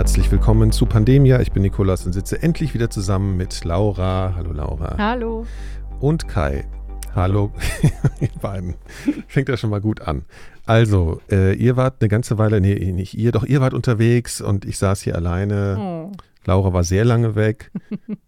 Herzlich 0.00 0.32
willkommen 0.32 0.72
zu 0.72 0.86
Pandemia. 0.86 1.42
Ich 1.42 1.52
bin 1.52 1.60
Nikolas 1.60 2.06
und 2.06 2.14
sitze 2.14 2.42
endlich 2.42 2.72
wieder 2.72 2.88
zusammen 2.88 3.36
mit 3.36 3.62
Laura. 3.66 4.32
Hallo 4.34 4.50
Laura. 4.50 4.96
Hallo. 4.96 5.46
Und 6.00 6.26
Kai. 6.26 6.64
Hallo, 7.14 7.52
ihr 8.20 8.30
beiden. 8.40 8.76
Fängt 9.28 9.50
ja 9.50 9.58
schon 9.58 9.68
mal 9.68 9.82
gut 9.82 10.00
an. 10.00 10.22
Also, 10.64 11.20
äh, 11.30 11.52
ihr 11.52 11.76
wart 11.76 11.96
eine 12.00 12.08
ganze 12.08 12.38
Weile, 12.38 12.62
nee, 12.62 12.92
nicht 12.92 13.12
ihr, 13.12 13.30
doch 13.30 13.44
ihr 13.44 13.60
wart 13.60 13.74
unterwegs 13.74 14.40
und 14.40 14.64
ich 14.64 14.78
saß 14.78 15.02
hier 15.02 15.16
alleine. 15.16 15.76
Oh. 15.78 16.12
Laura 16.46 16.72
war 16.72 16.82
sehr 16.82 17.04
lange 17.04 17.34
weg. 17.34 17.70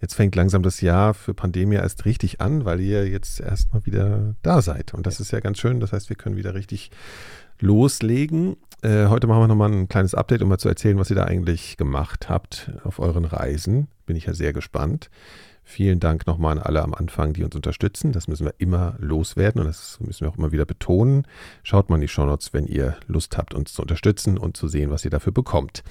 Jetzt 0.03 0.15
fängt 0.15 0.37
langsam 0.37 0.63
das 0.63 0.83
Jahr 0.83 1.15
für 1.15 1.33
Pandemia 1.33 1.81
erst 1.81 2.05
richtig 2.05 2.43
an, 2.43 2.67
weil 2.67 2.81
ihr 2.81 3.09
jetzt 3.09 3.41
erstmal 3.41 3.87
wieder 3.87 4.35
da 4.43 4.61
seid. 4.61 4.93
Und 4.93 5.07
das 5.07 5.21
ist 5.21 5.33
ja 5.33 5.41
ganz 5.41 5.59
schön. 5.59 5.81
Das 5.81 5.95
heißt, 5.95 6.11
wir 6.11 6.17
können 6.17 6.37
wieder 6.37 6.55
richtig 6.55 6.91
loslegen. 7.63 8.57
Äh, 8.83 9.07
heute 9.07 9.27
machen 9.27 9.41
wir 9.41 9.49
nochmal 9.49 9.73
ein 9.73 9.89
kleines 9.89 10.15
Update, 10.15 10.43
um 10.43 10.49
mal 10.49 10.59
zu 10.59 10.69
erzählen, 10.69 10.99
was 10.99 11.11
ihr 11.11 11.17
da 11.17 11.25
eigentlich 11.25 11.77
gemacht 11.77 12.29
habt 12.29 12.73
auf 12.85 12.99
euren 12.99 13.25
Reisen. 13.25 13.89
Bin 14.07 14.17
ich 14.17 14.27
ja 14.27 14.35
sehr 14.35 14.53
gespannt. 14.53 15.09
Vielen 15.65 16.01
Dank 16.01 16.27
nochmal 16.27 16.59
an 16.59 16.65
alle 16.65 16.83
am 16.83 16.93
Anfang, 16.93 17.33
die 17.33 17.45
uns 17.45 17.55
unterstützen. 17.55 18.11
Das 18.11 18.27
müssen 18.27 18.45
wir 18.45 18.55
immer 18.59 18.97
loswerden 18.99 19.61
und 19.61 19.69
das 19.69 19.99
müssen 20.01 20.27
wir 20.27 20.31
auch 20.31 20.37
immer 20.37 20.51
wieder 20.51 20.65
betonen. 20.65 21.25
Schaut 21.63 21.89
mal 21.89 21.97
in 21.97 22.01
die 22.03 22.09
Shownotes, 22.09 22.53
wenn 22.53 22.67
ihr 22.67 22.97
Lust 23.07 23.39
habt, 23.39 23.55
uns 23.55 23.73
zu 23.73 23.83
unterstützen 23.83 24.37
und 24.37 24.57
zu 24.57 24.67
sehen, 24.67 24.91
was 24.91 25.05
ihr 25.05 25.11
dafür 25.11 25.33
bekommt. 25.33 25.85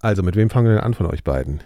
Also, 0.00 0.22
mit 0.22 0.34
wem 0.34 0.50
fangen 0.50 0.66
wir 0.66 0.74
denn 0.74 0.84
an 0.84 0.94
von 0.94 1.06
euch 1.06 1.22
beiden? 1.22 1.60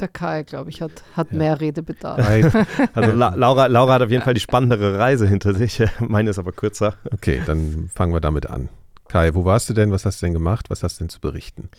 Der 0.00 0.08
Kai, 0.08 0.42
glaube 0.42 0.70
ich, 0.70 0.82
hat, 0.82 1.04
hat 1.14 1.30
ja. 1.30 1.38
mehr 1.38 1.60
Redebedarf. 1.60 2.18
Also 2.94 3.12
La 3.12 3.34
Laura, 3.34 3.66
Laura 3.66 3.94
hat 3.94 4.02
auf 4.02 4.10
jeden 4.10 4.22
Fall 4.22 4.34
die 4.34 4.40
spannendere 4.40 4.98
Reise 4.98 5.26
hinter 5.26 5.54
sich. 5.54 5.82
Meine 6.00 6.30
ist 6.30 6.38
aber 6.38 6.52
kürzer. 6.52 6.94
Okay, 7.12 7.42
dann 7.46 7.90
fangen 7.94 8.12
wir 8.12 8.20
damit 8.20 8.46
an. 8.46 8.68
Kai, 9.08 9.34
wo 9.34 9.44
warst 9.44 9.68
du 9.68 9.74
denn? 9.74 9.92
Was 9.92 10.04
hast 10.04 10.20
du 10.20 10.26
denn 10.26 10.32
gemacht? 10.32 10.70
Was 10.70 10.82
hast 10.82 10.98
du 10.98 11.04
denn 11.04 11.08
zu 11.08 11.20
berichten? 11.20 11.70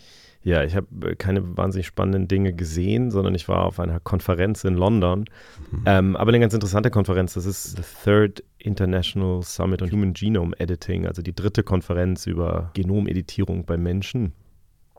Ja, 0.42 0.62
ich 0.62 0.76
habe 0.76 1.10
äh, 1.10 1.16
keine 1.16 1.56
wahnsinnig 1.56 1.86
spannenden 1.86 2.28
Dinge 2.28 2.52
gesehen, 2.52 3.10
sondern 3.10 3.34
ich 3.34 3.48
war 3.48 3.64
auf 3.64 3.80
einer 3.80 4.00
Konferenz 4.00 4.64
in 4.64 4.74
London. 4.74 5.24
Mhm. 5.70 5.82
Ähm, 5.86 6.16
aber 6.16 6.28
eine 6.28 6.40
ganz 6.40 6.54
interessante 6.54 6.90
Konferenz. 6.90 7.34
Das 7.34 7.44
ist 7.44 7.76
the 7.76 7.82
Third 8.04 8.44
International 8.58 9.42
Summit 9.42 9.82
on 9.82 9.90
Human 9.90 10.12
Genome 10.12 10.58
Editing, 10.58 11.06
also 11.06 11.22
die 11.22 11.34
dritte 11.34 11.62
Konferenz 11.62 12.26
über 12.26 12.70
Genomeditierung 12.74 13.64
bei 13.64 13.76
Menschen. 13.76 14.32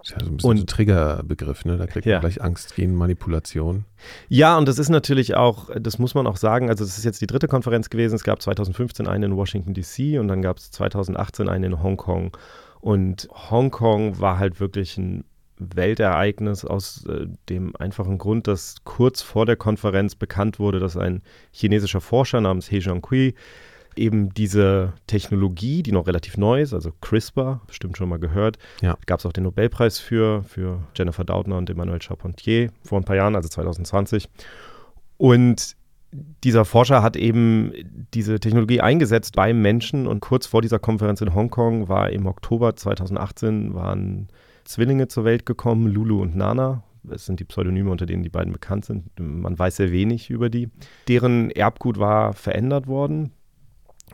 Das 0.02 0.12
ist 0.12 0.12
ja 0.12 0.26
so 0.26 0.32
ein 0.32 0.38
bisschen 0.38 0.50
und, 0.50 0.58
so 0.58 0.64
ein 0.64 0.68
Triggerbegriff, 0.68 1.66
ne? 1.66 1.78
Da 1.78 1.88
kriegt 1.88 2.06
ja. 2.06 2.16
man 2.16 2.22
gleich 2.22 2.42
Angst, 2.42 2.76
Genmanipulation. 2.76 3.86
Ja, 4.28 4.58
und 4.58 4.68
das 4.68 4.80
ist 4.80 4.90
natürlich 4.90 5.36
auch, 5.36 5.70
das 5.80 6.00
muss 6.00 6.16
man 6.16 6.28
auch 6.28 6.38
sagen, 6.38 6.70
also 6.70 6.84
das 6.84 6.98
ist 6.98 7.04
jetzt 7.04 7.22
die 7.22 7.28
dritte 7.28 7.48
Konferenz 7.48 7.90
gewesen. 7.90 8.16
Es 8.16 8.24
gab 8.24 8.42
2015 8.42 9.08
eine 9.08 9.26
in 9.26 9.36
Washington 9.36 9.74
DC 9.74 10.20
und 10.20 10.28
dann 10.28 10.42
gab 10.42 10.58
es 10.58 10.72
2018 10.72 11.50
eine 11.50 11.66
in 11.66 11.84
Hongkong. 11.84 12.36
Und 12.80 13.28
Hongkong 13.34 14.20
war 14.20 14.40
halt 14.40 14.60
wirklich 14.60 14.98
ein 14.98 15.26
Weltereignis 15.60 16.64
aus 16.64 17.06
äh, 17.06 17.28
dem 17.50 17.76
einfachen 17.76 18.18
Grund, 18.18 18.48
dass 18.48 18.78
kurz 18.86 19.22
vor 19.22 19.46
der 19.46 19.58
Konferenz 19.58 20.16
bekannt 20.16 20.58
wurde, 20.60 20.80
dass 20.80 20.96
ein 20.96 21.22
chinesischer 21.52 22.00
Forscher 22.00 22.40
namens 22.40 22.68
He 22.68 22.80
Jiankui 22.80 23.36
eben 24.00 24.34
diese 24.34 24.94
Technologie, 25.08 25.84
die 25.84 25.92
noch 25.92 26.08
relativ 26.08 26.38
neu 26.38 26.62
ist, 26.62 26.74
also 26.74 26.92
CRISPR, 27.02 27.62
bestimmt 27.68 27.98
schon 27.98 28.10
mal 28.10 28.20
gehört, 28.20 28.58
ja. 28.82 28.98
gab 29.06 29.20
es 29.20 29.26
auch 29.26 29.34
den 29.34 29.44
Nobelpreis 29.44 30.00
für, 30.00 30.44
für 30.44 30.82
Jennifer 30.96 31.24
Doudna 31.24 31.58
und 31.58 31.70
Emmanuel 31.70 32.02
Charpentier 32.02 32.72
vor 32.84 33.00
ein 33.00 33.06
paar 33.06 33.16
Jahren, 33.16 33.36
also 33.36 33.50
2020. 33.50 34.28
Und 35.18 35.76
dieser 36.44 36.66
Forscher 36.66 37.04
hat 37.04 37.16
eben 37.16 37.72
diese 38.14 38.40
Technologie 38.40 38.82
eingesetzt 38.82 39.36
beim 39.36 39.62
Menschen 39.62 40.08
und 40.08 40.22
kurz 40.22 40.48
vor 40.48 40.62
dieser 40.62 40.80
Konferenz 40.80 41.22
in 41.22 41.36
Hongkong 41.36 41.88
war 41.88 42.10
im 42.10 42.26
Oktober 42.26 42.76
2018 42.76 43.76
waren 43.76 44.30
Zwillinge 44.64 45.08
zur 45.08 45.26
Welt 45.26 45.46
gekommen, 45.46 45.88
Lulu 45.88 46.22
und 46.22 46.36
Nana. 46.36 46.84
Das 47.04 47.26
sind 47.26 47.40
die 47.40 47.46
Pseudonyme, 47.46 47.90
unter 47.90 48.06
denen 48.06 48.24
die 48.24 48.30
beiden 48.30 48.54
bekannt 48.54 48.86
sind. 48.86 49.08
Man 49.20 49.58
weiß 49.58 49.78
sehr 49.78 49.92
wenig 49.92 50.30
über 50.30 50.50
die. 50.50 50.70
Deren 51.08 51.50
Erbgut 51.52 51.98
war 51.98 52.34
verändert 52.34 52.88
worden. 52.88 53.32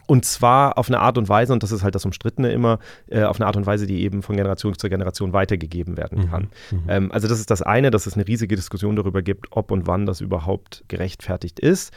Und 0.08 0.26
zwar 0.26 0.78
auf 0.78 0.88
eine 0.88 1.00
Art 1.00 1.18
und 1.18 1.30
Weise, 1.30 1.54
und 1.54 1.64
das 1.64 1.72
ist 1.72 1.84
halt 1.84 1.96
das 1.96 2.06
Umstrittene 2.06 2.52
immer, 2.52 2.80
äh, 3.08 3.24
auf 3.24 3.40
eine 3.40 3.48
Art 3.48 3.58
und 3.58 3.66
Weise, 3.66 3.88
die 3.88 4.02
eben 4.02 4.22
von 4.22 4.36
Generation 4.36 4.78
zu 4.78 4.90
Generation 4.90 5.34
weitergegeben 5.34 5.98
werden 5.98 6.24
mhm, 6.24 6.30
kann. 6.30 6.50
Mhm, 6.72 6.84
ähm, 6.88 7.12
also 7.12 7.28
das 7.28 7.40
ist 7.40 7.50
das 7.50 7.62
eine, 7.62 7.92
dass 7.92 8.06
es 8.06 8.14
eine 8.16 8.28
riesige 8.28 8.56
Diskussion 8.56 8.96
darüber 8.96 9.22
gibt, 9.22 9.48
ob 9.52 9.72
und 9.72 9.88
wann 9.88 10.06
das 10.06 10.22
überhaupt 10.22 10.84
gerechtfertigt 10.88 11.60
ist. 11.60 11.94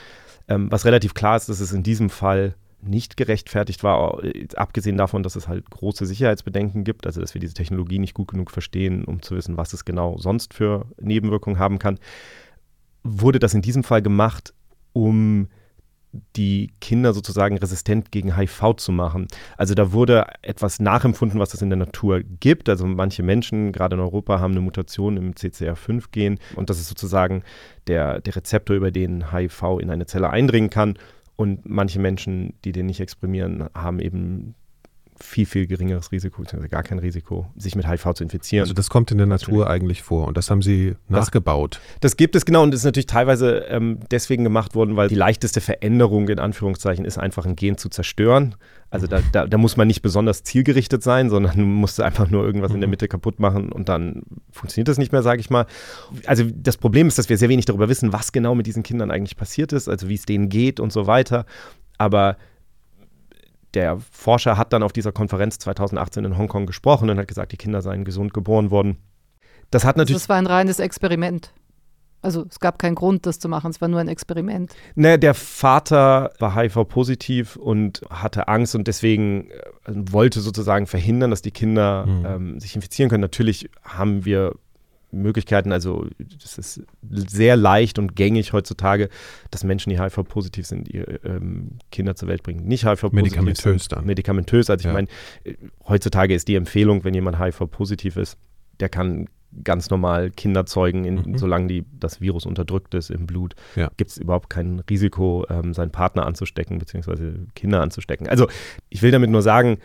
Ähm, 0.49 0.71
was 0.71 0.85
relativ 0.85 1.15
klar 1.15 1.37
ist, 1.37 1.49
dass 1.49 1.61
es 1.61 1.73
in 1.73 1.83
diesem 1.83 2.11
Fall 2.11 2.55
nicht 2.81 3.17
gerechtfertigt 3.17 3.83
war, 3.83 4.23
abgesehen 4.55 4.97
davon, 4.97 5.23
dass 5.23 5.37
es 5.37 5.49
halt 5.49 5.69
große 5.69 6.07
Sicherheitsbedenken 6.07 6.85
gibt, 6.85 7.07
also 7.07 7.21
dass 7.21 7.35
wir 7.35 7.41
diese 7.41 7.55
Technologie 7.55 7.99
nicht 7.99 8.15
gut 8.15 8.29
genug 8.29 8.51
verstehen, 8.51 9.05
um 9.05 9.21
zu 9.21 9.35
wissen, 9.35 9.57
was 9.57 9.73
es 9.73 9.85
genau 9.85 10.17
sonst 10.19 10.55
für 10.55 10.87
Nebenwirkungen 11.01 11.59
haben 11.59 11.79
kann, 11.79 11.99
wurde 13.03 13.41
das 13.41 13.55
in 13.55 13.63
diesem 13.63 13.83
Fall 13.83 14.01
gemacht, 14.01 14.55
um 14.93 15.49
die 16.37 16.73
Kinder 16.81 17.13
sozusagen 17.13 17.59
resistent 17.59 18.11
gegen 18.13 18.37
HIV 18.37 18.77
zu 18.77 18.93
machen. 18.93 19.29
Also 19.57 19.75
da 19.75 19.93
wurde 19.93 20.27
etwas 20.43 20.81
nachempfunden, 20.81 21.41
was 21.41 21.55
es 21.55 21.63
in 21.63 21.71
der 21.71 21.79
Natur 21.79 22.21
gibt. 22.23 22.69
Also 22.69 22.87
manche 22.87 23.23
Menschen, 23.23 23.73
gerade 23.73 23.97
in 23.97 24.01
Europa, 24.01 24.41
haben 24.41 24.53
eine 24.53 24.61
Mutation 24.61 25.17
im 25.17 25.33
CCR5-Gen 25.35 26.39
und 26.57 26.71
das 26.71 26.79
ist 26.79 26.89
sozusagen 26.89 27.43
der, 27.87 28.21
der 28.21 28.37
Rezeptor, 28.37 28.77
über 28.77 28.91
den 28.91 29.33
HIV 29.33 29.79
in 29.81 29.91
eine 29.91 30.07
Zelle 30.07 30.31
eindringen 30.31 30.71
kann. 30.71 30.99
Und 31.37 31.69
manche 31.69 32.01
Menschen, 32.01 32.55
die 32.65 32.73
den 32.73 32.87
nicht 32.87 33.01
exprimieren, 33.01 33.69
haben 33.73 34.01
eben 34.01 34.57
viel, 35.21 35.47
viel 35.47 35.67
geringeres 35.67 36.13
Risiko, 36.13 36.43
beziehungsweise 36.43 36.69
gar 36.69 36.83
kein 36.83 36.99
Risiko, 36.99 37.47
sich 37.57 37.75
mit 37.75 37.89
HIV 37.89 38.15
zu 38.15 38.25
infizieren. 38.25 38.63
Also 38.63 38.75
das 38.75 38.91
kommt 38.91 39.11
in 39.11 39.19
der 39.19 39.27
Natur 39.27 39.69
eigentlich 39.69 40.03
vor 40.03 40.29
und 40.29 40.37
das 40.37 40.51
haben 40.51 40.63
Sie 40.63 40.95
nachgebaut. 41.09 41.81
Das, 42.01 42.13
das 42.13 42.17
gibt 42.17 42.37
es 42.37 42.45
genau 42.45 42.63
und 42.63 42.73
das 42.73 42.81
ist 42.81 42.85
natürlich 42.85 43.07
teilweise 43.07 43.65
ähm, 43.69 44.01
deswegen 44.11 44.45
gemacht 44.45 44.75
worden, 44.75 44.97
weil 44.97 45.09
die 45.09 45.15
leichteste 45.15 45.61
Veränderung 45.61 46.29
in 46.29 46.39
Anführungszeichen 46.39 47.05
ist, 47.05 47.19
einfach 47.19 47.47
ein 47.47 47.57
Gen 47.57 47.77
zu 47.77 47.89
zerstören. 47.89 48.55
Also 48.91 49.07
da, 49.07 49.21
da, 49.33 49.47
da 49.47 49.59
muss 49.59 49.77
man 49.77 49.87
nicht 49.87 50.01
besonders 50.01 50.45
zielgerichtet 50.45 51.03
sein, 51.03 51.29
sondern 51.29 51.57
man 51.57 51.73
muss 51.81 52.01
einfach 52.01 52.31
nur 52.31 52.45
irgendwas 52.45 52.73
in 52.73 52.81
der 52.81 52.89
mhm. 52.89 52.93
Mitte 52.93 53.09
kaputt 53.09 53.39
machen 53.39 53.71
und 53.71 53.89
dann 53.89 54.23
funktioniert 54.51 54.89
das 54.89 54.99
nicht 54.99 55.13
mehr, 55.13 55.23
sage 55.23 55.41
ich 55.41 55.51
mal. 55.51 55.67
Also 56.27 56.45
das 56.55 56.77
Problem 56.77 57.09
ist, 57.09 57.19
dass 57.19 57.29
wir 57.29 57.37
sehr 57.37 57.49
wenig 57.49 57.67
darüber 57.67 57.89
wissen, 57.89 58.13
was 58.13 58.33
genau 58.33 58.55
mit 58.55 58.67
diesen 58.67 58.83
Kindern 58.83 59.11
eigentlich 59.11 59.37
passiert 59.37 59.73
ist, 59.73 59.89
also 59.89 60.09
wie 60.09 60.15
es 60.15 60.25
denen 60.25 60.49
geht 60.49 60.81
und 60.81 60.93
so 60.93 61.07
weiter. 61.07 61.45
Aber 61.99 62.37
der 63.75 63.99
Forscher 64.11 64.57
hat 64.57 64.73
dann 64.73 64.83
auf 64.83 64.93
dieser 64.93 65.13
Konferenz 65.13 65.59
2018 65.59 66.25
in 66.25 66.39
Hongkong 66.39 66.67
gesprochen 66.67 67.11
und 67.11 67.19
hat 67.19 67.29
gesagt, 67.29 67.53
die 67.53 67.57
Kinder 67.57 67.83
seien 67.83 68.05
gesund 68.05 68.33
geboren 68.33 68.71
worden. 68.71 68.97
Das 69.71 69.85
hat 69.85 69.97
natürlich. 69.97 70.17
Also 70.17 70.25
das 70.25 70.29
war 70.31 70.37
ein 70.37 70.47
reines 70.47 70.79
Experiment. 70.79 71.53
Also 72.21 72.45
es 72.51 72.59
gab 72.59 72.81
keinen 72.81 72.97
Grund, 72.97 73.27
das 73.27 73.39
zu 73.39 73.49
machen, 73.49 73.71
es 73.71 73.81
war 73.81 73.87
nur 73.87 74.01
ein 74.01 74.09
Experiment. 74.09 74.75
Ne, 74.97 75.21
der 75.21 75.35
Vater 75.35 76.33
war 76.41 76.57
HIV-positiv 76.57 77.55
und 77.55 78.03
hatte 78.11 78.49
Angst 78.49 78.75
und 78.75 78.89
deswegen 78.89 79.51
äh, 79.51 79.63
wollte 79.87 80.41
sozusagen 80.41 80.89
verhindern, 80.89 81.31
dass 81.31 81.43
die 81.43 81.53
Kinder 81.53 82.07
mhm. 82.07 82.27
ähm, 82.27 82.61
sich 82.61 82.75
infizieren 82.75 83.09
können. 83.09 83.21
Natürlich 83.21 83.71
haben 83.85 84.25
wir 84.25 84.57
Möglichkeiten, 85.11 85.73
also 85.73 86.07
es 86.45 86.59
ist 86.59 86.83
sehr 87.11 87.57
leicht 87.57 87.99
und 87.99 88.15
gängig 88.15 88.53
heutzutage, 88.53 89.09
dass 89.51 89.65
Menschen, 89.65 89.91
die 89.91 90.01
HIV-positiv 90.01 90.67
sind, 90.67 90.89
ihre 90.89 91.21
ähm, 91.25 91.79
Kinder 91.91 92.15
zur 92.15 92.29
Welt 92.29 92.43
bringen. 92.43 92.65
Nicht 92.65 92.85
HIV-positiv. 92.85 93.13
Medikamentös 93.13 93.89
dann. 93.89 94.05
Medikamentös. 94.05 94.71
Also 94.71 94.83
ich 94.83 94.87
ja. 94.87 94.93
meine, 94.93 95.09
äh, 95.45 95.55
heutzutage 95.87 96.35
ist 96.35 96.49
die 96.49 96.57
Empfehlung, 96.57 97.05
wenn 97.05 97.15
jemand 97.15 97.39
HIV-positiv 97.39 98.17
ist, 98.17 98.37
der 98.81 98.89
kann 98.89 99.27
ganz 99.65 99.91
normal 99.91 100.31
Kinder 100.31 100.67
zeugen, 100.67 101.05
in, 101.05 101.15
mhm. 101.15 101.39
solange 101.39 101.69
die, 101.69 101.85
das 101.99 102.21
Virus 102.21 102.45
unterdrückt 102.47 102.95
ist 102.95 103.11
im 103.11 103.27
Blut. 103.27 103.55
Ja. 103.77 103.91
Gibt 103.97 104.11
es 104.11 104.19
überhaupt 104.19 104.51
kein 104.51 104.81
Risiko, 104.91 105.47
ähm, 105.49 105.73
seinen 105.73 105.91
Partner 105.91 106.27
anzustecken, 106.27 106.79
beziehungsweise 106.79 107.47
Kinder 107.55 107.81
anzustecken. 107.81 108.29
Also 108.29 108.49
ich 108.91 109.03
will 109.03 109.11
damit 109.11 109.31
nur 109.31 109.43
sagen, 109.43 109.79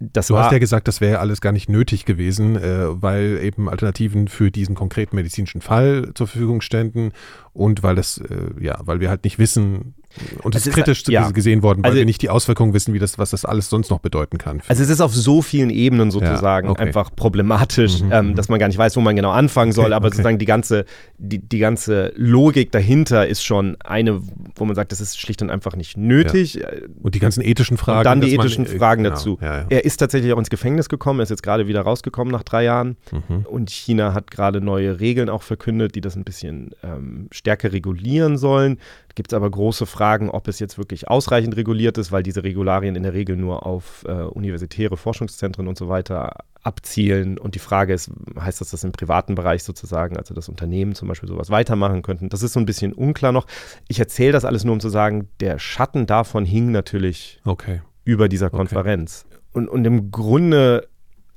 das 0.00 0.28
du 0.28 0.38
hast 0.38 0.50
ja 0.50 0.58
gesagt, 0.58 0.88
das 0.88 1.02
wäre 1.02 1.18
alles 1.18 1.42
gar 1.42 1.52
nicht 1.52 1.68
nötig 1.68 2.06
gewesen, 2.06 2.56
äh, 2.56 2.86
weil 3.02 3.38
eben 3.42 3.68
Alternativen 3.68 4.28
für 4.28 4.50
diesen 4.50 4.74
konkreten 4.74 5.14
medizinischen 5.14 5.60
Fall 5.60 6.12
zur 6.14 6.26
Verfügung 6.26 6.62
ständen 6.62 7.12
und 7.52 7.82
weil 7.82 7.96
das, 7.96 8.16
äh, 8.18 8.50
ja, 8.58 8.78
weil 8.82 9.00
wir 9.00 9.10
halt 9.10 9.24
nicht 9.24 9.38
wissen, 9.38 9.94
und 10.42 10.54
es 10.54 10.66
ist 10.66 10.74
kritisch 10.74 11.04
ja. 11.08 11.30
gesehen 11.30 11.62
worden, 11.62 11.82
weil 11.82 11.90
also, 11.90 11.98
wir 11.98 12.04
nicht 12.04 12.20
die 12.22 12.30
Auswirkungen 12.30 12.74
wissen, 12.74 12.92
wie 12.94 12.98
das, 12.98 13.18
was 13.18 13.30
das 13.30 13.44
alles 13.44 13.70
sonst 13.70 13.90
noch 13.90 14.00
bedeuten 14.00 14.38
kann. 14.38 14.60
Also 14.68 14.82
es 14.82 14.90
ist 14.90 15.00
auf 15.00 15.14
so 15.14 15.40
vielen 15.40 15.70
Ebenen 15.70 16.10
sozusagen 16.10 16.66
ja, 16.66 16.72
okay. 16.72 16.82
einfach 16.82 17.14
problematisch, 17.14 18.02
mhm. 18.02 18.12
ähm, 18.12 18.34
dass 18.34 18.48
man 18.48 18.58
gar 18.58 18.66
nicht 18.66 18.78
weiß, 18.78 18.96
wo 18.96 19.00
man 19.00 19.14
genau 19.14 19.30
anfangen 19.30 19.72
soll, 19.72 19.86
okay, 19.86 19.94
aber 19.94 20.08
okay. 20.08 20.16
sozusagen 20.16 20.38
die 20.38 20.46
ganze, 20.46 20.84
die, 21.18 21.38
die 21.38 21.58
ganze 21.58 22.12
Logik 22.16 22.72
dahinter 22.72 23.26
ist 23.26 23.44
schon 23.44 23.76
eine, 23.80 24.20
wo 24.56 24.64
man 24.64 24.74
sagt, 24.74 24.92
das 24.92 25.00
ist 25.00 25.18
schlicht 25.18 25.42
und 25.42 25.50
einfach 25.50 25.76
nicht 25.76 25.96
nötig. 25.96 26.54
Ja. 26.54 26.68
Und 27.02 27.14
die 27.14 27.20
ganzen 27.20 27.42
ethischen 27.42 27.76
Fragen. 27.76 27.98
Und 27.98 28.04
dann 28.04 28.20
die 28.20 28.34
ethischen 28.34 28.64
man, 28.64 28.78
Fragen 28.78 29.04
genau, 29.04 29.14
dazu. 29.14 29.38
Er 29.40 29.84
ist 29.84 29.98
tatsächlich 29.98 30.32
auch 30.32 30.38
ins 30.38 30.50
Gefängnis 30.50 30.88
gekommen, 30.88 31.20
er 31.20 31.24
ist 31.24 31.30
jetzt 31.30 31.42
gerade 31.42 31.66
wieder 31.68 31.82
rausgekommen 31.82 32.32
nach 32.32 32.42
drei 32.42 32.64
Jahren 32.64 32.96
mhm. 33.12 33.46
und 33.46 33.70
China 33.70 34.12
hat 34.14 34.30
gerade 34.30 34.60
neue 34.60 35.00
Regeln 35.00 35.28
auch 35.28 35.42
verkündet, 35.42 35.94
die 35.94 36.00
das 36.00 36.16
ein 36.16 36.24
bisschen 36.24 36.70
ähm, 36.82 37.28
stärker 37.30 37.72
regulieren 37.72 38.36
sollen. 38.36 38.78
Gibt 39.14 39.32
es 39.32 39.36
aber 39.36 39.50
große 39.50 39.86
Fragen, 39.86 40.30
ob 40.30 40.48
es 40.48 40.58
jetzt 40.58 40.78
wirklich 40.78 41.08
ausreichend 41.08 41.56
reguliert 41.56 41.98
ist, 41.98 42.12
weil 42.12 42.22
diese 42.22 42.42
Regularien 42.42 42.96
in 42.96 43.02
der 43.02 43.12
Regel 43.12 43.36
nur 43.36 43.66
auf 43.66 44.04
äh, 44.06 44.12
universitäre 44.12 44.96
Forschungszentren 44.96 45.68
und 45.68 45.76
so 45.78 45.88
weiter 45.88 46.36
abzielen. 46.62 47.38
Und 47.38 47.54
die 47.54 47.60
Frage 47.60 47.94
ist, 47.94 48.10
heißt 48.38 48.60
das, 48.60 48.70
dass 48.70 48.84
im 48.84 48.92
privaten 48.92 49.34
Bereich 49.34 49.64
sozusagen, 49.64 50.16
also 50.16 50.34
das 50.34 50.48
Unternehmen 50.48 50.94
zum 50.94 51.08
Beispiel 51.08 51.28
sowas 51.28 51.50
weitermachen 51.50 52.02
könnten? 52.02 52.28
Das 52.28 52.42
ist 52.42 52.52
so 52.52 52.60
ein 52.60 52.66
bisschen 52.66 52.92
unklar 52.92 53.32
noch. 53.32 53.46
Ich 53.88 53.98
erzähle 53.98 54.32
das 54.32 54.44
alles 54.44 54.64
nur, 54.64 54.74
um 54.74 54.80
zu 54.80 54.88
sagen, 54.90 55.28
der 55.40 55.58
Schatten 55.58 56.06
davon 56.06 56.44
hing 56.44 56.70
natürlich 56.70 57.40
okay. 57.44 57.80
über 58.04 58.28
dieser 58.28 58.50
Konferenz. 58.50 59.24
Okay. 59.26 59.38
Und, 59.52 59.68
und 59.68 59.84
im 59.84 60.10
Grunde 60.10 60.88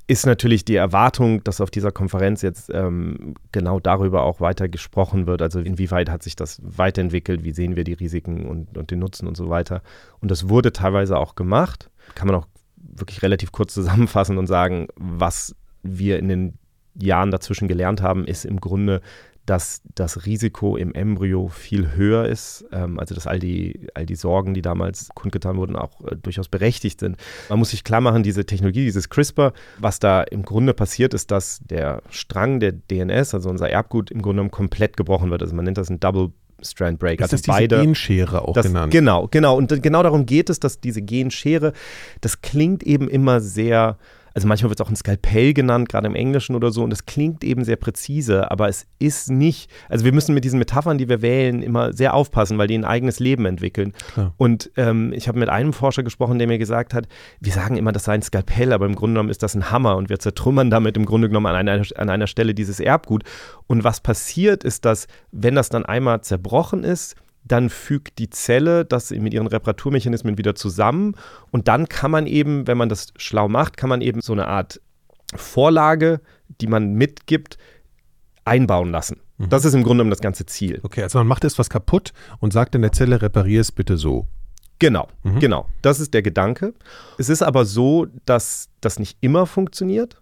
ist 0.06 0.26
natürlich 0.26 0.64
die 0.64 0.76
Erwartung, 0.76 1.42
dass 1.44 1.60
auf 1.60 1.70
dieser 1.70 1.90
Konferenz 1.90 2.42
jetzt 2.42 2.70
ähm, 2.72 3.34
genau 3.52 3.80
darüber 3.80 4.22
auch 4.22 4.40
weiter 4.40 4.68
gesprochen 4.68 5.26
wird. 5.26 5.40
Also 5.40 5.60
inwieweit 5.60 6.10
hat 6.10 6.22
sich 6.22 6.36
das 6.36 6.60
weiterentwickelt, 6.62 7.42
wie 7.42 7.52
sehen 7.52 7.74
wir 7.74 7.84
die 7.84 7.94
Risiken 7.94 8.46
und, 8.46 8.76
und 8.76 8.90
den 8.90 8.98
Nutzen 8.98 9.26
und 9.26 9.36
so 9.36 9.48
weiter. 9.48 9.82
Und 10.20 10.30
das 10.30 10.48
wurde 10.48 10.72
teilweise 10.72 11.16
auch 11.16 11.36
gemacht. 11.36 11.90
Kann 12.14 12.26
man 12.26 12.36
auch 12.36 12.46
wirklich 12.76 13.22
relativ 13.22 13.50
kurz 13.50 13.72
zusammenfassen 13.74 14.36
und 14.36 14.46
sagen, 14.46 14.88
was 14.96 15.56
wir 15.82 16.18
in 16.18 16.28
den 16.28 16.58
Jahren 16.94 17.30
dazwischen 17.30 17.66
gelernt 17.66 18.02
haben, 18.02 18.26
ist 18.26 18.44
im 18.44 18.60
Grunde, 18.60 19.00
dass 19.46 19.82
das 19.94 20.24
Risiko 20.26 20.76
im 20.76 20.94
Embryo 20.94 21.48
viel 21.48 21.94
höher 21.94 22.26
ist, 22.26 22.64
ähm, 22.72 22.98
also 22.98 23.14
dass 23.14 23.26
all 23.26 23.38
die, 23.38 23.88
all 23.94 24.06
die 24.06 24.14
Sorgen, 24.14 24.54
die 24.54 24.62
damals 24.62 25.08
kundgetan 25.14 25.56
wurden, 25.56 25.76
auch 25.76 26.00
äh, 26.02 26.16
durchaus 26.16 26.48
berechtigt 26.48 27.00
sind. 27.00 27.16
Man 27.48 27.58
muss 27.58 27.70
sich 27.70 27.84
klar 27.84 28.00
machen, 28.00 28.22
diese 28.22 28.46
Technologie, 28.46 28.84
dieses 28.84 29.08
CRISPR, 29.08 29.52
was 29.78 29.98
da 29.98 30.22
im 30.22 30.44
Grunde 30.44 30.72
passiert, 30.72 31.14
ist, 31.14 31.30
dass 31.30 31.60
der 31.60 32.02
Strang 32.10 32.60
der 32.60 32.72
DNS, 32.72 33.34
also 33.34 33.50
unser 33.50 33.68
Erbgut, 33.68 34.10
im 34.10 34.22
Grunde 34.22 34.36
genommen 34.36 34.50
komplett 34.50 34.96
gebrochen 34.96 35.30
wird. 35.30 35.42
Also 35.42 35.54
man 35.54 35.64
nennt 35.66 35.78
das 35.78 35.90
ein 35.90 36.00
Double 36.00 36.32
Strand 36.62 36.98
Break. 36.98 37.18
Das 37.18 37.32
also 37.32 37.36
ist 37.36 37.46
beide, 37.46 37.76
diese 37.76 37.82
Genschere 37.82 38.42
auch 38.42 38.54
das, 38.54 38.66
genannt. 38.66 38.92
Genau, 38.92 39.28
genau. 39.30 39.56
Und 39.56 39.82
genau 39.82 40.02
darum 40.02 40.24
geht 40.24 40.50
es, 40.50 40.60
dass 40.60 40.80
diese 40.80 41.02
Genschere, 41.02 41.72
das 42.20 42.40
klingt 42.40 42.82
eben 42.82 43.08
immer 43.08 43.40
sehr 43.40 43.98
also 44.34 44.48
manchmal 44.48 44.70
wird 44.70 44.80
es 44.80 44.86
auch 44.86 44.90
ein 44.90 44.96
Skalpell 44.96 45.54
genannt, 45.54 45.88
gerade 45.88 46.08
im 46.08 46.16
Englischen 46.16 46.56
oder 46.56 46.70
so, 46.72 46.82
und 46.82 46.90
das 46.90 47.06
klingt 47.06 47.44
eben 47.44 47.64
sehr 47.64 47.76
präzise, 47.76 48.50
aber 48.50 48.68
es 48.68 48.86
ist 48.98 49.30
nicht, 49.30 49.70
also 49.88 50.04
wir 50.04 50.12
müssen 50.12 50.34
mit 50.34 50.44
diesen 50.44 50.58
Metaphern, 50.58 50.98
die 50.98 51.08
wir 51.08 51.22
wählen, 51.22 51.62
immer 51.62 51.92
sehr 51.92 52.14
aufpassen, 52.14 52.58
weil 52.58 52.66
die 52.66 52.76
ein 52.76 52.84
eigenes 52.84 53.20
Leben 53.20 53.46
entwickeln. 53.46 53.92
Klar. 54.12 54.34
Und 54.36 54.70
ähm, 54.76 55.12
ich 55.12 55.28
habe 55.28 55.38
mit 55.38 55.48
einem 55.48 55.72
Forscher 55.72 56.02
gesprochen, 56.02 56.38
der 56.38 56.48
mir 56.48 56.58
gesagt 56.58 56.94
hat, 56.94 57.06
wir 57.40 57.52
sagen 57.52 57.76
immer, 57.76 57.92
das 57.92 58.04
sei 58.04 58.14
ein 58.14 58.22
Skalpell, 58.22 58.72
aber 58.72 58.86
im 58.86 58.96
Grunde 58.96 59.14
genommen 59.14 59.30
ist 59.30 59.42
das 59.42 59.54
ein 59.54 59.70
Hammer 59.70 59.96
und 59.96 60.08
wir 60.08 60.18
zertrümmern 60.18 60.68
damit 60.68 60.96
im 60.96 61.06
Grunde 61.06 61.28
genommen 61.28 61.46
an 61.46 61.56
einer, 61.56 61.84
an 61.96 62.10
einer 62.10 62.26
Stelle 62.26 62.54
dieses 62.54 62.80
Erbgut. 62.80 63.22
Und 63.68 63.84
was 63.84 64.00
passiert 64.00 64.64
ist, 64.64 64.84
dass, 64.84 65.06
wenn 65.30 65.54
das 65.54 65.68
dann 65.68 65.86
einmal 65.86 66.22
zerbrochen 66.22 66.82
ist, 66.82 67.14
dann 67.44 67.68
fügt 67.70 68.18
die 68.18 68.30
Zelle 68.30 68.84
das 68.84 69.10
mit 69.10 69.34
ihren 69.34 69.46
Reparaturmechanismen 69.46 70.38
wieder 70.38 70.54
zusammen 70.54 71.14
und 71.50 71.68
dann 71.68 71.88
kann 71.88 72.10
man 72.10 72.26
eben, 72.26 72.66
wenn 72.66 72.78
man 72.78 72.88
das 72.88 73.08
schlau 73.16 73.48
macht, 73.48 73.76
kann 73.76 73.90
man 73.90 74.00
eben 74.00 74.20
so 74.20 74.32
eine 74.32 74.48
Art 74.48 74.80
Vorlage, 75.34 76.20
die 76.60 76.66
man 76.66 76.94
mitgibt, 76.94 77.58
einbauen 78.44 78.90
lassen. 78.90 79.20
Mhm. 79.38 79.48
Das 79.48 79.64
ist 79.64 79.74
im 79.74 79.82
Grunde 79.82 80.02
genommen 80.02 80.10
das 80.10 80.20
ganze 80.20 80.46
Ziel. 80.46 80.80
Okay, 80.82 81.02
also 81.02 81.18
man 81.18 81.26
macht 81.26 81.44
etwas 81.44 81.70
kaputt 81.70 82.12
und 82.40 82.52
sagt 82.52 82.74
in 82.74 82.82
der 82.82 82.92
Zelle, 82.92 83.20
reparier 83.20 83.60
es 83.60 83.72
bitte 83.72 83.96
so. 83.96 84.26
Genau, 84.78 85.08
mhm. 85.22 85.38
genau. 85.38 85.68
Das 85.82 86.00
ist 86.00 86.14
der 86.14 86.22
Gedanke. 86.22 86.74
Es 87.16 87.28
ist 87.28 87.42
aber 87.42 87.64
so, 87.64 88.06
dass 88.26 88.68
das 88.80 88.98
nicht 88.98 89.16
immer 89.20 89.46
funktioniert. 89.46 90.20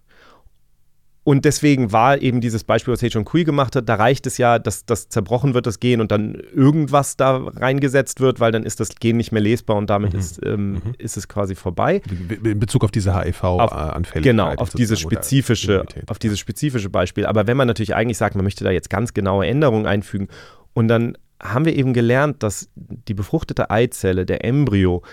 Und 1.25 1.45
deswegen 1.45 1.93
war 1.93 2.21
eben 2.21 2.41
dieses 2.41 2.65
Beispiel, 2.65 2.93
was 2.93 3.01
Heichon 3.01 3.23
Kui 3.23 3.45
gemacht 3.45 3.77
hat, 3.77 3.87
da 3.87 3.95
reicht 3.95 4.27
es 4.27 4.37
ja, 4.37 4.59
dass 4.59 4.85
das 4.85 5.07
zerbrochen 5.07 5.53
wird, 5.53 5.65
das 5.65 5.79
Gen, 5.79 6.01
und 6.01 6.11
dann 6.11 6.33
irgendwas 6.53 7.15
da 7.15 7.37
reingesetzt 7.37 8.19
wird, 8.19 8.41
weil 8.41 8.51
dann 8.51 8.63
ist 8.63 8.81
das 8.81 8.95
Gen 8.95 9.15
nicht 9.15 9.31
mehr 9.31 9.41
lesbar 9.41 9.77
und 9.77 9.89
damit 9.89 10.13
mhm. 10.13 10.19
ist, 10.19 10.45
ähm, 10.45 10.71
mhm. 10.71 10.81
ist 10.97 11.15
es 11.15 11.29
quasi 11.29 11.55
vorbei. 11.55 12.01
In 12.43 12.59
Bezug 12.59 12.83
auf 12.83 12.91
diese 12.91 13.17
HIV-Anfälligkeit. 13.17 14.23
Genau, 14.23 14.53
auf 14.55 14.71
dieses 14.71 14.99
spezifische, 14.99 15.85
auf 16.07 16.19
dieses 16.19 16.39
spezifische 16.39 16.89
Beispiel. 16.89 17.25
Aber 17.25 17.47
wenn 17.47 17.55
man 17.55 17.67
natürlich 17.67 17.95
eigentlich 17.95 18.17
sagt, 18.17 18.35
man 18.35 18.43
möchte 18.43 18.65
da 18.65 18.71
jetzt 18.71 18.89
ganz 18.89 19.13
genaue 19.13 19.47
Änderungen 19.47 19.85
einfügen 19.85 20.27
und 20.73 20.89
dann 20.89 21.17
haben 21.41 21.65
wir 21.65 21.75
eben 21.75 21.93
gelernt, 21.93 22.41
dass 22.41 22.69
die 22.75 23.13
befruchtete 23.13 23.69
Eizelle, 23.69 24.25
der 24.25 24.45
Embryo, 24.45 25.03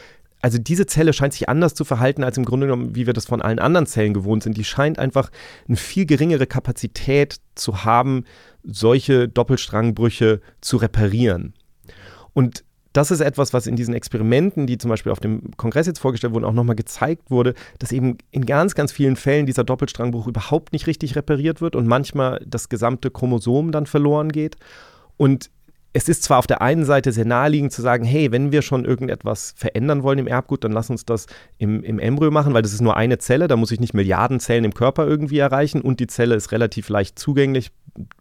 also 0.42 0.58
diese 0.58 0.86
Zelle 0.86 1.12
scheint 1.12 1.34
sich 1.34 1.48
anders 1.48 1.74
zu 1.74 1.84
verhalten 1.84 2.24
als 2.24 2.38
im 2.38 2.44
Grunde 2.44 2.66
genommen, 2.66 2.94
wie 2.94 3.06
wir 3.06 3.12
das 3.12 3.26
von 3.26 3.42
allen 3.42 3.58
anderen 3.58 3.86
Zellen 3.86 4.14
gewohnt 4.14 4.42
sind. 4.42 4.56
Die 4.56 4.64
scheint 4.64 4.98
einfach 4.98 5.30
eine 5.68 5.76
viel 5.76 6.06
geringere 6.06 6.46
Kapazität 6.46 7.36
zu 7.54 7.84
haben, 7.84 8.24
solche 8.62 9.28
Doppelstrangbrüche 9.28 10.40
zu 10.60 10.76
reparieren. 10.78 11.54
Und 12.32 12.64
das 12.92 13.10
ist 13.10 13.20
etwas, 13.20 13.52
was 13.52 13.66
in 13.66 13.76
diesen 13.76 13.94
Experimenten, 13.94 14.66
die 14.66 14.78
zum 14.78 14.88
Beispiel 14.88 15.12
auf 15.12 15.20
dem 15.20 15.52
Kongress 15.56 15.86
jetzt 15.86 16.00
vorgestellt 16.00 16.34
wurden, 16.34 16.44
auch 16.44 16.52
nochmal 16.52 16.74
gezeigt 16.74 17.30
wurde, 17.30 17.54
dass 17.78 17.92
eben 17.92 18.18
in 18.32 18.46
ganz, 18.46 18.74
ganz 18.74 18.90
vielen 18.90 19.14
Fällen 19.14 19.46
dieser 19.46 19.62
Doppelstrangbruch 19.62 20.26
überhaupt 20.26 20.72
nicht 20.72 20.86
richtig 20.88 21.14
repariert 21.14 21.60
wird 21.60 21.76
und 21.76 21.86
manchmal 21.86 22.44
das 22.46 22.68
gesamte 22.68 23.10
Chromosom 23.10 23.70
dann 23.70 23.86
verloren 23.86 24.30
geht. 24.30 24.56
Und 25.16 25.50
es 25.92 26.08
ist 26.08 26.22
zwar 26.22 26.38
auf 26.38 26.46
der 26.46 26.62
einen 26.62 26.84
Seite 26.84 27.10
sehr 27.10 27.24
naheliegend 27.24 27.72
zu 27.72 27.82
sagen, 27.82 28.04
hey, 28.04 28.30
wenn 28.30 28.52
wir 28.52 28.62
schon 28.62 28.84
irgendetwas 28.84 29.54
verändern 29.56 30.02
wollen 30.02 30.20
im 30.20 30.28
Erbgut, 30.28 30.62
dann 30.62 30.72
lass 30.72 30.88
uns 30.88 31.04
das 31.04 31.26
im, 31.58 31.82
im 31.82 31.98
Embryo 31.98 32.30
machen, 32.30 32.54
weil 32.54 32.62
das 32.62 32.72
ist 32.72 32.80
nur 32.80 32.96
eine 32.96 33.18
Zelle, 33.18 33.48
da 33.48 33.56
muss 33.56 33.72
ich 33.72 33.80
nicht 33.80 33.94
Milliarden 33.94 34.38
Zellen 34.38 34.64
im 34.64 34.74
Körper 34.74 35.06
irgendwie 35.06 35.38
erreichen 35.38 35.80
und 35.80 35.98
die 35.98 36.06
Zelle 36.06 36.36
ist 36.36 36.52
relativ 36.52 36.88
leicht 36.88 37.18
zugänglich 37.18 37.72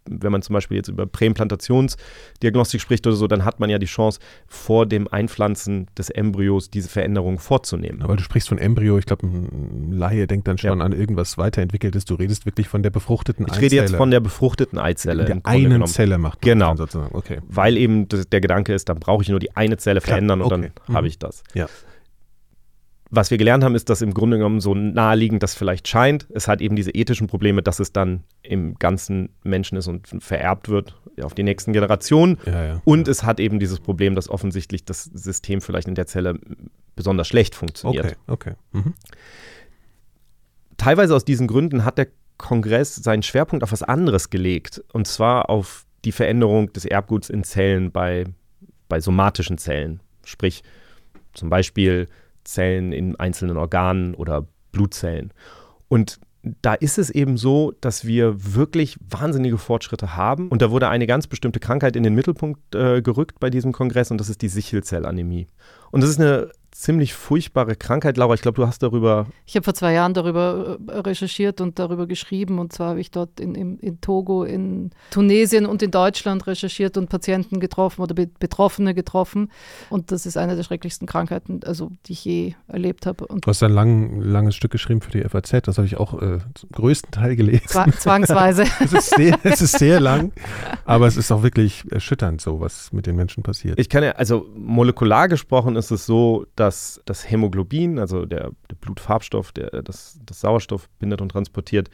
wenn 0.06 0.32
man 0.32 0.42
zum 0.42 0.54
Beispiel 0.54 0.78
jetzt 0.78 0.90
über 0.90 1.06
Präimplantationsdiagnostik 1.06 2.82
spricht 2.82 3.06
oder 3.08 3.16
so, 3.16 3.28
dann 3.28 3.46
hat 3.46 3.60
man 3.60 3.70
ja 3.70 3.78
die 3.78 3.86
Chance, 3.86 4.20
vor 4.48 4.86
dem 4.86 5.08
Einpflanzen 5.08 5.88
des 5.98 6.10
Embryos 6.10 6.70
diese 6.70 6.90
Veränderung 6.90 7.40
vorzunehmen. 7.40 8.02
Aber 8.02 8.16
du 8.16 8.24
sprichst 8.24 8.50
von 8.50 8.58
Embryo, 8.58 8.98
ich 8.98 9.06
glaube, 9.06 9.28
ein 9.28 9.92
Laie 9.92 10.28
denkt 10.28 10.48
dann 10.48 10.58
schon 10.58 10.80
ja. 10.80 10.86
an 10.86 10.94
irgendwas 10.94 11.38
weiterentwickeltes. 11.38 12.06
Du 12.06 12.16
redest 12.16 12.46
wirklich 12.46 12.68
von 12.68 12.84
der 12.84 12.90
befruchteten 12.90 13.46
ich 13.46 13.54
Eizelle. 13.54 13.66
Ich 13.68 13.74
rede 13.74 13.82
jetzt 13.84 13.96
von 13.96 14.12
der 14.12 14.20
befruchteten 14.20 14.80
Eizelle. 14.80 15.26
Der 15.26 15.40
einen 15.44 15.70
genommen. 15.70 15.88
Zelle 15.88 16.18
macht 16.18 16.42
man 16.42 16.52
genau. 16.52 16.76
sozusagen. 16.76 17.16
Okay. 17.16 17.40
Weil 17.48 17.78
eben 17.78 18.08
der 18.08 18.42
Gedanke 18.42 18.74
ist, 18.74 18.90
dann 18.90 19.00
brauche 19.00 19.24
ich 19.24 19.30
nur 19.30 19.40
die 19.40 19.56
eine 19.56 19.78
Zelle 19.78 20.02
Klar. 20.02 20.16
verändern 20.16 20.42
und 20.42 20.52
okay. 20.52 20.72
dann 20.86 20.94
mhm. 20.94 20.98
habe 20.98 21.08
ich 21.08 21.20
das. 21.20 21.44
Ja 21.54 21.68
was 23.12 23.32
wir 23.32 23.38
gelernt 23.40 23.64
haben, 23.64 23.76
ist, 23.76 23.90
dass 23.90 24.02
im 24.02 24.14
Grunde 24.14 24.38
genommen 24.38 24.62
so 24.62 24.76
naheliegend 24.76 25.42
das 25.42 25.56
vielleicht 25.56 25.88
scheint. 25.88 26.28
Es 26.32 26.48
hat 26.48 26.62
eben 26.62 26.76
diese 26.76 26.92
ethischen 26.92 27.28
Probleme, 27.28 27.64
dass 27.64 27.80
es 27.80 27.92
dann 27.92 28.24
im 28.44 28.76
ganzen 28.76 29.30
Menschen 29.44 29.78
ist 29.78 29.88
und 29.88 30.08
vererbt 30.20 30.70
wird 30.70 30.96
auf 31.22 31.34
die 31.34 31.44
nächsten 31.44 31.74
Generationen. 31.74 32.38
Ja, 32.46 32.66
ja, 32.66 32.82
und 32.86 33.08
ja. 33.08 33.12
es 33.12 33.24
hat 33.24 33.40
eben 33.40 33.60
dieses 33.60 33.80
Problem, 33.80 34.16
dass 34.16 34.30
offensichtlich 34.30 34.86
das 34.86 35.06
System 35.06 35.62
vielleicht 35.62 35.88
in 35.88 35.96
der 35.96 36.06
Zelle 36.06 36.40
besonders 36.96 37.28
schlecht 37.28 37.56
funktioniert. 37.56 38.18
Okay, 38.28 38.54
okay. 38.54 38.54
Mhm. 38.74 38.94
Teilweise 40.78 41.16
aus 41.16 41.26
diesen 41.26 41.48
Gründen 41.48 41.84
hat 41.86 41.98
der 41.98 42.08
Kongress 42.38 42.96
seinen 42.96 43.24
Schwerpunkt 43.24 43.64
auf 43.64 43.72
was 43.72 43.84
anderes 43.84 44.30
gelegt. 44.30 44.84
Und 44.94 45.08
zwar 45.08 45.50
auf 45.50 45.86
die 46.06 46.12
Veränderung 46.12 46.72
des 46.74 46.86
Erbguts 46.86 47.30
in 47.30 47.44
Zellen 47.44 47.92
bei, 47.92 48.26
bei 48.88 49.00
somatischen 49.00 49.58
Zellen. 49.58 50.00
Sprich, 50.24 50.64
zum 51.34 51.50
Beispiel 51.50 52.08
Zellen 52.44 52.92
in 52.92 53.16
einzelnen 53.18 53.58
Organen 53.58 54.16
oder 54.16 54.48
Blutzellen. 54.72 55.34
Und 55.88 56.20
da 56.62 56.74
ist 56.74 56.98
es 56.98 57.10
eben 57.10 57.38
so, 57.38 57.74
dass 57.82 58.06
wir 58.06 58.56
wirklich 58.56 58.98
wahnsinnige 59.10 59.58
Fortschritte 59.58 60.16
haben. 60.16 60.48
Und 60.48 60.62
da 60.62 60.72
wurde 60.72 60.88
eine 60.88 61.06
ganz 61.06 61.28
bestimmte 61.28 61.60
Krankheit 61.60 61.96
in 61.96 62.04
den 62.04 62.16
Mittelpunkt 62.16 62.76
äh, 62.76 63.02
gerückt 63.02 63.40
bei 63.40 63.50
diesem 63.50 63.74
Kongress 63.74 64.12
und 64.12 64.20
das 64.20 64.30
ist 64.30 64.42
die 64.42 64.48
Sichelzellanämie. 64.48 65.48
Und 65.92 66.02
das 66.02 66.10
ist 66.10 66.20
eine 66.20 66.50
ziemlich 66.80 67.14
furchtbare 67.14 67.76
Krankheit. 67.76 68.16
Laura, 68.16 68.34
ich 68.34 68.42
glaube, 68.42 68.56
du 68.56 68.66
hast 68.66 68.82
darüber. 68.82 69.28
Ich 69.46 69.56
habe 69.56 69.66
vor 69.66 69.74
zwei 69.74 69.92
Jahren 69.94 70.14
darüber 70.14 70.78
äh, 70.88 71.00
recherchiert 71.00 71.60
und 71.60 71.78
darüber 71.78 72.08
geschrieben. 72.08 72.58
Und 72.58 72.72
zwar 72.72 72.92
habe 72.92 73.02
ich 73.02 73.12
dort 73.12 73.42
in, 73.42 73.54
in, 73.54 73.78
in, 73.80 74.00
Togo, 74.00 74.46
in 74.46 74.92
Tunesien 75.12 75.66
und 75.66 75.84
in 75.84 75.92
Deutschland 75.92 76.48
recherchiert 76.48 76.96
und 76.96 77.10
Patienten 77.10 77.60
getroffen 77.60 78.02
oder 78.02 78.16
Betroffene 78.16 78.94
getroffen. 78.94 79.52
Und 79.90 80.12
das 80.14 80.26
ist 80.26 80.38
eine 80.38 80.56
der 80.56 80.64
schrecklichsten 80.64 81.06
Krankheiten, 81.06 81.60
also 81.66 81.92
die 82.06 82.14
ich 82.14 82.24
je 82.24 82.54
erlebt 82.70 83.06
habe. 83.06 83.28
Und 83.28 83.46
du 83.46 83.50
hast 83.50 83.62
ein 83.62 83.74
lang, 83.74 84.22
langes 84.22 84.56
Stück 84.56 84.72
geschrieben 84.72 85.02
für 85.02 85.12
die 85.12 85.22
FAZ. 85.22 85.64
Das 85.64 85.78
habe 85.78 85.86
ich 85.86 85.98
auch 85.98 86.14
äh, 86.22 86.40
zum 86.54 86.70
größten 86.72 87.12
Teil 87.12 87.36
gelesen. 87.36 87.92
zwangsweise. 87.98 88.64
es, 88.80 88.94
ist 88.94 89.10
sehr, 89.10 89.38
es 89.44 89.62
ist 89.62 89.78
sehr 89.78 90.00
lang, 90.00 90.32
aber 90.86 91.08
es 91.08 91.18
ist 91.18 91.30
auch 91.30 91.44
wirklich 91.44 91.84
erschütternd, 91.92 92.40
so 92.40 92.62
was 92.62 92.94
mit 92.94 93.06
den 93.06 93.18
Menschen 93.18 93.44
passiert. 93.44 93.78
Ich 93.78 93.90
kann 93.90 94.02
ja, 94.02 94.12
also 94.12 94.48
molekular 94.56 95.28
gesprochen 95.28 95.76
ist 95.76 95.92
es 95.92 96.06
so, 96.06 96.46
dass 96.56 96.69
das 97.06 97.30
Hämoglobin, 97.30 98.00
also 98.00 98.26
der, 98.26 98.52
der 98.70 98.76
Blutfarbstoff, 98.80 99.52
der 99.52 99.82
das, 99.84 100.20
das 100.26 100.42
Sauerstoff 100.42 100.90
bindet 101.00 101.22
und 101.22 101.30
transportiert, 101.30 101.90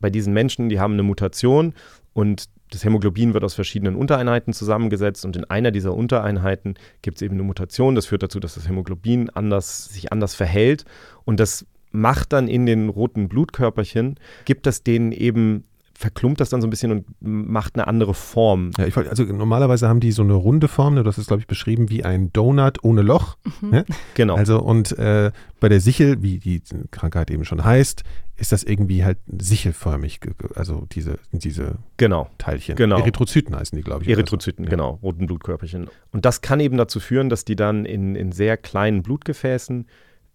bei 0.00 0.10
diesen 0.10 0.32
Menschen, 0.32 0.68
die 0.68 0.80
haben 0.80 0.94
eine 0.94 1.02
Mutation 1.02 1.74
und 2.12 2.46
das 2.70 2.84
Hämoglobin 2.84 3.34
wird 3.34 3.44
aus 3.44 3.54
verschiedenen 3.54 3.96
Untereinheiten 3.96 4.52
zusammengesetzt 4.52 5.24
und 5.24 5.36
in 5.36 5.44
einer 5.44 5.70
dieser 5.70 5.94
Untereinheiten 5.94 6.74
gibt 7.02 7.18
es 7.18 7.22
eben 7.22 7.34
eine 7.34 7.42
Mutation. 7.42 7.94
Das 7.94 8.06
führt 8.06 8.22
dazu, 8.22 8.40
dass 8.40 8.54
das 8.54 8.68
Hämoglobin 8.68 9.28
anders, 9.30 9.86
sich 9.86 10.12
anders 10.12 10.34
verhält 10.34 10.84
und 11.24 11.40
das 11.40 11.66
macht 11.92 12.32
dann 12.32 12.48
in 12.48 12.66
den 12.66 12.88
roten 12.88 13.28
Blutkörperchen, 13.28 14.18
gibt 14.44 14.66
das 14.66 14.84
denen 14.84 15.12
eben 15.12 15.64
verklumpt 16.00 16.40
das 16.40 16.48
dann 16.48 16.62
so 16.62 16.66
ein 16.66 16.70
bisschen 16.70 16.92
und 16.92 17.04
macht 17.20 17.74
eine 17.74 17.86
andere 17.86 18.14
Form. 18.14 18.70
Ja, 18.78 18.86
ich, 18.86 18.96
also 18.96 19.22
normalerweise 19.24 19.86
haben 19.86 20.00
die 20.00 20.12
so 20.12 20.22
eine 20.22 20.32
runde 20.32 20.66
Form, 20.66 20.94
ne, 20.94 21.02
das 21.02 21.18
ist 21.18 21.26
glaube 21.26 21.40
ich 21.42 21.46
beschrieben 21.46 21.90
wie 21.90 22.04
ein 22.04 22.32
Donut 22.32 22.82
ohne 22.82 23.02
Loch. 23.02 23.36
Mhm. 23.60 23.70
Ne? 23.70 23.84
Genau. 24.14 24.34
Also 24.34 24.60
und 24.60 24.98
äh, 24.98 25.30
bei 25.60 25.68
der 25.68 25.80
Sichel, 25.80 26.22
wie 26.22 26.38
die 26.38 26.62
Krankheit 26.90 27.30
eben 27.30 27.44
schon 27.44 27.62
heißt, 27.62 28.02
ist 28.38 28.50
das 28.50 28.64
irgendwie 28.64 29.04
halt 29.04 29.18
sichelförmig, 29.40 30.20
also 30.54 30.86
diese, 30.90 31.18
diese 31.32 31.76
genau. 31.98 32.30
Teilchen. 32.38 32.76
Genau. 32.76 32.98
Erythrozyten 32.98 33.54
heißen 33.54 33.76
die, 33.76 33.84
glaube 33.84 34.02
ich. 34.02 34.08
Erythrozyten, 34.08 34.64
so. 34.64 34.70
genau, 34.70 34.98
roten 35.02 35.26
Blutkörperchen. 35.26 35.88
Und 36.12 36.24
das 36.24 36.40
kann 36.40 36.60
eben 36.60 36.78
dazu 36.78 36.98
führen, 36.98 37.28
dass 37.28 37.44
die 37.44 37.56
dann 37.56 37.84
in, 37.84 38.16
in 38.16 38.32
sehr 38.32 38.56
kleinen 38.56 39.02
Blutgefäßen 39.02 39.86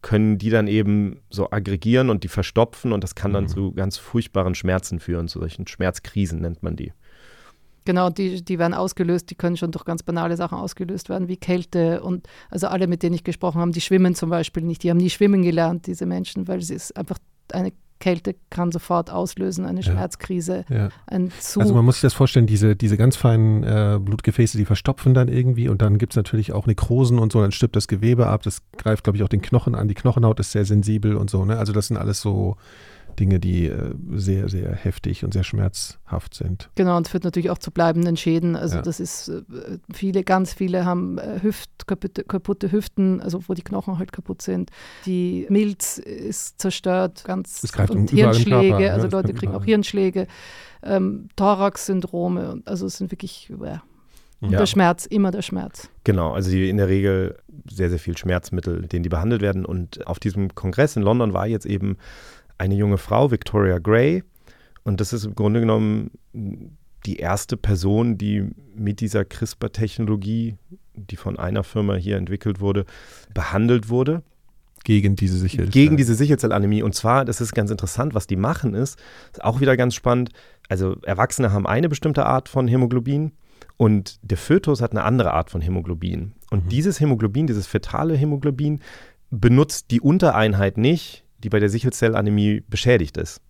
können 0.06 0.38
die 0.38 0.52
dann 0.52 0.68
eben 0.68 1.20
so 1.32 1.50
aggregieren 1.50 2.12
und 2.12 2.24
die 2.24 2.28
verstopfen 2.28 2.94
und 2.94 3.04
das 3.04 3.16
kann 3.16 3.34
dann 3.34 3.46
mhm. 3.46 3.48
zu 3.48 3.72
ganz 3.72 3.98
furchtbaren 3.98 4.54
Schmerzen 4.54 5.00
führen, 5.00 5.28
zu 5.28 5.40
solchen 5.40 5.66
Schmerzkrisen 5.66 6.42
nennt 6.42 6.62
man 6.62 6.76
die. 6.76 6.94
Genau, 7.86 8.12
die, 8.12 8.46
die 8.46 8.60
werden 8.60 8.76
ausgelöst, 8.76 9.32
die 9.32 9.36
können 9.36 9.58
schon 9.58 9.72
durch 9.72 9.84
ganz 9.84 10.04
banale 10.04 10.38
Sachen 10.38 10.60
ausgelöst 10.60 11.10
werden, 11.10 11.28
wie 11.28 11.38
Kälte 11.38 12.04
und 12.04 12.28
also 12.52 12.68
alle, 12.68 12.86
mit 12.86 13.02
denen 13.02 13.16
ich 13.16 13.24
gesprochen 13.24 13.60
habe, 13.60 13.72
die 13.72 13.82
schwimmen 13.82 14.14
zum 14.14 14.30
Beispiel 14.30 14.62
nicht, 14.62 14.84
die 14.84 14.92
haben 14.92 14.98
nie 14.98 15.10
schwimmen 15.10 15.42
gelernt, 15.42 15.88
diese 15.88 16.06
Menschen, 16.06 16.48
weil 16.48 16.60
es 16.60 16.70
ist 16.70 16.96
einfach 16.96 17.18
eine 17.52 17.74
Kälte 18.00 18.36
kann 18.50 18.72
sofort 18.72 19.10
auslösen, 19.10 19.66
eine 19.66 19.82
Schmerzkrise, 19.82 20.66
ja. 20.70 20.90
ein 21.08 21.32
Zu. 21.40 21.62
Also 21.62 21.74
man 21.74 21.86
muss 21.86 21.96
sich 21.96 22.02
das 22.02 22.14
vorstellen, 22.14 22.46
diese, 22.46 22.75
diese 22.75 22.98
ganz 22.98 23.16
feinen 23.16 23.64
äh, 23.64 24.00
Blutgefäße, 24.00 24.58
die 24.58 24.66
verstopfen 24.66 25.14
dann 25.14 25.28
irgendwie 25.28 25.70
und 25.70 25.82
dann 25.82 25.98
gibt 25.98 26.14
es 26.14 26.18
natürlich 26.18 26.52
auch 26.52 26.68
Nekrosen 26.68 27.20
und 27.20 27.32
so, 27.32 27.42
dann 27.42 27.52
stirbt 27.52 27.75
das 27.75 27.88
Gewebe 27.88 28.28
ab, 28.28 28.44
das 28.44 28.62
greift, 28.78 29.06
glaube 29.06 29.18
ich, 29.18 29.24
auch 29.24 29.30
den 29.30 29.42
Knochen 29.42 29.75
an, 29.75 29.88
die 29.88 29.94
Knochenhaut 29.94 30.40
ist 30.40 30.52
sehr 30.52 30.66
sensibel 30.66 31.16
und 31.16 31.30
so, 31.30 31.46
ne? 31.46 31.58
Also 31.58 31.72
das 31.74 31.88
sind 31.88 31.98
alles 31.98 32.20
so 32.22 32.58
Dinge, 33.15 33.39
die 33.39 33.67
äh, 33.67 33.93
sehr, 34.13 34.50
sehr 34.50 34.72
heftig 34.74 35.24
und 35.24 35.34
sehr 35.34 35.43
schmerzhaft 35.43 36.34
sind. 36.34 36.69
Genau, 36.75 36.98
und 36.98 37.07
führt 37.07 37.24
natürlich 37.24 37.50
auch 37.50 37.57
zu 37.57 37.72
bleibenden 37.72 38.17
Schäden. 38.17 38.55
Also 38.55 38.77
ja. 38.77 38.81
das 38.81 39.00
ist, 39.00 39.29
äh, 39.29 39.41
viele, 39.93 40.24
ganz 40.24 40.53
viele 40.53 40.86
haben 40.86 41.17
äh, 41.17 41.39
Hüft, 41.41 41.88
kaputte, 41.88 42.24
kaputte, 42.24 42.72
Hüften, 42.72 43.22
also 43.22 43.41
wo 43.48 43.53
die 43.53 43.63
Knochen 43.63 43.98
halt 43.98 44.12
kaputt 44.12 44.41
sind. 44.41 44.72
Die 45.05 45.45
Milz 45.50 45.98
ist 45.98 46.60
zerstört, 46.60 47.24
ganz 47.25 47.63
es 47.63 47.72
greift 47.72 47.91
und 47.91 48.10
Hirnschläge, 48.10 48.77
Körper, 48.77 48.93
also 48.93 49.07
Leute 49.07 49.34
kriegen 49.34 49.55
auch 49.55 49.65
Hirnschläge, 49.65 50.27
ähm, 50.84 51.29
Thorax-Syndrome, 51.36 52.62
also 52.65 52.86
es 52.86 52.98
sind 52.98 53.12
wirklich 53.12 53.51
ja, 53.62 53.81
ja. 54.41 54.60
Der 54.60 54.65
Schmerz, 54.65 55.05
immer 55.05 55.31
der 55.31 55.41
Schmerz. 55.41 55.89
Genau, 56.03 56.34
also 56.34 56.51
die, 56.51 56.69
in 56.69 56.77
der 56.77 56.88
Regel 56.88 57.38
sehr, 57.69 57.89
sehr 57.89 58.00
viel 58.00 58.17
Schmerzmittel, 58.17 58.84
denen 58.84 59.03
die 59.03 59.10
behandelt 59.10 59.41
werden. 59.41 59.65
Und 59.65 60.05
auf 60.07 60.19
diesem 60.19 60.53
Kongress 60.53 60.95
in 60.95 61.03
London 61.03 61.34
war 61.34 61.48
jetzt 61.48 61.65
eben 61.65 61.98
eine 62.58 62.76
junge 62.76 62.98
Frau, 62.98 63.32
Victoria 63.32 63.80
Gray. 63.80 64.24
Und 64.84 65.02
das 65.02 65.14
ist 65.14 65.26
im 65.26 65.36
Grunde 65.36 65.60
genommen 65.60 66.12
die 67.06 67.18
erste 67.18 67.58
Person, 67.58 68.18
die 68.18 68.50
mit 68.76 69.00
dieser 69.00 69.26
CRISPR-Technologie, 69.26 70.56
die 70.94 71.16
von 71.16 71.38
einer 71.38 71.64
Firma 71.64 71.96
hier 71.96 72.18
entwickelt 72.18 72.60
wurde, 72.60 72.86
behandelt 73.34 73.90
wurde. 73.90 74.24
Gegen 74.84 75.16
diese 75.16 75.38
Sicherheit. 75.38 75.72
Gegen 75.72 75.98
diese 75.98 76.14
Sichelzellanämie. 76.14 76.84
Und 76.84 76.94
zwar, 76.94 77.26
das 77.26 77.42
ist 77.42 77.56
ganz 77.56 77.72
interessant, 77.72 78.14
was 78.14 78.28
die 78.28 78.36
machen 78.36 78.76
ist, 78.76 79.00
ist 79.32 79.44
auch 79.44 79.60
wieder 79.60 79.76
ganz 79.78 79.96
spannend. 79.96 80.30
Also 80.70 80.98
Erwachsene 81.02 81.52
haben 81.52 81.66
eine 81.66 81.90
bestimmte 81.90 82.26
Art 82.26 82.50
von 82.50 82.68
Hämoglobin 82.68 83.32
und 83.78 84.20
der 84.22 84.38
Fötus 84.38 84.82
hat 84.82 84.92
eine 84.92 85.04
andere 85.04 85.34
Art 85.34 85.50
von 85.50 85.62
Hämoglobin. 85.62 86.34
Und 86.52 86.66
mhm. 86.66 86.70
dieses 86.70 87.00
Hämoglobin, 87.00 87.48
dieses 87.48 87.66
fetale 87.68 88.16
Hämoglobin, 88.16 88.80
benutzt 89.32 89.92
die 89.92 90.02
Untereinheit 90.02 90.78
nicht, 90.78 91.25
die 91.46 91.50
bei 91.50 91.60
der 91.60 91.70
Sichelzellanämie 91.70 92.64
beschädigt 92.68 93.18
ist. 93.18 93.42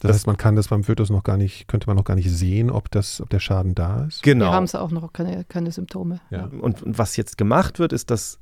Das, 0.00 0.08
das 0.08 0.16
heißt, 0.16 0.26
man 0.26 0.36
kann 0.36 0.56
das 0.56 0.68
beim 0.68 0.82
Fötus 0.82 1.10
noch 1.10 1.22
gar 1.22 1.36
nicht, 1.36 1.68
könnte 1.68 1.86
man 1.86 1.96
noch 1.96 2.04
gar 2.04 2.16
nicht 2.16 2.30
sehen, 2.30 2.70
ob, 2.70 2.90
das, 2.90 3.20
ob 3.20 3.30
der 3.30 3.38
Schaden 3.38 3.74
da 3.74 4.06
ist. 4.06 4.22
Genau. 4.22 4.46
Wir 4.46 4.52
haben 4.52 4.64
es 4.64 4.74
auch 4.74 4.90
noch 4.90 5.12
keine, 5.12 5.44
keine 5.44 5.70
Symptome. 5.70 6.20
Ja. 6.30 6.46
Und, 6.46 6.82
und 6.82 6.98
was 6.98 7.16
jetzt 7.16 7.38
gemacht 7.38 7.78
wird, 7.78 7.92
ist, 7.92 8.10
dass 8.10 8.38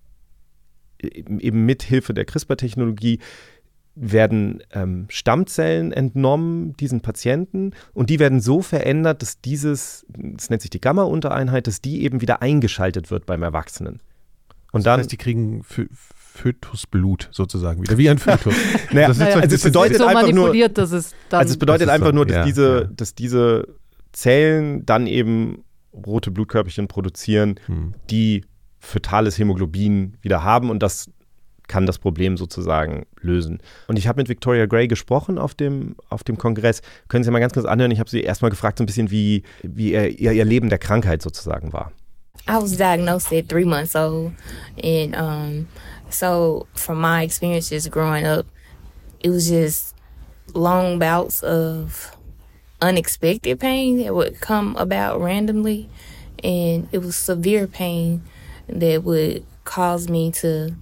eben 1.02 1.66
mit 1.66 1.82
Hilfe 1.82 2.14
der 2.14 2.24
CRISPR-Technologie 2.24 3.18
werden 3.94 4.62
ähm, 4.70 5.06
Stammzellen 5.08 5.92
entnommen 5.92 6.76
diesen 6.76 7.00
Patienten 7.00 7.72
und 7.92 8.10
die 8.10 8.20
werden 8.20 8.40
so 8.40 8.62
verändert, 8.62 9.22
dass 9.22 9.40
dieses, 9.40 10.06
das 10.08 10.50
nennt 10.50 10.62
sich 10.62 10.70
die 10.70 10.80
Gamma-Untereinheit, 10.80 11.66
dass 11.66 11.80
die 11.80 12.02
eben 12.04 12.20
wieder 12.20 12.40
eingeschaltet 12.40 13.10
wird 13.10 13.26
beim 13.26 13.42
Erwachsenen. 13.42 14.00
Und 14.70 14.80
das 14.80 14.84
dann, 14.84 15.00
heißt, 15.00 15.12
die 15.12 15.16
kriegen 15.16 15.64
für, 15.64 15.88
Fötusblut 16.38 17.28
sozusagen 17.32 17.82
wieder, 17.82 17.98
wie 17.98 18.08
ein 18.08 18.18
Fötus. 18.18 18.54
naja, 18.92 19.12
naja, 19.12 19.36
also 19.36 19.54
es 19.56 19.62
bedeutet 19.62 19.98
so 19.98 20.06
einfach 20.06 20.30
nur, 20.32 20.68
dass 20.68 20.92
es 20.92 21.14
dann 21.28 21.40
also 21.40 21.52
es 21.52 21.58
bedeutet 21.58 21.88
einfach 21.88 22.08
so, 22.08 22.12
nur, 22.12 22.26
dass 22.26 22.36
ja, 22.36 22.44
diese, 22.44 22.80
ja. 22.82 22.88
dass 22.94 23.14
diese 23.14 23.66
Zellen 24.12 24.86
dann 24.86 25.06
eben 25.08 25.64
rote 25.92 26.30
Blutkörperchen 26.30 26.86
produzieren, 26.86 27.58
hm. 27.66 27.94
die 28.08 28.44
fötales 28.78 29.36
Hämoglobin 29.36 30.16
wieder 30.22 30.44
haben 30.44 30.70
und 30.70 30.80
das 30.80 31.10
kann 31.66 31.84
das 31.84 31.98
Problem 31.98 32.36
sozusagen 32.36 33.04
lösen. 33.20 33.58
Und 33.88 33.98
ich 33.98 34.06
habe 34.06 34.20
mit 34.20 34.28
Victoria 34.28 34.66
Gray 34.66 34.88
gesprochen 34.88 35.38
auf 35.38 35.54
dem, 35.54 35.96
auf 36.08 36.24
dem 36.24 36.38
Kongress. 36.38 36.82
Können 37.08 37.24
Sie 37.24 37.30
mal 37.30 37.40
ganz 37.40 37.52
kurz 37.52 37.66
anhören? 37.66 37.90
Ich 37.90 37.98
habe 38.00 38.08
sie 38.08 38.22
erstmal 38.22 38.50
gefragt, 38.50 38.78
so 38.78 38.84
ein 38.84 38.86
bisschen, 38.86 39.10
wie, 39.10 39.42
wie 39.62 39.92
ihr, 39.92 40.32
ihr 40.32 40.44
Leben 40.44 40.70
der 40.70 40.78
Krankheit 40.78 41.20
sozusagen 41.20 41.72
war. 41.72 41.92
I 42.48 42.54
was 42.54 42.76
diagnosed 42.76 43.30
at 43.32 43.48
three 43.48 43.64
months 43.64 43.94
old, 43.94 44.32
and 44.82 45.14
um, 45.14 45.66
So, 46.10 46.66
from 46.74 47.00
my 47.00 47.22
experiences 47.22 47.86
growing 47.88 48.26
up, 48.26 48.46
it 49.20 49.30
was 49.30 49.48
just 49.48 49.94
long 50.54 50.98
bouts 50.98 51.42
of 51.42 52.16
unexpected 52.80 53.60
pain 53.60 53.98
that 53.98 54.14
would 54.14 54.40
come 54.40 54.76
about 54.76 55.20
randomly. 55.20 55.88
And 56.42 56.88
it 56.92 56.98
was 56.98 57.16
severe 57.16 57.66
pain 57.66 58.22
that 58.68 59.02
would 59.02 59.44
cause 59.64 60.08
me 60.08 60.30
to 60.32 60.74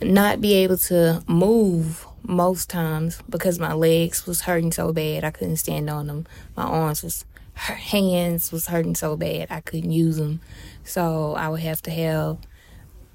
not 0.00 0.40
be 0.40 0.54
able 0.54 0.76
to 0.76 1.22
move 1.26 2.06
most 2.22 2.68
times 2.68 3.20
because 3.28 3.58
my 3.58 3.72
legs 3.72 4.26
was 4.26 4.42
hurting 4.42 4.70
so 4.70 4.92
bad 4.92 5.24
I 5.24 5.30
couldn't 5.30 5.56
stand 5.56 5.88
on 5.88 6.06
them. 6.06 6.26
My 6.56 6.64
arms 6.64 7.02
was 7.02 7.24
her 7.54 7.74
hands 7.74 8.52
was 8.52 8.68
hurting 8.68 8.94
so 8.94 9.16
bad 9.16 9.48
I 9.50 9.60
couldn't 9.60 9.90
use 9.90 10.16
them. 10.16 10.40
So 10.84 11.34
I 11.34 11.48
would 11.48 11.60
have 11.60 11.82
to 11.82 11.90
have 11.90 12.38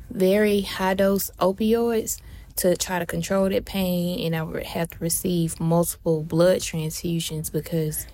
very 0.10 0.62
high 0.62 0.94
dose 0.94 1.32
opioids 1.40 2.20
to 2.56 2.76
try 2.76 3.00
to 3.00 3.06
control 3.06 3.50
that 3.50 3.66
pain, 3.66 4.26
and 4.26 4.36
I 4.36 4.44
would 4.44 4.64
have 4.64 4.90
to 4.92 4.98
receive 5.00 5.60
multiple 5.60 6.24
blood 6.24 6.60
transfusions 6.60 7.52
because 7.52 8.06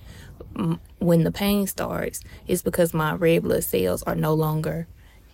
when 1.00 1.24
the 1.24 1.32
pain 1.32 1.68
starts, 1.68 2.22
it's 2.48 2.62
because 2.62 2.94
my 2.94 3.14
red 3.14 3.44
blood 3.44 3.64
cells 3.64 4.04
are 4.04 4.16
no 4.16 4.34
longer 4.34 4.88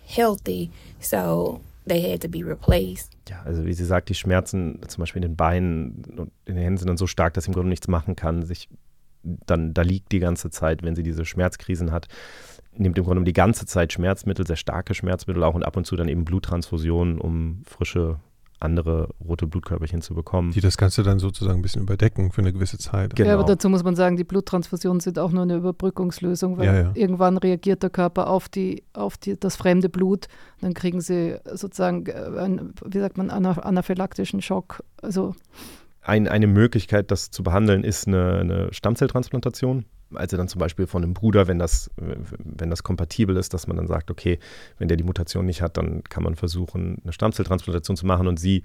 healthy, 0.06 0.70
so 1.00 1.60
they 1.86 2.00
had 2.00 2.20
to 2.22 2.28
be 2.28 2.42
replaced. 2.42 3.16
Ja, 3.28 3.42
also 3.44 3.64
wie 3.64 3.72
sie 3.72 3.84
sagt, 3.84 4.08
die 4.08 4.14
Schmerzen 4.14 4.80
zum 4.88 5.02
Beispiel 5.02 5.22
in 5.22 5.30
den 5.30 5.36
Beinen 5.36 6.04
und 6.16 6.32
in 6.44 6.54
den 6.54 6.62
Händen 6.62 6.78
sind 6.78 6.88
dann 6.88 6.96
so 6.96 7.06
stark, 7.06 7.34
dass 7.34 7.44
sie 7.44 7.50
im 7.50 7.54
Grunde 7.54 7.70
nichts 7.70 7.88
machen 7.88 8.16
kann, 8.16 8.44
sich 8.44 8.68
dann 9.22 9.74
da 9.74 9.82
liegt 9.82 10.12
die 10.12 10.20
ganze 10.20 10.50
Zeit, 10.50 10.82
wenn 10.82 10.94
sie 10.94 11.02
diese 11.02 11.24
Schmerzkrisen 11.24 11.90
hat 11.90 12.06
nimmt 12.78 12.98
im 12.98 13.04
Grunde 13.04 13.24
die 13.24 13.32
ganze 13.32 13.66
Zeit 13.66 13.92
Schmerzmittel, 13.92 14.46
sehr 14.46 14.56
starke 14.56 14.94
Schmerzmittel 14.94 15.42
auch 15.42 15.54
und 15.54 15.62
ab 15.62 15.76
und 15.76 15.86
zu 15.86 15.96
dann 15.96 16.08
eben 16.08 16.24
Bluttransfusionen, 16.24 17.18
um 17.18 17.62
frische 17.64 18.18
andere 18.58 19.08
rote 19.26 19.46
Blutkörperchen 19.46 20.00
zu 20.00 20.14
bekommen. 20.14 20.52
Die 20.52 20.60
das 20.60 20.76
Ganze 20.76 21.02
dann 21.02 21.18
sozusagen 21.18 21.58
ein 21.58 21.62
bisschen 21.62 21.82
überdecken 21.82 22.32
für 22.32 22.40
eine 22.40 22.52
gewisse 22.52 22.78
Zeit. 22.78 23.14
Genau. 23.14 23.28
Ja, 23.28 23.34
aber 23.34 23.44
dazu 23.44 23.68
muss 23.68 23.84
man 23.84 23.96
sagen, 23.96 24.16
die 24.16 24.24
Bluttransfusionen 24.24 25.00
sind 25.00 25.18
auch 25.18 25.30
nur 25.30 25.42
eine 25.42 25.56
Überbrückungslösung, 25.56 26.56
weil 26.56 26.66
ja, 26.66 26.80
ja. 26.80 26.90
irgendwann 26.94 27.36
reagiert 27.36 27.82
der 27.82 27.90
Körper 27.90 28.28
auf, 28.28 28.48
die, 28.48 28.82
auf 28.94 29.18
die, 29.18 29.38
das 29.38 29.56
fremde 29.56 29.88
Blut. 29.88 30.28
Dann 30.60 30.74
kriegen 30.74 31.00
sie 31.00 31.38
sozusagen, 31.52 32.06
äh, 32.06 32.12
einen, 32.38 32.72
wie 32.84 32.98
sagt 32.98 33.18
man, 33.18 33.30
anaphylaktischen 33.30 34.40
Schock. 34.40 34.82
Also 35.02 35.34
ein, 36.06 36.28
eine 36.28 36.46
Möglichkeit, 36.46 37.10
das 37.10 37.30
zu 37.30 37.42
behandeln, 37.42 37.82
ist 37.82 38.06
eine, 38.06 38.38
eine 38.38 38.72
Stammzelltransplantation. 38.72 39.84
Also 40.14 40.36
dann 40.36 40.46
zum 40.46 40.60
Beispiel 40.60 40.86
von 40.86 41.02
einem 41.02 41.14
Bruder, 41.14 41.48
wenn 41.48 41.58
das, 41.58 41.90
wenn 41.96 42.70
das 42.70 42.84
kompatibel 42.84 43.36
ist, 43.36 43.52
dass 43.52 43.66
man 43.66 43.76
dann 43.76 43.88
sagt, 43.88 44.10
okay, 44.10 44.38
wenn 44.78 44.86
der 44.86 44.96
die 44.96 45.02
Mutation 45.02 45.46
nicht 45.46 45.62
hat, 45.62 45.76
dann 45.76 46.04
kann 46.04 46.22
man 46.22 46.36
versuchen, 46.36 47.00
eine 47.02 47.12
Stammzelltransplantation 47.12 47.96
zu 47.96 48.06
machen 48.06 48.28
und 48.28 48.38
sie 48.38 48.62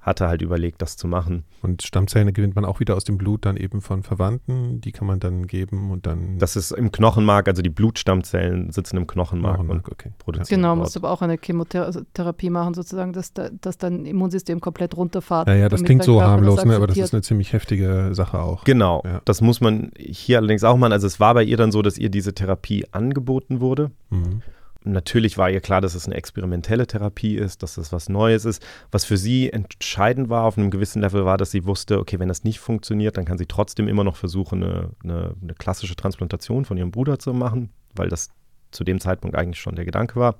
hatte 0.00 0.28
halt 0.28 0.40
überlegt, 0.40 0.80
das 0.80 0.96
zu 0.96 1.06
machen. 1.06 1.44
Und 1.62 1.82
Stammzellen 1.82 2.32
gewinnt 2.32 2.56
man 2.56 2.64
auch 2.64 2.80
wieder 2.80 2.96
aus 2.96 3.04
dem 3.04 3.18
Blut 3.18 3.44
dann 3.44 3.56
eben 3.56 3.82
von 3.82 4.02
Verwandten, 4.02 4.80
die 4.80 4.92
kann 4.92 5.06
man 5.06 5.20
dann 5.20 5.46
geben 5.46 5.90
und 5.90 6.06
dann. 6.06 6.38
Das 6.38 6.56
ist 6.56 6.70
im 6.70 6.90
Knochenmark, 6.90 7.48
also 7.48 7.60
die 7.60 7.68
Blutstammzellen 7.68 8.72
sitzen 8.72 8.96
im 8.96 9.06
Knochenmark, 9.06 9.56
Knochenmark 9.56 9.86
und 9.86 9.92
okay. 9.92 10.12
produzieren. 10.18 10.62
Genau, 10.62 10.76
musst 10.76 10.96
aber 10.96 11.10
auch 11.10 11.20
eine 11.20 11.36
Chemotherapie 11.36 12.48
machen, 12.48 12.72
sozusagen, 12.72 13.12
dass, 13.12 13.34
da, 13.34 13.50
dass 13.50 13.76
dein 13.76 14.06
Immunsystem 14.06 14.60
komplett 14.60 14.96
runterfährt. 14.96 15.48
Ja, 15.48 15.54
ja, 15.54 15.68
das 15.68 15.84
klingt 15.84 16.02
so 16.02 16.22
harmlos, 16.22 16.56
das 16.56 16.64
ne, 16.64 16.76
aber 16.76 16.86
das 16.86 16.96
ist 16.96 17.12
eine 17.12 17.22
ziemlich 17.22 17.52
heftige 17.52 18.10
Sache 18.12 18.40
auch. 18.40 18.64
Genau, 18.64 19.02
ja. 19.04 19.20
das 19.26 19.42
muss 19.42 19.60
man 19.60 19.92
hier 19.98 20.38
allerdings 20.38 20.64
auch 20.64 20.78
machen. 20.78 20.92
Also 20.92 21.06
es 21.06 21.20
war 21.20 21.34
bei 21.34 21.44
ihr 21.44 21.58
dann 21.58 21.72
so, 21.72 21.82
dass 21.82 21.98
ihr 21.98 22.08
diese 22.08 22.32
Therapie 22.32 22.86
angeboten 22.92 23.60
wurde. 23.60 23.90
Mhm. 24.08 24.42
Natürlich 24.82 25.36
war 25.36 25.50
ihr 25.50 25.60
klar, 25.60 25.82
dass 25.82 25.94
es 25.94 26.06
eine 26.06 26.14
experimentelle 26.14 26.86
Therapie 26.86 27.36
ist, 27.36 27.62
dass 27.62 27.74
das 27.74 27.92
was 27.92 28.08
Neues 28.08 28.46
ist. 28.46 28.64
Was 28.90 29.04
für 29.04 29.18
sie 29.18 29.52
entscheidend 29.52 30.30
war 30.30 30.44
auf 30.44 30.56
einem 30.56 30.70
gewissen 30.70 31.02
Level 31.02 31.26
war, 31.26 31.36
dass 31.36 31.50
sie 31.50 31.66
wusste, 31.66 31.98
okay, 31.98 32.18
wenn 32.18 32.28
das 32.28 32.44
nicht 32.44 32.60
funktioniert, 32.60 33.18
dann 33.18 33.26
kann 33.26 33.36
sie 33.36 33.46
trotzdem 33.46 33.88
immer 33.88 34.04
noch 34.04 34.16
versuchen, 34.16 34.62
eine, 34.62 34.90
eine, 35.04 35.34
eine 35.42 35.54
klassische 35.54 35.96
Transplantation 35.96 36.64
von 36.64 36.78
ihrem 36.78 36.92
Bruder 36.92 37.18
zu 37.18 37.34
machen, 37.34 37.70
weil 37.94 38.08
das 38.08 38.30
zu 38.70 38.82
dem 38.84 39.00
Zeitpunkt 39.00 39.36
eigentlich 39.36 39.60
schon 39.60 39.74
der 39.74 39.84
Gedanke 39.84 40.18
war. 40.18 40.36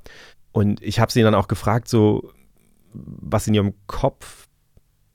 Und 0.53 0.83
ich 0.83 1.01
habe 1.01 1.13
sie 1.13 1.23
dann 1.23 1.35
auch 1.35 1.49
gefragt, 1.49 1.89
so 1.89 2.33
was 2.93 3.47
in 3.47 3.55
ihrem 3.55 3.75
Kopf 3.87 4.49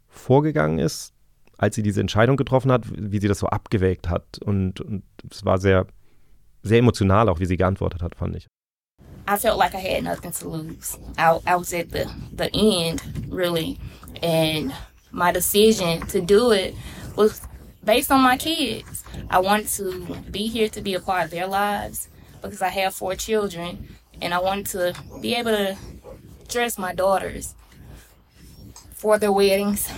vorgegangen 0.07 0.79
ist, 0.79 1.13
als 1.57 1.75
sie 1.75 1.83
diese 1.83 2.01
Entscheidung 2.01 2.37
getroffen 2.37 2.71
hat, 2.71 2.85
wie 2.95 3.19
sie 3.19 3.27
das 3.27 3.39
so 3.39 3.47
abgewägt 3.47 4.09
hat. 4.09 4.37
Und, 4.39 4.81
und 4.81 5.03
es 5.29 5.45
war 5.45 5.57
sehr, 5.57 5.87
sehr 6.63 6.79
emotional, 6.79 7.27
auch 7.29 7.39
wie 7.39 7.45
sie 7.45 7.57
geantwortet 7.57 8.01
hat, 8.01 8.15
fand 8.15 8.35
ich. 8.35 8.47
I 9.27 9.37
felt 9.37 9.57
like 9.57 9.73
I 9.73 9.79
had 9.79 10.03
nothing 10.03 10.31
to 10.31 10.47
lose. 10.47 10.97
I, 11.17 11.39
I 11.47 11.55
was 11.55 11.73
at 11.73 11.89
the, 11.89 12.11
the 12.31 12.49
end, 12.53 13.01
really. 13.27 13.79
And 14.21 14.73
my 15.11 15.31
decision 15.31 16.05
to 16.07 16.21
do 16.21 16.51
it 16.51 16.75
was 17.15 17.41
based 17.83 18.11
on 18.11 18.21
my 18.21 18.37
kids. 18.37 19.03
I 19.29 19.39
wanted 19.39 19.67
to 19.69 20.15
be 20.29 20.47
here 20.47 20.69
to 20.69 20.81
be 20.81 20.93
a 20.93 20.99
part 20.99 21.25
of 21.25 21.31
their 21.31 21.47
lives 21.47 22.07
because 22.41 22.61
I 22.61 22.69
have 22.69 22.93
four 22.93 23.15
children. 23.15 23.87
And 24.21 24.33
I 24.33 24.39
wanted 24.39 24.67
to 24.67 24.95
be 25.21 25.33
able 25.35 25.51
to 25.51 25.75
dress 26.47 26.77
my 26.77 26.93
daughters 26.93 27.55
for 28.93 29.17
their 29.17 29.31
weddings. 29.31 29.91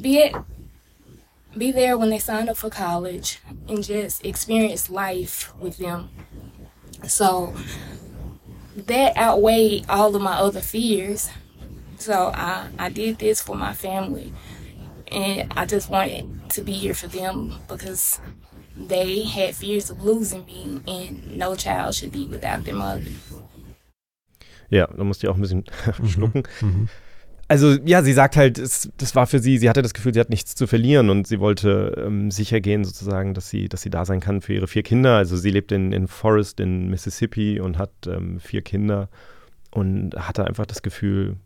Be 0.00 0.18
it, 0.18 0.36
be 1.58 1.72
there 1.72 1.98
when 1.98 2.10
they 2.10 2.18
sign 2.18 2.48
up 2.48 2.56
for 2.56 2.70
college 2.70 3.40
and 3.68 3.82
just 3.82 4.24
experience 4.24 4.88
life 4.88 5.52
with 5.58 5.78
them 5.78 6.10
so 7.04 7.54
that 8.76 9.16
outweighed 9.16 9.86
all 9.88 10.14
of 10.14 10.22
my 10.22 10.36
other 10.36 10.60
fears. 10.60 11.28
So 11.98 12.30
I, 12.34 12.68
I 12.78 12.88
did 12.90 13.18
this 13.18 13.40
for 13.42 13.56
my 13.56 13.72
family. 13.72 14.32
And 15.10 15.52
I 15.56 15.66
just 15.66 15.88
wanted 15.88 16.50
to 16.50 16.62
be 16.62 16.72
here 16.72 16.94
for 16.94 17.06
them 17.06 17.54
because 17.68 18.20
they 18.76 19.22
had 19.22 19.54
fears 19.54 19.88
of 19.88 20.02
losing 20.02 20.44
me, 20.46 20.80
and 20.86 21.36
no 21.38 21.54
child 21.54 21.94
should 21.94 22.12
be 22.12 22.26
without 22.26 22.64
their 22.64 22.74
mother. 22.74 23.02
Ja, 24.68 24.86
da 24.86 25.04
musste 25.04 25.26
ich 25.26 25.30
auch 25.30 25.36
ein 25.36 25.40
bisschen 25.42 25.64
schlucken. 26.08 26.42
Mhm. 26.60 26.88
Also 27.48 27.76
ja, 27.84 28.02
sie 28.02 28.12
sagt 28.12 28.36
halt, 28.36 28.58
es, 28.58 28.90
das 28.96 29.14
war 29.14 29.26
für 29.26 29.38
sie, 29.38 29.58
sie 29.58 29.68
hatte 29.68 29.82
das 29.82 29.94
Gefühl, 29.94 30.12
sie 30.12 30.20
hat 30.20 30.30
nichts 30.30 30.56
zu 30.56 30.66
verlieren 30.66 31.10
und 31.10 31.28
sie 31.28 31.38
wollte 31.38 32.02
ähm, 32.04 32.30
sicher 32.30 32.60
gehen 32.60 32.84
sozusagen, 32.84 33.34
dass 33.34 33.48
sie, 33.48 33.68
dass 33.68 33.82
sie 33.82 33.90
da 33.90 34.04
sein 34.04 34.20
kann 34.20 34.40
für 34.40 34.54
ihre 34.54 34.66
vier 34.66 34.82
Kinder. 34.82 35.16
Also 35.16 35.36
sie 35.36 35.50
lebt 35.50 35.70
in, 35.70 35.92
in 35.92 36.08
Forest 36.08 36.58
in 36.58 36.88
Mississippi 36.88 37.60
und 37.60 37.78
hat 37.78 37.92
ähm, 38.08 38.40
vier 38.40 38.62
Kinder 38.62 39.08
und 39.70 40.16
hatte 40.16 40.44
einfach 40.44 40.66
das 40.66 40.82
Gefühl. 40.82 41.36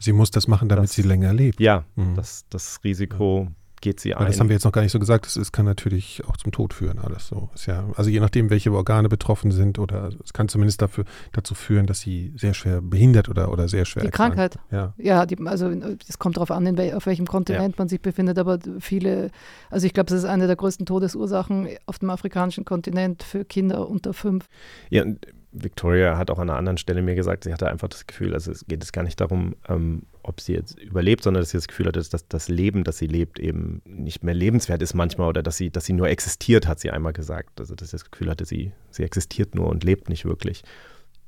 Sie 0.00 0.12
muss 0.12 0.30
das 0.30 0.48
machen, 0.48 0.68
damit 0.68 0.84
dass, 0.84 0.94
sie 0.94 1.02
länger 1.02 1.32
lebt. 1.32 1.60
Ja, 1.60 1.84
mhm. 1.94 2.16
das, 2.16 2.44
das 2.50 2.80
Risiko 2.82 3.48
geht 3.86 4.00
sie 4.00 4.16
ein. 4.16 4.26
Das 4.26 4.40
haben 4.40 4.48
wir 4.48 4.54
jetzt 4.54 4.64
noch 4.64 4.72
gar 4.72 4.82
nicht 4.82 4.90
so 4.90 4.98
gesagt. 4.98 5.26
Es 5.36 5.52
kann 5.52 5.64
natürlich 5.64 6.20
auch 6.26 6.36
zum 6.36 6.50
Tod 6.50 6.74
führen, 6.74 6.98
alles 6.98 7.28
so. 7.28 7.50
Ist 7.54 7.66
ja, 7.66 7.88
also 7.94 8.10
je 8.10 8.18
nachdem, 8.18 8.50
welche 8.50 8.72
Organe 8.72 9.08
betroffen 9.08 9.52
sind, 9.52 9.78
oder 9.78 10.10
es 10.24 10.32
kann 10.32 10.48
zumindest 10.48 10.82
dafür, 10.82 11.04
dazu 11.30 11.54
führen, 11.54 11.86
dass 11.86 12.00
sie 12.00 12.32
sehr 12.36 12.52
schwer 12.52 12.80
behindert 12.82 13.28
oder, 13.28 13.52
oder 13.52 13.68
sehr 13.68 13.84
schwer 13.84 14.02
Die 14.02 14.08
erkrankt. 14.08 14.36
Krankheit. 14.36 14.58
Ja, 14.72 14.92
ja 14.98 15.24
die, 15.24 15.38
also 15.46 15.70
es 16.08 16.18
kommt 16.18 16.36
darauf 16.36 16.50
an, 16.50 16.76
wel, 16.76 16.94
auf 16.94 17.06
welchem 17.06 17.28
Kontinent 17.28 17.76
ja. 17.76 17.78
man 17.78 17.88
sich 17.88 18.02
befindet, 18.02 18.40
aber 18.40 18.58
viele, 18.80 19.30
also 19.70 19.86
ich 19.86 19.94
glaube, 19.94 20.10
das 20.10 20.18
ist 20.18 20.24
eine 20.24 20.48
der 20.48 20.56
größten 20.56 20.84
Todesursachen 20.84 21.68
auf 21.86 22.00
dem 22.00 22.10
afrikanischen 22.10 22.64
Kontinent 22.64 23.22
für 23.22 23.44
Kinder 23.44 23.88
unter 23.88 24.14
fünf. 24.14 24.48
Ja, 24.90 25.04
und 25.04 25.24
Victoria 25.52 26.18
hat 26.18 26.30
auch 26.30 26.38
an 26.38 26.50
einer 26.50 26.58
anderen 26.58 26.78
Stelle 26.78 27.02
mir 27.02 27.14
gesagt, 27.14 27.44
sie 27.44 27.52
hatte 27.52 27.68
einfach 27.68 27.88
das 27.88 28.08
Gefühl, 28.08 28.34
also 28.34 28.50
es 28.50 28.66
geht 28.66 28.82
es 28.82 28.90
gar 28.90 29.04
nicht 29.04 29.20
darum, 29.20 29.54
ähm, 29.68 30.02
ob 30.26 30.40
sie 30.40 30.54
jetzt 30.54 30.78
überlebt, 30.78 31.22
sondern 31.22 31.42
dass 31.42 31.50
sie 31.50 31.56
das 31.56 31.68
Gefühl 31.68 31.86
hatte, 31.86 32.02
dass 32.02 32.28
das 32.28 32.48
Leben, 32.48 32.84
das 32.84 32.98
sie 32.98 33.06
lebt, 33.06 33.38
eben 33.38 33.82
nicht 33.84 34.24
mehr 34.24 34.34
lebenswert 34.34 34.82
ist 34.82 34.94
manchmal 34.94 35.28
oder 35.28 35.42
dass 35.42 35.56
sie, 35.56 35.70
dass 35.70 35.84
sie 35.84 35.92
nur 35.92 36.08
existiert, 36.08 36.66
hat 36.66 36.80
sie 36.80 36.90
einmal 36.90 37.12
gesagt. 37.12 37.60
Also 37.60 37.74
dass 37.74 37.90
sie 37.90 37.96
das 37.96 38.10
Gefühl 38.10 38.30
hatte, 38.30 38.44
sie, 38.44 38.72
sie 38.90 39.02
existiert 39.02 39.54
nur 39.54 39.68
und 39.68 39.84
lebt 39.84 40.08
nicht 40.08 40.24
wirklich. 40.24 40.62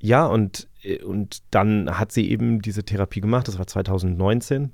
Ja, 0.00 0.26
und, 0.26 0.68
und 1.04 1.42
dann 1.50 1.98
hat 1.98 2.12
sie 2.12 2.30
eben 2.30 2.62
diese 2.62 2.84
Therapie 2.84 3.20
gemacht, 3.20 3.48
das 3.48 3.58
war 3.58 3.66
2019. 3.66 4.72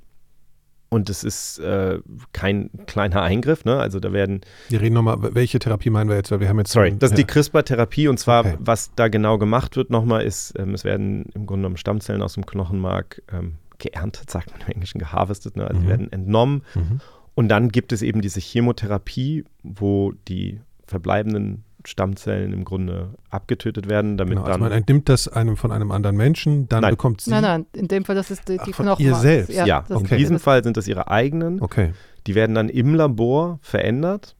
Und 0.89 1.09
es 1.09 1.23
ist 1.23 1.57
äh, 1.59 1.99
kein 2.31 2.69
kleiner 2.85 3.21
Eingriff, 3.23 3.65
ne? 3.65 3.77
Also 3.77 3.99
da 3.99 4.13
werden. 4.13 4.41
Wir 4.69 4.81
reden 4.81 4.93
nochmal, 4.93 5.17
welche 5.33 5.57
Therapie 5.57 5.89
meinen 5.89 6.09
wir 6.09 6.15
jetzt? 6.15 6.31
Weil 6.31 6.39
wir 6.39 6.47
haben 6.47 6.59
jetzt. 6.59 6.71
Sorry, 6.71 6.95
das 6.97 7.11
ist 7.11 7.17
ja. 7.17 7.25
die 7.25 7.31
CRISPR-Therapie 7.31 8.07
und 8.07 8.19
zwar, 8.19 8.45
okay. 8.45 8.57
was 8.59 8.91
da 8.95 9.07
genau 9.07 9.37
gemacht 9.37 9.75
wird 9.75 9.89
nochmal, 9.89 10.23
ist, 10.23 10.53
ähm, 10.57 10.73
es 10.73 10.83
werden 10.83 11.25
im 11.33 11.47
Grunde 11.47 11.63
genommen 11.63 11.77
Stammzellen 11.77 12.21
aus 12.21 12.35
dem 12.35 12.45
Knochenmark 12.45 13.23
ähm, 13.33 13.55
geerntet, 13.79 14.29
sagt 14.29 14.51
man 14.51 14.61
im 14.61 14.73
Englischen, 14.73 14.99
geharvestet, 14.99 15.55
ne? 15.55 15.67
also 15.67 15.79
mhm. 15.79 15.83
die 15.83 15.89
werden 15.89 16.11
entnommen. 16.11 16.63
Mhm. 16.75 17.01
Und 17.35 17.49
dann 17.49 17.69
gibt 17.69 17.91
es 17.91 18.01
eben 18.01 18.21
diese 18.21 18.39
Chemotherapie, 18.39 19.43
wo 19.63 20.13
die 20.27 20.61
verbleibenden 20.87 21.63
Stammzellen 21.87 22.53
im 22.53 22.63
Grunde 22.63 23.13
abgetötet 23.29 23.89
werden, 23.89 24.17
damit 24.17 24.37
genau, 24.37 24.45
also 24.45 24.53
dann. 24.53 24.61
Man 24.61 24.71
entnimmt 24.71 25.09
das 25.09 25.27
einem 25.27 25.57
von 25.57 25.71
einem 25.71 25.91
anderen 25.91 26.15
Menschen, 26.15 26.67
dann 26.69 26.81
nein. 26.81 26.91
bekommt 26.91 27.21
sie. 27.21 27.29
Nein, 27.29 27.43
nein, 27.43 27.65
in 27.73 27.87
dem 27.87 28.05
Fall, 28.05 28.15
das 28.15 28.31
ist 28.31 28.47
die, 28.47 28.57
die 28.65 28.73
Ach, 28.73 28.77
Knochen. 28.77 29.05
Ihr 29.05 29.15
selbst. 29.15 29.53
Ja, 29.53 29.65
ja. 29.65 29.83
Okay. 29.89 30.15
in 30.15 30.17
diesem 30.17 30.39
Fall 30.39 30.63
sind 30.63 30.77
das 30.77 30.87
ihre 30.87 31.09
eigenen. 31.09 31.61
Okay. 31.61 31.93
Die 32.27 32.35
werden 32.35 32.55
dann 32.55 32.69
im 32.69 32.95
Labor 32.95 33.59
verändert 33.61 34.35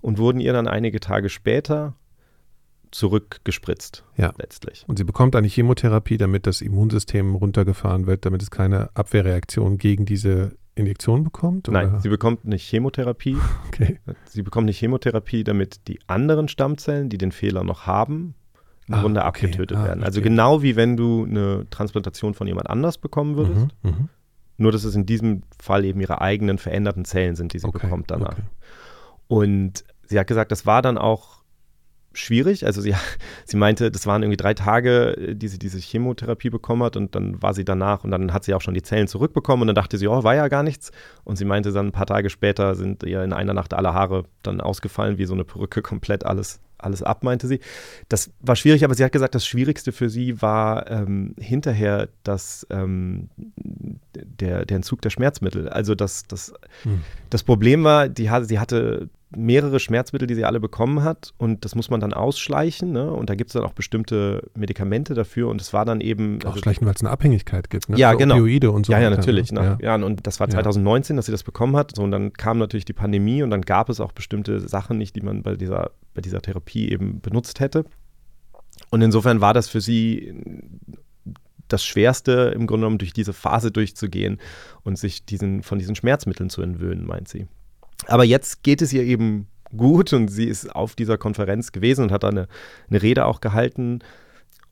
und 0.00 0.18
wurden 0.18 0.40
ihr 0.40 0.52
dann 0.52 0.68
einige 0.68 1.00
Tage 1.00 1.28
später 1.28 1.94
zurückgespritzt. 2.92 4.04
Ja. 4.16 4.32
Letztlich. 4.38 4.84
Und 4.86 4.98
sie 4.98 5.04
bekommt 5.04 5.34
eine 5.34 5.48
Chemotherapie, 5.48 6.18
damit 6.18 6.46
das 6.46 6.60
Immunsystem 6.60 7.34
runtergefahren 7.34 8.06
wird, 8.06 8.24
damit 8.24 8.42
es 8.42 8.50
keine 8.50 8.90
Abwehrreaktion 8.94 9.78
gegen 9.78 10.06
diese 10.06 10.52
Injektion 10.74 11.24
bekommt? 11.24 11.68
Oder? 11.68 11.86
Nein, 11.86 12.00
sie 12.00 12.08
bekommt 12.08 12.44
eine 12.44 12.56
Chemotherapie. 12.56 13.36
Okay. 13.68 13.98
Sie 14.26 14.42
bekommt 14.42 14.66
eine 14.66 14.72
Chemotherapie, 14.72 15.44
damit 15.44 15.88
die 15.88 15.98
anderen 16.06 16.46
Stammzellen, 16.48 17.08
die 17.08 17.16
den 17.16 17.32
Fehler 17.32 17.64
noch 17.64 17.86
haben, 17.86 18.34
im 18.86 18.94
ah, 18.94 19.00
Grunde 19.00 19.20
okay. 19.20 19.28
abgetötet 19.28 19.78
ah, 19.78 19.84
werden. 19.84 20.04
Also 20.04 20.20
okay. 20.20 20.28
genau 20.28 20.62
wie 20.62 20.76
wenn 20.76 20.98
du 20.98 21.24
eine 21.24 21.66
Transplantation 21.70 22.34
von 22.34 22.46
jemand 22.46 22.68
anders 22.68 22.98
bekommen 22.98 23.36
würdest. 23.36 23.68
Mhm, 23.82 23.90
mh. 23.90 24.08
Nur, 24.58 24.72
dass 24.72 24.84
es 24.84 24.94
in 24.94 25.06
diesem 25.06 25.42
Fall 25.58 25.86
eben 25.86 26.00
ihre 26.00 26.20
eigenen 26.20 26.58
veränderten 26.58 27.06
Zellen 27.06 27.34
sind, 27.34 27.54
die 27.54 27.60
sie 27.60 27.66
okay, 27.66 27.78
bekommt 27.80 28.10
danach. 28.10 28.36
Und 29.26 29.84
sie 30.04 30.18
hat 30.18 30.26
gesagt, 30.26 30.52
das 30.52 30.66
war 30.66 30.82
dann 30.82 30.98
auch 30.98 31.41
schwierig. 32.14 32.66
Also 32.66 32.80
sie, 32.80 32.94
sie 33.44 33.56
meinte, 33.56 33.90
das 33.90 34.06
waren 34.06 34.22
irgendwie 34.22 34.36
drei 34.36 34.54
Tage, 34.54 35.16
äh, 35.16 35.34
die 35.34 35.48
sie 35.48 35.58
diese 35.58 35.78
Chemotherapie 35.78 36.50
bekommen 36.50 36.82
hat 36.82 36.96
und 36.96 37.14
dann 37.14 37.42
war 37.42 37.54
sie 37.54 37.64
danach 37.64 38.04
und 38.04 38.10
dann 38.10 38.32
hat 38.32 38.44
sie 38.44 38.54
auch 38.54 38.60
schon 38.60 38.74
die 38.74 38.82
Zellen 38.82 39.08
zurückbekommen 39.08 39.62
und 39.62 39.66
dann 39.68 39.74
dachte 39.74 39.98
sie, 39.98 40.08
oh, 40.08 40.22
war 40.22 40.34
ja 40.34 40.48
gar 40.48 40.62
nichts. 40.62 40.92
Und 41.24 41.36
sie 41.36 41.44
meinte 41.44 41.72
dann 41.72 41.88
ein 41.88 41.92
paar 41.92 42.06
Tage 42.06 42.30
später 42.30 42.74
sind 42.74 43.02
ihr 43.02 43.22
in 43.22 43.32
einer 43.32 43.54
Nacht 43.54 43.74
alle 43.74 43.94
Haare 43.94 44.24
dann 44.42 44.60
ausgefallen, 44.60 45.18
wie 45.18 45.24
so 45.24 45.34
eine 45.34 45.44
Perücke, 45.44 45.82
komplett 45.82 46.24
alles, 46.24 46.60
alles 46.78 47.02
ab, 47.02 47.22
meinte 47.22 47.46
sie. 47.46 47.60
Das 48.08 48.30
war 48.40 48.56
schwierig, 48.56 48.84
aber 48.84 48.94
sie 48.94 49.04
hat 49.04 49.12
gesagt, 49.12 49.34
das 49.34 49.46
Schwierigste 49.46 49.92
für 49.92 50.10
sie 50.10 50.42
war 50.42 50.90
ähm, 50.90 51.34
hinterher 51.38 52.08
das, 52.24 52.66
ähm, 52.70 53.30
der, 54.14 54.66
der 54.66 54.76
Entzug 54.76 55.00
der 55.02 55.10
Schmerzmittel. 55.10 55.68
Also 55.68 55.94
das, 55.94 56.24
das, 56.24 56.52
hm. 56.82 57.02
das 57.30 57.42
Problem 57.42 57.84
war, 57.84 58.08
die, 58.08 58.30
sie 58.42 58.58
hatte 58.58 59.08
mehrere 59.36 59.80
Schmerzmittel, 59.80 60.26
die 60.26 60.34
sie 60.34 60.44
alle 60.44 60.60
bekommen 60.60 61.02
hat 61.02 61.32
und 61.38 61.64
das 61.64 61.74
muss 61.74 61.90
man 61.90 62.00
dann 62.00 62.12
ausschleichen 62.12 62.92
ne? 62.92 63.12
und 63.12 63.30
da 63.30 63.34
gibt 63.34 63.50
es 63.50 63.54
dann 63.54 63.64
auch 63.64 63.72
bestimmte 63.72 64.50
Medikamente 64.54 65.14
dafür 65.14 65.48
und 65.48 65.60
es 65.60 65.72
war 65.72 65.84
dann 65.84 66.00
eben... 66.00 66.38
Also 66.44 66.58
ausschleichen, 66.58 66.86
weil 66.86 66.94
es 66.94 67.00
eine 67.00 67.10
Abhängigkeit 67.10 67.70
gibt, 67.70 67.88
ne? 67.88 67.96
Ja, 67.96 68.12
Für 68.12 68.18
genau. 68.18 68.34
Opioide 68.36 68.70
und 68.70 68.86
so 68.86 68.92
Ja, 68.92 69.00
ja, 69.00 69.10
natürlich. 69.10 69.52
Ne? 69.52 69.78
Ja. 69.80 69.96
ja. 69.96 70.04
und 70.04 70.26
das 70.26 70.40
war 70.40 70.48
2019, 70.48 71.16
dass 71.16 71.26
sie 71.26 71.32
das 71.32 71.42
bekommen 71.42 71.76
hat 71.76 71.92
so, 71.96 72.02
und 72.02 72.10
dann 72.10 72.32
kam 72.32 72.58
natürlich 72.58 72.84
die 72.84 72.92
Pandemie 72.92 73.42
und 73.42 73.50
dann 73.50 73.62
gab 73.62 73.88
es 73.88 74.00
auch 74.00 74.12
bestimmte 74.12 74.60
Sachen 74.60 74.98
nicht, 74.98 75.16
die 75.16 75.22
man 75.22 75.42
bei 75.42 75.56
dieser, 75.56 75.90
bei 76.14 76.20
dieser 76.20 76.40
Therapie 76.42 76.90
eben 76.90 77.20
benutzt 77.20 77.60
hätte 77.60 77.84
und 78.90 79.02
insofern 79.02 79.40
war 79.40 79.54
das 79.54 79.68
für 79.68 79.80
sie 79.80 80.34
das 81.68 81.84
Schwerste 81.84 82.52
im 82.54 82.66
Grunde 82.66 82.82
genommen 82.84 82.98
durch 82.98 83.12
diese 83.12 83.32
Phase 83.32 83.70
durchzugehen 83.70 84.38
und 84.82 84.98
sich 84.98 85.24
diesen, 85.24 85.62
von 85.62 85.78
diesen 85.78 85.94
Schmerzmitteln 85.94 86.50
zu 86.50 86.62
entwöhnen, 86.62 87.06
meint 87.06 87.28
sie. 87.28 87.46
Aber 88.06 88.24
jetzt 88.24 88.62
geht 88.62 88.82
es 88.82 88.92
ihr 88.92 89.02
eben 89.02 89.46
gut 89.76 90.12
und 90.12 90.28
sie 90.28 90.44
ist 90.44 90.74
auf 90.74 90.94
dieser 90.94 91.18
Konferenz 91.18 91.72
gewesen 91.72 92.04
und 92.04 92.12
hat 92.12 92.24
da 92.24 92.28
eine, 92.28 92.48
eine 92.90 93.02
Rede 93.02 93.26
auch 93.26 93.40
gehalten 93.40 94.00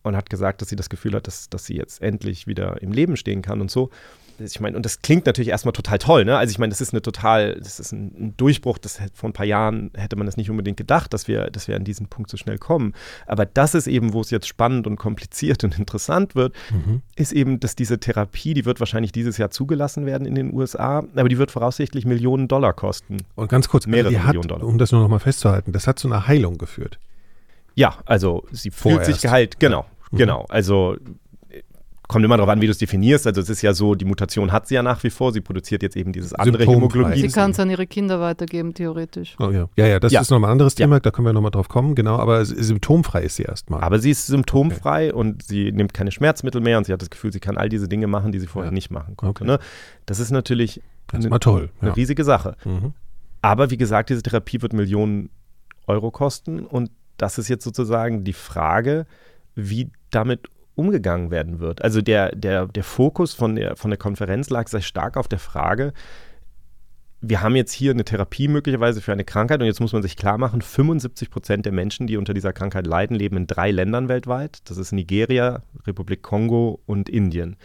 und 0.03 0.17
hat 0.17 0.31
gesagt, 0.31 0.61
dass 0.61 0.69
sie 0.69 0.77
das 0.77 0.91
Gefühl 0.91 1.15
hat, 1.15 1.27
dass, 1.27 1.49
dass 1.49 1.67
sie 1.67 1.77
jetzt 1.77 2.03
endlich 2.03 2.47
wieder 2.47 2.81
im 2.83 2.93
Leben 2.93 3.17
stehen 3.17 3.43
kann 3.43 3.61
und 3.61 3.71
so 3.71 3.91
ich 4.41 4.61
meine, 4.61 4.77
und 4.77 4.85
das 4.85 5.03
klingt 5.03 5.27
natürlich 5.27 5.49
erstmal 5.49 5.73
total 5.73 5.99
toll, 5.99 6.25
ne? 6.25 6.37
Also 6.37 6.51
ich 6.51 6.59
meine, 6.59 6.71
das 6.71 6.81
ist 6.81 6.93
eine 6.93 7.03
total, 7.03 7.55
das 7.57 7.81
ist 7.81 7.93
ein, 7.93 8.13
ein, 8.19 8.35
Durchbruch, 8.37 8.79
das 8.79 8.99
vor 9.15 9.29
ein 9.29 9.33
paar 9.33 9.47
Jahren 9.47 9.91
hätte 9.95 10.17
man 10.17 10.27
das 10.27 10.37
nicht 10.37 10.51
unbedingt 10.51 10.77
gedacht, 10.77 11.13
dass 11.13 11.29
wir, 11.29 11.51
dass 11.51 11.69
wir 11.69 11.77
an 11.77 11.85
diesen 11.85 12.07
Punkt 12.07 12.31
so 12.31 12.37
schnell 12.37 12.59
kommen. 12.59 12.95
Aber 13.27 13.47
das 13.47 13.75
ist 13.75 13.87
eben, 13.87 14.13
wo 14.13 14.21
es 14.21 14.31
jetzt 14.31 14.49
spannend 14.49 14.87
und 14.87 14.97
kompliziert 14.97 15.65
und 15.65 15.79
interessant 15.79 16.35
wird, 16.35 16.55
mhm. 16.71 17.03
ist 17.17 17.33
eben, 17.33 17.61
dass 17.61 17.77
diese 17.77 18.01
Therapie, 18.01 18.55
die 18.55 18.65
wird 18.65 18.81
wahrscheinlich 18.81 19.13
dieses 19.13 19.39
Jahr 19.39 19.51
zugelassen 19.51 20.07
werden 20.07 20.27
in 20.27 20.35
den 20.35 20.53
USA, 20.55 21.05
aber 21.15 21.29
die 21.29 21.39
wird 21.39 21.51
voraussichtlich 21.51 22.07
Millionen 22.07 22.49
Dollar 22.49 22.73
kosten. 22.73 23.19
Und 23.37 23.49
ganz 23.49 23.69
kurz, 23.69 23.87
mehrere 23.87 24.13
Millionen 24.13 24.49
Dollar. 24.49 24.67
Um 24.67 24.79
das 24.79 24.93
nur 24.93 25.01
noch 25.01 25.09
mal 25.09 25.19
festzuhalten, 25.19 25.73
das 25.73 25.87
hat 25.87 25.99
zu 25.99 26.09
einer 26.09 26.27
Heilung 26.27 26.59
geführt. 26.59 26.99
Ja, 27.75 27.99
also 28.05 28.45
sie 28.51 28.71
fühlt 28.71 28.95
Vorerst. 28.95 29.13
sich 29.13 29.23
geheilt, 29.23 29.61
genau, 29.61 29.87
Mhm. 30.11 30.17
genau. 30.17 30.47
Also 30.49 30.95
äh, 30.95 30.99
kommt 32.11 32.25
immer 32.25 32.37
darauf 32.37 32.51
an, 32.51 32.61
wie 32.61 32.67
du 32.67 32.73
es 32.73 32.79
definierst. 32.79 33.25
Also 33.29 33.41
es 33.41 33.49
ist 33.49 33.63
ja 33.63 33.73
so, 33.73 33.95
die 33.95 34.05
Mutation 34.05 34.51
hat 34.51 34.67
sie 34.67 34.75
ja 34.75 34.83
nach 34.83 35.03
wie 35.05 35.11
vor. 35.11 35.33
Sie 35.33 35.41
produziert 35.41 35.83
jetzt 35.83 35.97
eben 35.97 36.13
dieses 36.13 36.35
andere. 36.35 36.65
Hämoglobin. 36.67 37.15
Sie 37.15 37.29
kann 37.29 37.53
es 37.53 37.61
an 37.61 37.71
ihre 37.71 37.87
Kinder 37.87 38.21
weitergeben, 38.21 38.75
theoretisch. 38.75 39.37
Oh, 39.39 39.51
ja. 39.51 39.69
ja, 39.77 39.87
ja, 39.87 40.01
das 40.01 40.11
Ja. 40.13 40.21
ist 40.21 40.31
nochmal 40.31 40.51
ein 40.51 40.53
anderes 40.53 40.75
Ja. 40.77 40.87
Thema, 40.87 40.99
da 40.99 41.13
können 41.13 41.27
wir 41.27 41.33
nochmal 41.33 41.53
drauf 41.53 41.69
kommen, 41.69 41.95
genau, 41.95 42.17
aber 42.19 42.45
symptomfrei 42.45 43.23
ist 43.23 43.37
sie 43.37 43.45
erstmal. 43.45 43.81
Aber 43.83 44.01
sie 44.01 44.11
ist 44.11 44.27
symptomfrei 44.27 45.15
und 45.15 45.45
sie 45.45 45.71
nimmt 45.71 45.95
keine 45.95 46.11
Schmerzmittel 46.11 46.61
mehr 46.61 46.79
und 46.79 46.85
sie 46.87 46.93
hat 46.93 47.01
das 47.01 47.11
Gefühl, 47.11 47.33
sie 47.33 47.39
kann 47.41 47.57
all 47.57 47.69
diese 47.69 47.87
Dinge 47.87 48.09
machen, 48.09 48.33
die 48.33 48.41
sie 48.41 48.49
vorher 48.49 48.71
Ja. 48.73 48.75
nicht 48.75 48.91
machen 48.91 49.17
konnte. 49.17 49.43
Okay. 49.45 49.51
Ne? 49.53 49.59
Das 50.07 50.19
ist 50.19 50.33
natürlich 50.33 50.83
eine, 51.13 51.21
Erstmal 51.23 51.39
toll. 51.39 51.71
eine 51.81 51.91
Ja. 51.91 51.95
riesige 51.95 52.25
Sache. 52.25 52.57
Mhm. 52.65 52.93
Aber 53.41 53.71
wie 53.71 53.77
gesagt, 53.77 54.11
diese 54.11 54.23
Therapie 54.23 54.61
wird 54.63 54.73
Millionen 54.73 55.31
Euro 55.87 56.11
kosten 56.11 56.61
und 56.67 56.91
das 57.19 57.39
ist 57.39 57.49
jetzt 57.49 57.65
sozusagen 57.65 58.25
die 58.25 58.33
Frage, 58.33 59.07
wie 59.55 59.91
damit 60.11 60.49
umgegangen 60.81 61.31
werden 61.31 61.61
wird. 61.61 61.83
Also 61.83 62.01
der, 62.01 62.35
der, 62.35 62.67
der 62.67 62.85
Fokus 62.85 63.35
von 63.35 63.55
der, 63.57 63.77
von 63.77 63.91
der 63.91 63.99
Konferenz 63.99 64.49
lag 64.49 64.67
sehr 64.69 64.81
stark 64.81 65.17
auf 65.17 65.29
der 65.29 65.39
Frage, 65.39 65.93
wir 67.23 67.43
haben 67.43 67.55
jetzt 67.55 67.73
hier 67.73 67.91
eine 67.91 68.05
Therapie 68.05 68.49
möglicherweise 68.49 69.03
für 69.03 69.13
eine 69.13 69.25
Krankheit 69.25 69.61
und 69.61 69.67
jetzt 69.67 69.81
muss 69.81 69.93
man 69.93 70.03
sich 70.03 70.17
klar 70.17 70.39
machen, 70.39 70.63
75 70.63 71.31
Prozent 71.31 71.67
der 71.67 71.73
Menschen, 71.73 72.07
die 72.07 72.17
unter 72.17 72.33
dieser 72.33 72.55
Krankheit 72.55 72.87
leiden, 72.87 73.15
leben 73.15 73.37
in 73.37 73.47
drei 73.47 73.71
Ländern 73.71 74.09
weltweit. 74.09 74.61
Das 74.71 74.79
ist 74.79 74.93
Nigeria, 74.93 75.63
Republik 75.87 76.23
Kongo 76.23 76.81
und 76.87 77.11
Indien. 77.11 77.57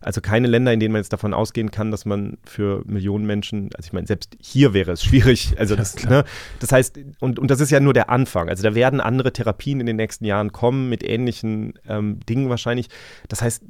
Also 0.00 0.20
keine 0.20 0.48
Länder, 0.48 0.72
in 0.72 0.80
denen 0.80 0.92
man 0.92 1.00
jetzt 1.00 1.12
davon 1.12 1.32
ausgehen 1.32 1.70
kann, 1.70 1.92
dass 1.92 2.04
man 2.04 2.38
für 2.44 2.82
Millionen 2.86 3.24
Menschen, 3.24 3.70
also 3.74 3.86
ich 3.86 3.92
meine, 3.92 4.08
selbst 4.08 4.36
hier 4.40 4.74
wäre 4.74 4.92
es 4.92 5.02
schwierig. 5.02 5.54
Also 5.64 5.76
das, 5.76 6.04
ne, 6.04 6.24
das 6.58 6.72
heißt, 6.72 6.98
und, 7.20 7.38
und 7.38 7.50
das 7.50 7.60
ist 7.60 7.70
ja 7.70 7.80
nur 7.80 7.94
der 7.94 8.10
Anfang. 8.10 8.48
Also 8.48 8.62
da 8.62 8.74
werden 8.74 9.00
andere 9.00 9.32
Therapien 9.32 9.80
in 9.80 9.86
den 9.86 9.96
nächsten 9.96 10.24
Jahren 10.24 10.52
kommen 10.52 10.88
mit 10.90 11.02
ähnlichen 11.02 11.74
ähm, 11.88 12.20
Dingen 12.28 12.50
wahrscheinlich. 12.50 12.88
Das 13.28 13.40
heißt, 13.40 13.62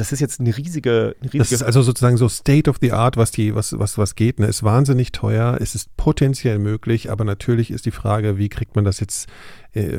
das 0.00 0.12
ist 0.12 0.20
jetzt 0.20 0.40
eine 0.40 0.56
riesige, 0.56 1.16
eine 1.20 1.32
riesige 1.32 1.38
Das 1.38 1.52
ist 1.52 1.62
also 1.62 1.82
sozusagen 1.82 2.16
so 2.16 2.28
State 2.28 2.70
of 2.70 2.76
the 2.80 2.92
Art, 2.92 3.16
was 3.16 3.30
die, 3.30 3.54
was, 3.54 3.78
was, 3.78 3.98
was 3.98 4.14
geht. 4.14 4.38
Ne? 4.38 4.46
Ist 4.46 4.62
wahnsinnig 4.62 5.12
teuer, 5.12 5.58
es 5.60 5.74
ist 5.74 5.96
potenziell 5.96 6.58
möglich, 6.58 7.10
aber 7.10 7.24
natürlich 7.24 7.70
ist 7.70 7.84
die 7.86 7.90
Frage, 7.90 8.38
wie 8.38 8.48
kriegt 8.48 8.76
man 8.76 8.84
das 8.84 9.00
jetzt 9.00 9.28
äh, 9.72 9.98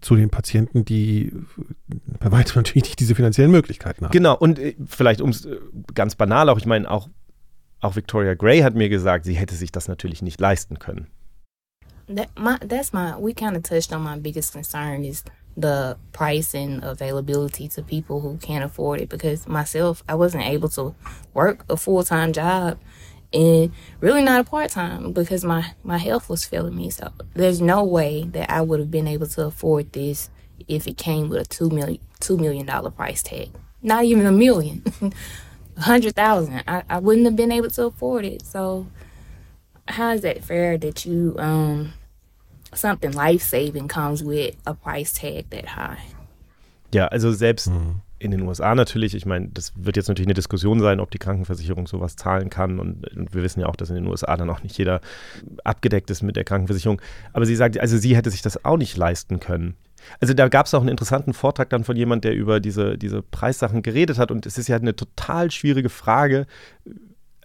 zu 0.00 0.14
den 0.14 0.30
Patienten, 0.30 0.84
die 0.84 1.32
bei 2.20 2.30
weitem 2.30 2.52
natürlich 2.56 2.84
nicht 2.84 3.00
diese 3.00 3.14
finanziellen 3.14 3.50
Möglichkeiten 3.50 4.04
haben. 4.04 4.12
Genau, 4.12 4.36
und 4.36 4.58
äh, 4.58 4.76
vielleicht 4.86 5.20
um 5.20 5.30
es 5.30 5.44
äh, 5.44 5.58
ganz 5.94 6.14
banal 6.14 6.48
auch, 6.48 6.58
ich 6.58 6.66
meine, 6.66 6.90
auch, 6.90 7.08
auch 7.80 7.96
Victoria 7.96 8.34
Gray 8.34 8.60
hat 8.60 8.74
mir 8.74 8.88
gesagt, 8.88 9.24
sie 9.24 9.34
hätte 9.34 9.56
sich 9.56 9.72
das 9.72 9.88
natürlich 9.88 10.22
nicht 10.22 10.40
leisten 10.40 10.78
können. 10.78 11.08
That 12.14 12.28
my 12.36 12.56
that's 12.66 12.92
my 12.92 13.12
we 13.20 13.32
kind 13.32 13.56
of 13.56 13.62
touched 13.62 13.92
on 13.92 14.02
my 14.02 14.18
biggest 14.18 14.52
concern 14.52 15.04
is 15.04 15.22
the 15.56 15.98
price 16.12 16.54
and 16.54 16.82
availability 16.84 17.68
to 17.68 17.82
people 17.82 18.20
who 18.20 18.36
can't 18.38 18.64
afford 18.64 19.00
it 19.00 19.08
because 19.08 19.46
myself 19.46 20.02
I 20.08 20.14
wasn't 20.14 20.46
able 20.46 20.68
to 20.70 20.94
work 21.34 21.64
a 21.68 21.76
full-time 21.76 22.32
job 22.32 22.78
and 23.32 23.72
really 24.00 24.22
not 24.22 24.40
a 24.40 24.44
part-time 24.44 25.12
because 25.12 25.44
my 25.44 25.72
my 25.82 25.98
health 25.98 26.28
was 26.28 26.44
failing 26.44 26.76
me. 26.76 26.90
So 26.90 27.12
there's 27.34 27.60
no 27.60 27.84
way 27.84 28.24
that 28.24 28.50
I 28.50 28.60
would 28.60 28.80
have 28.80 28.90
been 28.90 29.08
able 29.08 29.26
to 29.28 29.46
afford 29.46 29.92
this 29.92 30.30
if 30.68 30.86
it 30.86 30.96
came 30.96 31.28
with 31.28 31.40
a 31.40 31.44
2 31.44 31.70
million 31.70 32.00
2 32.20 32.36
million 32.38 32.66
dollar 32.66 32.90
price 32.90 33.22
tag. 33.22 33.50
Not 33.82 34.04
even 34.04 34.26
a 34.26 34.32
million 34.32 34.82
a 35.76 35.80
hundred 35.82 36.14
thousand. 36.14 36.62
I, 36.66 36.82
I 36.88 36.98
wouldn't 36.98 37.26
have 37.26 37.36
been 37.36 37.52
able 37.52 37.70
to 37.70 37.86
afford 37.86 38.24
it. 38.24 38.44
So 38.44 38.86
how 39.88 40.10
is 40.10 40.20
that 40.22 40.44
fair 40.44 40.78
that 40.78 41.06
you 41.06 41.34
um 41.38 41.92
something 42.74 43.12
life 43.12 43.44
saving 43.44 43.88
comes 43.88 44.24
with 44.24 44.54
a 44.66 44.74
price 44.74 45.12
tag 45.12 45.50
that 45.50 45.76
high? 45.76 45.98
Ja, 46.92 47.06
also 47.08 47.32
selbst 47.32 47.68
Mhm. 47.68 48.00
in 48.18 48.32
den 48.32 48.42
USA 48.42 48.74
natürlich, 48.74 49.14
ich 49.14 49.24
meine, 49.26 49.48
das 49.48 49.72
wird 49.76 49.96
jetzt 49.96 50.08
natürlich 50.08 50.26
eine 50.26 50.34
Diskussion 50.34 50.80
sein, 50.80 51.00
ob 51.00 51.10
die 51.10 51.18
Krankenversicherung 51.18 51.86
sowas 51.86 52.16
zahlen 52.16 52.50
kann 52.50 52.78
und, 52.78 53.06
und 53.16 53.34
wir 53.34 53.42
wissen 53.42 53.60
ja 53.60 53.66
auch, 53.66 53.76
dass 53.76 53.88
in 53.90 53.94
den 53.94 54.06
USA 54.06 54.36
dann 54.36 54.50
auch 54.50 54.62
nicht 54.62 54.76
jeder 54.76 55.00
abgedeckt 55.64 56.10
ist 56.10 56.22
mit 56.22 56.36
der 56.36 56.44
Krankenversicherung. 56.44 57.00
Aber 57.32 57.46
sie 57.46 57.56
sagt, 57.56 57.78
also 57.78 57.96
sie 57.96 58.16
hätte 58.16 58.30
sich 58.30 58.42
das 58.42 58.64
auch 58.64 58.76
nicht 58.76 58.96
leisten 58.96 59.40
können. 59.40 59.74
Also 60.18 60.34
da 60.34 60.48
gab 60.48 60.66
es 60.66 60.74
auch 60.74 60.80
einen 60.80 60.88
interessanten 60.88 61.32
Vortrag 61.32 61.70
dann 61.70 61.84
von 61.84 61.96
jemand, 61.96 62.24
der 62.24 62.34
über 62.34 62.58
diese, 62.60 62.98
diese 62.98 63.22
Preissachen 63.22 63.82
geredet 63.82 64.18
hat 64.18 64.30
und 64.30 64.46
es 64.46 64.58
ist 64.58 64.68
ja 64.68 64.76
eine 64.76 64.96
total 64.96 65.50
schwierige 65.50 65.90
Frage, 65.90 66.46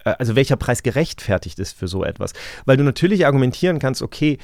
äh, 0.04 0.14
also 0.18 0.36
welcher 0.36 0.56
Preis 0.56 0.82
gerechtfertigt 0.82 1.58
ist 1.58 1.76
für 1.78 1.88
so 1.88 2.02
etwas. 2.04 2.32
Weil 2.64 2.76
du 2.76 2.84
natürlich 2.84 3.26
argumentieren 3.26 3.78
kannst, 3.78 4.02
okay, 4.02 4.38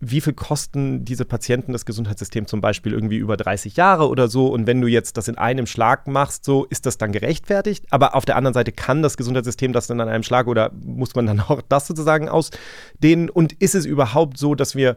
wie 0.00 0.20
viel 0.20 0.34
kosten 0.34 1.04
diese 1.04 1.24
Patienten 1.24 1.72
das 1.72 1.86
Gesundheitssystem 1.86 2.46
zum 2.46 2.60
Beispiel 2.60 2.92
irgendwie 2.92 3.16
über 3.16 3.36
30 3.36 3.76
Jahre 3.76 4.08
oder 4.08 4.28
so? 4.28 4.48
Und 4.48 4.66
wenn 4.66 4.80
du 4.80 4.86
jetzt 4.86 5.16
das 5.16 5.28
in 5.28 5.38
einem 5.38 5.66
Schlag 5.66 6.06
machst, 6.06 6.44
so 6.44 6.64
ist 6.64 6.84
das 6.86 6.98
dann 6.98 7.12
gerechtfertigt. 7.12 7.86
Aber 7.90 8.14
auf 8.14 8.24
der 8.24 8.36
anderen 8.36 8.54
Seite 8.54 8.72
kann 8.72 9.02
das 9.02 9.16
Gesundheitssystem 9.16 9.72
das 9.72 9.86
dann 9.86 10.00
an 10.00 10.08
einem 10.08 10.22
Schlag 10.22 10.46
oder 10.46 10.72
muss 10.84 11.14
man 11.14 11.26
dann 11.26 11.40
auch 11.48 11.62
das 11.68 11.86
sozusagen 11.86 12.28
ausdehnen? 12.28 13.30
Und 13.30 13.52
ist 13.54 13.74
es 13.74 13.86
überhaupt 13.86 14.36
so, 14.36 14.54
dass 14.54 14.74
wir 14.74 14.96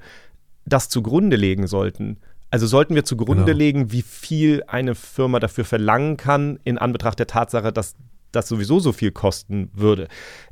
das 0.66 0.90
zugrunde 0.90 1.38
legen 1.38 1.68
sollten? 1.68 2.18
Also 2.50 2.66
sollten 2.66 2.96
wir 2.96 3.04
zugrunde 3.04 3.46
Genau. 3.46 3.58
legen, 3.58 3.92
wie 3.92 4.02
viel 4.02 4.64
eine 4.68 4.96
Firma 4.96 5.40
dafür 5.40 5.66
verlangen 5.66 6.18
kann, 6.18 6.60
in 6.64 6.78
Anbetracht 6.78 7.20
der 7.20 7.28
Tatsache, 7.28 7.72
dass 7.74 7.96
das 8.32 8.48
sowieso 8.48 8.80
so 8.80 8.92
viel 8.92 9.12
kosten 9.12 9.70
würde. 9.74 10.08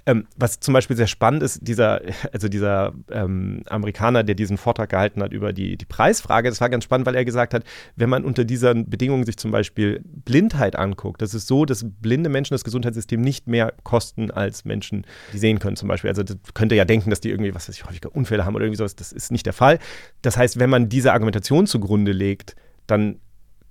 Ähm, 0.06 0.28
was 0.36 0.60
zum 0.60 0.74
Beispiel 0.74 0.96
sehr 0.96 1.08
spannend 1.08 1.44
ist, 1.44 1.60
dieser, 1.68 2.02
also 2.32 2.48
dieser 2.48 2.94
ähm, 3.12 3.64
Amerikaner, 3.68 4.24
der 4.24 4.36
diesen 4.36 4.58
Vortrag 4.58 4.90
gehalten 4.90 5.22
hat 5.22 5.34
über 5.34 5.52
die, 5.52 5.78
die 5.78 5.86
Preisfrage, 5.86 6.50
das 6.50 6.62
war 6.62 6.70
ganz 6.70 6.84
spannend, 6.84 7.08
weil 7.08 7.16
er 7.16 7.26
gesagt 7.26 7.54
hat, 7.54 7.64
wenn 7.96 8.10
man 8.10 8.24
unter 8.24 8.46
diesen 8.46 8.90
Bedingungen 8.90 9.26
sich 9.26 9.38
zum 9.38 9.52
Beispiel 9.52 10.02
Blindheit 10.04 10.76
anguckt, 10.76 11.22
das 11.22 11.34
ist 11.34 11.48
so, 11.48 11.66
dass 11.66 11.86
blinde 11.86 12.30
Menschen 12.30 12.54
das 12.54 12.64
Gesundheitssystem 12.64 13.20
nicht 13.20 13.48
mehr 13.48 13.74
kosten 13.84 14.32
als 14.32 14.66
Menschen, 14.66 15.06
die 15.34 15.40
sehen 15.40 15.60
können 15.60 15.76
zum 15.76 15.88
Beispiel. 15.88 16.10
Also 16.10 16.24
das 16.24 16.38
könnte 16.54 16.76
ja 16.76 16.86
denken, 16.86 17.10
dass 17.10 17.22
die 17.22 17.30
irgendwie, 17.30 17.54
was 17.56 17.68
weiß 17.68 17.76
ich, 17.76 17.86
häufiger 17.86 18.16
Unfälle 18.16 18.46
haben 18.46 18.56
oder 18.56 18.66
irgendwie 18.66 18.78
sowas. 18.78 18.96
Das 18.96 19.12
ist 19.12 19.32
nicht 19.32 19.46
der 19.46 19.54
Fall. 19.54 19.80
Das 20.22 20.38
heißt, 20.38 20.60
wenn 20.60 20.70
man 20.70 20.90
diese 20.90 21.14
Argumentation 21.14 21.68
zugrunde 21.68 22.12
legt, 22.12 22.56
dann 22.88 23.20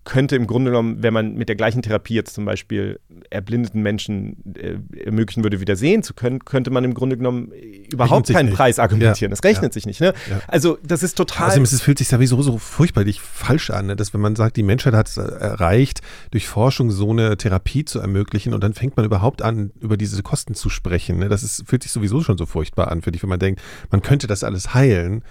könnte 0.05 0.37
im 0.37 0.47
Grunde 0.47 0.71
genommen, 0.71 1.03
wenn 1.03 1.15
man 1.15 1.35
mit 1.35 1.49
der 1.49 1.57
gleichen 1.57 1.83
Therapie 1.83 2.15
jetzt 2.15 2.35
zum 2.35 2.45
Beispiel 2.45 3.01
erblindeten 3.31 3.83
Menschen 3.83 4.55
äh, 4.55 4.77
ermöglichen 5.05 5.43
würde, 5.43 5.61
wieder 5.61 5.77
sehen 5.77 6.03
zu 6.03 6.15
können, 6.15 6.45
könnte 6.45 6.71
man 6.71 6.85
im 6.85 6.95
Grunde 6.95 7.17
genommen 7.17 7.51
überhaupt 7.91 8.27
sich 8.27 8.37
keinen. 8.37 8.53
Preis 8.53 8.79
argumentieren. 8.79 9.31
Ja. 9.31 9.37
Das 9.37 9.45
rechnet 9.45 9.73
Ja. 9.73 9.75
sich 9.75 9.87
nicht. 9.87 10.01
Ne? 10.01 10.13
Ja. 10.29 10.41
Also 10.47 10.79
das 10.83 11.03
ist 11.03 11.17
total. 11.17 11.61
Ist 11.63 11.73
es 11.73 11.81
fühlt 11.81 11.99
sich 11.99 12.09
sowieso 12.09 12.41
so 12.43 12.59
furchtbarlich 12.59 13.21
falsch 13.21 13.71
an, 13.71 13.87
ne? 13.87 13.97
dass 13.97 14.13
wenn 14.15 14.21
man 14.21 14.37
sagt, 14.37 14.57
die 14.57 14.63
Menschheit 14.63 14.95
hat 14.95 15.09
es 15.09 15.17
äh, 15.17 15.23
erreicht, 15.23 16.01
durch 16.31 16.47
Forschung 16.47 16.91
so 16.91 17.11
eine 17.11 17.37
Therapie 17.37 17.85
zu 17.85 17.99
ermöglichen 17.99 18.55
und 18.55 18.63
dann 18.63 18.75
fängt 18.75 18.97
man 18.97 19.07
überhaupt 19.07 19.43
an, 19.43 19.73
über 19.81 19.97
diese 19.97 20.23
Kosten 20.23 20.55
zu 20.55 20.69
sprechen. 20.69 21.19
Ne? 21.19 21.29
Das 21.29 21.43
ist, 21.43 21.65
fühlt 21.67 21.83
sich 21.83 21.93
sowieso 21.93 22.21
schon 22.23 22.39
so 22.39 22.47
furchtbar 22.47 22.91
an, 22.91 23.03
für 23.03 23.11
dich, 23.11 23.23
wenn 23.23 23.31
man 23.31 23.39
denkt, 23.39 23.61
man 23.91 24.03
könnte 24.03 24.27
das 24.27 24.45
alles 24.45 24.75
heilen 24.75 25.23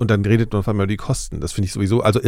und 0.00 0.10
dann 0.10 0.24
redet 0.24 0.52
man 0.52 0.60
auf 0.60 0.68
einmal 0.68 0.84
über 0.84 0.92
die 0.92 0.96
Kosten. 0.96 1.40
Das 1.40 1.52
finde 1.52 1.66
ich 1.66 1.72
sowieso, 1.72 2.00
also 2.00 2.20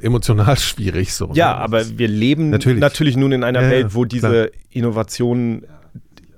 emotional 0.00 0.56
schwierig 0.58 1.12
so. 1.12 1.30
ja, 1.34 1.54
ne? 1.54 1.56
aber 1.56 1.98
wir 1.98 2.08
leben 2.08 2.50
Natürlich. 2.50 2.80
natürlich, 2.80 3.16
nun 3.16 3.32
in 3.32 3.42
einer 3.42 3.62
ja, 3.62 3.70
Welt, 3.70 3.94
wo 3.94 4.04
diese 4.04 4.28
klar. 4.28 4.48
Innovationen 4.70 5.66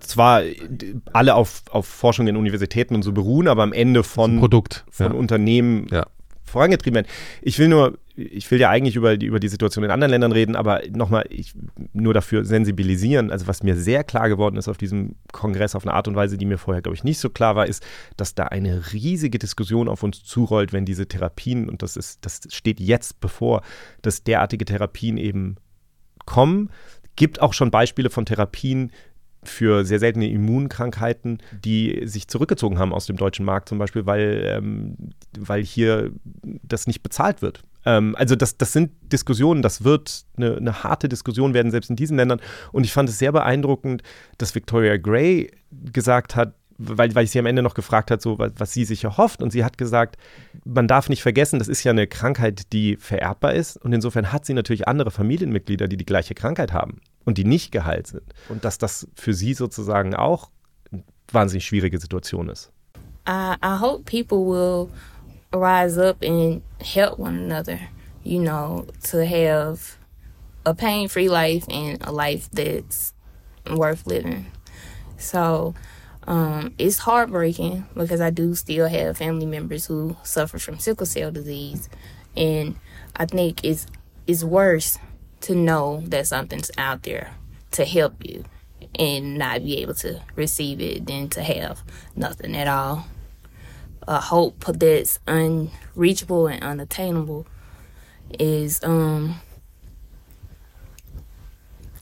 zwar 0.01 0.43
alle 1.13 1.35
auf, 1.35 1.63
auf 1.71 1.87
Forschung 1.87 2.27
in 2.27 2.37
Universitäten 2.37 2.95
und 2.95 3.03
so 3.03 3.13
beruhen, 3.13 3.49
aber 3.49 3.63
am 3.65 3.73
Ende 3.73 4.03
von, 4.03 4.39
Produkt. 4.39 4.85
von 4.91 5.13
ja. 5.13 5.13
Unternehmen 5.13 5.89
Ja. 5.91 6.07
Vorangetrieben 6.57 6.95
werden. 6.95 7.07
Ich 7.43 7.59
will 7.59 7.69
nur, 7.69 7.99
ich 8.17 8.51
will 8.51 8.59
ja 8.59 8.71
eigentlich 8.71 8.97
über 8.97 9.19
die, 9.19 9.27
über 9.27 9.39
die 9.39 9.49
Situation 9.49 9.85
in 9.85 9.91
anderen 9.91 10.11
Ländern 10.11 10.33
reden, 10.33 10.57
aber 10.57 10.81
nochmal, 10.91 11.27
ich 11.29 11.55
nur 11.93 12.15
dafür 12.15 12.47
sensibilisieren. 12.47 13.31
Also 13.31 13.47
was 13.47 13.63
mir 13.63 13.77
sehr 13.77 14.05
klar 14.05 14.31
geworden 14.31 14.57
ist 14.57 14.69
auf 14.69 14.79
diesem 14.79 15.17
Kongress 15.33 15.75
auf 15.75 15.85
eine 15.85 15.93
Art 15.93 16.09
und 16.09 16.17
Weise, 16.17 16.39
die 16.39 16.47
mir 16.47 16.57
vorher, 16.57 16.81
glaube 16.81 16.97
ich, 16.97 17.05
nicht 17.05 17.19
so 17.19 17.29
klar 17.29 17.57
war, 17.57 17.67
ist, 17.67 17.87
dass 18.17 18.35
da 18.35 18.45
eine 18.45 18.93
riesige 18.95 19.39
Diskussion 19.39 19.89
auf 19.89 20.03
uns 20.03 20.25
zurollt, 20.25 20.73
wenn 20.73 20.87
diese 20.87 21.07
Therapien, 21.07 21.69
und 21.69 21.83
das 21.83 21.97
ist, 21.97 22.25
das 22.25 22.41
steht 22.49 22.81
jetzt 22.81 23.21
bevor, 23.21 23.61
dass 24.01 24.25
derartige 24.25 24.65
Therapien 24.65 25.19
eben 25.19 25.57
kommen. 26.25 26.71
Gibt 27.17 27.43
auch 27.43 27.53
schon 27.53 27.71
Beispiele 27.71 28.09
von 28.09 28.25
Therapien, 28.25 28.93
für 29.47 29.85
sehr 29.85 29.99
seltene 29.99 30.29
Immunkrankheiten, 30.29 31.39
die 31.65 32.03
sich 32.05 32.29
zurückgezogen 32.29 32.79
haben 32.79 32.93
aus 32.93 33.07
dem 33.07 33.17
deutschen 33.17 33.45
Markt 33.45 33.69
zum 33.69 33.79
Beispiel, 33.79 34.07
weil, 34.07 34.43
ähm, 34.47 34.97
weil 35.39 35.63
hier 35.63 36.11
das 36.63 36.87
nicht 36.87 37.03
bezahlt 37.03 37.43
wird. 37.43 37.63
Ähm, 37.87 38.15
also 38.19 38.37
das, 38.37 38.59
das 38.59 38.73
sind 38.73 38.93
Diskussionen, 39.13 39.63
das 39.63 39.85
wird 39.85 40.27
eine, 40.37 40.57
eine 40.57 40.83
harte 40.83 41.09
Diskussion 41.09 41.55
werden, 41.55 41.71
selbst 41.71 41.89
in 41.89 41.97
diesen 41.97 42.17
Ländern. 42.17 42.41
Und 42.73 42.85
ich 42.85 42.93
fand 42.93 43.09
es 43.09 43.19
sehr 43.19 43.33
beeindruckend, 43.33 44.03
dass 44.37 44.55
Victoria 44.55 44.97
Gray 44.99 45.51
gesagt 45.71 46.37
hat, 46.37 46.55
weil, 46.79 47.15
weil 47.15 47.25
ich 47.25 47.31
sie 47.31 47.39
am 47.39 47.47
Ende 47.47 47.63
noch 47.63 47.75
gefragt 47.75 48.11
hat, 48.11 48.21
so, 48.21 48.39
was, 48.39 48.53
was 48.59 48.73
sie 48.73 48.85
sich 48.85 49.05
erhofft. 49.05 49.41
Und 49.41 49.51
sie 49.51 49.65
hat 49.65 49.79
gesagt, 49.79 50.17
man 50.65 50.89
darf 50.89 51.09
nicht 51.09 51.23
vergessen, 51.23 51.59
das 51.59 51.69
ist 51.69 51.85
ja 51.85 51.93
eine 51.93 52.07
Krankheit, 52.07 52.73
die 52.73 52.97
vererbbar 52.97 53.55
ist. 53.55 53.77
Und 53.79 53.93
insofern 53.93 54.33
hat 54.33 54.45
sie 54.45 54.53
natürlich 54.53 54.87
andere 54.87 55.11
Familienmitglieder, 55.11 55.89
die 55.89 55.97
die 55.97 56.05
gleiche 56.05 56.35
Krankheit 56.35 56.73
haben 56.73 57.01
und 57.27 57.37
die 57.37 57.45
nicht 57.45 57.73
geheilt 57.73 58.07
sind. 58.07 58.23
Und 58.49 58.65
dass 58.65 58.79
das 58.79 59.07
für 59.15 59.35
sie 59.35 59.53
sozusagen 59.53 60.15
auch 60.15 60.49
eine 60.91 61.05
wahnsinnig 61.31 61.67
schwierige 61.67 61.99
Situation 61.99 62.49
ist. 62.49 62.71
I, 63.29 63.57
I 63.63 63.77
hope 63.79 64.05
people 64.05 64.47
will 64.47 64.89
rise 65.53 65.99
up 65.99 66.23
and 66.23 66.63
help 66.81 67.19
one 67.19 67.37
another, 67.37 67.79
you 68.23 68.41
know, 68.41 68.87
to 69.11 69.27
have 69.27 69.99
a 70.65 70.73
pain 70.73 71.09
free 71.09 71.29
life 71.29 71.67
and 71.69 71.99
a 72.07 72.13
life 72.13 72.49
that's 72.53 73.13
worth 73.69 74.07
living. 74.07 74.47
So 75.19 75.75
um, 76.29 76.75
it's 76.79 76.99
heartbreaking 76.99 77.87
because 77.95 78.21
I 78.21 78.31
do 78.31 78.55
still 78.55 78.87
have 78.87 79.19
family 79.19 79.47
members 79.47 79.87
who 79.87 80.17
suffer 80.23 80.59
from 80.59 80.79
sickle 80.79 81.07
cell 81.07 81.33
disease. 81.33 81.89
And 82.37 82.77
I 83.17 83.27
think 83.27 83.65
it's, 83.65 83.87
it's 84.29 84.45
worse 84.45 84.99
to 85.43 85.55
know 85.55 86.03
that 86.07 86.27
something's 86.27 86.71
out 86.79 87.03
there 87.03 87.35
to 87.73 87.85
help 87.85 88.25
you 88.25 88.45
and 88.99 89.37
not 89.37 89.63
be 89.63 89.79
able 89.79 89.95
to 89.95 90.23
receive 90.35 90.81
it 90.81 91.07
than 91.07 91.29
to 91.29 91.43
have 91.43 91.83
nothing 92.15 92.57
at 92.57 92.67
all. 92.67 93.07
A 94.09 94.21
hope 94.21 94.65
that's 94.65 95.19
unreachable 95.27 96.47
and 96.47 96.63
unattainable 96.63 97.47
is 98.39 98.83
um 98.85 99.41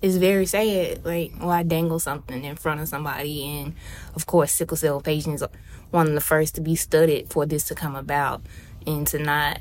is 0.03 0.19
very 0.19 0.45
sad. 0.45 1.05
Like, 1.05 1.33
well, 1.41 1.51
I 1.51 1.63
dangle 1.63 1.99
something 1.99 2.45
in 2.45 2.57
front 2.57 2.81
of 2.81 2.89
somebody, 2.89 3.45
and 3.47 3.75
of 4.15 4.27
course, 4.27 4.53
sickle 4.53 4.77
cell 4.77 5.01
patients 5.01 5.43
are 5.43 5.51
one 5.91 6.09
of 6.09 6.13
the 6.13 6.21
first 6.21 6.55
to 6.57 6.61
be 6.61 6.77
studied 6.77 7.31
for 7.31 7.47
this 7.47 7.67
to 7.69 7.75
come 7.75 7.97
about, 7.97 8.43
and 8.87 9.07
to 9.07 9.19
not 9.19 9.61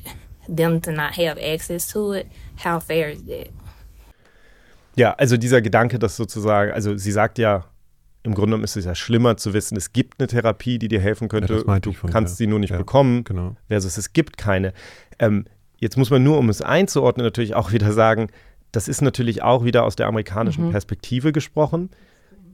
them 0.50 0.82
to 0.82 0.92
not 0.92 1.14
have 1.14 1.40
access 1.40 1.92
to 1.94 2.12
it. 2.12 2.28
How 2.58 2.80
fair 2.82 3.10
is 3.10 3.24
that? 3.24 3.50
Ja, 4.95 5.13
also 5.13 5.38
dieser 5.38 5.62
Gedanke, 5.62 5.99
dass 5.99 6.15
sozusagen, 6.15 6.71
also 6.71 6.97
sie 6.97 7.12
sagt 7.12 7.38
ja, 7.38 7.65
im 8.23 8.34
Grunde 8.34 8.51
genommen 8.51 8.63
ist 8.63 8.77
es 8.77 8.86
ja 8.86 8.95
schlimmer 8.95 9.36
zu 9.38 9.53
wissen, 9.53 9.75
es 9.75 9.91
gibt 9.91 10.19
eine 10.19 10.27
Therapie, 10.27 10.79
die 10.79 10.88
dir 10.88 11.01
helfen 11.01 11.27
könnte, 11.27 11.53
Ja, 11.53 11.60
das 11.60 11.65
meinte 11.67 11.89
du 11.89 11.93
vorhin, 11.95 12.13
kannst 12.13 12.34
ja. 12.34 12.38
sie 12.38 12.47
nur 12.47 12.60
nicht 12.60 12.71
Ja, 12.71 12.77
bekommen, 12.77 13.23
genau. 13.23 13.56
versus 13.67 13.97
es 13.97 14.13
gibt 14.13 14.38
keine. 14.38 14.73
Ähm, 15.19 15.45
jetzt 15.77 15.97
muss 15.97 16.10
man 16.10 16.23
nur, 16.23 16.38
um 16.38 16.49
es 16.49 16.62
einzuordnen, 16.62 17.25
natürlich 17.25 17.56
auch 17.56 17.71
wieder 17.73 17.91
sagen, 17.91 18.29
das 18.71 18.88
ist 18.88 19.01
natürlich 19.01 19.43
auch 19.43 19.65
wieder 19.65 19.84
aus 19.84 19.95
der 19.95 20.08
amerikanischen 20.08 20.71
Perspektive 20.71 21.32
gesprochen, 21.32 21.89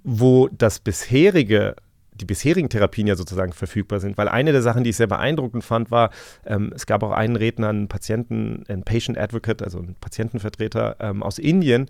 wo 0.04 0.50
das 0.50 0.80
bisherige 0.80 1.76
die 2.20 2.26
bisherigen 2.26 2.68
Therapien 2.70 3.08
ja 3.08 3.16
sozusagen 3.16 3.54
verfügbar 3.54 4.00
sind. 4.00 4.18
Weil 4.18 4.28
eine 4.28 4.52
der 4.52 4.62
Sachen, 4.62 4.84
die 4.84 4.90
ich 4.90 4.98
sehr 4.98 5.08
beeindruckend 5.08 5.64
fand, 5.64 5.90
war, 5.92 6.10
ähm, 6.46 6.72
es 6.76 6.86
gab 6.86 7.02
auch 7.04 7.12
einen 7.12 7.36
Redner, 7.36 7.70
einen 7.70 7.88
Patienten, 7.88 8.64
einen 8.68 8.84
Patient 8.84 9.18
Advocate, 9.18 9.64
also 9.64 9.80
einen 9.80 9.96
Patientenvertreter 10.02 10.98
ähm, 11.00 11.24
aus 11.24 11.40
Indien, 11.40 11.90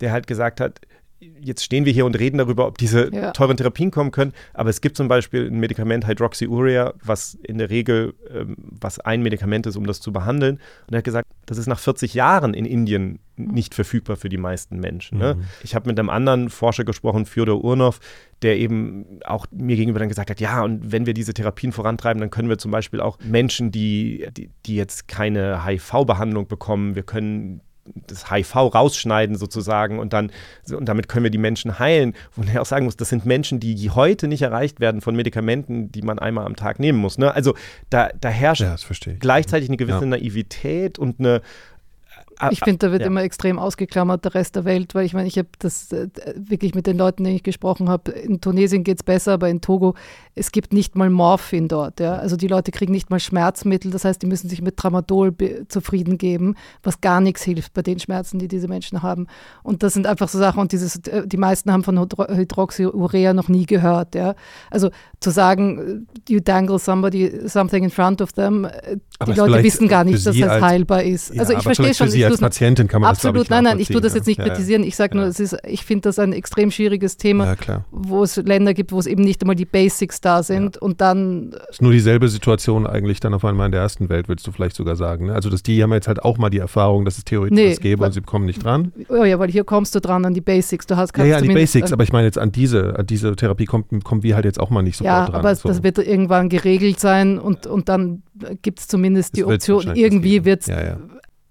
der 0.00 0.12
halt 0.12 0.26
gesagt 0.26 0.60
hat, 0.60 0.80
jetzt 1.38 1.62
stehen 1.62 1.84
wir 1.84 1.92
hier 1.92 2.06
und 2.06 2.18
reden 2.18 2.38
darüber, 2.38 2.66
ob 2.66 2.78
diese 2.78 3.14
Ja. 3.14 3.32
teuren 3.32 3.56
Therapien 3.58 3.90
kommen 3.90 4.10
können, 4.10 4.32
aber 4.54 4.70
es 4.70 4.80
gibt 4.80 4.96
zum 4.96 5.06
Beispiel 5.06 5.48
ein 5.50 5.60
Medikament 5.60 6.06
Hydroxyurea, 6.06 6.94
was 7.04 7.34
in 7.42 7.58
der 7.58 7.68
Regel, 7.68 8.14
ähm, 8.34 8.56
was 8.58 9.00
ein 9.00 9.22
Medikament 9.22 9.66
ist, 9.66 9.76
um 9.76 9.86
das 9.86 10.00
zu 10.00 10.12
behandeln. 10.12 10.58
Und 10.86 10.94
er 10.94 10.98
hat 10.98 11.04
gesagt, 11.04 11.28
das 11.44 11.58
ist 11.58 11.66
nach 11.66 11.78
40 11.78 12.14
Jahren 12.14 12.54
in 12.54 12.64
Indien 12.64 13.18
nicht 13.36 13.74
verfügbar 13.74 14.16
für 14.16 14.30
die 14.30 14.38
meisten 14.38 14.78
Menschen. 14.80 15.18
Ne? 15.18 15.36
Ich 15.62 15.74
habe 15.74 15.88
mit 15.88 15.98
einem 15.98 16.08
anderen 16.10 16.48
Forscher 16.48 16.84
gesprochen, 16.84 17.26
Fyodor 17.26 17.62
Urnov, 17.64 18.00
der 18.40 18.56
eben 18.58 19.20
auch 19.26 19.46
mir 19.50 19.76
gegenüber 19.76 19.98
dann 19.98 20.08
gesagt 20.08 20.30
hat, 20.30 20.40
ja, 20.40 20.62
und 20.62 20.90
wenn 20.92 21.04
wir 21.06 21.12
diese 21.14 21.34
Therapien 21.34 21.72
vorantreiben, 21.72 22.20
dann 22.20 22.30
können 22.30 22.48
wir 22.48 22.56
zum 22.58 22.70
Beispiel 22.70 23.00
auch 23.00 23.18
Menschen, 23.22 23.70
die, 23.70 24.26
die, 24.36 24.50
die 24.64 24.76
jetzt 24.76 25.06
keine 25.08 25.66
HIV-Behandlung 25.66 26.48
bekommen, 26.48 26.94
wir 26.94 27.02
können 27.02 27.60
das 28.06 28.30
HIV 28.30 28.74
rausschneiden 28.74 29.36
sozusagen 29.36 29.98
und 29.98 30.12
dann 30.12 30.32
und 30.70 30.86
damit 30.86 31.08
können 31.08 31.24
wir 31.24 31.30
die 31.30 31.38
Menschen 31.38 31.78
heilen. 31.78 32.14
Wo 32.34 32.42
man 32.42 32.54
ja 32.54 32.60
auch 32.60 32.66
sagen 32.66 32.84
muss, 32.84 32.96
das 32.96 33.08
sind 33.08 33.26
Menschen, 33.26 33.60
die 33.60 33.90
heute 33.90 34.28
nicht 34.28 34.42
erreicht 34.42 34.80
werden 34.80 35.00
von 35.00 35.16
Medikamenten, 35.16 35.90
die 35.92 36.02
man 36.02 36.18
einmal 36.18 36.46
am 36.46 36.56
Tag 36.56 36.78
nehmen 36.78 36.98
muss. 36.98 37.18
Ne? 37.18 37.34
Also 37.34 37.54
da, 37.90 38.10
da 38.20 38.28
herrscht 38.28 38.62
Ja, 38.62 38.76
gleichzeitig 39.18 39.68
eine 39.68 39.76
gewisse 39.76 40.00
Ja. 40.00 40.06
Naivität 40.06 40.98
und 40.98 41.20
eine 41.20 41.42
Ich 42.50 42.60
finde, 42.60 42.86
da 42.86 42.92
wird 42.92 43.02
ja. 43.02 43.06
immer 43.06 43.22
extrem 43.22 43.58
ausgeklammert, 43.58 44.24
der 44.24 44.34
Rest 44.34 44.56
der 44.56 44.64
Welt, 44.64 44.94
weil 44.94 45.04
ich 45.04 45.14
meine, 45.14 45.28
ich 45.28 45.38
habe 45.38 45.48
das 45.58 45.92
äh, 45.92 46.08
wirklich 46.34 46.74
mit 46.74 46.86
den 46.86 46.96
Leuten, 46.96 47.24
denen 47.24 47.36
ich 47.36 47.42
gesprochen 47.42 47.88
habe, 47.88 48.10
in 48.12 48.40
Tunesien 48.40 48.84
geht 48.84 48.98
es 48.98 49.02
besser, 49.02 49.32
aber 49.32 49.48
in 49.48 49.60
Togo, 49.60 49.94
es 50.34 50.52
gibt 50.52 50.72
nicht 50.72 50.96
mal 50.96 51.10
Morphin 51.10 51.68
dort. 51.68 52.00
Ja? 52.00 52.16
Also 52.16 52.36
die 52.36 52.46
Leute 52.48 52.70
kriegen 52.70 52.92
nicht 52.92 53.10
mal 53.10 53.20
Schmerzmittel, 53.20 53.90
das 53.90 54.04
heißt, 54.04 54.22
die 54.22 54.26
müssen 54.26 54.48
sich 54.48 54.62
mit 54.62 54.76
Tramadol 54.76 55.34
zufrieden 55.68 56.18
geben, 56.18 56.54
was 56.82 57.00
gar 57.00 57.20
nichts 57.20 57.42
hilft 57.42 57.74
bei 57.74 57.82
den 57.82 57.98
Schmerzen, 57.98 58.38
die 58.38 58.48
diese 58.48 58.68
Menschen 58.68 59.02
haben. 59.02 59.26
Und 59.62 59.82
das 59.82 59.92
sind 59.92 60.06
einfach 60.06 60.28
so 60.28 60.38
Sachen, 60.38 60.60
und 60.60 60.72
dieses, 60.72 60.96
äh, 61.06 61.26
die 61.26 61.36
meisten 61.36 61.72
haben 61.72 61.84
von 61.84 61.98
Hydro 61.98 62.26
Hydroxyurea 62.28 63.34
noch 63.34 63.48
nie 63.48 63.66
gehört. 63.66 64.14
Ja? 64.14 64.34
Also 64.70 64.90
zu 65.20 65.30
sagen, 65.30 66.06
äh, 66.26 66.32
you 66.32 66.40
dangle 66.40 66.78
somebody 66.78 67.48
something 67.48 67.84
in 67.84 67.90
front 67.90 68.22
of 68.22 68.32
them, 68.32 68.64
äh, 68.64 68.96
Aber 69.18 69.32
die 69.32 69.38
Leute 69.38 69.62
wissen 69.62 69.88
gar 69.88 70.04
nicht, 70.04 70.26
dass 70.26 70.36
das 70.36 70.62
heilbar 70.62 71.02
ist. 71.02 71.34
Ja, 71.34 71.40
also 71.40 71.52
ich 71.52 71.62
verstehe 71.62 71.94
schon, 71.94 72.08
Für 72.08 72.29
Ich 72.38 72.42
als 72.42 72.54
Patientin 72.58 72.88
kann 72.88 73.00
man 73.02 73.10
Absolut, 73.10 73.40
das, 73.42 73.46
glaub 73.48 73.56
nein, 73.62 73.64
nein, 73.72 73.80
ich 73.80 73.88
tue 73.88 74.00
das 74.00 74.14
jetzt 74.14 74.26
nicht 74.26 74.38
ja. 74.38 74.44
kritisieren. 74.46 74.82
Ich 74.82 74.96
sage 74.96 75.16
nur, 75.16 75.24
Ja. 75.24 75.30
es 75.30 75.40
ist, 75.40 75.56
ich 75.66 75.84
finde 75.84 76.02
das 76.02 76.18
ein 76.18 76.32
extrem 76.32 76.70
schwieriges 76.70 77.16
Thema, 77.16 77.56
Ja, 77.66 77.84
wo 77.90 78.22
es 78.22 78.36
Länder 78.36 78.74
gibt, 78.74 78.92
wo 78.92 78.98
es 78.98 79.06
eben 79.06 79.22
nicht 79.22 79.42
einmal 79.42 79.56
die 79.56 79.64
Basics 79.64 80.20
da 80.20 80.42
sind 80.42 80.76
und 80.78 81.00
dann, 81.00 81.54
Ist 81.70 81.82
nur 81.82 81.92
dieselbe 81.92 82.28
Situation 82.28 82.86
eigentlich 82.86 83.20
dann 83.20 83.34
auf 83.34 83.44
einmal 83.44 83.66
in 83.66 83.72
der 83.72 83.80
ersten 83.80 84.08
Welt, 84.08 84.28
würdest 84.28 84.46
du 84.46 84.52
vielleicht 84.52 84.76
sogar 84.76 84.96
sagen. 84.96 85.26
Ne? 85.26 85.34
Also 85.34 85.50
dass 85.50 85.62
die 85.62 85.82
haben 85.82 85.92
jetzt 85.92 86.08
halt 86.08 86.22
auch 86.22 86.38
mal 86.38 86.50
die 86.50 86.58
Erfahrung, 86.58 87.04
dass 87.04 87.18
es 87.18 87.24
theoretisch 87.24 87.56
Nee, 87.56 87.70
was 87.72 87.80
gäbe 87.80 88.00
weil- 88.00 88.06
und 88.08 88.12
sie 88.12 88.20
kommen 88.22 88.44
nicht 88.46 88.64
dran. 88.64 88.92
oh 89.08 89.24
ja, 89.24 89.38
weil 89.38 89.50
hier 89.50 89.64
kommst 89.64 89.94
du 89.94 90.00
dran 90.00 90.24
an 90.24 90.34
die 90.34 90.40
Basics. 90.40 90.86
Du 90.86 90.96
hast 90.96 91.16
Ja, 91.16 91.24
ja, 91.24 91.36
an 91.36 91.42
die 91.42 91.48
zumindest, 91.48 91.72
Basics, 91.74 91.90
äh, 91.90 91.94
aber 91.94 92.02
ich 92.04 92.12
meine 92.12 92.26
jetzt 92.26 92.38
an 92.38 92.52
diese, 92.52 92.98
an 92.98 93.06
diese 93.06 93.34
Therapie 93.36 93.64
kommt, 93.66 94.04
kommen 94.04 94.22
wir 94.22 94.34
halt 94.34 94.44
jetzt 94.44 94.60
auch 94.60 94.70
mal 94.70 94.82
nicht 94.82 94.96
sofort 94.96 95.12
ja, 95.14 95.26
dran. 95.26 95.34
aber 95.40 95.54
so. 95.54 95.68
das 95.68 95.82
wird 95.82 95.98
irgendwann 95.98 96.48
geregelt 96.48 97.00
sein 97.00 97.38
und, 97.38 97.66
und 97.66 97.88
dann 97.88 98.22
gibt 98.62 98.80
es 98.80 98.88
zumindest 98.88 99.36
die 99.36 99.40
Es 99.42 99.46
Option, 99.46 99.94
irgendwie 99.96 100.44
wird 100.44 100.62
es 100.62 100.66
Ja, 100.68 100.82
ja. 100.84 100.96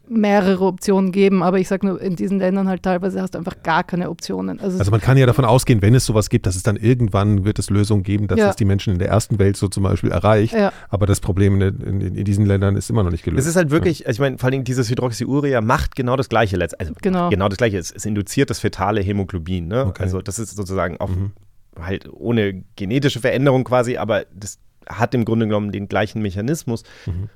Mehrere 0.10 0.66
Optionen 0.66 1.12
geben, 1.12 1.44
aber 1.44 1.60
ich 1.60 1.68
sage 1.68 1.86
nur, 1.86 2.02
in 2.02 2.16
diesen 2.16 2.40
Ländern 2.40 2.68
halt 2.68 2.82
teilweise 2.84 3.22
hast 3.22 3.36
du 3.36 3.38
einfach 3.38 3.62
gar 3.62 3.84
keine 3.84 4.10
Optionen. 4.10 4.60
Also, 4.60 4.80
Also 4.80 4.90
man 4.92 5.00
kann 5.02 5.18
ja 5.18 5.26
davon 5.28 5.46
ausgehen, 5.46 5.82
wenn 5.84 5.94
es 5.94 6.06
sowas 6.06 6.30
gibt, 6.30 6.46
dass 6.48 6.56
es 6.56 6.64
dann 6.64 6.76
irgendwann 6.78 7.46
wird 7.46 7.60
es 7.60 7.70
Lösungen 7.70 8.02
geben, 8.04 8.28
dass 8.28 8.40
Ja. 8.40 8.50
es 8.50 8.56
die 8.56 8.66
Menschen 8.66 8.94
in 8.94 9.00
der 9.00 9.08
ersten 9.10 9.38
Welt 9.38 9.56
so 9.56 9.68
zum 9.68 9.84
Beispiel 9.84 10.12
erreicht. 10.12 10.54
ja, 10.54 10.74
Aber 10.90 11.06
das 11.06 11.20
Problem 11.20 11.62
in, 11.62 11.80
in, 11.82 12.02
in 12.16 12.26
diesen 12.26 12.46
Ländern 12.46 12.76
ist 12.76 12.90
immer 12.90 13.04
noch 13.04 13.12
nicht 13.12 13.24
gelöst. 13.24 13.42
Es 13.44 13.48
ist 13.48 13.56
halt 13.56 13.70
wirklich, 13.70 14.08
also 14.08 14.16
ich 14.18 14.20
meine, 14.20 14.38
vor 14.40 14.50
allem 14.50 14.64
dieses 14.64 14.90
Hydroxyurea 14.90 15.62
macht 15.62 15.96
genau 15.96 16.16
das 16.16 16.28
Gleiche 16.28 16.58
letztendlich. 16.58 16.90
Also 16.90 17.00
Genau. 17.02 17.30
genau 17.30 17.48
das 17.48 17.58
Gleiche. 17.58 17.78
Es, 17.78 17.92
es 17.92 18.06
induziert 18.06 18.50
das 18.50 18.60
fetale 18.60 19.02
Hämoglobin. 19.02 19.68
Ne? 19.68 19.86
Okay. 19.86 20.02
Also 20.04 20.22
das 20.22 20.40
ist 20.40 20.56
sozusagen 20.56 20.98
auch 21.00 21.10
Mhm. 21.10 21.32
halt 21.80 22.10
ohne 22.12 22.64
genetische 22.76 23.20
Veränderung 23.20 23.64
quasi, 23.64 23.98
aber 23.98 24.26
das 24.34 24.58
hat 24.88 25.14
im 25.14 25.24
Grunde 25.24 25.46
genommen 25.46 25.72
den 25.72 25.88
gleichen 25.88 26.22
Mechanismus. 26.22 26.82
Mhm. 27.06 27.30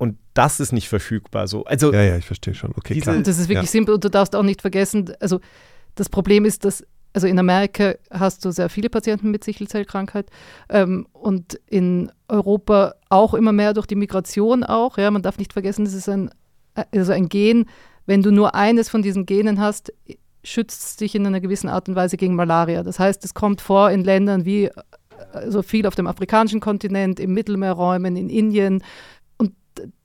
Und 0.00 0.16
das 0.32 0.60
ist 0.60 0.72
nicht 0.72 0.88
verfügbar. 0.88 1.46
So. 1.46 1.64
Also 1.64 1.92
Ja, 1.92 2.00
ja, 2.02 2.16
ich 2.16 2.24
verstehe 2.24 2.54
schon. 2.54 2.70
Okay, 2.74 2.94
Diese- 2.94 3.04
klar. 3.04 3.16
Und 3.18 3.26
das 3.26 3.38
ist 3.38 3.50
wirklich 3.50 3.66
Ja. 3.68 3.70
simpel 3.70 3.94
und 3.94 4.02
du 4.02 4.08
darfst 4.08 4.34
auch 4.34 4.42
nicht 4.42 4.62
vergessen, 4.62 5.12
also 5.20 5.40
das 5.94 6.08
Problem 6.08 6.46
ist, 6.46 6.64
dass, 6.64 6.82
also 7.12 7.26
in 7.26 7.38
Amerika 7.38 7.96
hast 8.10 8.42
du 8.46 8.50
sehr 8.50 8.70
viele 8.70 8.88
Patienten 8.88 9.30
mit 9.30 9.44
Sichelzellkrankheit 9.44 10.30
ähm, 10.70 11.06
und 11.12 11.60
in 11.66 12.10
Europa 12.28 12.94
auch 13.10 13.34
immer 13.34 13.52
mehr 13.52 13.74
durch 13.74 13.86
die 13.86 13.94
Migration 13.94 14.64
auch. 14.64 14.96
Ja, 14.96 15.10
man 15.10 15.20
darf 15.20 15.36
nicht 15.36 15.52
vergessen, 15.52 15.84
das 15.84 15.92
ist 15.92 16.08
ein, 16.08 16.30
also 16.94 17.12
ein 17.12 17.28
Gen, 17.28 17.66
wenn 18.06 18.22
du 18.22 18.30
nur 18.30 18.54
eines 18.54 18.88
von 18.88 19.02
diesen 19.02 19.26
Genen 19.26 19.60
hast, 19.60 19.92
schützt 20.42 20.82
es 20.82 20.96
dich 20.96 21.14
in 21.14 21.26
einer 21.26 21.40
gewissen 21.42 21.68
Art 21.68 21.90
und 21.90 21.94
Weise 21.94 22.16
gegen 22.16 22.36
Malaria. 22.36 22.82
Das 22.82 22.98
heißt, 22.98 23.22
es 23.26 23.34
kommt 23.34 23.60
vor 23.60 23.90
in 23.90 24.02
Ländern 24.02 24.46
wie 24.46 24.70
also 25.34 25.60
viel 25.60 25.86
auf 25.86 25.94
dem 25.94 26.06
afrikanischen 26.06 26.60
Kontinent, 26.60 27.20
im 27.20 27.34
Mittelmeerräumen, 27.34 28.16
in 28.16 28.30
Indien. 28.30 28.82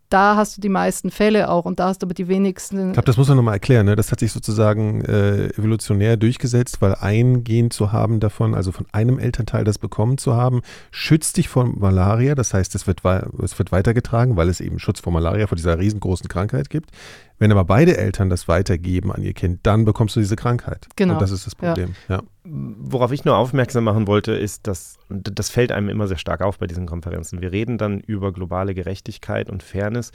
Da 0.10 0.36
hast 0.36 0.58
du 0.58 0.62
die 0.62 0.70
meisten 0.70 1.10
Fälle 1.10 1.50
auch 1.50 1.66
und 1.66 1.80
da 1.80 1.88
hast 1.88 2.02
du 2.02 2.06
aber 2.06 2.14
die 2.14 2.28
wenigsten. 2.28 2.90
Ich 2.90 2.94
glaube, 2.94 3.08
das 3.08 3.18
muss 3.18 3.28
man 3.28 3.38
nochmal 3.38 3.56
erklären. 3.56 3.86
Ne? 3.88 3.96
Das 3.96 4.12
hat 4.12 4.20
sich 4.20 4.32
sozusagen 4.32 5.02
äh, 5.02 5.48
evolutionär 5.58 6.16
durchgesetzt, 6.16 6.82
weil 6.82 6.96
ein 6.96 7.44
Gen 7.44 7.72
zu 7.72 7.92
haben 7.92 8.20
davon, 8.20 8.54
also 8.54 8.72
von 8.72 8.86
einem 8.92 9.18
Elternteil 9.18 9.64
das 9.64 9.80
bekommen 9.80 10.18
zu 10.18 10.36
haben, 10.36 10.62
schützt 10.92 11.38
dich 11.38 11.50
vor 11.50 11.66
Malaria. 11.66 12.36
Das 12.36 12.54
heißt, 12.54 12.76
es 12.76 12.86
wird, 12.86 13.02
es 13.44 13.58
wird 13.58 13.72
weitergetragen, 13.72 14.36
weil 14.36 14.50
es 14.50 14.62
eben 14.62 14.80
Schutz 14.80 15.00
vor 15.00 15.12
Malaria, 15.12 15.48
vor 15.48 15.56
dieser 15.56 15.80
riesengroßen 15.80 16.28
Krankheit 16.28 16.70
gibt. 16.70 16.92
Wenn 17.38 17.52
aber 17.52 17.66
beide 17.66 17.98
Eltern 17.98 18.30
das 18.30 18.48
weitergeben 18.48 19.12
an 19.12 19.22
ihr 19.22 19.34
Kind, 19.34 19.60
dann 19.64 19.84
bekommst 19.84 20.16
du 20.16 20.22
diese 20.22 20.36
Krankheit. 20.36 20.88
Genau. 20.96 21.14
Und 21.14 21.22
das 21.22 21.32
ist 21.32 21.46
das 21.46 21.54
Ja. 21.62 21.68
Problem. 21.70 21.96
Ja. 22.08 22.22
worauf 22.48 23.12
ich 23.12 23.26
nur 23.26 23.36
aufmerksam 23.36 23.84
machen 23.86 24.06
wollte, 24.08 24.34
ist, 24.34 24.68
dass 24.68 24.98
und 25.10 25.38
das 25.38 25.50
fällt 25.50 25.72
einem 25.72 25.90
immer 25.90 26.08
sehr 26.08 26.18
stark 26.20 26.42
auf 26.42 26.60
bei 26.60 26.68
diesen 26.68 26.86
Konferenzen. 26.86 27.42
Wir 27.42 27.52
reden 27.52 27.78
dann 27.78 28.00
über 28.00 28.32
globale 28.32 28.74
Gerechtigkeit 28.76 29.50
und 29.50 29.64
Fairness. 29.64 30.12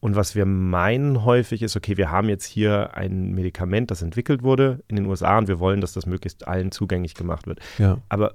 Und 0.00 0.16
was 0.16 0.34
wir 0.34 0.46
meinen 0.46 1.24
häufig 1.24 1.62
ist, 1.62 1.76
okay, 1.76 1.96
wir 1.96 2.10
haben 2.10 2.28
jetzt 2.28 2.44
hier 2.44 2.94
ein 2.94 3.32
Medikament, 3.32 3.90
das 3.90 4.02
entwickelt 4.02 4.42
wurde 4.42 4.82
in 4.88 4.96
den 4.96 5.06
USA 5.06 5.38
und 5.38 5.48
wir 5.48 5.60
wollen, 5.60 5.80
dass 5.80 5.92
das 5.92 6.06
möglichst 6.06 6.48
allen 6.48 6.72
zugänglich 6.72 7.14
gemacht 7.14 7.46
wird. 7.46 7.60
Ja. 7.78 7.98
Aber 8.08 8.34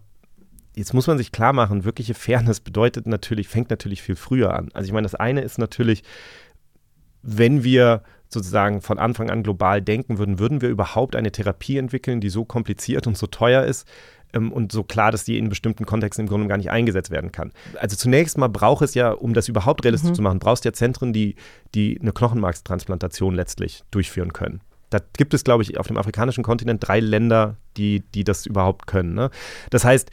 jetzt 0.75 0.93
muss 0.93 1.07
man 1.07 1.17
sich 1.17 1.31
klar 1.31 1.53
machen, 1.53 1.83
wirkliche 1.85 2.13
Fairness 2.13 2.59
bedeutet 2.59 3.05
natürlich, 3.05 3.47
fängt 3.47 3.69
natürlich 3.69 4.01
viel 4.01 4.15
früher 4.15 4.53
an. 4.55 4.69
Also 4.73 4.87
ich 4.87 4.93
meine, 4.93 5.05
das 5.05 5.15
eine 5.15 5.41
ist 5.41 5.57
natürlich, 5.57 6.03
wenn 7.21 7.63
wir 7.63 8.03
sozusagen 8.29 8.81
von 8.81 8.99
Anfang 8.99 9.29
an 9.29 9.43
global 9.43 9.81
denken 9.81 10.17
würden, 10.17 10.39
würden 10.39 10.61
wir 10.61 10.69
überhaupt 10.69 11.15
eine 11.15 11.31
Therapie 11.31 11.77
entwickeln, 11.77 12.21
die 12.21 12.29
so 12.29 12.45
kompliziert 12.45 13.07
und 13.07 13.17
so 13.17 13.27
teuer 13.27 13.63
ist, 13.63 13.87
ähm, 14.33 14.51
und 14.51 14.71
so 14.71 14.83
klar, 14.83 15.11
dass 15.11 15.23
die 15.23 15.37
in 15.37 15.49
bestimmten 15.49 15.85
Kontexten 15.85 16.25
im 16.25 16.29
Grunde 16.29 16.47
gar 16.47 16.57
nicht 16.57 16.71
eingesetzt 16.71 17.11
werden 17.11 17.31
kann. 17.31 17.51
Also 17.79 17.95
zunächst 17.95 18.37
mal 18.37 18.47
braucht 18.47 18.83
es 18.83 18.93
ja, 18.93 19.11
um 19.11 19.33
das 19.33 19.47
überhaupt 19.47 19.83
realistisch 19.83 20.11
mhm. 20.11 20.15
zu 20.15 20.21
machen, 20.21 20.39
brauchst 20.39 20.65
du 20.65 20.69
ja 20.69 20.73
Zentren, 20.73 21.13
die, 21.13 21.35
die 21.75 21.99
eine 21.99 22.11
Knochenmarkstransplantation 22.11 23.35
letztlich 23.35 23.83
durchführen 23.91 24.33
können. 24.33 24.61
Da 24.89 24.99
gibt 25.17 25.33
es, 25.33 25.43
glaube 25.43 25.63
ich, 25.63 25.77
auf 25.79 25.87
dem 25.87 25.97
afrikanischen 25.97 26.43
Kontinent 26.43 26.87
drei 26.87 26.99
Länder, 26.99 27.57
die, 27.77 28.01
die 28.13 28.23
das 28.23 28.45
überhaupt 28.45 28.87
können. 28.87 29.13
Ne? 29.13 29.29
Das 29.69 29.85
heißt, 29.85 30.09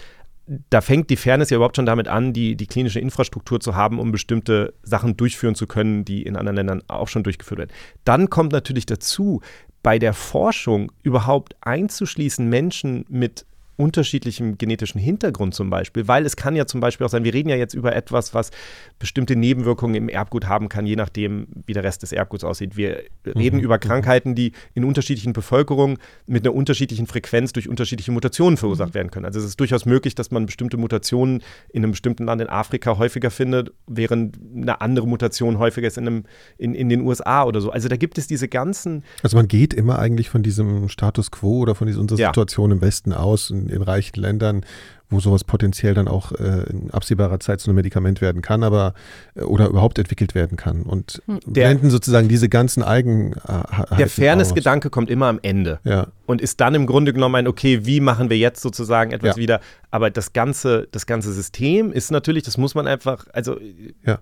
da 0.47 0.81
fängt 0.81 1.11
die 1.11 1.17
Fairness 1.17 1.51
ja 1.51 1.57
überhaupt 1.57 1.77
schon 1.77 1.87
damit 1.87 2.09
an, 2.09 2.33
die, 2.33 2.57
die 2.57 2.67
klinische 2.67 3.01
Infrastruktur 3.01 3.61
zu 3.61 3.75
haben, 3.75 3.99
um 3.99 4.13
bestimmte 4.13 4.75
Sachen 4.83 5.17
durchführen 5.17 5.55
zu 5.55 5.67
können, 5.67 6.05
die 6.05 6.23
in 6.23 6.37
anderen 6.37 6.57
Ländern 6.57 6.83
auch 6.89 7.09
schon 7.09 7.25
durchgeführt 7.25 7.59
werden. 7.59 7.73
Dann 8.05 8.31
kommt 8.31 8.53
natürlich 8.53 8.87
dazu, 8.87 9.41
bei 9.83 9.99
der 9.99 10.15
Forschung 10.15 10.93
überhaupt 11.03 11.57
einzuschließen, 11.61 12.49
Menschen 12.49 13.05
mit 13.09 13.47
unterschiedlichem 13.77 14.59
genetischen 14.59 15.01
Hintergrund 15.01 15.55
zum 15.55 15.71
Beispiel, 15.71 16.09
weil 16.09 16.25
es 16.25 16.37
kann 16.37 16.57
ja 16.57 16.67
zum 16.67 16.81
Beispiel 16.81 17.07
auch 17.07 17.11
sein, 17.11 17.25
wir 17.25 17.35
reden 17.35 17.49
ja 17.49 17.57
jetzt 17.57 17.75
über 17.75 17.95
etwas, 17.95 18.35
was 18.35 18.51
bestimmte 18.99 19.37
Nebenwirkungen 19.37 19.95
im 19.95 20.09
Erbgut 20.09 20.47
haben 20.47 20.69
kann, 20.69 20.87
je 20.87 20.97
nachdem, 20.97 21.49
wie 21.67 21.73
der 21.73 21.85
Rest 21.85 22.03
des 22.03 22.13
Erbguts 22.13 22.45
aussieht. 22.45 22.77
Wir 22.77 23.03
reden 23.27 23.59
mhm. 23.59 23.65
über 23.65 23.79
Krankheiten, 23.79 24.35
die 24.35 24.53
in 24.75 24.85
unterschiedlichen 24.85 25.33
Bevölkerungen 25.33 25.99
mit 26.27 26.47
einer 26.47 26.55
unterschiedlichen 26.55 27.07
Frequenz 27.07 27.53
durch 27.53 27.69
unterschiedliche 27.69 28.13
Mutationen 28.13 28.57
verursacht 28.57 28.91
mhm. 28.91 28.95
werden 28.95 29.11
können. 29.11 29.27
Also 29.27 29.39
es 29.39 29.45
ist 29.45 29.61
durchaus 29.61 29.85
möglich, 29.85 30.15
dass 30.15 30.31
man 30.31 30.47
bestimmte 30.47 30.77
Mutationen 30.77 31.43
in 31.71 31.83
einem 31.83 31.91
bestimmten 31.91 32.25
Land 32.25 32.41
in 32.41 32.49
Afrika 32.49 32.97
häufiger 32.99 33.31
findet, 33.31 33.73
während 33.87 34.39
eine 34.55 34.81
andere 34.81 35.07
Mutation 35.07 35.59
häufiger 35.59 35.89
ist 35.89 35.99
in, 35.99 36.07
einem, 36.07 36.25
in, 36.57 36.75
in 36.75 36.89
den 36.89 37.03
USA 37.03 37.45
oder 37.45 37.61
so. 37.61 37.71
Also 37.71 37.89
da 37.89 37.97
gibt 37.97 38.17
es 38.19 38.27
diese 38.27 38.49
ganzen. 38.49 39.05
Also 39.23 39.37
man 39.37 39.49
geht 39.49 39.75
immer 39.75 39.99
eigentlich 39.99 40.31
von 40.31 40.43
diesem 40.43 40.89
Status 40.89 41.31
quo 41.31 41.59
oder 41.61 41.75
von 41.75 41.87
dieser 41.87 42.01
ja. 42.17 42.29
Situation 42.29 42.71
im 42.71 42.81
Westen 42.81 43.13
aus. 43.13 43.51
Und 43.51 43.66
in, 43.69 43.83
reichen 43.83 44.21
Ländern, 44.21 44.65
wo 45.09 45.21
sowas 45.21 45.45
potenziell 45.45 45.95
dann 45.95 46.09
auch 46.09 46.33
äh, 46.33 46.65
in 46.69 46.91
absehbarer 46.91 47.39
Zeit 47.39 47.61
zu 47.61 47.69
einem 47.69 47.77
Medikament 47.77 48.21
werden 48.21 48.43
kann, 48.43 48.63
aber 48.63 48.95
äh, 49.35 49.43
oder 49.43 49.69
überhaupt 49.69 49.99
entwickelt 49.99 50.35
werden 50.35 50.57
kann. 50.57 50.83
Und 50.83 51.23
hm. 51.27 51.41
der, 51.47 51.69
blenden 51.69 51.91
sozusagen 51.91 52.29
diese 52.29 52.49
ganzen 52.49 52.83
Eigen. 52.83 53.35
Äh, 53.47 53.97
der 53.97 54.09
Fairness-Gedanke 54.09 54.91
kommt 54.91 55.11
immer 55.11 55.27
am 55.27 55.39
Ende. 55.43 55.79
Ja. 55.85 56.09
Und 56.27 56.41
ist 56.41 56.61
dann 56.61 56.75
im 56.75 56.87
Grunde 56.87 57.13
genommen 57.13 57.37
ein, 57.37 57.47
okay, 57.47 57.87
wie 57.87 58.01
machen 58.01 58.31
wir 58.31 58.39
jetzt 58.39 58.61
sozusagen 58.63 59.13
etwas 59.13 59.37
ja. 59.37 59.43
wieder? 59.43 59.61
Aber 59.91 60.11
das 60.11 60.33
ganze, 60.33 60.89
das 60.91 61.07
ganze 61.07 61.33
System 61.33 61.93
ist 61.93 62.11
natürlich, 62.11 62.43
das 62.43 62.59
muss 62.59 62.75
man 62.75 62.87
einfach, 62.87 63.27
also 63.33 63.59
ja. 64.05 64.19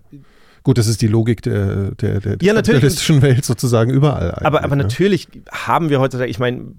Gut, 0.64 0.78
das 0.78 0.86
ist 0.86 1.02
die 1.02 1.08
Logik 1.08 1.42
der, 1.42 1.90
der, 1.90 2.20
der 2.20 2.38
ja, 2.40 2.54
kapitalistischen 2.54 3.20
Welt 3.20 3.44
sozusagen 3.44 3.90
überall. 3.90 4.30
Aber, 4.42 4.64
aber 4.64 4.76
ne? 4.76 4.82
natürlich 4.82 5.28
haben 5.52 5.90
wir 5.90 6.00
heutzutage, 6.00 6.30
ich 6.30 6.38
meine, 6.38 6.72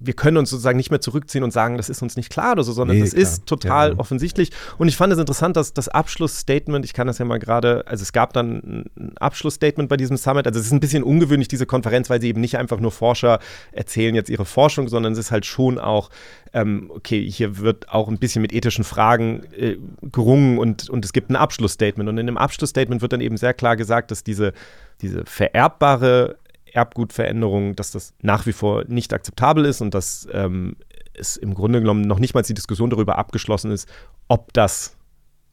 wir 0.00 0.14
können 0.14 0.38
uns 0.38 0.50
sozusagen 0.50 0.78
nicht 0.78 0.90
mehr 0.90 1.00
zurückziehen 1.00 1.44
und 1.44 1.52
sagen, 1.52 1.76
das 1.76 1.90
ist 1.90 2.02
uns 2.02 2.16
nicht 2.16 2.30
klar 2.30 2.52
oder 2.52 2.64
so, 2.64 2.72
sondern 2.72 2.96
nee, 2.96 3.02
das 3.02 3.10
klar. 3.10 3.22
ist 3.22 3.46
total 3.46 3.90
ja. 3.90 3.98
offensichtlich. 3.98 4.50
Und 4.78 4.88
ich 4.88 4.96
fand 4.96 5.12
es 5.12 5.18
interessant, 5.18 5.56
dass 5.56 5.74
das 5.74 5.88
Abschlussstatement, 5.88 6.84
ich 6.84 6.94
kann 6.94 7.06
das 7.06 7.18
ja 7.18 7.24
mal 7.26 7.38
gerade, 7.38 7.86
also 7.86 8.02
es 8.02 8.12
gab 8.12 8.32
dann 8.32 8.86
ein 8.96 9.16
Abschlussstatement 9.18 9.88
bei 9.90 9.98
diesem 9.98 10.16
Summit. 10.16 10.46
Also 10.46 10.58
es 10.58 10.66
ist 10.66 10.72
ein 10.72 10.80
bisschen 10.80 11.02
ungewöhnlich, 11.02 11.48
diese 11.48 11.66
Konferenz, 11.66 12.08
weil 12.08 12.20
sie 12.20 12.28
eben 12.28 12.40
nicht 12.40 12.56
einfach 12.56 12.80
nur 12.80 12.92
Forscher 12.92 13.38
erzählen 13.72 14.14
jetzt 14.14 14.30
ihre 14.30 14.46
Forschung, 14.46 14.88
sondern 14.88 15.12
es 15.12 15.18
ist 15.18 15.30
halt 15.30 15.44
schon 15.44 15.78
auch, 15.78 16.08
ähm, 16.54 16.90
okay, 16.94 17.30
hier 17.30 17.58
wird 17.58 17.90
auch 17.90 18.08
ein 18.08 18.18
bisschen 18.18 18.40
mit 18.40 18.52
ethischen 18.54 18.84
Fragen 18.84 19.42
äh, 19.56 19.76
gerungen 20.00 20.58
und, 20.58 20.88
und 20.88 21.04
es 21.04 21.12
gibt 21.12 21.30
ein 21.30 21.36
Abschlussstatement. 21.36 22.08
Und 22.08 22.16
in 22.16 22.26
dem 22.26 22.38
Abschlussstatement 22.38 23.02
wird 23.02 23.12
dann 23.12 23.20
eben 23.20 23.36
sehr 23.36 23.52
klar 23.52 23.76
gesagt, 23.76 24.10
dass 24.10 24.24
diese, 24.24 24.54
diese 25.02 25.24
vererbbare 25.26 26.36
Erbgutveränderung, 26.72 27.76
dass 27.76 27.90
das 27.90 28.14
nach 28.22 28.46
wie 28.46 28.52
vor 28.52 28.84
nicht 28.86 29.12
akzeptabel 29.12 29.64
ist 29.64 29.80
und 29.80 29.94
dass 29.94 30.28
ähm, 30.32 30.76
es 31.14 31.36
im 31.36 31.54
Grunde 31.54 31.80
genommen 31.80 32.02
noch 32.02 32.18
nicht 32.18 32.34
mal 32.34 32.42
die 32.42 32.54
Diskussion 32.54 32.90
darüber 32.90 33.18
abgeschlossen 33.18 33.70
ist, 33.70 33.88
ob 34.28 34.52
das 34.52 34.96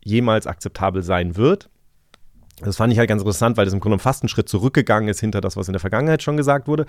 jemals 0.03 0.47
akzeptabel 0.47 1.03
sein 1.03 1.36
wird. 1.36 1.69
Das 2.62 2.77
fand 2.77 2.91
ich 2.91 2.99
halt 2.99 3.10
ganz 3.10 3.21
interessant, 3.21 3.58
weil 3.58 3.65
das 3.65 3.73
im 3.73 3.80
Grunde 3.80 3.97
genommen 3.97 4.03
fast 4.03 4.23
einen 4.23 4.30
Schritt 4.30 4.49
zurückgegangen 4.49 5.10
ist 5.10 5.19
hinter 5.19 5.41
das, 5.41 5.58
was 5.58 5.67
in 5.67 5.73
der 5.73 5.80
Vergangenheit 5.80 6.23
schon 6.23 6.38
gesagt 6.38 6.67
wurde. 6.67 6.86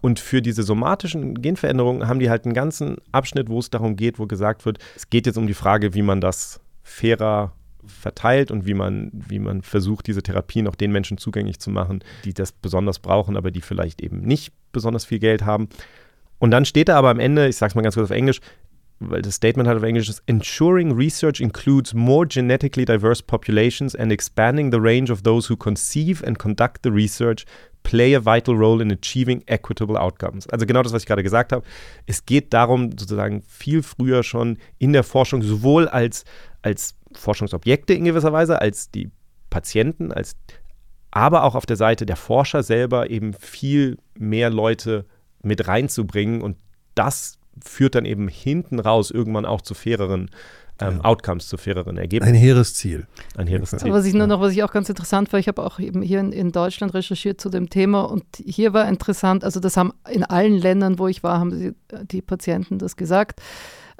Und 0.00 0.20
für 0.20 0.42
diese 0.42 0.62
somatischen 0.62 1.40
Genveränderungen 1.40 2.08
haben 2.08 2.20
die 2.20 2.30
halt 2.30 2.44
einen 2.44 2.54
ganzen 2.54 2.96
Abschnitt, 3.12 3.48
wo 3.48 3.58
es 3.58 3.70
darum 3.70 3.96
geht, 3.96 4.18
wo 4.18 4.26
gesagt 4.26 4.66
wird, 4.66 4.78
es 4.96 5.08
geht 5.10 5.26
jetzt 5.26 5.38
um 5.38 5.46
die 5.46 5.54
Frage, 5.54 5.94
wie 5.94 6.02
man 6.02 6.20
das 6.20 6.60
fairer 6.82 7.52
verteilt 7.86 8.50
und 8.50 8.66
wie 8.66 8.74
man, 8.74 9.10
wie 9.12 9.38
man 9.38 9.62
versucht, 9.62 10.06
diese 10.06 10.22
Therapien 10.22 10.66
auch 10.68 10.74
den 10.74 10.92
Menschen 10.92 11.18
zugänglich 11.18 11.58
zu 11.58 11.70
machen, 11.70 12.02
die 12.24 12.34
das 12.34 12.52
besonders 12.52 12.98
brauchen, 12.98 13.36
aber 13.36 13.50
die 13.50 13.60
vielleicht 13.60 14.00
eben 14.02 14.20
nicht 14.20 14.52
besonders 14.72 15.04
viel 15.04 15.18
Geld 15.18 15.44
haben. 15.44 15.68
Und 16.38 16.50
dann 16.50 16.64
steht 16.64 16.88
da 16.88 16.96
aber 16.96 17.10
am 17.10 17.20
Ende, 17.20 17.48
ich 17.48 17.56
sage 17.56 17.70
es 17.70 17.74
mal 17.74 17.82
ganz 17.82 17.94
kurz 17.94 18.10
auf 18.10 18.16
Englisch, 18.16 18.40
weil 19.00 19.22
das 19.22 19.34
Statement 19.34 19.68
hat 19.68 19.76
auf 19.76 19.82
Englisch 19.82 20.08
ist, 20.08 20.22
ensuring 20.26 20.92
research 20.92 21.40
includes 21.40 21.94
more 21.94 22.26
genetically 22.26 22.84
diverse 22.84 23.22
populations 23.22 23.94
and 23.94 24.12
expanding 24.12 24.70
the 24.70 24.78
range 24.78 25.10
of 25.10 25.22
those 25.22 25.50
who 25.50 25.56
conceive 25.56 26.24
and 26.24 26.38
conduct 26.38 26.80
the 26.84 26.90
research 26.90 27.44
play 27.82 28.14
a 28.14 28.24
vital 28.24 28.54
role 28.54 28.82
in 28.82 28.90
achieving 28.90 29.42
equitable 29.46 29.96
outcomes. 29.96 30.48
Also 30.48 30.66
genau 30.66 30.82
das, 30.82 30.92
was 30.92 31.02
ich 31.02 31.06
gerade 31.06 31.22
gesagt 31.22 31.52
habe. 31.52 31.64
Es 32.06 32.24
geht 32.24 32.52
darum, 32.52 32.90
sozusagen 32.98 33.42
viel 33.42 33.82
früher 33.82 34.22
schon 34.22 34.58
in 34.78 34.92
der 34.92 35.04
Forschung 35.04 35.42
sowohl 35.42 35.86
als, 35.86 36.24
als 36.62 36.96
Forschungsobjekte 37.18 37.94
in 37.94 38.04
gewisser 38.04 38.32
Weise, 38.32 38.60
als 38.60 38.90
die 38.90 39.10
Patienten, 39.50 40.12
als 40.12 40.36
aber 41.10 41.44
auch 41.44 41.54
auf 41.54 41.66
der 41.66 41.76
Seite 41.76 42.06
der 42.06 42.16
Forscher 42.16 42.62
selber 42.62 43.08
eben 43.10 43.34
viel 43.34 43.98
mehr 44.18 44.50
Leute 44.50 45.06
mit 45.42 45.68
reinzubringen 45.68 46.42
und 46.42 46.56
das 46.94 47.38
führt 47.64 47.94
dann 47.94 48.04
eben 48.04 48.26
hinten 48.26 48.80
raus 48.80 49.12
irgendwann 49.12 49.46
auch 49.46 49.60
zu 49.60 49.74
faireren 49.74 50.30
ähm, 50.80 50.96
ja. 50.96 51.04
Outcomes, 51.04 51.46
zu 51.46 51.56
faireren 51.56 51.98
Ergebnissen. 51.98 52.34
Ein 52.34 52.40
hehres 52.40 52.74
Ziel. 52.74 53.06
Ein 53.36 53.46
hehres 53.46 53.70
Ziel. 53.70 53.92
Was 53.92 54.06
ich 54.06 54.14
nur 54.14 54.26
noch, 54.26 54.40
was 54.40 54.52
ich 54.52 54.64
auch 54.64 54.72
ganz 54.72 54.88
interessant 54.88 55.32
war, 55.32 55.38
ich 55.38 55.46
habe 55.46 55.62
auch 55.62 55.78
eben 55.78 56.02
hier 56.02 56.18
in, 56.18 56.32
in, 56.32 56.50
Deutschland 56.50 56.94
recherchiert 56.94 57.40
zu 57.40 57.48
dem 57.48 57.70
Thema 57.70 58.02
und 58.02 58.24
hier 58.44 58.72
war 58.72 58.88
interessant, 58.88 59.44
also 59.44 59.60
das 59.60 59.76
haben 59.76 59.92
in 60.10 60.24
allen 60.24 60.58
Ländern, 60.58 60.98
wo 60.98 61.06
ich 61.06 61.22
war, 61.22 61.38
haben 61.38 61.50
die, 61.50 61.72
die 62.08 62.22
Patienten 62.22 62.78
das 62.78 62.96
gesagt 62.96 63.40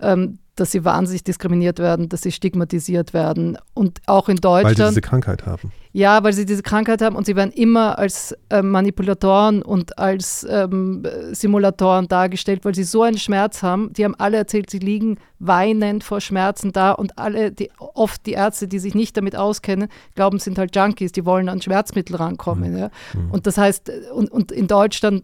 ähm, 0.00 0.38
dass 0.57 0.71
sie 0.71 0.85
wahnsinnig 0.85 1.25
diskriminiert 1.25 1.79
werden, 1.79 2.09
dass 2.09 2.23
sie 2.23 2.33
stigmatisiert 2.33 3.12
werden. 3.12 3.59
Und 3.75 4.01
auch 4.07 4.29
in 4.29 4.37
Deutschland. 4.37 4.79
Weil 4.79 4.87
sie 4.87 4.90
diese 4.90 5.01
Krankheit 5.01 5.47
haben. 5.47 5.73
Ja, 5.93 6.25
weil 6.25 6.33
sie 6.33 6.45
diese 6.45 6.62
Krankheit 6.62 7.03
haben 7.03 7.14
und 7.14 7.25
sie 7.25 7.37
werden 7.37 7.53
immer 7.53 7.99
als 7.99 8.37
äh, 8.51 8.62
Manipulatoren 8.62 9.62
und 9.62 9.97
als 9.97 10.45
ähm, 10.51 11.05
Simulatoren 11.31 12.09
dargestellt, 12.09 12.64
weil 12.64 12.75
sie 12.75 12.83
so 12.83 13.03
einen 13.03 13.17
Schmerz 13.17 13.62
haben. 13.62 13.93
Die 13.93 14.05
haben 14.05 14.17
alle 14.17 14.38
erzählt, 14.38 14.71
sie 14.71 14.81
liegen 14.81 15.19
weinend 15.38 16.03
vor 16.03 16.21
Schmerzen 16.21 16.73
da 16.73 16.90
und 16.90 17.17
alle, 17.17 17.53
die, 17.53 17.71
oft 17.79 18.27
die 18.27 18.33
Ärzte, 18.33 18.67
die 18.67 18.81
sich 18.81 18.97
nicht 18.97 19.17
damit 19.17 19.37
auskennen, 19.37 19.88
glauben, 20.17 20.40
sind 20.40 20.59
halt 20.59 20.75
Junkies, 20.75 21.12
die 21.12 21.25
wollen 21.25 21.49
an 21.49 21.62
Schmerzmittel 21.62 22.17
rankommen. 22.17 22.73
Mhm. 22.73 22.79
Ja. 22.79 22.90
Mhm. 23.14 23.31
Und 23.31 23.47
das 23.47 23.57
heißt, 23.57 23.93
und, 24.12 24.33
und 24.33 24.51
in 24.51 24.67
Deutschland 24.67 25.23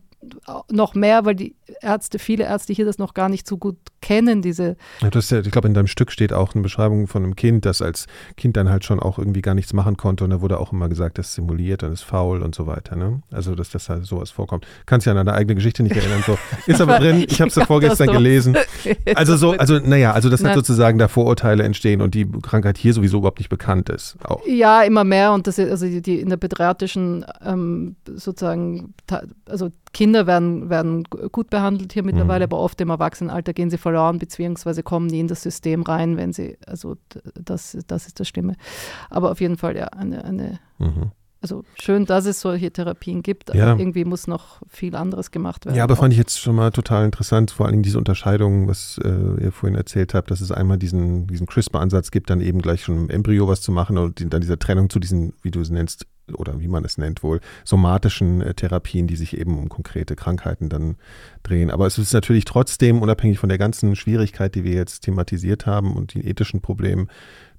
noch 0.71 0.95
mehr, 0.95 1.25
weil 1.25 1.35
die 1.35 1.57
Ärzte, 1.81 2.19
viele 2.19 2.45
Ärzte 2.45 2.73
hier 2.73 2.85
das 2.85 2.99
noch 2.99 3.15
gar 3.15 3.29
nicht 3.29 3.47
so 3.47 3.57
gut 3.57 3.77
kennen, 4.01 4.43
diese. 4.43 4.77
Ja, 5.01 5.11
das 5.11 5.31
ja, 5.31 5.41
ich 5.41 5.51
glaube, 5.51 5.69
in 5.69 5.75
deinem 5.75 5.87
Stück 5.87 6.11
steht 6.11 6.33
auch 6.33 6.55
eine 6.55 6.63
Beschreibung 6.63 7.07
von 7.07 7.23
einem 7.23 7.37
Kind, 7.37 7.65
das 7.65 7.83
als 7.83 8.07
Kind 8.37 8.57
dann 8.57 8.69
halt 8.69 8.85
schon 8.85 9.01
auch 9.01 9.19
irgendwie 9.19 9.43
gar 9.43 9.55
nichts 9.55 9.73
machen 9.73 9.97
konnte 9.97 10.25
und 10.25 10.31
da 10.31 10.41
wurde 10.41 10.59
auch 10.59 10.73
immer 10.73 10.89
gesagt, 10.89 11.19
das 11.19 11.35
simuliert 11.35 11.83
und 11.83 11.93
ist 11.93 12.03
faul 12.03 12.43
und 12.43 12.55
so 12.55 12.67
weiter. 12.67 12.97
Ne? 12.97 13.23
Also, 13.31 13.55
dass 13.55 13.71
das 13.71 13.89
halt 13.89 14.05
sowas 14.05 14.31
vorkommt. 14.31 14.67
Kannst 14.87 15.07
ja 15.07 15.13
an 15.13 15.17
deine 15.17 15.35
eigene 15.35 15.55
Geschichte 15.55 15.83
nicht 15.83 15.97
erinnern. 15.97 16.23
So. 16.27 16.39
Ist 16.67 16.81
aber 16.81 16.99
drin, 16.99 17.25
ich 17.29 17.41
habe 17.41 17.49
es 17.49 17.55
ja 17.55 17.67
vorgestern 17.67 18.09
gelesen. 18.09 18.57
Also 19.15 19.37
so, 19.37 19.53
also 19.53 19.79
naja, 19.79 20.13
also 20.13 20.29
dass 20.29 20.43
halt 20.43 20.55
sozusagen 20.55 20.99
da 20.99 21.09
Vorurteile 21.09 21.65
entstehen 21.65 22.01
und 22.01 22.15
die 22.15 22.27
Krankheit 22.43 22.79
hier 22.79 22.95
sowieso 22.95 23.19
überhaupt 23.19 23.39
nicht 23.39 23.49
bekannt 23.49 23.89
ist. 23.89 24.17
Auch. 24.25 24.41
Ja, 24.47 24.83
immer 24.83 25.05
mehr 25.05 25.33
und 25.33 25.47
das 25.47 25.59
also 25.59 25.87
die, 25.87 26.01
die 26.01 26.21
in 26.21 26.29
der 26.29 26.37
pädiatrischen 26.37 27.25
ähm, 27.45 27.97
sozusagen, 28.07 28.95
also 29.47 29.71
Kinder 29.93 30.27
werden, 30.27 30.71
werden 30.71 31.05
gut 31.33 31.51
behandelt 31.51 31.60
hier 31.93 32.03
mittlerweile, 32.03 32.47
mhm. 32.47 32.53
aber 32.53 32.59
oft 32.59 32.81
im 32.81 32.91
Erwachsenenalter 32.91 33.53
gehen 33.53 33.71
sie 33.71 33.79
verloren, 33.79 34.19
beziehungsweise 34.19 34.83
kommen 34.83 35.07
nie 35.07 35.21
in 35.21 35.29
das 35.29 35.43
System 35.43 35.83
rein, 35.83 36.17
wenn 36.17 36.33
sie, 36.33 36.59
also 36.67 36.97
das, 37.35 37.77
das 37.87 38.07
ist 38.07 38.21
das 38.21 38.29
Schlimme. 38.29 38.57
Aber 39.09 39.31
auf 39.31 39.41
jeden 39.41 39.57
Fall 39.57 39.77
ja 39.77 39.87
eine, 39.87 40.25
eine 40.25 40.59
mhm. 40.79 41.13
also 41.41 41.65
schön, 41.81 42.07
dass 42.07 42.27
es 42.27 42.41
solche 42.41 42.71
Therapien 42.71 43.23
gibt, 43.23 43.51
aber 43.51 43.59
ja. 43.59 43.77
irgendwie 43.77 44.05
muss 44.05 44.27
noch 44.27 44.61
viel 44.69 44.97
anderes 44.97 45.31
gemacht 45.31 45.67
werden. 45.67 45.77
Ja, 45.77 45.85
aber 45.85 45.97
fand 45.97 46.13
ich 46.13 46.19
jetzt 46.19 46.41
schon 46.41 46.57
mal 46.57 46.71
total 46.71 47.05
interessant, 47.05 47.51
vor 47.51 47.67
allem 47.67 47.83
diese 47.83 47.99
Unterscheidung, 47.99 48.69
was 48.69 48.99
äh, 49.05 49.45
ihr 49.45 49.53
vorhin 49.53 49.77
erzählt 49.77 50.15
habt, 50.15 50.31
dass 50.31 50.41
es 50.41 50.53
einmal 50.53 50.79
diesen, 50.79 51.27
diesen 51.27 51.47
CRISPR-Ansatz 51.47 52.11
gibt, 52.11 52.31
dann 52.31 52.41
eben 52.41 52.61
gleich 52.61 52.85
schon 52.85 52.97
im 52.97 53.11
Embryo 53.11 53.49
was 53.49 53.61
zu 53.61 53.73
machen 53.73 53.99
und 53.99 54.33
dann 54.33 54.41
dieser 54.41 54.59
Trennung 54.59 54.91
zu 54.91 54.99
diesen, 54.99 55.35
wie 55.43 55.51
du 55.51 55.61
es 55.61 55.71
nennst, 55.71 56.07
oder 56.35 56.61
wie 56.61 56.69
man 56.69 56.85
es 56.85 56.99
nennt 56.99 57.23
wohl, 57.23 57.41
somatischen 57.65 58.41
äh, 58.41 58.55
Therapien, 58.55 59.07
die 59.07 59.17
sich 59.17 59.37
eben 59.37 59.59
um 59.59 59.69
konkrete 59.69 60.17
Krankheiten 60.17 60.69
dann 60.69 60.97
drehen. 61.43 61.71
Aber 61.71 61.87
es 61.87 61.99
ist 61.99 62.13
natürlich 62.13 62.45
trotzdem, 62.45 63.03
unabhängig 63.03 63.39
von 63.39 63.49
der 63.49 63.59
ganzen 63.59 63.97
Schwierigkeit, 63.97 64.55
die 64.55 64.65
wir 64.65 64.75
jetzt 64.75 65.01
thematisiert 65.01 65.67
haben 65.67 65.95
und 65.95 66.15
den 66.15 66.27
ethischen 66.27 66.61
Problemen, 66.61 67.09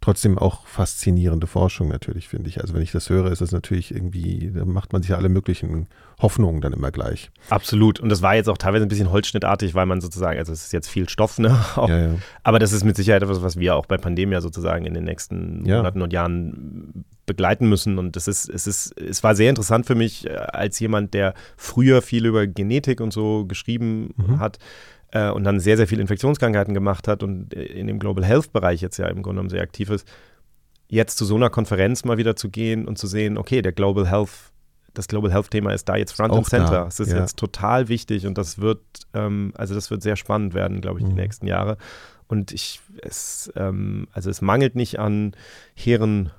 trotzdem 0.02 0.38
auch 0.38 0.66
faszinierende 0.66 1.46
Forschung 1.46 1.88
natürlich, 1.88 2.28
finde 2.28 2.50
ich. 2.50 2.60
Also 2.60 2.74
wenn 2.74 2.82
ich 2.82 2.92
das 2.92 3.10
höre, 3.10 3.32
ist 3.32 3.42
das 3.42 3.52
natürlich 3.52 3.94
irgendwie, 3.94 4.52
da 4.54 4.66
macht 4.66 4.94
man 4.94 5.04
sich 5.04 5.12
ja 5.12 5.18
alle 5.18 5.30
möglichen 5.30 5.88
Hoffnungen 6.20 6.60
dann 6.60 6.74
immer 6.74 6.92
gleich. 6.92 7.30
Absolut. 7.50 8.00
Und 8.00 8.10
das 8.10 8.24
war 8.24 8.36
jetzt 8.36 8.50
auch 8.50 8.58
teilweise 8.58 8.86
ein 8.86 8.90
bisschen 8.90 9.12
holzschnittartig, 9.12 9.76
weil 9.76 9.86
man 9.86 10.02
sozusagen, 10.02 10.40
also 10.40 10.52
es 10.52 10.66
ist 10.66 10.74
jetzt 10.74 10.90
viel 10.90 11.08
Stoff, 11.08 11.38
ne? 11.38 11.52
Auch, 11.76 11.88
ja, 11.88 12.00
ja. 12.00 12.16
Aber 12.44 12.58
das 12.58 12.74
ist 12.74 12.84
mit 12.84 12.96
Sicherheit 12.96 13.22
etwas, 13.22 13.44
was 13.44 13.58
wir 13.58 13.76
auch 13.76 13.86
bei 13.86 13.98
Pandemia 13.98 14.42
sozusagen 14.42 14.86
in 14.86 14.94
den 14.94 15.04
nächsten 15.04 15.64
ja. 15.66 15.78
Monaten 15.78 16.02
und 16.02 16.12
Jahren 16.12 17.06
begleiten 17.32 17.70
müssen. 17.70 17.98
Und 17.98 18.16
das 18.16 18.28
ist, 18.28 18.50
es 18.50 18.68
ist, 18.68 19.00
es 19.00 19.24
war 19.24 19.36
sehr 19.36 19.50
interessant 19.50 19.86
für 19.86 19.96
mich, 19.96 20.28
äh, 20.28 20.36
als 20.36 20.80
jemand, 20.80 21.14
der 21.14 21.34
früher 21.56 22.02
viel 22.02 22.26
über 22.26 22.46
Genetik 22.46 23.00
und 23.00 23.14
so 23.14 23.46
geschrieben 23.46 24.14
mhm. 24.18 24.40
hat, 24.40 24.60
äh, 25.12 25.30
und 25.30 25.44
dann 25.44 25.60
sehr, 25.60 25.78
sehr 25.78 25.88
viele 25.88 26.02
Infektionskrankheiten 26.02 26.74
gemacht 26.74 27.08
hat 27.08 27.24
und 27.24 27.54
in 27.54 27.88
dem 27.88 28.00
Global 28.00 28.24
Health 28.24 28.52
Bereich 28.54 28.82
jetzt 28.82 28.98
ja 28.98 29.08
im 29.08 29.22
Grunde 29.22 29.38
genommen 29.38 29.50
sehr 29.50 29.62
aktiv 29.62 29.90
ist, 29.90 30.08
jetzt 30.88 31.18
zu 31.18 31.26
so 31.26 31.36
einer 31.36 31.50
Konferenz 31.50 32.04
mal 32.04 32.18
wieder 32.18 32.36
zu 32.36 32.50
gehen 32.50 32.88
und 32.88 32.98
zu 32.98 33.08
sehen, 33.08 33.38
okay, 33.38 33.62
der 33.62 33.72
Global 33.72 34.10
Health, 34.10 34.52
das 34.94 35.08
Global 35.08 35.32
Health 35.32 35.52
Thema 35.52 35.74
ist 35.74 35.88
da 35.88 35.96
jetzt 35.96 36.12
Front 36.12 36.34
and 36.34 36.48
Center. 36.48 36.86
Es 36.88 37.00
ist 37.00 37.14
ja. 37.14 37.20
jetzt 37.20 37.38
total 37.38 37.88
wichtig 37.88 38.26
und 38.28 38.38
das 38.38 38.60
wird, 38.60 38.82
ähm, 39.14 39.54
also 39.56 39.74
das 39.74 39.90
wird 39.90 40.02
sehr 40.02 40.18
spannend 40.18 40.54
werden, 40.54 40.82
glaube 40.82 41.00
ich, 41.00 41.06
mhm. 41.06 41.10
die 41.10 41.16
nächsten 41.16 41.48
Jahre. 41.48 41.78
Und 42.28 42.52
ich, 42.54 42.80
es, 43.02 43.52
ähm, 43.56 44.08
also 44.14 44.30
es 44.30 44.42
mangelt 44.42 44.76
nicht 44.76 45.00
an 45.00 45.36
hehren 45.76 46.32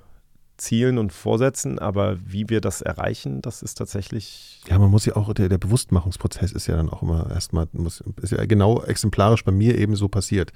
Zielen 0.57 0.99
und 0.99 1.11
Vorsätzen, 1.11 1.79
aber 1.79 2.17
wie 2.25 2.47
wir 2.47 2.61
das 2.61 2.81
erreichen, 2.81 3.41
das 3.41 3.63
ist 3.63 3.75
tatsächlich. 3.75 4.61
Ja, 4.69 4.77
man 4.77 4.91
muss 4.91 5.05
ja 5.05 5.15
auch, 5.15 5.33
der, 5.33 5.49
der 5.49 5.57
Bewusstmachungsprozess 5.57 6.51
ist 6.51 6.67
ja 6.67 6.75
dann 6.75 6.89
auch 6.89 7.01
immer 7.01 7.29
erstmal, 7.31 7.67
muss, 7.73 8.03
ist 8.21 8.31
ja 8.31 8.45
genau 8.45 8.81
exemplarisch 8.83 9.43
bei 9.43 9.51
mir 9.51 9.77
eben 9.77 9.95
so 9.95 10.07
passiert. 10.07 10.51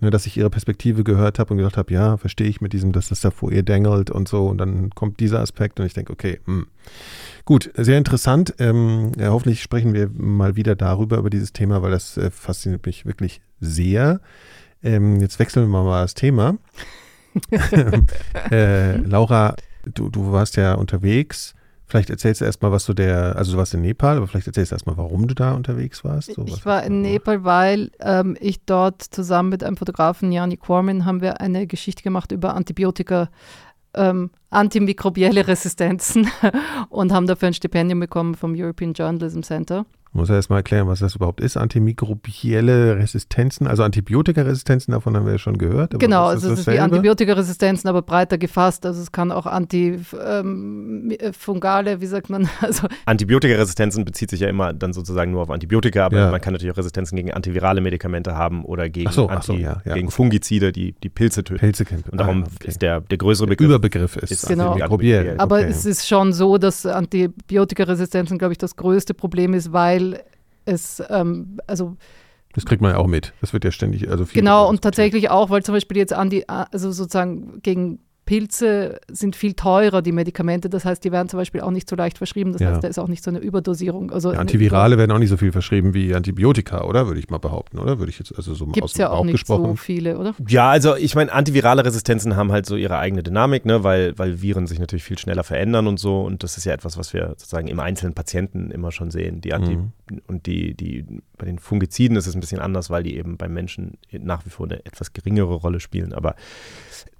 Ne, 0.00 0.10
dass 0.10 0.26
ich 0.26 0.36
ihre 0.36 0.50
Perspektive 0.50 1.04
gehört 1.04 1.38
habe 1.38 1.52
und 1.52 1.58
gedacht 1.58 1.76
habe, 1.76 1.92
ja, 1.92 2.16
verstehe 2.16 2.48
ich 2.48 2.60
mit 2.60 2.72
diesem, 2.72 2.92
dass 2.92 3.08
das 3.08 3.20
da 3.20 3.30
vor 3.30 3.52
ihr 3.52 3.62
dängelt 3.62 4.10
und 4.10 4.26
so. 4.26 4.46
Und 4.46 4.58
dann 4.58 4.90
kommt 4.90 5.20
dieser 5.20 5.40
Aspekt 5.40 5.78
und 5.78 5.86
ich 5.86 5.94
denke, 5.94 6.12
okay. 6.12 6.40
Hm. 6.46 6.66
gut, 7.44 7.70
sehr 7.76 7.98
interessant. 7.98 8.54
Ähm, 8.58 9.12
ja, 9.18 9.28
hoffentlich 9.30 9.62
sprechen 9.62 9.92
wir 9.92 10.08
mal 10.08 10.56
wieder 10.56 10.74
darüber, 10.74 11.18
über 11.18 11.30
dieses 11.30 11.52
Thema, 11.52 11.82
weil 11.82 11.90
das 11.90 12.16
äh, 12.16 12.30
fasziniert 12.30 12.86
mich 12.86 13.04
wirklich 13.04 13.42
sehr. 13.60 14.20
Ähm, 14.82 15.20
jetzt 15.20 15.38
wechseln 15.38 15.70
wir 15.70 15.82
mal 15.82 16.02
das 16.02 16.14
Thema. 16.14 16.56
äh, 18.50 18.96
Laura, 18.98 19.54
du, 19.84 20.08
du 20.08 20.32
warst 20.32 20.56
ja 20.56 20.74
unterwegs. 20.74 21.54
Vielleicht 21.86 22.08
erzählst 22.08 22.40
du 22.40 22.46
erstmal, 22.46 22.72
was 22.72 22.86
du 22.86 22.94
der, 22.94 23.36
also 23.36 23.52
du 23.52 23.58
warst 23.58 23.74
in 23.74 23.82
Nepal, 23.82 24.16
aber 24.16 24.26
vielleicht 24.26 24.46
erzählst 24.46 24.72
du 24.72 24.76
erstmal, 24.76 24.96
warum 24.96 25.28
du 25.28 25.34
da 25.34 25.52
unterwegs 25.52 26.02
warst. 26.04 26.32
So, 26.32 26.42
ich 26.46 26.64
war 26.64 26.82
in 26.84 27.02
Nepal, 27.02 27.44
weil 27.44 27.90
ähm, 28.00 28.34
ich 28.40 28.64
dort 28.64 29.02
zusammen 29.02 29.50
mit 29.50 29.62
einem 29.62 29.76
Fotografen, 29.76 30.32
Jani 30.32 30.56
Corman, 30.56 31.04
haben 31.04 31.20
wir 31.20 31.42
eine 31.42 31.66
Geschichte 31.66 32.02
gemacht 32.02 32.32
über 32.32 32.54
Antibiotika, 32.54 33.28
ähm, 33.92 34.30
antimikrobielle 34.48 35.46
Resistenzen 35.46 36.30
und 36.88 37.12
haben 37.12 37.26
dafür 37.26 37.48
ein 37.48 37.54
Stipendium 37.54 38.00
bekommen 38.00 38.36
vom 38.36 38.54
European 38.56 38.94
Journalism 38.94 39.42
Center. 39.42 39.84
Muss 40.14 40.28
ja 40.28 40.34
erstmal 40.34 40.58
erklären, 40.58 40.88
was 40.88 41.00
das 41.00 41.16
überhaupt 41.16 41.40
ist. 41.40 41.56
Antimikrobielle 41.56 42.98
Resistenzen, 42.98 43.66
also 43.66 43.82
Antibiotikaresistenzen, 43.82 44.92
davon 44.92 45.16
haben 45.16 45.24
wir 45.24 45.32
ja 45.32 45.38
schon 45.38 45.56
gehört. 45.56 45.98
genau, 45.98 46.26
also 46.26 46.52
es 46.52 46.60
ist 46.60 46.66
wie 46.66 46.78
Antibiotikaresistenzen, 46.78 47.88
aber 47.88 48.02
breiter 48.02 48.36
gefasst. 48.36 48.84
Also 48.84 49.00
es 49.00 49.10
kann 49.10 49.32
auch 49.32 49.46
antifungale, 49.46 51.92
ähm, 51.92 52.00
wie 52.00 52.06
sagt 52.06 52.28
man? 52.28 52.48
Also 52.60 52.86
Antibiotikaresistenzen 53.06 54.04
bezieht 54.04 54.30
sich 54.30 54.40
ja 54.40 54.48
immer 54.48 54.72
dann 54.72 54.92
sozusagen 54.92 55.32
nur 55.32 55.42
auf 55.42 55.50
Antibiotika, 55.50 56.06
aber 56.06 56.16
ja. 56.16 56.30
man 56.30 56.40
kann 56.40 56.52
natürlich 56.52 56.72
auch 56.72 56.76
Resistenzen 56.76 57.16
gegen 57.16 57.32
antivirale 57.32 57.80
Medikamente 57.80 58.36
haben 58.36 58.64
oder 58.64 58.88
gegen, 58.88 59.10
so, 59.10 59.28
Anti, 59.28 59.46
so, 59.46 59.54
ja, 59.54 59.82
ja, 59.84 59.94
gegen 59.94 60.10
Fungizide, 60.10 60.70
die, 60.70 60.92
die 60.92 61.08
Pilze 61.08 61.42
töten. 61.42 61.60
Pilze. 61.60 61.84
Und 62.10 62.20
darum 62.20 62.44
ah, 62.44 62.48
okay. 62.54 62.68
ist 62.68 62.82
der, 62.82 63.00
der 63.00 63.18
größere 63.18 63.48
Begriff. 63.48 63.68
Der 63.68 63.76
Überbegriff 63.76 64.16
ist, 64.16 64.30
ist 64.30 64.46
genau. 64.46 64.72
antimikrobiell. 64.72 65.36
Aber 65.38 65.56
okay. 65.56 65.68
es 65.70 65.84
ist 65.84 66.06
schon 66.06 66.32
so, 66.32 66.58
dass 66.58 66.86
Antibiotikaresistenzen, 66.86 68.38
glaube 68.38 68.52
ich, 68.52 68.58
das 68.58 68.76
größte 68.76 69.14
Problem 69.14 69.54
ist, 69.54 69.72
weil 69.72 70.01
weil 70.02 70.24
es, 70.64 71.02
ähm, 71.08 71.58
also 71.66 71.96
das 72.54 72.66
kriegt 72.66 72.82
man 72.82 72.92
ja 72.92 72.98
auch 72.98 73.06
mit. 73.06 73.32
Das 73.40 73.54
wird 73.54 73.64
ja 73.64 73.70
ständig, 73.70 74.10
also 74.10 74.26
viel 74.26 74.42
Genau, 74.42 74.68
und 74.68 74.82
tatsächlich 74.82 75.30
auch, 75.30 75.48
weil 75.48 75.62
zum 75.62 75.74
Beispiel 75.74 75.96
jetzt 75.96 76.12
an 76.12 76.28
die, 76.28 76.46
also 76.48 76.92
sozusagen 76.92 77.62
gegen 77.62 78.00
Pilze 78.32 78.98
sind 79.08 79.36
viel 79.36 79.52
teurer, 79.52 80.00
die 80.00 80.10
Medikamente. 80.10 80.70
Das 80.70 80.86
heißt, 80.86 81.04
die 81.04 81.12
werden 81.12 81.28
zum 81.28 81.36
Beispiel 81.36 81.60
auch 81.60 81.70
nicht 81.70 81.86
so 81.86 81.96
leicht 81.96 82.16
verschrieben. 82.16 82.52
Das 82.54 82.62
ja. 82.62 82.70
heißt, 82.70 82.82
da 82.82 82.88
ist 82.88 82.98
auch 82.98 83.08
nicht 83.08 83.22
so 83.22 83.30
eine 83.30 83.40
Überdosierung. 83.40 84.10
Also 84.10 84.32
ja, 84.32 84.38
Antivirale 84.38 84.96
werden 84.96 85.10
auch 85.10 85.18
nicht 85.18 85.28
so 85.28 85.36
viel 85.36 85.52
verschrieben 85.52 85.92
wie 85.92 86.14
Antibiotika, 86.14 86.82
oder? 86.84 87.06
Würde 87.06 87.20
ich 87.20 87.28
mal 87.28 87.36
behaupten, 87.36 87.78
oder? 87.78 87.98
Würde 87.98 88.08
ich 88.08 88.18
jetzt 88.18 88.34
also 88.34 88.54
so 88.54 88.64
Gibt's 88.68 88.84
aus 88.84 88.92
dem 88.94 89.00
ja 89.02 89.10
auch 89.10 89.26
nicht 89.26 89.34
gesprochen. 89.34 89.66
so 89.66 89.76
viele, 89.76 90.16
oder? 90.16 90.34
Ja, 90.48 90.70
also 90.70 90.96
ich 90.96 91.14
meine, 91.14 91.30
antivirale 91.30 91.84
Resistenzen 91.84 92.34
haben 92.34 92.52
halt 92.52 92.64
so 92.64 92.74
ihre 92.76 92.96
eigene 92.96 93.22
Dynamik, 93.22 93.66
ne? 93.66 93.84
weil, 93.84 94.18
weil 94.18 94.40
Viren 94.40 94.66
sich 94.66 94.78
natürlich 94.78 95.04
viel 95.04 95.18
schneller 95.18 95.44
verändern 95.44 95.86
und 95.86 96.00
so. 96.00 96.22
Und 96.22 96.42
das 96.42 96.56
ist 96.56 96.64
ja 96.64 96.72
etwas, 96.72 96.96
was 96.96 97.12
wir 97.12 97.28
sozusagen 97.36 97.68
im 97.68 97.80
einzelnen 97.80 98.14
Patienten 98.14 98.70
immer 98.70 98.92
schon 98.92 99.10
sehen. 99.10 99.42
Die 99.42 99.52
Anti 99.52 99.76
mhm. 99.76 99.92
Und 100.26 100.46
die, 100.46 100.74
die, 100.74 101.04
bei 101.36 101.44
den 101.44 101.58
Fungiziden 101.58 102.16
ist 102.16 102.26
es 102.26 102.34
ein 102.34 102.40
bisschen 102.40 102.60
anders, 102.60 102.88
weil 102.88 103.02
die 103.02 103.16
eben 103.16 103.36
beim 103.36 103.52
Menschen 103.52 103.98
nach 104.10 104.46
wie 104.46 104.50
vor 104.50 104.64
eine 104.64 104.84
etwas 104.86 105.12
geringere 105.12 105.54
Rolle 105.54 105.80
spielen. 105.80 106.14
Aber 106.14 106.34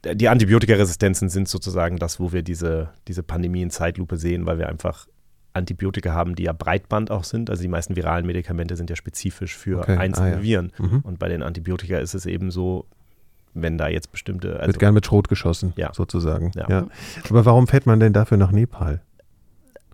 die 0.04 0.28
Antibiotikaresistenzen 0.28 1.28
sind 1.28 1.48
sozusagen 1.48 1.96
das, 1.96 2.18
wo 2.18 2.32
wir 2.32 2.42
diese, 2.42 2.90
diese 3.08 3.22
Pandemie 3.22 3.62
in 3.62 3.70
Zeitlupe 3.70 4.16
sehen, 4.16 4.46
weil 4.46 4.58
wir 4.58 4.68
einfach 4.68 5.06
Antibiotika 5.52 6.12
haben, 6.12 6.34
die 6.34 6.44
ja 6.44 6.52
Breitband 6.52 7.10
auch 7.10 7.24
sind. 7.24 7.50
Also 7.50 7.62
die 7.62 7.68
meisten 7.68 7.94
viralen 7.94 8.26
Medikamente 8.26 8.76
sind 8.76 8.90
ja 8.90 8.96
spezifisch 8.96 9.56
für 9.56 9.80
okay. 9.80 9.96
einzelne 9.96 10.28
ah, 10.28 10.36
ja. 10.36 10.42
Viren. 10.42 10.72
Mhm. 10.78 11.00
Und 11.00 11.18
bei 11.18 11.28
den 11.28 11.42
Antibiotika 11.42 11.98
ist 11.98 12.14
es 12.14 12.26
eben 12.26 12.50
so, 12.50 12.86
wenn 13.54 13.78
da 13.78 13.88
jetzt 13.88 14.10
bestimmte. 14.10 14.54
Also, 14.54 14.68
Wird 14.68 14.78
gern 14.78 14.94
mit 14.94 15.06
Schrot 15.06 15.28
geschossen, 15.28 15.72
ja. 15.76 15.92
sozusagen. 15.92 16.52
Ja. 16.54 16.68
ja. 16.68 16.86
Aber 17.28 17.44
warum 17.44 17.66
fährt 17.66 17.86
man 17.86 18.00
denn 18.00 18.12
dafür 18.12 18.38
nach 18.38 18.50
Nepal? 18.50 19.02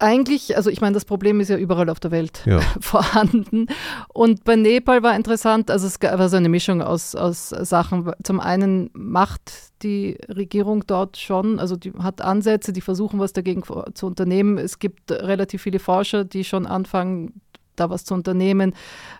Eigentlich, 0.01 0.57
also 0.57 0.71
ich 0.71 0.81
meine, 0.81 0.95
das 0.95 1.05
Problem 1.05 1.41
ist 1.41 1.49
ja 1.49 1.57
überall 1.57 1.91
auf 1.91 2.01
der 2.01 2.11
Welt 2.11 2.43
ja. 2.47 2.61
vorhanden. 2.81 3.67
Und 4.13 4.45
bei 4.45 4.57
Nepal 4.57 5.03
war 5.03 5.15
interessant, 5.17 5.71
also 5.71 5.87
es 5.87 6.01
war 6.01 6.29
so 6.29 6.37
eine 6.37 6.49
Mischung 6.49 6.83
aus, 6.83 7.15
aus 7.15 7.49
Sachen. 7.49 8.11
Zum 8.23 8.41
einen 8.41 8.91
macht 8.93 9.53
die 9.83 10.19
Regierung 10.29 10.85
dort 10.87 11.17
schon, 11.17 11.59
also 11.59 11.77
die 11.77 11.93
hat 11.93 12.21
Ansätze, 12.21 12.73
die 12.73 12.81
versuchen, 12.81 13.21
was 13.21 13.33
dagegen 13.33 13.63
zu 13.95 14.07
unternehmen. 14.07 14.59
Es 14.59 14.79
gibt 14.79 15.11
relativ 15.11 15.63
viele 15.63 15.79
Forscher, 15.79 16.25
die 16.25 16.45
schon 16.45 16.67
anfangen, 16.67 17.41
da 17.79 17.91
was 17.91 18.05
zu 18.05 18.15
unternehmen. 18.15 18.75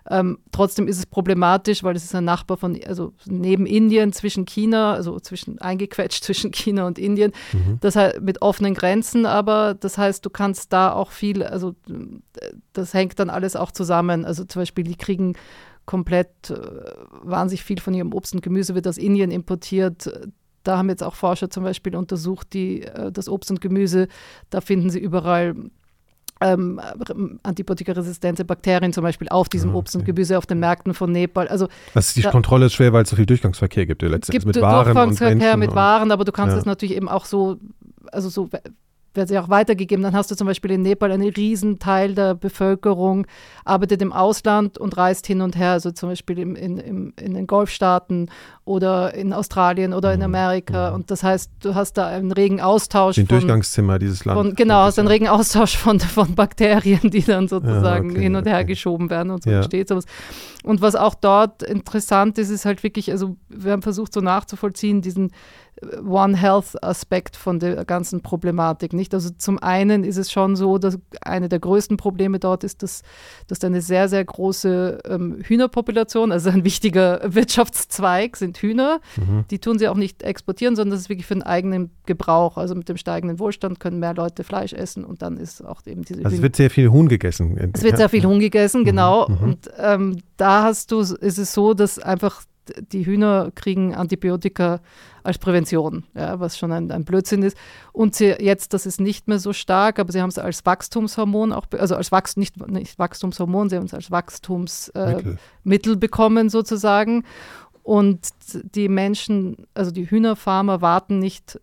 Ähm, 0.09 0.39
trotzdem 0.51 0.87
ist 0.87 0.97
es 0.97 1.05
problematisch, 1.05 1.83
weil 1.83 1.95
es 1.95 2.03
ist 2.03 2.15
ein 2.15 2.25
Nachbar 2.25 2.57
von, 2.57 2.79
also 2.85 3.13
neben 3.25 3.65
Indien, 3.65 4.13
zwischen 4.13 4.45
China, 4.45 4.93
also 4.93 5.19
zwischen 5.19 5.59
eingequetscht 5.59 6.23
zwischen 6.29 6.51
China 6.51 6.87
und 6.87 6.99
Indien. 6.99 7.31
Mhm. 7.53 7.77
Das 7.81 7.95
heißt, 7.95 8.21
mit 8.21 8.41
offenen 8.41 8.73
Grenzen, 8.73 9.25
aber 9.25 9.73
das 9.73 9.97
heißt, 9.97 10.25
du 10.25 10.29
kannst 10.29 10.73
da 10.73 10.91
auch 10.91 11.11
viel, 11.11 11.43
also 11.43 11.75
das 12.73 12.93
hängt 12.93 13.19
dann 13.19 13.29
alles 13.29 13.55
auch 13.55 13.71
zusammen. 13.71 14.25
Also 14.25 14.43
zum 14.43 14.61
Beispiel, 14.61 14.83
die 14.83 14.95
kriegen 14.95 15.35
komplett 15.85 16.51
äh, 16.51 16.55
wahnsinnig 17.23 17.63
viel 17.63 17.79
von 17.79 17.95
ihrem 17.95 18.13
Obst 18.13 18.35
und 18.35 18.41
Gemüse 18.41 18.75
wird 18.75 18.87
aus 18.87 18.99
Indien 18.99 19.31
importiert. 19.31 20.29
Da 20.63 20.77
haben 20.77 20.89
jetzt 20.89 21.03
auch 21.03 21.15
Forscher 21.15 21.49
zum 21.49 21.63
Beispiel 21.63 21.95
untersucht, 21.95 22.53
die, 22.53 22.83
äh, 22.83 23.11
das 23.11 23.27
Obst 23.27 23.49
und 23.49 23.59
Gemüse, 23.59 24.07
da 24.51 24.61
finden 24.61 24.91
sie 24.91 24.99
überall 24.99 25.55
ähm, 26.41 26.79
antibiotikaresistente 27.43 28.45
Bakterien 28.45 28.93
zum 28.93 29.03
Beispiel 29.03 29.27
auf 29.29 29.49
diesem 29.49 29.71
ah, 29.71 29.75
Obst 29.75 29.95
und 29.95 30.05
Gemüse 30.05 30.37
auf 30.37 30.45
den 30.45 30.59
Märkten 30.59 30.93
von 30.93 31.11
Nepal. 31.11 31.47
Also 31.47 31.67
das 31.93 32.13
die 32.13 32.21
da, 32.21 32.31
Kontrolle 32.31 32.67
ist 32.67 32.73
schwer, 32.73 32.93
weil 32.93 33.03
es 33.03 33.09
so 33.09 33.15
viel 33.15 33.25
Durchgangsverkehr 33.25 33.85
gibt. 33.85 34.01
Letztendlich 34.01 34.31
gibt 34.31 34.45
mit 34.45 34.61
Waren 34.61 34.85
Durchgangsverkehr 34.85 35.57
mit 35.57 35.75
Waren, 35.75 36.11
aber 36.11 36.23
du 36.23 36.31
kannst 36.31 36.55
es 36.55 36.65
natürlich 36.65 36.95
eben 36.95 37.09
auch 37.09 37.25
so, 37.25 37.57
also 38.11 38.29
so 38.29 38.49
wird 39.19 39.29
sie 39.29 39.37
auch 39.37 39.49
weitergegeben. 39.49 40.01
Dann 40.01 40.15
hast 40.15 40.31
du 40.31 40.35
zum 40.35 40.47
Beispiel 40.47 40.71
in 40.71 40.81
Nepal 40.81 41.11
einen 41.11 41.29
Riesenteil 41.29 42.15
der 42.15 42.33
Bevölkerung 42.33 43.27
arbeitet 43.65 44.01
im 44.01 44.13
Ausland 44.13 44.77
und 44.77 44.97
reist 44.97 45.27
hin 45.27 45.41
und 45.41 45.57
her, 45.57 45.71
also 45.71 45.91
zum 45.91 46.09
Beispiel 46.09 46.39
im, 46.39 46.55
in, 46.55 46.77
im, 46.77 47.13
in 47.21 47.33
den 47.35 47.45
Golfstaaten 47.45 48.31
oder 48.65 49.13
in 49.13 49.33
Australien 49.33 49.93
oder 49.93 50.13
in 50.13 50.19
mhm. 50.19 50.25
Amerika. 50.25 50.89
Mhm. 50.89 50.95
Und 50.95 51.11
das 51.11 51.23
heißt, 51.23 51.51
du 51.61 51.75
hast 51.75 51.93
da 51.93 52.07
einen 52.07 52.31
regen 52.31 52.61
Austausch. 52.61 53.15
Den 53.15 53.27
von, 53.27 53.39
Durchgangszimmer 53.39 53.99
dieses 53.99 54.25
Landes. 54.25 54.55
Genau, 54.55 54.83
hast 54.83 54.97
einen 54.97 55.07
regen 55.07 55.27
Austausch 55.27 55.77
von, 55.77 55.99
von 55.99 56.35
Bakterien, 56.35 57.09
die 57.09 57.23
dann 57.23 57.47
sozusagen 57.47 58.09
ja, 58.09 58.15
okay, 58.15 58.23
hin 58.23 58.35
und 58.35 58.47
her 58.47 58.57
okay. 58.57 58.65
geschoben 58.65 59.09
werden 59.09 59.31
und 59.31 59.43
so 59.43 59.49
ja. 59.49 59.57
entsteht 59.57 59.89
sowas. 59.89 60.05
Und 60.63 60.81
was 60.81 60.95
auch 60.95 61.15
dort 61.15 61.63
interessant 61.63 62.37
ist, 62.37 62.49
ist 62.49 62.65
halt 62.65 62.83
wirklich, 62.83 63.11
also 63.11 63.37
wir 63.49 63.71
haben 63.71 63.81
versucht 63.81 64.13
so 64.13 64.21
nachzuvollziehen, 64.21 65.01
diesen 65.01 65.31
One 66.03 66.35
Health 66.35 66.81
Aspekt 66.83 67.35
von 67.35 67.59
der 67.59 67.85
ganzen 67.85 68.21
Problematik. 68.21 68.93
Nicht? 68.93 69.13
Also 69.13 69.29
zum 69.29 69.59
einen 69.59 70.03
ist 70.03 70.17
es 70.17 70.31
schon 70.31 70.55
so, 70.55 70.77
dass 70.77 70.99
eine 71.21 71.49
der 71.49 71.59
größten 71.59 71.97
Probleme 71.97 72.39
dort 72.39 72.63
ist, 72.63 72.83
dass, 72.83 73.03
dass 73.47 73.63
eine 73.63 73.81
sehr, 73.81 74.09
sehr 74.09 74.23
große 74.23 74.99
ähm, 75.07 75.37
Hühnerpopulation, 75.41 76.31
also 76.31 76.49
ein 76.49 76.63
wichtiger 76.63 77.21
Wirtschaftszweig 77.33 78.35
sind 78.35 78.57
Hühner. 78.57 78.99
Mhm. 79.17 79.45
Die 79.49 79.59
tun 79.59 79.79
sie 79.79 79.87
auch 79.87 79.95
nicht 79.95 80.23
exportieren, 80.23 80.75
sondern 80.75 80.91
das 80.91 81.01
ist 81.01 81.09
wirklich 81.09 81.25
für 81.25 81.35
den 81.35 81.43
eigenen 81.43 81.91
Gebrauch. 82.05 82.57
Also 82.57 82.75
mit 82.75 82.89
dem 82.89 82.97
steigenden 82.97 83.39
Wohlstand 83.39 83.79
können 83.79 83.99
mehr 83.99 84.13
Leute 84.13 84.43
Fleisch 84.43 84.73
essen 84.73 85.05
und 85.05 85.21
dann 85.21 85.37
ist 85.37 85.65
auch 85.65 85.85
eben 85.85 86.03
diese. 86.03 86.23
Also 86.25 86.37
es 86.37 86.41
wird 86.41 86.55
sehr 86.55 86.69
viel 86.69 86.89
Huhn 86.89 87.07
gegessen. 87.07 87.57
Es 87.73 87.83
wird 87.83 87.97
sehr 87.97 88.09
viel 88.09 88.25
Huhn 88.25 88.39
gegessen, 88.39 88.81
mhm. 88.81 88.85
genau. 88.85 89.29
Mhm. 89.29 89.37
Und 89.37 89.71
ähm, 89.77 90.17
da 90.37 90.63
hast 90.63 90.91
du, 90.91 90.99
ist 90.99 91.37
es 91.37 91.53
so, 91.53 91.73
dass 91.73 91.99
einfach 91.99 92.43
die 92.91 93.05
Hühner 93.05 93.51
kriegen 93.55 93.95
Antibiotika 93.95 94.81
als 95.23 95.37
Prävention, 95.37 96.05
ja, 96.15 96.39
was 96.39 96.57
schon 96.57 96.71
ein, 96.71 96.91
ein, 96.91 97.05
Blödsinn 97.05 97.43
ist. 97.43 97.57
Und 97.91 98.15
sie, 98.15 98.35
jetzt, 98.39 98.73
das 98.73 98.85
ist 98.85 98.99
nicht 98.99 99.27
mehr 99.27 99.39
so 99.39 99.53
stark, 99.53 99.99
aber 99.99 100.11
sie 100.11 100.21
haben 100.21 100.29
es 100.29 100.37
als 100.37 100.65
Wachstumshormon, 100.65 101.53
auch, 101.53 101.65
also 101.77 101.95
als 101.95 102.11
Wachs, 102.11 102.37
nicht, 102.37 102.65
nicht 102.67 102.99
Wachstumshormon, 102.99 103.69
sie 103.69 103.77
haben 103.77 103.85
es 103.85 103.93
als 103.93 104.11
Wachstumsmittel 104.11 105.93
äh, 105.93 105.97
bekommen 105.97 106.49
sozusagen. 106.49 107.23
Und 107.83 108.29
die 108.75 108.87
Menschen, 108.87 109.65
also 109.73 109.91
die 109.91 110.09
Hühnerfarmer 110.09 110.81
warten 110.81 111.19
nicht 111.19 111.59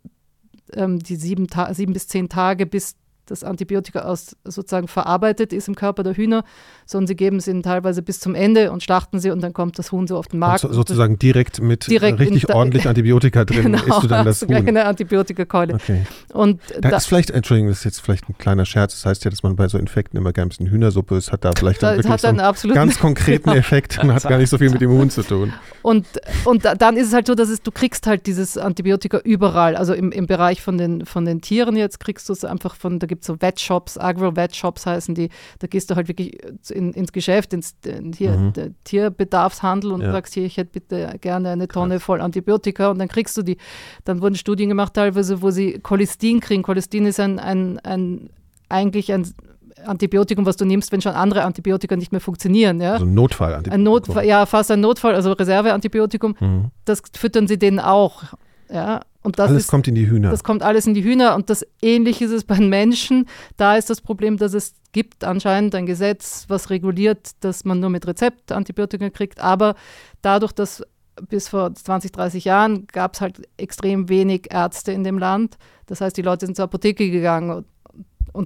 ähm, 0.72 0.98
die 0.98 1.16
sieben, 1.16 1.46
sieben 1.72 1.92
bis 1.92 2.08
zehn 2.08 2.28
Tage, 2.28 2.66
bis 2.66 2.96
das 3.26 3.44
Antibiotika 3.44 4.00
aus, 4.00 4.36
sozusagen 4.44 4.88
verarbeitet 4.88 5.52
ist 5.52 5.68
im 5.68 5.74
Körper 5.74 6.02
der 6.02 6.14
Hühner, 6.14 6.44
sondern 6.86 7.08
sie 7.08 7.16
geben 7.16 7.36
es 7.36 7.48
ihnen 7.48 7.62
teilweise 7.62 8.02
bis 8.02 8.20
zum 8.20 8.34
Ende 8.34 8.72
und 8.72 8.82
schlachten 8.82 9.18
sie 9.20 9.30
und 9.30 9.42
dann 9.42 9.52
kommt 9.52 9.78
das 9.78 9.92
Huhn 9.92 10.06
so 10.06 10.16
auf 10.16 10.28
den 10.28 10.38
Markt. 10.38 10.60
So, 10.60 10.72
sozusagen 10.72 11.18
direkt 11.18 11.60
mit 11.60 11.86
direkt 11.88 12.20
richtig 12.20 12.52
ordentlich 12.54 12.88
Antibiotika 12.88 13.44
drin 13.44 13.62
genau, 13.72 13.84
isst 13.84 14.02
du 14.02 14.06
dann 14.06 14.24
das 14.24 14.42
Huhn. 14.42 14.54
eine 14.54 14.84
Antibiotikakeule. 14.84 15.74
Okay. 15.74 16.06
Und 16.32 16.60
da, 16.80 16.90
da, 16.90 16.96
ist 16.96 17.06
vielleicht, 17.06 17.30
Entschuldigung, 17.30 17.70
das 17.70 17.78
ist 17.78 17.84
jetzt 17.84 18.00
vielleicht 18.00 18.28
ein 18.28 18.38
kleiner 18.38 18.64
Scherz, 18.64 18.94
das 18.94 19.06
heißt 19.06 19.24
ja, 19.24 19.30
dass 19.30 19.42
man 19.42 19.56
bei 19.56 19.68
so 19.68 19.78
Infekten 19.78 20.18
immer 20.18 20.32
gerne 20.32 20.46
ein 20.46 20.48
bisschen 20.50 20.68
Hühnersuppe 20.68 21.16
ist, 21.16 21.32
hat 21.32 21.44
da 21.44 21.52
vielleicht 21.58 21.82
dann 21.82 21.96
wirklich 21.96 22.20
so 22.20 22.28
einen 22.28 22.74
ganz 22.74 22.98
konkreten 22.98 23.50
Effekt 23.56 23.98
und 24.02 24.12
hat 24.12 24.22
gar 24.22 24.38
nicht 24.38 24.50
so 24.50 24.58
viel 24.58 24.70
mit 24.70 24.80
dem 24.80 24.90
Huhn 24.90 25.10
zu 25.10 25.22
tun. 25.22 25.52
Und, 25.82 26.06
und 26.44 26.64
dann 26.64 26.96
ist 26.96 27.08
es 27.08 27.12
halt 27.12 27.26
so, 27.26 27.34
dass 27.34 27.48
es, 27.48 27.62
du 27.62 27.70
kriegst 27.70 28.06
halt 28.06 28.26
dieses 28.26 28.58
Antibiotika 28.58 29.18
überall, 29.18 29.76
also 29.76 29.94
im, 29.94 30.12
im 30.12 30.26
Bereich 30.26 30.62
von 30.62 30.78
den, 30.78 31.06
von 31.06 31.24
den 31.24 31.40
Tieren 31.40 31.76
jetzt 31.76 32.00
kriegst 32.00 32.28
du 32.28 32.32
es 32.32 32.44
einfach 32.44 32.74
von, 32.74 32.98
da 32.98 33.06
gibt 33.16 33.24
so 33.24 33.40
Wettshops, 33.40 33.96
Agro-Wettshops 33.96 34.84
heißen 34.84 35.14
die, 35.14 35.30
da 35.58 35.66
gehst 35.66 35.90
du 35.90 35.96
halt 35.96 36.08
wirklich 36.08 36.38
in, 36.70 36.92
ins 36.92 37.12
Geschäft, 37.12 37.54
ins 37.54 37.74
hier, 38.14 38.32
mhm. 38.32 38.52
Tierbedarfshandel 38.84 39.92
und 39.92 40.02
ja. 40.02 40.12
sagst, 40.12 40.34
hier, 40.34 40.44
ich 40.44 40.58
hätte 40.58 40.70
bitte 40.72 41.16
gerne 41.20 41.50
eine 41.50 41.66
Tonne 41.66 41.94
Krass. 41.94 42.04
voll 42.04 42.20
Antibiotika 42.20 42.90
und 42.90 42.98
dann 42.98 43.08
kriegst 43.08 43.36
du 43.36 43.42
die. 43.42 43.56
Dann 44.04 44.20
wurden 44.20 44.34
Studien 44.34 44.68
gemacht 44.68 44.94
teilweise, 44.94 45.40
wo 45.40 45.50
sie 45.50 45.78
Cholestin 45.80 46.40
kriegen. 46.40 46.62
Cholestin 46.62 47.06
ist 47.06 47.18
ein, 47.18 47.38
ein, 47.38 47.78
ein 47.78 48.28
eigentlich 48.68 49.12
ein 49.12 49.26
Antibiotikum, 49.84 50.44
was 50.44 50.56
du 50.56 50.64
nimmst, 50.64 50.92
wenn 50.92 51.00
schon 51.00 51.12
andere 51.12 51.44
Antibiotika 51.44 51.96
nicht 51.96 52.12
mehr 52.12 52.20
funktionieren. 52.20 52.80
Ja? 52.80 52.94
Also 52.94 53.06
ein 53.06 53.14
Notfallantibiotikum. 53.14 53.80
Ein 53.80 53.84
Notfall, 53.84 54.26
ja, 54.26 54.46
fast 54.46 54.70
ein 54.70 54.80
Notfall, 54.80 55.14
also 55.14 55.32
Reserveantibiotikum. 55.32 56.34
Mhm. 56.38 56.70
Das 56.84 57.02
füttern 57.14 57.46
sie 57.46 57.58
denen 57.58 57.80
auch. 57.80 58.24
Ja? 58.70 59.00
Und 59.26 59.40
das 59.40 59.50
alles 59.50 59.64
ist, 59.64 59.70
kommt 59.70 59.88
in 59.88 59.96
die 59.96 60.08
Hühner. 60.08 60.30
Das 60.30 60.44
kommt 60.44 60.62
alles 60.62 60.86
in 60.86 60.94
die 60.94 61.02
Hühner 61.02 61.34
und 61.34 61.50
das 61.50 61.66
ähnlich 61.82 62.22
ist 62.22 62.30
es 62.30 62.44
bei 62.44 62.54
den 62.54 62.68
Menschen. 62.68 63.26
Da 63.56 63.76
ist 63.76 63.90
das 63.90 64.00
Problem, 64.00 64.36
dass 64.36 64.54
es 64.54 64.74
gibt 64.92 65.24
anscheinend 65.24 65.74
ein 65.74 65.84
Gesetz, 65.84 66.44
was 66.46 66.70
reguliert, 66.70 67.32
dass 67.40 67.64
man 67.64 67.80
nur 67.80 67.90
mit 67.90 68.06
Rezept 68.06 68.52
Antibiotika 68.52 69.10
kriegt. 69.10 69.40
Aber 69.40 69.74
dadurch, 70.22 70.52
dass 70.52 70.84
bis 71.28 71.48
vor 71.48 71.74
20, 71.74 72.12
30 72.12 72.44
Jahren 72.44 72.86
gab 72.86 73.14
es 73.14 73.20
halt 73.20 73.48
extrem 73.56 74.08
wenig 74.08 74.46
Ärzte 74.52 74.92
in 74.92 75.02
dem 75.02 75.18
Land. 75.18 75.56
Das 75.86 76.00
heißt, 76.00 76.16
die 76.16 76.22
Leute 76.22 76.46
sind 76.46 76.54
zur 76.54 76.66
Apotheke 76.66 77.10
gegangen 77.10 77.50
und 77.50 77.66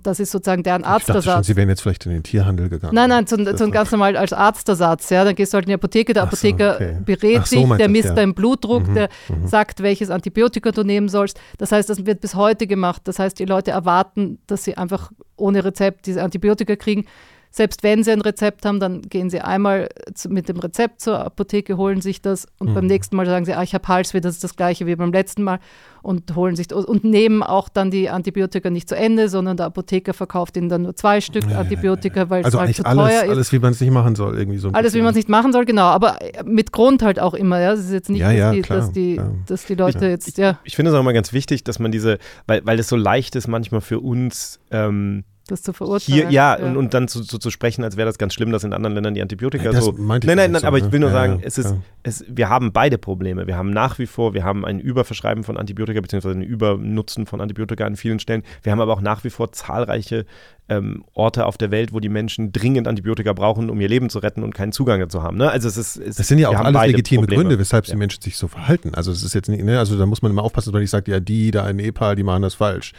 das 0.07 0.21
ist 0.21 0.31
sozusagen 0.31 0.63
deren 0.63 0.85
Arztersatz. 0.85 1.25
Ich 1.25 1.27
dachte 1.27 1.37
schon, 1.39 1.45
Sie 1.45 1.57
wären 1.57 1.69
jetzt 1.69 1.83
vielleicht 1.83 2.07
in 2.07 2.13
den 2.13 2.23
Tierhandel 2.23 2.69
gegangen. 2.69 2.95
Nein, 2.95 3.09
nein, 3.09 3.27
zum, 3.27 3.57
zum 3.57 3.71
ganz 3.71 3.91
normal 3.91 4.17
als 4.17 4.33
Arztersatz. 4.33 5.11
Ja, 5.11 5.25
dann 5.25 5.35
gehst 5.35 5.53
du 5.53 5.57
halt 5.57 5.65
in 5.67 5.71
die 5.71 5.75
Apotheke, 5.75 6.13
der 6.13 6.25
Apotheker 6.25 6.79
so, 6.79 6.85
okay. 6.85 6.99
berät 7.05 7.47
so, 7.47 7.67
dich, 7.67 7.77
der 7.77 7.89
misst 7.89 8.09
ja. 8.11 8.15
deinen 8.15 8.35
Blutdruck, 8.35 8.89
mhm, 8.89 8.95
der 8.95 9.09
mhm. 9.29 9.47
sagt, 9.47 9.83
welches 9.83 10.11
Antibiotika 10.11 10.71
du 10.71 10.83
nehmen 10.83 11.09
sollst. 11.09 11.41
Das 11.59 11.73
heißt, 11.73 11.89
das 11.89 12.07
wird 12.07 12.21
bis 12.21 12.35
heute 12.35 12.67
gemacht. 12.67 13.03
Das 13.05 13.19
heißt, 13.19 13.39
die 13.39 13.45
Leute 13.45 13.71
erwarten, 13.71 14.39
dass 14.47 14.65
sie 14.65 14.77
einfach 14.77 15.11
ohne 15.37 15.65
Rezept 15.65 16.07
diese 16.07 16.23
Antibiotika 16.23 16.77
kriegen. 16.77 17.07
Selbst 17.51 17.83
wenn 17.83 18.05
sie 18.05 18.13
ein 18.13 18.21
Rezept 18.21 18.65
haben, 18.65 18.79
dann 18.79 19.03
gehen 19.03 19.29
sie 19.29 19.41
einmal 19.41 19.89
mit 20.29 20.49
dem 20.49 20.59
Rezept 20.59 21.01
zur 21.01 21.19
Apotheke, 21.19 21.77
holen 21.77 22.01
sich 22.01 22.23
das 22.23 22.47
und 22.59 22.71
mhm. 22.71 22.75
beim 22.75 22.87
nächsten 22.87 23.17
Mal 23.17 23.27
sagen 23.27 23.45
sie, 23.45 23.55
ah, 23.55 23.63
ich 23.63 23.75
habe 23.75 23.89
Halsweh, 23.89 24.21
das 24.21 24.37
ist 24.37 24.45
das 24.45 24.55
gleiche 24.55 24.87
wie 24.87 24.95
beim 24.95 25.13
letzten 25.13 25.43
Mal 25.43 25.59
und 26.03 26.35
holen 26.37 26.55
sich 26.55 26.73
und 26.73 27.05
nehmen 27.05 27.43
auch 27.43 27.69
dann 27.69 27.91
die 27.91 28.09
Antibiotika 28.09 28.71
nicht 28.71 28.89
zu 28.89 28.97
Ende, 28.97 29.29
sondern 29.29 29.57
der 29.57 29.67
Apotheker 29.67 30.15
verkauft 30.15 30.57
ihnen 30.57 30.69
dann 30.69 30.83
nur 30.83 30.95
zwei 30.95 31.21
Stück 31.21 31.45
ja, 31.51 31.59
Antibiotika, 31.59 32.17
ja, 32.17 32.23
ja. 32.23 32.31
weil 32.31 32.45
also 32.45 32.59
es 32.59 32.65
halt 32.65 32.77
zu 32.77 32.85
alles, 32.85 33.05
teuer 33.05 33.25
ist. 33.25 33.31
Alles, 33.31 33.53
wie 33.53 33.59
man 33.59 33.73
es 33.73 33.81
nicht 33.81 33.91
machen 33.91 34.15
soll, 34.15 34.39
irgendwie 34.39 34.59
so. 34.59 34.71
alles, 34.71 34.95
wie 34.95 35.03
man 35.03 35.11
es 35.11 35.17
nicht 35.17 35.29
machen 35.29 35.53
soll, 35.53 35.65
genau, 35.65 35.87
aber 35.87 36.19
mit 36.45 36.73
Grund 36.73 37.03
halt 37.03 37.19
auch 37.19 37.35
immer. 37.35 37.61
Ja, 37.61 37.73
es 37.73 37.81
ist 37.81 37.93
jetzt 37.93 38.11
nicht, 38.11 38.23
dass, 38.23 38.53
die, 38.53 38.63
klar, 38.63 38.79
dass, 38.79 38.93
die, 38.93 39.21
dass 39.47 39.65
die 39.67 39.75
Leute 39.75 40.07
ich, 40.07 40.11
jetzt, 40.11 40.39
ja. 40.39 40.61
Ich, 40.63 40.71
ich 40.71 40.77
finde 40.77 40.93
es 40.93 40.97
auch 40.97 41.03
mal 41.03 41.13
ganz 41.13 41.33
wichtig, 41.33 41.65
dass 41.65 41.79
man 41.79 41.91
diese, 41.91 42.19
weil, 42.47 42.65
weil 42.65 42.79
es 42.79 42.89
so 42.89 42.97
leicht 42.97 43.35
ist 43.35 43.49
manchmal 43.49 43.81
für 43.81 44.01
uns, 44.01 44.61
ähm, 44.71 45.25
das 45.51 45.63
zu 45.63 45.73
verurteilen. 45.73 46.23
Hier, 46.23 46.31
ja, 46.31 46.59
ja. 46.59 46.65
Und, 46.65 46.77
und, 46.77 46.95
dann 46.95 47.09
zu, 47.09 47.23
zu, 47.23 47.39
zu, 47.39 47.51
sprechen, 47.51 47.85
als 47.85 47.97
wäre 47.97 48.07
das 48.07 48.19
ganz 48.19 48.35
schlimm, 48.35 48.53
dass 48.53 48.65
in 48.65 48.73
anderen 48.73 48.95
Ländern 48.95 49.15
die 49.15 49.23
Antibiotika 49.23 49.71
das 49.71 49.85
so. 49.85 49.95
Nein, 49.97 50.21
nein, 50.25 50.37
nein, 50.37 50.55
so, 50.55 50.67
aber 50.67 50.79
ich 50.79 50.91
will 50.91 51.01
nur 51.01 51.11
ne? 51.11 51.15
sagen, 51.15 51.39
ja, 51.41 51.47
es 51.47 51.59
ist, 51.59 51.75
es, 52.03 52.25
wir 52.29 52.49
haben 52.49 52.73
beide 52.73 52.99
Probleme. 52.99 53.47
Wir 53.47 53.57
haben 53.57 53.71
nach 53.71 53.99
wie 53.99 54.07
vor, 54.07 54.35
wir 54.35 54.45
haben 54.45 54.65
ein 54.65 54.81
Überverschreiben 54.81 55.45
von 55.45 55.57
Antibiotika, 55.57 56.01
beziehungsweise 56.01 56.39
ein 56.39 56.43
Übernutzen 56.43 57.27
von 57.27 57.41
Antibiotika 57.41 57.85
an 57.85 57.97
vielen 57.97 58.19
Stellen. 58.19 58.43
Wir 58.63 58.73
haben 58.73 58.81
aber 58.81 58.93
auch 58.93 59.01
nach 59.01 59.25
wie 59.25 59.31
vor 59.31 59.53
zahlreiche 59.53 60.27
ähm, 60.71 61.05
Orte 61.15 61.47
auf 61.47 61.59
der 61.59 61.71
Welt, 61.71 61.93
wo 61.93 62.01
die 62.01 62.09
Menschen 62.09 62.53
dringend 62.53 62.87
Antibiotika 62.87 63.33
brauchen, 63.33 63.71
um 63.71 63.81
ihr 63.81 63.89
Leben 63.89 64.09
zu 64.09 64.21
retten 64.21 64.43
und 64.45 64.55
keinen 64.55 64.73
Zugang 64.73 65.01
dazu 65.01 65.23
haben. 65.23 65.37
Ne? 65.37 65.51
Also 65.51 65.69
es 65.69 65.77
ist, 65.77 65.97
es, 65.97 66.17
das 66.17 66.29
sind 66.29 66.39
ja 66.39 66.49
auch 66.49 66.55
alles 66.55 66.81
legitime 66.87 67.23
Probleme. 67.23 67.43
Gründe, 67.43 67.59
weshalb 67.59 67.87
ja. 67.87 67.93
die 67.93 67.99
Menschen 67.99 68.23
sich 68.23 68.37
so 68.37 68.47
verhalten. 68.47 68.95
Also 68.95 69.11
es 69.11 69.23
ist 69.23 69.35
jetzt 69.35 69.49
nicht, 69.49 69.65
ne? 69.65 69.79
also 69.79 69.99
da 69.99 70.07
muss 70.07 70.23
man 70.23 70.31
immer 70.31 70.45
aufpassen, 70.45 70.73
weil 70.73 70.83
ich 70.83 70.91
sage, 70.91 71.11
ja, 71.11 71.21
die 71.21 71.51
da 71.51 71.69
in 71.69 71.77
Nepal, 71.77 72.15
die 72.15 72.23
machen 72.23 72.43
das 72.43 72.55
falsch. 72.55 72.93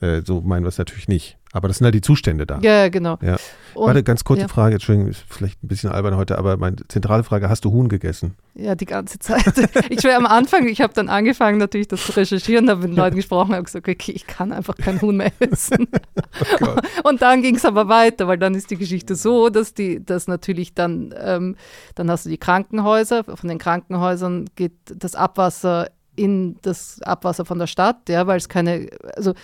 Äh, 0.00 0.22
so 0.24 0.42
meinen 0.42 0.64
wir 0.64 0.68
es 0.68 0.78
natürlich 0.78 1.08
nicht. 1.08 1.38
Aber 1.54 1.68
das 1.68 1.78
sind 1.78 1.84
halt 1.84 1.94
die 1.94 2.00
Zustände 2.00 2.46
da. 2.46 2.58
Ja, 2.62 2.88
genau. 2.88 3.16
Ja. 3.22 3.36
Und, 3.74 3.86
Warte, 3.86 4.02
ganz 4.02 4.24
kurze 4.24 4.42
ja. 4.42 4.48
Frage, 4.48 4.74
Entschuldigung, 4.74 5.12
vielleicht 5.28 5.62
ein 5.62 5.68
bisschen 5.68 5.88
albern 5.88 6.16
heute, 6.16 6.36
aber 6.36 6.56
meine 6.56 6.76
zentrale 6.88 7.22
Frage, 7.22 7.48
hast 7.48 7.64
du 7.64 7.70
Huhn 7.70 7.88
gegessen? 7.88 8.34
Ja, 8.56 8.74
die 8.74 8.86
ganze 8.86 9.20
Zeit. 9.20 9.70
ich 9.88 10.02
war 10.02 10.16
am 10.16 10.26
Anfang, 10.26 10.66
ich 10.66 10.80
habe 10.80 10.92
dann 10.94 11.08
angefangen 11.08 11.58
natürlich 11.58 11.86
das 11.86 12.04
zu 12.04 12.10
recherchieren, 12.10 12.68
habe 12.68 12.88
mit 12.88 12.96
Leuten 12.96 13.14
gesprochen, 13.14 13.54
habe 13.54 13.62
gesagt, 13.62 13.88
okay, 13.88 14.10
ich 14.10 14.26
kann 14.26 14.50
einfach 14.50 14.74
kein 14.74 15.00
Huhn 15.00 15.16
mehr 15.16 15.30
essen. 15.38 15.86
oh 16.60 17.08
und 17.08 17.22
dann 17.22 17.40
ging 17.40 17.54
es 17.54 17.64
aber 17.64 17.86
weiter, 17.86 18.26
weil 18.26 18.38
dann 18.38 18.56
ist 18.56 18.72
die 18.72 18.76
Geschichte 18.76 19.14
so, 19.14 19.48
dass 19.48 19.74
die, 19.74 20.04
dass 20.04 20.26
natürlich 20.26 20.74
dann, 20.74 21.14
ähm, 21.16 21.54
dann 21.94 22.10
hast 22.10 22.26
du 22.26 22.30
die 22.30 22.38
Krankenhäuser, 22.38 23.22
von 23.22 23.48
den 23.48 23.58
Krankenhäusern 23.58 24.50
geht 24.56 24.72
das 24.86 25.14
Abwasser 25.14 25.88
in 26.16 26.56
das 26.62 27.00
Abwasser 27.02 27.44
von 27.44 27.58
der 27.58 27.66
Stadt, 27.66 28.08
ja, 28.08 28.26
weil 28.26 28.38
es 28.38 28.48
keine, 28.48 28.88
also 29.16 29.34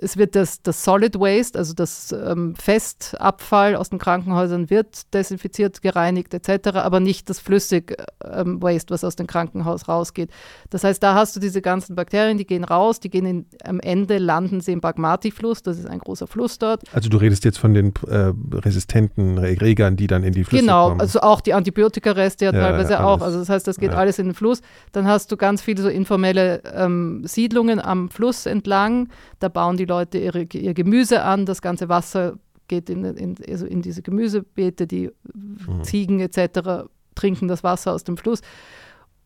es 0.00 0.16
wird 0.16 0.34
das, 0.34 0.62
das 0.62 0.84
Solid 0.84 1.18
Waste, 1.18 1.58
also 1.58 1.74
das 1.74 2.12
ähm, 2.12 2.54
Festabfall 2.56 3.76
aus 3.76 3.90
den 3.90 3.98
Krankenhäusern 3.98 4.70
wird 4.70 5.12
desinfiziert, 5.14 5.82
gereinigt 5.82 6.34
etc., 6.34 6.76
aber 6.76 7.00
nicht 7.00 7.28
das 7.30 7.40
Flüssig 7.40 7.96
ähm, 8.24 8.62
Waste, 8.62 8.92
was 8.92 9.04
aus 9.04 9.16
dem 9.16 9.26
Krankenhaus 9.26 9.88
rausgeht. 9.88 10.30
Das 10.70 10.84
heißt, 10.84 11.02
da 11.02 11.14
hast 11.14 11.36
du 11.36 11.40
diese 11.40 11.62
ganzen 11.62 11.94
Bakterien, 11.94 12.38
die 12.38 12.46
gehen 12.46 12.64
raus, 12.64 13.00
die 13.00 13.10
gehen 13.10 13.26
in, 13.26 13.46
am 13.64 13.80
Ende 13.80 14.18
landen 14.18 14.60
sie 14.60 14.72
im 14.72 14.80
Bagmati-Fluss, 14.80 15.62
das 15.62 15.78
ist 15.78 15.86
ein 15.86 15.98
großer 15.98 16.26
Fluss 16.26 16.58
dort. 16.58 16.82
Also 16.92 17.08
du 17.08 17.16
redest 17.16 17.44
jetzt 17.44 17.58
von 17.58 17.74
den 17.74 17.92
äh, 18.08 18.32
resistenten 18.52 19.38
Regern, 19.38 19.96
die 19.96 20.06
dann 20.06 20.22
in 20.22 20.32
die 20.32 20.44
Flüsse 20.44 20.62
genau, 20.62 20.88
kommen. 20.88 20.98
Genau, 20.98 21.02
also 21.02 21.20
auch 21.20 21.40
die 21.40 21.54
Antibiotikareste 21.54 22.46
ja, 22.46 22.52
ja 22.52 22.60
teilweise 22.60 22.92
ja, 22.92 23.04
auch. 23.04 23.20
Also 23.20 23.38
das 23.38 23.48
heißt, 23.48 23.66
das 23.66 23.78
geht 23.78 23.92
ja. 23.92 23.98
alles 23.98 24.18
in 24.18 24.26
den 24.26 24.34
Fluss. 24.34 24.62
Dann 24.92 25.06
hast 25.06 25.30
du 25.32 25.36
ganz 25.36 25.62
viele 25.62 25.82
so 25.82 25.88
informelle 25.88 26.62
ähm, 26.74 27.22
Siedlungen 27.24 27.80
am 27.80 28.08
Fluss 28.08 28.46
entlang, 28.46 29.08
da 29.38 29.48
bauen 29.48 29.76
die 29.76 29.81
die 29.82 29.90
Leute 29.90 30.18
ihre, 30.18 30.42
ihr 30.42 30.74
Gemüse 30.74 31.22
an, 31.22 31.46
das 31.46 31.62
ganze 31.62 31.88
Wasser 31.88 32.38
geht 32.68 32.88
in, 32.88 33.04
in, 33.04 33.36
also 33.48 33.66
in 33.66 33.82
diese 33.82 34.02
Gemüsebeete, 34.02 34.86
die 34.86 35.10
mhm. 35.34 35.84
Ziegen 35.84 36.20
etc. 36.20 36.88
trinken 37.14 37.48
das 37.48 37.64
Wasser 37.64 37.92
aus 37.92 38.04
dem 38.04 38.16
Fluss. 38.16 38.40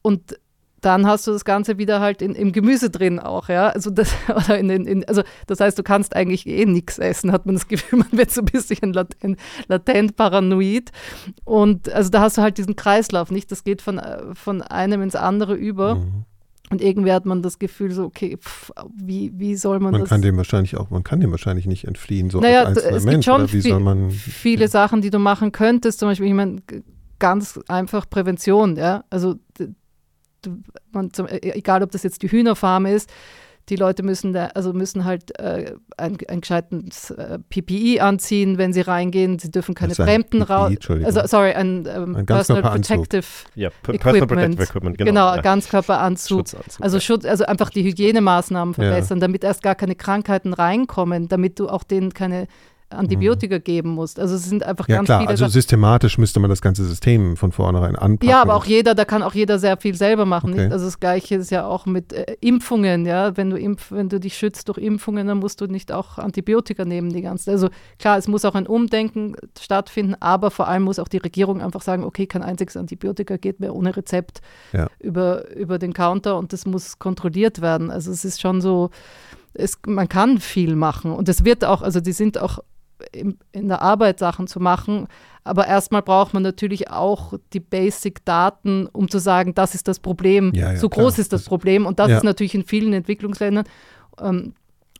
Und 0.02 0.38
dann 0.80 1.07
hast 1.07 1.26
du 1.26 1.32
das 1.32 1.44
Ganze 1.44 1.78
wieder 1.78 2.00
halt 2.00 2.22
in, 2.22 2.34
im 2.34 2.52
Gemüse 2.52 2.90
drin 2.90 3.18
auch, 3.18 3.48
ja. 3.48 3.68
Also 3.68 3.90
das, 3.90 4.12
oder 4.28 4.59
in, 4.59 4.70
in, 4.70 5.04
also 5.07 5.22
das 5.46 5.61
heißt, 5.61 5.78
du 5.78 5.82
kannst 5.82 6.14
eigentlich 6.14 6.46
eh 6.46 6.64
nichts 6.64 6.98
essen, 6.98 7.32
hat 7.32 7.46
man 7.46 7.57
das 7.57 7.68
Gefühl, 7.68 7.98
man 8.11 8.12
wird 8.12 8.30
so 8.30 8.40
ein 8.40 8.46
bisschen 8.46 8.92
latent, 8.92 9.38
latent 9.68 10.16
paranoid. 10.16 10.90
Und 11.44 11.92
also 11.92 12.11
da 12.11 12.20
hast 12.20 12.38
du 12.38 12.42
halt 12.42 12.59
diesen 12.59 12.76
Kreislauf, 12.76 13.30
nicht? 13.30 13.50
Das 13.50 13.64
geht 13.64 13.82
von, 13.82 14.00
von 14.34 14.62
einem 14.62 15.02
ins 15.02 15.16
andere 15.16 15.54
über. 15.54 15.96
Mhm. 15.96 16.24
Und 16.70 16.82
irgendwie 16.82 17.12
hat 17.12 17.26
man 17.26 17.42
das 17.42 17.58
Gefühl 17.58 17.92
so, 17.92 18.04
okay, 18.04 18.36
pff, 18.36 18.72
wie, 18.92 19.32
wie 19.36 19.54
soll 19.54 19.78
man, 19.78 19.92
man 19.92 20.00
das? 20.00 20.08
kann 20.08 20.22
dem 20.22 20.36
wahrscheinlich 20.36 20.76
auch, 20.76 20.90
man 20.90 21.04
kann 21.04 21.20
dem 21.20 21.30
wahrscheinlich 21.30 21.66
nicht 21.66 21.86
entfliehen, 21.86 22.28
so 22.28 22.40
naja, 22.40 22.64
als 22.64 22.78
einzelner 22.78 22.96
es 22.96 23.04
Mensch. 23.04 23.14
Gibt 23.14 23.24
schon 23.24 23.52
wie 23.52 23.60
soll 23.60 23.80
man, 23.80 24.10
viele 24.10 24.62
ja. 24.62 24.68
Sachen, 24.68 25.00
die 25.00 25.10
du 25.10 25.20
machen 25.20 25.52
könntest. 25.52 26.00
Zum 26.00 26.08
Beispiel, 26.08 26.26
ich 26.26 26.34
meine, 26.34 26.56
ganz 27.20 27.60
einfach 27.68 28.10
Prävention, 28.10 28.76
ja. 28.76 29.04
Also 29.10 29.36
man, 30.92 31.10
egal 31.30 31.82
ob 31.82 31.90
das 31.92 32.02
jetzt 32.02 32.22
die 32.22 32.30
Hühnerfarm 32.30 32.86
ist, 32.86 33.10
die 33.68 33.76
Leute 33.76 34.02
müssen 34.02 34.32
da, 34.32 34.46
also 34.54 34.72
müssen 34.72 35.04
halt 35.04 35.38
äh, 35.40 35.74
ein, 35.96 36.18
ein 36.28 36.40
gescheites 36.40 37.10
äh, 37.10 37.38
PPE 37.50 38.02
anziehen, 38.02 38.58
wenn 38.58 38.72
sie 38.72 38.82
reingehen. 38.82 39.38
Sie 39.38 39.50
dürfen 39.50 39.74
keine 39.74 39.94
Fremden 39.94 40.42
raus. 40.42 40.72
Also 40.88 41.22
sorry, 41.26 41.52
ein, 41.52 41.86
ähm, 41.86 42.14
ein 42.14 42.26
Personal 42.26 42.62
Protective 42.62 43.26
ja, 43.54 43.70
Personal 43.82 44.26
Protective 44.26 44.62
Equipment, 44.62 44.98
genau. 44.98 45.08
genau 45.10 45.34
ja. 45.34 45.40
Ganzkörperanzug. 45.40 46.46
Also, 46.80 47.00
Schutz, 47.00 47.24
also 47.24 47.44
einfach 47.44 47.70
die 47.70 47.82
Hygienemaßnahmen 47.82 48.74
verbessern, 48.74 49.18
ja. 49.18 49.20
damit 49.20 49.42
erst 49.42 49.62
gar 49.62 49.74
keine 49.74 49.96
Krankheiten 49.96 50.52
reinkommen, 50.52 51.28
damit 51.28 51.58
du 51.58 51.68
auch 51.68 51.82
denen 51.82 52.14
keine 52.14 52.46
Antibiotika 52.91 53.57
mhm. 53.57 53.64
geben 53.64 53.91
musst. 53.91 54.20
Also 54.20 54.37
es 54.37 54.45
sind 54.45 54.62
einfach 54.62 54.89
ja, 54.89 54.97
ganz 54.97 55.07
klar, 55.07 55.20
viele. 55.20 55.30
Also 55.30 55.49
systematisch 55.49 56.18
müsste 56.18 56.39
man 56.39 56.51
das 56.51 56.62
ganze 56.62 56.84
System 56.84 57.37
von 57.37 57.51
vornherein 57.51 57.97
anpassen. 57.97 58.30
Ja, 58.30 58.41
aber 58.41 58.55
auch 58.55 58.64
jeder, 58.64 58.95
da 58.95 59.05
kann 59.05 59.22
auch 59.22 59.34
jeder 59.34 59.59
sehr 59.59 59.76
viel 59.76 59.95
selber 59.95 60.24
machen. 60.24 60.53
Okay. 60.53 60.68
Also 60.70 60.84
das 60.84 61.01
Gleiche 61.01 61.34
ist 61.37 61.51
ja 61.51 61.66
auch 61.66 61.87
mit 61.87 62.12
äh, 62.12 62.37
Impfungen, 62.41 63.05
ja. 63.05 63.37
Wenn 63.37 63.51
du 63.51 63.59
impf, 63.59 63.91
wenn 63.91 64.09
du 64.09 64.20
dich 64.20 64.37
schützt 64.37 64.68
durch 64.68 64.78
Impfungen, 64.78 65.26
dann 65.26 65.39
musst 65.39 65.61
du 65.61 65.66
nicht 65.66 65.91
auch 65.91 66.18
Antibiotika 66.18 66.84
nehmen 66.84 67.11
die 67.12 67.22
ganze. 67.22 67.51
Also 67.51 67.68
klar, 67.99 68.18
es 68.18 68.28
muss 68.28 68.45
auch 68.45 68.55
ein 68.55 68.66
Umdenken 68.66 69.34
stattfinden, 69.59 70.14
aber 70.20 70.53
vor 70.53 70.68
allem 70.68 70.84
muss 70.84 71.01
auch 71.01 71.09
die 71.09 71.18
Regierung 71.18 71.61
einfach 71.61 71.82
sagen, 71.82 72.05
okay, 72.05 72.26
kein 72.26 72.43
einziges 72.43 72.76
Antibiotika 72.76 73.37
geht 73.37 73.59
mehr 73.59 73.74
ohne 73.74 73.97
Rezept 73.97 74.41
ja. 74.72 74.89
über, 75.01 75.51
über 75.57 75.78
den 75.78 75.93
Counter 75.93 76.39
und 76.39 76.53
das 76.53 76.66
muss 76.66 77.01
kontrolliert 77.01 77.61
werden. 77.61 77.91
Also 77.91 78.12
es 78.12 78.24
ist 78.24 78.41
schon 78.41 78.61
so. 78.61 78.91
Es, 79.59 79.78
man 79.87 80.07
kann 80.07 80.39
viel 80.39 80.76
machen 80.76 81.12
und 81.12 81.30
es 81.30 81.47
wird 81.47 81.64
auch, 81.64 81.80
also 81.80 82.01
die 82.01 82.12
sind 82.12 82.37
auch 82.37 82.59
in, 83.12 83.38
in 83.53 83.68
der 83.68 83.82
Arbeit 83.82 84.18
Sachen 84.18 84.47
zu 84.47 84.61
machen. 84.61 85.07
Aber 85.44 85.66
erstmal 85.66 86.03
braucht 86.03 86.34
man 86.34 86.42
natürlich 86.42 86.90
auch 86.90 87.34
die 87.53 87.61
Basic-Daten, 87.61 88.86
um 88.86 89.09
zu 89.09 89.18
sagen, 89.18 89.55
das 89.55 89.74
ist 89.74 89.88
das 89.88 90.01
Problem, 90.01 90.53
ja, 90.55 90.72
ja, 90.72 90.76
so 90.76 90.88
groß 90.88 91.14
klar. 91.14 91.22
ist 91.22 91.32
das, 91.32 91.44
Problem. 91.44 91.86
Und 91.86 91.99
das 91.99 92.11
ja. 92.11 92.16
ist 92.16 92.24
natürlich 92.24 92.55
in 92.55 92.64
vielen 92.64 92.92
Entwicklungsländern 92.92 93.64
ähm, 94.20 94.55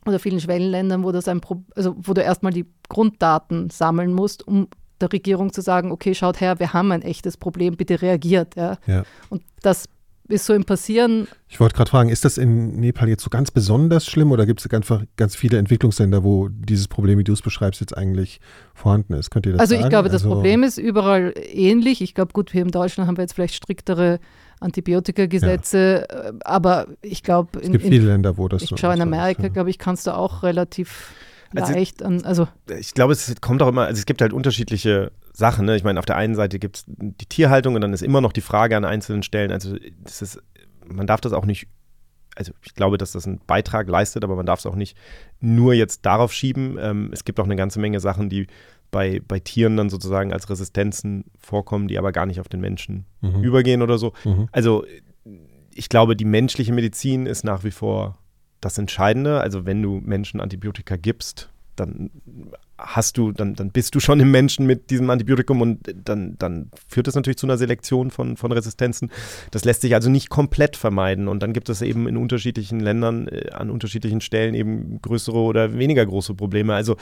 oder 0.05 0.19
vielen 0.19 0.39
Schwellenländern, 0.39 1.03
wo 1.03 1.11
das 1.11 1.27
ein 1.27 1.41
Pro 1.41 1.63
also 1.75 1.95
wo 1.97 2.13
du 2.13 2.21
erstmal 2.21 2.53
die 2.53 2.65
Grunddaten 2.87 3.69
sammeln 3.69 4.13
musst, 4.13 4.47
um 4.47 4.67
der 5.01 5.11
Regierung 5.11 5.51
zu 5.51 5.61
sagen, 5.61 5.91
okay, 5.91 6.15
schaut 6.15 6.39
her, 6.39 6.59
wir 6.59 6.73
haben 6.73 6.91
ein 6.91 7.01
echtes 7.01 7.37
Problem, 7.37 7.75
bitte 7.75 8.01
reagiert. 8.01 8.55
Ja. 8.55 8.77
Und 9.29 9.43
das 9.61 9.85
ist 10.29 10.45
so 10.45 10.53
im 10.53 10.65
Passieren. 10.65 11.27
Ich 11.47 11.59
wollte 11.59 11.75
gerade 11.75 11.89
fragen, 11.89 12.09
ist 12.09 12.25
das 12.25 12.37
in 12.37 12.79
Nepal 12.79 13.07
jetzt 13.07 13.23
so 13.23 13.29
ganz 13.29 13.51
besonders 13.51 14.05
schlimm 14.05 14.31
oder 14.31 14.45
gibt 14.45 14.59
es 14.59 14.71
einfach 14.71 15.03
ganz 15.15 15.35
viele 15.35 15.57
Entwicklungsländer, 15.57 16.23
wo 16.23 16.49
dieses 16.49 16.87
Problem, 16.87 17.17
wie 17.19 17.23
du 17.23 17.33
es 17.33 17.41
beschreibst, 17.41 17.81
jetzt 17.81 17.97
eigentlich 17.97 18.39
vorhanden 18.73 19.13
ist? 19.13 19.31
Könnt 19.31 19.45
ihr 19.45 19.53
das 19.53 19.61
Also 19.61 19.75
sagen? 19.75 19.85
ich 19.85 19.89
glaube, 19.89 20.09
das 20.09 20.23
also 20.23 20.35
Problem 20.35 20.63
ist 20.63 20.77
überall 20.77 21.33
ähnlich. 21.51 22.01
Ich 22.01 22.13
glaube, 22.13 22.33
gut, 22.33 22.51
hier 22.51 22.63
in 22.63 22.71
Deutschland 22.71 23.07
haben 23.07 23.17
wir 23.17 23.23
jetzt 23.23 23.33
vielleicht 23.33 23.55
striktere 23.55 24.19
Antibiotika-Gesetze, 24.59 26.07
ja. 26.09 26.19
Äh, 26.29 26.33
aber 26.43 26.87
ich 27.01 27.23
glaube, 27.23 27.59
es 27.59 27.71
gibt 27.71 27.83
in, 27.85 27.91
viele 27.91 28.07
Länder, 28.07 28.37
wo 28.37 28.47
das 28.47 28.63
ich 28.63 28.69
so 28.69 28.77
schaue 28.77 28.95
in 28.95 29.01
Amerika, 29.01 29.47
glaube 29.49 29.69
ich, 29.69 29.77
kannst 29.77 30.07
du 30.07 30.11
auch 30.11 30.43
relativ 30.43 31.11
also, 31.55 31.73
leicht 31.73 32.03
an. 32.03 32.23
Also 32.23 32.47
ich 32.79 32.93
glaube, 32.93 33.13
es 33.13 33.33
kommt 33.41 33.61
auch 33.61 33.67
immer, 33.67 33.85
also 33.85 33.99
es 33.99 34.05
gibt 34.05 34.21
halt 34.21 34.33
unterschiedliche 34.33 35.11
Sachen. 35.33 35.65
Ne? 35.65 35.75
Ich 35.75 35.83
meine, 35.83 35.99
auf 35.99 36.05
der 36.05 36.17
einen 36.17 36.35
Seite 36.35 36.59
gibt 36.59 36.77
es 36.77 36.83
die 36.87 37.25
Tierhaltung 37.25 37.75
und 37.75 37.81
dann 37.81 37.93
ist 37.93 38.01
immer 38.01 38.21
noch 38.21 38.33
die 38.33 38.41
Frage 38.41 38.75
an 38.75 38.85
einzelnen 38.85 39.23
Stellen. 39.23 39.51
Also 39.51 39.75
das 40.03 40.21
ist, 40.21 40.41
man 40.85 41.07
darf 41.07 41.21
das 41.21 41.33
auch 41.33 41.45
nicht, 41.45 41.67
also 42.35 42.51
ich 42.63 42.73
glaube, 42.75 42.97
dass 42.97 43.11
das 43.11 43.25
einen 43.25 43.39
Beitrag 43.45 43.87
leistet, 43.87 44.23
aber 44.23 44.35
man 44.35 44.45
darf 44.45 44.59
es 44.59 44.65
auch 44.65 44.75
nicht 44.75 44.97
nur 45.39 45.73
jetzt 45.73 46.05
darauf 46.05 46.33
schieben. 46.33 46.77
Ähm, 46.79 47.09
es 47.13 47.23
gibt 47.23 47.39
auch 47.39 47.45
eine 47.45 47.55
ganze 47.55 47.79
Menge 47.79 47.99
Sachen, 47.99 48.29
die 48.29 48.47
bei, 48.91 49.21
bei 49.27 49.39
Tieren 49.39 49.77
dann 49.77 49.89
sozusagen 49.89 50.33
als 50.33 50.49
Resistenzen 50.49 51.25
vorkommen, 51.37 51.87
die 51.87 51.97
aber 51.97 52.11
gar 52.11 52.25
nicht 52.25 52.39
auf 52.39 52.47
den 52.47 52.61
Menschen 52.61 53.05
mhm. 53.21 53.43
übergehen 53.43 53.81
oder 53.81 53.97
so. 53.97 54.13
Mhm. 54.23 54.49
Also 54.51 54.85
ich 55.73 55.89
glaube, 55.89 56.15
die 56.15 56.25
menschliche 56.25 56.73
Medizin 56.73 57.25
ist 57.25 57.43
nach 57.43 57.63
wie 57.63 57.71
vor 57.71 58.17
das 58.67 58.77
Entscheidende. 58.77 59.41
Also 59.41 59.65
wenn 59.65 59.81
du 59.81 60.01
Menschen 60.03 60.41
Antibiotika 60.41 60.95
gibst, 60.95 61.49
dann 61.75 62.09
hast 62.77 63.17
du, 63.17 63.31
dann, 63.31 63.55
dann 63.55 63.71
bist 63.71 63.95
du 63.95 63.99
schon 63.99 64.19
im 64.19 64.29
Menschen 64.29 64.67
mit 64.67 64.91
diesem 64.91 65.09
Antibiotikum 65.09 65.61
und 65.61 65.79
dann, 66.05 66.35
dann 66.37 66.69
führt 66.87 67.07
das 67.07 67.15
natürlich 67.15 67.37
zu 67.37 67.47
einer 67.47 67.57
Selektion 67.57 68.11
von, 68.11 68.37
von 68.37 68.51
Resistenzen. 68.51 69.11
Das 69.49 69.65
lässt 69.65 69.81
sich 69.81 69.95
also 69.95 70.09
nicht 70.09 70.29
komplett 70.29 70.75
vermeiden. 70.75 71.27
Und 71.27 71.41
dann 71.41 71.53
gibt 71.53 71.69
es 71.69 71.81
eben 71.81 72.07
in 72.07 72.17
unterschiedlichen 72.17 72.79
Ländern 72.79 73.27
äh, 73.27 73.49
an 73.51 73.71
unterschiedlichen 73.71 74.21
Stellen 74.21 74.53
eben 74.53 75.01
größere 75.01 75.37
oder 75.37 75.77
weniger 75.77 76.05
große 76.05 76.35
Probleme. 76.35 76.75
Also 76.75 76.97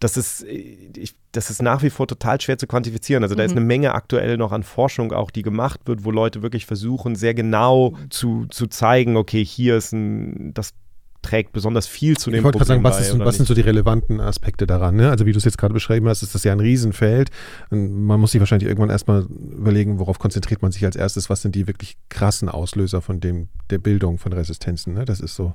das 0.00 0.16
ist, 0.16 0.44
äh, 0.44 0.76
ich, 0.96 1.14
das 1.32 1.50
ist 1.50 1.60
nach 1.60 1.82
wie 1.82 1.90
vor 1.90 2.06
total 2.06 2.40
schwer 2.40 2.56
zu 2.56 2.66
quantifizieren. 2.66 3.22
Also 3.22 3.34
da 3.34 3.42
ist 3.42 3.52
mhm. 3.52 3.58
eine 3.58 3.66
Menge 3.66 3.94
aktuell 3.94 4.38
noch 4.38 4.52
an 4.52 4.62
Forschung 4.62 5.12
auch, 5.12 5.30
die 5.30 5.42
gemacht 5.42 5.80
wird, 5.84 6.04
wo 6.04 6.10
Leute 6.10 6.42
wirklich 6.42 6.64
versuchen, 6.64 7.16
sehr 7.16 7.34
genau 7.34 7.96
zu, 8.08 8.46
zu 8.46 8.66
zeigen, 8.66 9.16
okay, 9.16 9.44
hier 9.44 9.76
ist 9.76 9.92
ein, 9.92 10.54
das 10.54 10.72
trägt 11.22 11.52
besonders 11.52 11.86
viel 11.86 12.16
zu 12.16 12.30
dem 12.30 12.38
ich 12.38 12.42
Problem 12.42 12.64
sagen, 12.64 12.84
was, 12.84 13.00
ist, 13.00 13.18
was 13.18 13.36
sind 13.36 13.46
so 13.46 13.54
die 13.54 13.60
relevanten 13.60 14.20
Aspekte 14.20 14.66
daran? 14.66 14.96
Ne? 14.96 15.10
Also 15.10 15.26
wie 15.26 15.32
du 15.32 15.38
es 15.38 15.44
jetzt 15.44 15.58
gerade 15.58 15.74
beschrieben 15.74 16.08
hast, 16.08 16.22
ist 16.22 16.34
das 16.34 16.44
ja 16.44 16.52
ein 16.52 16.60
Riesenfeld. 16.60 17.30
Und 17.70 18.04
man 18.06 18.20
muss 18.20 18.32
sich 18.32 18.40
wahrscheinlich 18.40 18.68
irgendwann 18.68 18.90
erstmal 18.90 19.22
überlegen, 19.22 19.98
worauf 19.98 20.18
konzentriert 20.18 20.62
man 20.62 20.72
sich 20.72 20.84
als 20.84 20.96
erstes, 20.96 21.28
was 21.28 21.42
sind 21.42 21.54
die 21.54 21.66
wirklich 21.66 21.96
krassen 22.08 22.48
Auslöser 22.48 23.02
von 23.02 23.20
dem, 23.20 23.48
der 23.70 23.78
Bildung 23.78 24.18
von 24.18 24.32
Resistenzen. 24.32 24.94
Ne? 24.94 25.04
Das 25.04 25.20
ist 25.20 25.34
so 25.34 25.54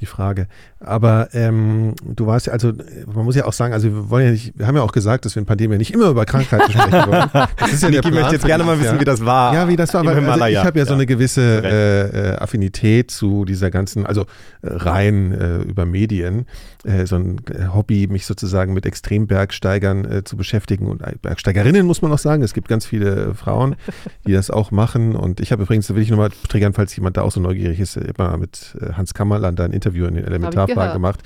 die 0.00 0.06
Frage. 0.06 0.48
Aber 0.80 1.28
ähm, 1.32 1.94
du 2.04 2.26
warst 2.26 2.46
ja, 2.46 2.52
also 2.52 2.72
man 3.06 3.24
muss 3.24 3.36
ja 3.36 3.46
auch 3.46 3.52
sagen, 3.52 3.72
also 3.72 3.88
wir 3.88 4.10
wollen 4.10 4.26
ja 4.26 4.32
nicht, 4.32 4.58
wir 4.58 4.66
haben 4.66 4.76
ja 4.76 4.82
auch 4.82 4.92
gesagt, 4.92 5.24
dass 5.24 5.34
wir 5.34 5.40
in 5.40 5.46
Pandemie 5.46 5.78
nicht 5.78 5.94
immer 5.94 6.08
über 6.08 6.24
Krankheiten 6.26 6.72
sprechen 6.72 7.10
wollen. 7.10 7.30
Das 7.58 7.72
ist 7.72 7.82
ja 7.82 7.90
Niki 7.90 8.10
möchte 8.10 8.32
jetzt 8.32 8.44
gerne 8.44 8.64
mal 8.64 8.78
wissen, 8.78 8.94
ja. 8.94 9.00
wie 9.00 9.04
das 9.04 9.24
war. 9.24 9.54
Ja, 9.54 9.68
wie 9.68 9.76
das 9.76 9.94
war. 9.94 10.00
Aber 10.00 10.10
also 10.10 10.46
ich 10.46 10.58
habe 10.58 10.78
ja, 10.78 10.84
ja, 10.84 10.86
so 10.86 10.94
eine 10.94 11.06
gewisse 11.06 11.62
äh, 11.64 12.32
äh, 12.32 12.36
Affinität 12.36 13.10
zu 13.10 13.44
dieser 13.44 13.70
ganzen, 13.70 14.04
also 14.04 14.22
äh, 14.62 14.72
rein 14.72 15.32
äh, 15.32 15.58
über 15.58 15.86
Medien, 15.86 16.46
äh, 16.84 17.06
so 17.06 17.16
ein 17.16 17.40
äh, 17.50 17.68
Hobby, 17.72 18.06
mich 18.08 18.26
sozusagen 18.26 18.74
mit 18.74 18.84
Extrembergsteigern 18.84 20.22
zu 20.24 20.36
beschäftigen 20.36 20.86
und 20.86 21.02
Bergsteigerinnen 21.22 21.86
muss 21.86 22.02
man 22.02 22.12
auch 22.12 22.18
sagen. 22.18 22.42
Es 22.42 22.52
gibt 22.52 22.68
ganz 22.68 22.84
viele 22.84 23.34
Frauen, 23.34 23.76
die 24.26 24.32
das 24.32 24.50
auch 24.50 24.70
machen. 24.70 25.16
Und 25.16 25.40
ich 25.40 25.52
habe 25.52 25.62
übrigens, 25.62 25.86
da 25.86 25.94
will 25.94 26.02
ich 26.02 26.10
nochmal 26.10 26.30
triggern, 26.48 26.74
falls 26.74 26.94
jemand 26.96 27.16
da 27.16 27.22
auch 27.22 27.32
so 27.32 27.40
neugierig 27.40 27.80
ist, 27.80 27.96
immer 27.96 28.36
mit 28.36 28.76
Hans 28.92 29.14
Kammerland 29.14 29.60
ein 29.60 29.72
Interview 29.72 29.83
in 30.08 30.14
den 30.14 30.24
Elementarfragen 30.24 30.92
gemacht. 30.94 31.20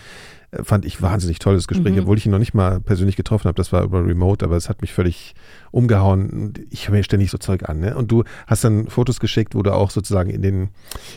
Äh, 0.50 0.64
fand 0.64 0.84
ich 0.84 1.02
wahnsinnig 1.02 1.38
tolles 1.38 1.68
Gespräch, 1.68 1.94
mhm. 1.94 2.00
obwohl 2.00 2.16
ich 2.16 2.24
ihn 2.24 2.32
noch 2.32 2.38
nicht 2.38 2.54
mal 2.54 2.80
persönlich 2.80 3.16
getroffen 3.16 3.48
habe. 3.48 3.56
Das 3.56 3.72
war 3.72 3.82
über 3.82 4.04
Remote, 4.04 4.44
aber 4.44 4.56
es 4.56 4.68
hat 4.68 4.80
mich 4.80 4.92
völlig 4.92 5.34
umgehauen. 5.70 6.54
Ich 6.70 6.88
höre 6.88 6.96
mir 6.96 7.02
ständig 7.02 7.30
so 7.30 7.38
Zeug 7.38 7.68
an. 7.68 7.80
Ne? 7.80 7.94
Und 7.94 8.10
du 8.10 8.24
hast 8.46 8.64
dann 8.64 8.88
Fotos 8.88 9.20
geschickt, 9.20 9.54
wo 9.54 9.62
du 9.62 9.74
auch 9.74 9.90
sozusagen 9.90 10.30
in, 10.30 10.40
den, 10.40 10.68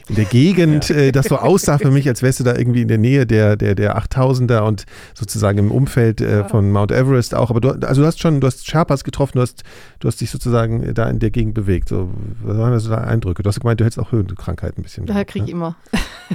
in 0.09 0.15
der 0.15 0.25
Gegend, 0.25 0.89
ja. 0.89 0.95
äh, 0.95 1.11
das 1.11 1.27
so 1.27 1.37
aussah 1.37 1.77
für 1.77 1.91
mich, 1.91 2.07
als 2.07 2.21
wärst 2.21 2.41
du 2.41 2.43
da 2.43 2.55
irgendwie 2.55 2.81
in 2.81 2.89
der 2.89 2.97
Nähe 2.97 3.25
der, 3.25 3.55
der, 3.55 3.75
der 3.75 3.97
8000er 3.97 4.61
und 4.61 4.85
sozusagen 5.13 5.57
im 5.57 5.71
Umfeld 5.71 6.19
äh, 6.19 6.43
von 6.43 6.71
Mount 6.71 6.91
Everest 6.91 7.33
auch. 7.33 7.49
Aber 7.49 7.61
du, 7.61 7.69
also 7.87 8.01
du 8.01 8.07
hast 8.07 8.19
schon, 8.19 8.41
du 8.41 8.47
hast 8.47 8.67
Sherpas 8.67 9.05
getroffen, 9.05 9.37
du 9.37 9.41
hast, 9.41 9.63
du 9.99 10.07
hast 10.09 10.19
dich 10.19 10.29
sozusagen 10.29 10.93
da 10.93 11.09
in 11.09 11.19
der 11.19 11.31
Gegend 11.31 11.53
bewegt. 11.53 11.87
So, 11.87 12.09
was 12.43 12.57
waren 12.57 12.73
das 12.73 12.83
so 12.83 12.89
da 12.89 12.97
Eindrücke? 12.97 13.43
Du 13.43 13.47
hast 13.47 13.61
gemeint, 13.61 13.79
du 13.79 13.85
hättest 13.85 13.99
auch 13.99 14.11
Höhenkrankheiten 14.11 14.79
ein 14.79 14.83
bisschen. 14.83 15.07
Ja, 15.07 15.23
kriege 15.23 15.45
ich 15.45 15.51
ne? 15.51 15.57
immer. 15.57 15.75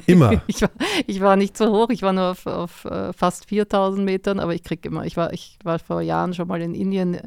Immer? 0.06 0.42
ich, 0.46 0.62
war, 0.62 0.70
ich 1.06 1.20
war 1.20 1.36
nicht 1.36 1.56
so 1.56 1.66
hoch, 1.72 1.90
ich 1.90 2.02
war 2.02 2.12
nur 2.12 2.30
auf, 2.30 2.46
auf 2.46 2.85
äh, 2.86 3.12
fast 3.12 3.48
4000 3.48 4.04
Metern, 4.04 4.40
aber 4.40 4.54
ich 4.54 4.62
kriege 4.62 4.88
immer, 4.88 5.04
ich 5.04 5.16
war, 5.16 5.32
ich 5.32 5.58
war 5.64 5.78
vor 5.78 6.00
Jahren 6.00 6.34
schon 6.34 6.48
mal 6.48 6.60
in 6.60 6.74
Indien 6.74 7.18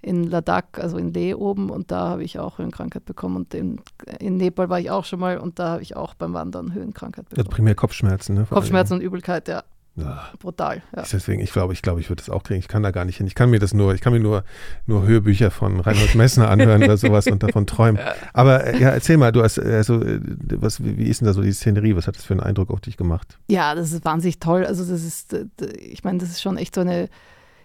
in 0.00 0.24
Ladakh, 0.24 0.80
also 0.80 0.96
in 0.96 1.12
Leh 1.12 1.34
oben 1.34 1.70
und 1.70 1.90
da 1.90 2.08
habe 2.08 2.22
ich 2.22 2.38
auch 2.38 2.58
Höhenkrankheit 2.58 3.04
bekommen 3.04 3.36
und 3.36 3.54
in, 3.54 3.80
in 4.20 4.36
Nepal 4.36 4.68
war 4.68 4.78
ich 4.78 4.90
auch 4.90 5.04
schon 5.04 5.18
mal 5.18 5.38
und 5.38 5.58
da 5.58 5.70
habe 5.70 5.82
ich 5.82 5.96
auch 5.96 6.14
beim 6.14 6.34
Wandern 6.34 6.72
Höhenkrankheit 6.72 7.28
bekommen. 7.28 7.46
Also 7.46 7.56
primär 7.56 7.74
Kopfschmerzen, 7.74 8.36
ne? 8.36 8.46
Kopfschmerzen 8.48 8.94
und 8.94 9.00
Übelkeit, 9.00 9.48
ja. 9.48 9.64
Ja. 9.98 10.28
Brutal. 10.38 10.82
Ja. 10.94 11.04
Deswegen, 11.10 11.40
ich 11.40 11.52
glaube, 11.52 11.72
ich 11.72 11.82
glaube, 11.82 12.00
ich 12.00 12.08
würde 12.08 12.22
das 12.22 12.30
auch 12.30 12.42
kriegen. 12.42 12.60
Ich 12.60 12.68
kann 12.68 12.82
da 12.82 12.90
gar 12.90 13.04
nicht 13.04 13.16
hin. 13.16 13.26
Ich 13.26 13.34
kann 13.34 13.50
mir 13.50 13.58
das 13.58 13.74
nur, 13.74 13.94
ich 13.94 14.00
kann 14.00 14.12
mir 14.12 14.20
nur, 14.20 14.44
nur 14.86 15.06
Hörbücher 15.06 15.50
von 15.50 15.80
Reinhold 15.80 16.14
Messner 16.14 16.50
anhören 16.50 16.82
oder 16.82 16.96
sowas 16.96 17.26
und 17.26 17.42
davon 17.42 17.66
träumen. 17.66 18.00
Aber 18.32 18.64
äh, 18.64 18.80
ja, 18.80 18.90
erzähl 18.90 19.16
mal, 19.16 19.32
du 19.32 19.42
hast, 19.42 19.58
also, 19.58 20.02
äh, 20.02 20.20
was, 20.56 20.82
wie 20.84 21.08
ist 21.08 21.20
denn 21.20 21.26
da 21.26 21.32
so 21.32 21.42
die 21.42 21.52
Szenerie? 21.52 21.96
Was 21.96 22.06
hat 22.06 22.16
das 22.16 22.24
für 22.24 22.34
einen 22.34 22.42
Eindruck 22.42 22.70
auf 22.70 22.80
dich 22.80 22.96
gemacht? 22.96 23.38
Ja, 23.48 23.74
das 23.74 23.92
ist 23.92 24.04
wahnsinnig 24.04 24.38
toll. 24.40 24.64
Also, 24.64 24.84
das 24.84 25.02
ist, 25.02 25.36
ich 25.78 26.04
meine, 26.04 26.18
das 26.18 26.30
ist 26.30 26.40
schon 26.40 26.56
echt 26.56 26.74
so 26.74 26.80
eine, 26.82 27.08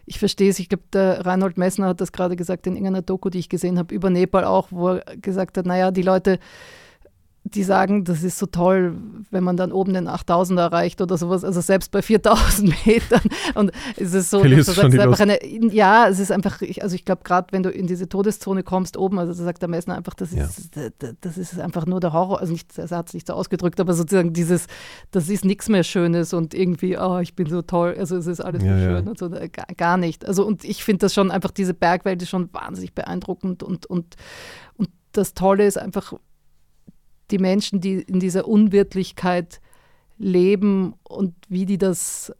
ich 0.06 0.20
verstehe 0.20 0.50
es, 0.50 0.60
ich 0.60 0.70
glaube, 0.70 0.84
der 0.92 1.26
Reinhold 1.26 1.58
Messner 1.58 1.88
hat 1.88 2.02
das 2.02 2.12
gerade 2.12 2.36
gesagt 2.36 2.68
in 2.68 2.74
irgendeiner 2.74 3.02
Doku, 3.02 3.30
die 3.30 3.40
ich 3.40 3.50
gesehen 3.50 3.78
habe, 3.78 3.94
über 3.94 4.10
Nepal 4.10 4.44
auch, 4.44 4.68
wo 4.72 4.90
er 4.90 5.04
gesagt 5.18 5.58
hat, 5.58 5.66
naja, 5.66 5.92
die 5.92 6.02
Leute, 6.02 6.40
die 7.46 7.64
sagen, 7.64 8.06
das 8.06 8.24
ist 8.24 8.38
so 8.38 8.46
toll, 8.46 8.96
wenn 9.30 9.44
man 9.44 9.58
dann 9.58 9.74
oben 9.74 9.94
den 9.94 10.08
8000 10.08 10.58
erreicht 10.58 11.02
oder 11.02 11.18
sowas, 11.18 11.44
also 11.44 11.60
selbst 11.60 11.92
bei 11.92 12.02
4000 12.02 12.70
Metern. 12.86 13.22
Und 13.56 13.72
es 13.98 14.14
ist 14.14 14.30
so, 14.30 14.42
du 14.42 14.64
sagst, 14.64 14.82
einfach 14.82 15.20
eine, 15.20 15.40
ja, 15.72 16.08
es 16.08 16.20
ist 16.20 16.32
einfach, 16.32 16.62
also 16.80 16.96
ich 16.96 17.04
glaube, 17.04 17.24
gerade 17.24 17.52
wenn 17.52 17.62
du 17.62 17.70
in 17.70 17.86
diese 17.86 18.08
Todeszone 18.08 18.64
kommst 18.64 18.96
oben, 18.96 19.20
also 19.20 19.34
da 19.34 19.44
sagt 19.44 19.62
der 19.62 19.68
Messner 19.68 19.98
einfach, 19.98 20.14
das 20.14 20.32
ist, 20.32 20.74
ja. 20.74 20.90
das 21.20 21.38
ist 21.38 21.60
einfach 21.60 21.86
nur 21.86 22.00
der 22.00 22.14
Horror, 22.14 22.40
also 22.40 22.54
nicht, 22.54 22.78
er 22.78 22.90
hat 22.90 23.10
es 23.10 23.14
nicht 23.14 23.28
so 23.28 23.34
ausgedrückt, 23.34 23.82
aber 23.82 23.94
sozusagen 23.94 24.32
dieses, 24.32 24.68
das 25.12 25.28
ist 25.28 25.44
nichts 25.44 25.68
mehr 25.68 25.84
Schönes 25.84 26.34
und 26.34 26.54
irgendwie, 26.54 26.98
oh, 26.98 27.20
ich 27.20 27.36
bin 27.36 27.50
so 27.50 27.62
toll, 27.62 27.94
also 28.00 28.16
es 28.16 28.26
ist 28.26 28.40
alles 28.40 28.64
ja, 28.64 28.78
so 28.78 28.84
schön 28.86 29.04
ja. 29.06 29.10
und 29.12 29.18
so, 29.20 29.30
gar, 29.30 29.68
gar 29.76 29.98
nicht. 29.98 30.26
Also 30.26 30.46
und 30.46 30.64
ich 30.64 30.86
finde 30.86 31.00
das 31.00 31.14
schon 31.14 31.30
einfach, 31.30 31.52
diese 31.52 31.74
Bergwelt 31.74 32.22
ist 32.22 32.30
schon 32.30 32.54
wahnsinnig 32.54 32.94
beeindruckend 32.94 33.64
und, 33.64 33.86
und, 33.86 34.16
und 34.78 34.90
das 35.12 35.34
Tolle 35.34 35.68
ist 35.68 35.78
einfach, 35.78 36.14
die 37.34 37.40
Menschen, 37.40 37.82
die 37.82 37.96
in 37.96 38.20
dieser 38.20 38.48
Unwirtlichkeit 38.48 39.60
leben 40.20 40.94
und 41.04 41.34
wie 41.50 41.66
die 41.66 41.80
das 41.80 42.32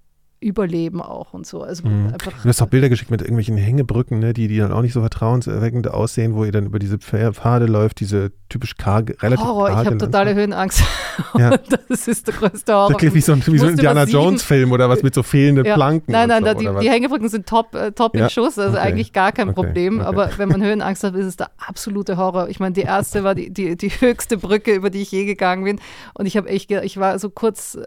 überleben 0.44 1.02
auch 1.02 1.34
und 1.34 1.48
so. 1.48 1.62
Also 1.64 1.88
Mhm. 1.88 2.14
einfach, 2.14 2.32
Du 2.44 2.50
hast 2.50 2.62
auch 2.62 2.68
Bilder 2.68 2.90
geschickt 2.90 3.10
mit 3.12 3.22
irgendwelchen 3.22 3.58
Hängebrücken, 3.58 4.20
ne, 4.20 4.34
die, 4.34 4.48
die 4.48 4.58
dann 4.58 4.72
auch 4.72 4.82
nicht 4.82 4.94
so 4.94 5.00
vertrauenserweckend 5.00 5.88
aussehen, 5.90 6.36
wo 6.36 6.46
ihr 6.46 6.52
dann 6.52 6.66
über 6.66 6.80
diese 6.80 6.98
Pfade 7.00 7.66
läuft, 7.66 8.00
diese 8.00 8.32
typisch 8.50 8.76
karge, 8.78 9.16
relativ 9.22 9.46
Horror, 9.46 9.70
ich 9.70 9.74
karge 9.76 9.90
habe 9.90 9.98
totale. 9.98 10.36
Höhenangst. 10.36 10.84
Ja. 11.38 11.56
das 11.90 12.08
ist 12.08 12.26
der 12.28 12.34
größte 12.34 12.74
Horror. 12.74 12.90
Wirklich 12.90 13.14
wie 13.14 13.22
so 13.22 13.34
ein, 13.34 13.44
wie 13.46 13.58
so 13.60 13.66
ein 13.68 13.74
Indiana 13.74 14.04
Jones-Film 14.06 14.72
oder 14.72 14.90
was 14.90 15.04
mit 15.04 15.14
so 15.14 15.22
fehlenden 15.22 15.64
Ja. 15.64 15.76
Planken. 15.76 16.12
Nein, 16.12 16.28
nein, 16.28 16.40
so, 16.44 16.46
da, 16.46 16.54
die, 16.56 16.80
die 16.82 16.90
Hängebrücken 16.90 17.30
sind 17.30 17.46
top, 17.46 17.76
äh, 17.76 17.92
top 17.92 18.16
Ja, 18.16 18.24
im 18.24 18.30
Schuss, 18.32 18.58
also 18.58 18.78
okay. 18.78 18.88
eigentlich 18.88 19.14
gar 19.14 19.32
kein 19.32 19.50
Okay, 19.50 19.54
Problem. 19.56 20.00
okay. 20.00 20.08
Aber 20.08 20.30
wenn 20.38 20.50
man 20.50 20.64
Höhenangst 20.64 21.04
hat, 21.04 21.14
ist 21.16 21.28
es 21.28 21.36
der 21.36 21.52
absolute 21.68 22.18
Horror. 22.18 22.50
Ich 22.50 22.60
meine, 22.60 22.74
die 22.74 22.82
erste 22.82 23.24
war 23.24 23.36
die, 23.36 23.52
die, 23.54 23.76
die 23.78 23.90
höchste 23.90 24.38
Brücke, 24.38 24.74
über 24.74 24.90
die 24.90 25.02
ich 25.04 25.12
je 25.12 25.26
gegangen 25.26 25.64
bin. 25.66 25.80
Und 26.16 26.26
ich 26.26 26.36
habe 26.36 26.50
echt, 26.50 26.72
ich 26.72 26.98
war 26.98 27.20
so 27.20 27.30
kurz 27.30 27.78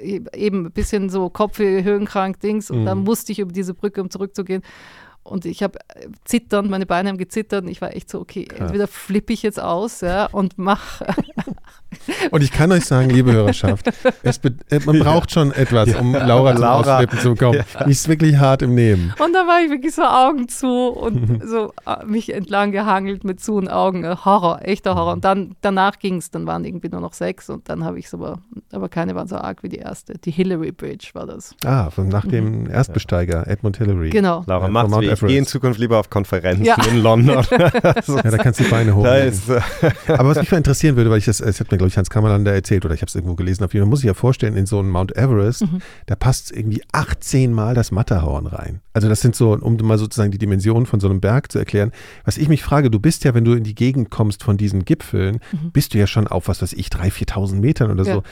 eben 0.00 0.66
ein 0.66 0.72
bisschen 0.72 1.10
so 1.10 1.28
Kopfweh, 1.30 1.82
höhenkrank, 1.84 2.40
Dings. 2.40 2.70
Und 2.70 2.84
dann 2.84 2.98
Mhm. 2.98 3.04
musste 3.04 3.32
ich 3.32 3.38
über 3.38 3.52
diese 3.52 3.74
Brücke, 3.74 4.00
um 4.00 4.10
zurückzugehen. 4.10 4.62
Und 5.22 5.44
ich 5.44 5.62
habe 5.62 5.78
äh, 5.94 6.08
zitternd, 6.24 6.70
meine 6.70 6.86
Beine 6.86 7.08
haben 7.08 7.18
gezittert 7.18 7.64
und 7.64 7.70
ich 7.70 7.80
war 7.80 7.94
echt 7.94 8.10
so, 8.10 8.20
okay, 8.20 8.44
Krass. 8.44 8.60
entweder 8.60 8.86
flippe 8.88 9.32
ich 9.32 9.42
jetzt 9.42 9.60
aus 9.60 10.00
ja, 10.00 10.26
und 10.26 10.58
mach 10.58 11.02
Und 12.30 12.42
ich 12.42 12.52
kann 12.52 12.70
euch 12.72 12.84
sagen, 12.84 13.10
liebe 13.10 13.32
Hörerschaft, 13.32 13.90
es 14.22 14.38
äh, 14.38 14.80
man 14.86 14.98
braucht 15.00 15.32
schon 15.32 15.52
etwas, 15.52 15.94
um 15.96 16.12
Laura 16.12 16.52
zum 16.52 16.62
Laura. 16.62 16.94
Ausflippen 16.94 17.18
zu 17.18 17.30
bekommen. 17.34 17.64
Die 17.86 17.90
ist 17.90 18.08
wirklich 18.08 18.36
hart 18.36 18.62
im 18.62 18.74
Nehmen. 18.74 19.12
Und 19.18 19.32
dann 19.32 19.46
war 19.46 19.60
ich 19.60 19.70
wirklich 19.70 19.94
so 19.94 20.02
Augen 20.02 20.48
zu 20.48 20.68
und 20.88 21.42
so 21.46 21.72
äh, 21.86 22.04
mich 22.06 22.32
entlang 22.32 22.70
gehangelt 22.72 23.24
mit 23.24 23.40
zu 23.40 23.54
und 23.54 23.68
Augen. 23.68 24.06
Horror, 24.24 24.60
echter 24.62 24.94
Horror. 24.94 25.14
Und 25.14 25.24
dann 25.24 25.56
danach 25.62 25.98
ging 25.98 26.16
es, 26.16 26.30
dann 26.30 26.46
waren 26.46 26.64
irgendwie 26.64 26.88
nur 26.88 27.00
noch 27.00 27.12
sechs 27.12 27.50
und 27.50 27.68
dann 27.68 27.84
habe 27.84 27.98
ich 27.98 28.08
so, 28.08 28.18
aber, 28.18 28.38
aber 28.72 28.88
keine 28.88 29.14
waren 29.14 29.26
so 29.26 29.36
arg 29.36 29.62
wie 29.62 29.68
die 29.68 29.78
erste. 29.78 30.14
Die 30.18 30.30
Hillary 30.30 30.72
Bridge 30.72 31.10
war 31.14 31.26
das. 31.26 31.54
Ah, 31.64 31.90
von 31.90 32.08
nach 32.08 32.26
dem 32.26 32.70
Erstbesteiger, 32.70 33.48
Edmund 33.48 33.78
Hillary. 33.78 34.08
Mhm. 34.08 34.10
Genau. 34.10 34.44
Laura, 34.46 34.66
Ja, 34.66 34.70
macht's 34.70 35.00
wie 35.00 35.06
ich. 35.14 35.20
Gehe 35.20 35.38
in. 35.38 35.46
Zukunft 35.46 35.78
lieber 35.80 35.98
auf 35.98 36.10
Konferenzen 36.10 36.64
Ja. 36.64 36.76
in 36.90 37.02
London. 37.02 37.44
Ja, 37.50 38.30
da 38.30 38.38
kannst 38.38 38.60
du 38.60 38.64
die 38.64 38.70
Beine 38.70 38.90
ist, 39.26 39.48
äh, 39.48 39.60
Aber 40.08 40.30
was 40.30 40.38
mich 40.38 40.50
mal 40.50 40.58
interessieren 40.58 40.96
würde, 40.96 41.10
weil 41.10 41.18
ich 41.18 41.24
das, 41.24 41.38
das 41.38 41.60
hat 41.60 41.70
mir, 41.70 41.78
glaube 41.78 41.88
ich, 41.88 41.96
Hans 41.96 42.10
Kammerlander 42.10 42.52
erzählt 42.52 42.84
oder 42.84 42.94
ich 42.94 43.00
habe 43.02 43.08
es 43.08 43.14
irgendwo 43.14 43.34
gelesen, 43.34 43.64
auf 43.64 43.72
jeden 43.74 43.84
Fall 43.84 43.90
muss 43.90 44.00
ich 44.00 44.06
ja 44.06 44.14
vorstellen, 44.14 44.56
in 44.56 44.66
so 44.66 44.78
einen 44.78 44.90
Mount 44.90 45.16
Everest, 45.16 45.62
Mhm. 45.62 45.80
da 46.06 46.16
passt 46.16 46.50
irgendwie 46.52 46.82
18 46.92 47.52
Mal 47.52 47.74
das 47.74 47.90
Matterhorn 47.90 48.46
rein. 48.46 48.80
Also 48.92 49.08
das 49.08 49.20
sind 49.20 49.36
so, 49.36 49.52
um 49.52 49.76
mal 49.76 49.98
sozusagen 49.98 50.30
die 50.30 50.38
Dimensionen 50.38 50.86
von 50.86 51.00
so 51.00 51.08
einem 51.08 51.20
Berg 51.20 51.50
zu 51.52 51.58
erklären. 51.58 51.92
Was 52.24 52.38
ich 52.38 52.48
mich 52.48 52.62
frage, 52.62 52.90
du 52.90 52.98
bist 53.00 53.24
ja, 53.24 53.34
wenn 53.34 53.44
du 53.44 53.52
in 53.54 53.64
die 53.64 53.74
Gegend 53.74 54.10
kommst 54.10 54.42
von 54.42 54.56
diesen 54.56 54.84
Gipfeln, 54.84 55.40
bist 55.72 55.94
du 55.94 55.98
ja 55.98 56.06
schon 56.06 56.26
auf, 56.26 56.48
was 56.48 56.62
weiß 56.62 56.72
ich, 56.74 56.88
3.000, 56.88 57.10
4.000 57.12 57.54
Metern 57.60 57.90
oder 57.90 58.02
Mhm. 58.02 58.08
Ja. 58.08 58.14
so. 58.14 58.22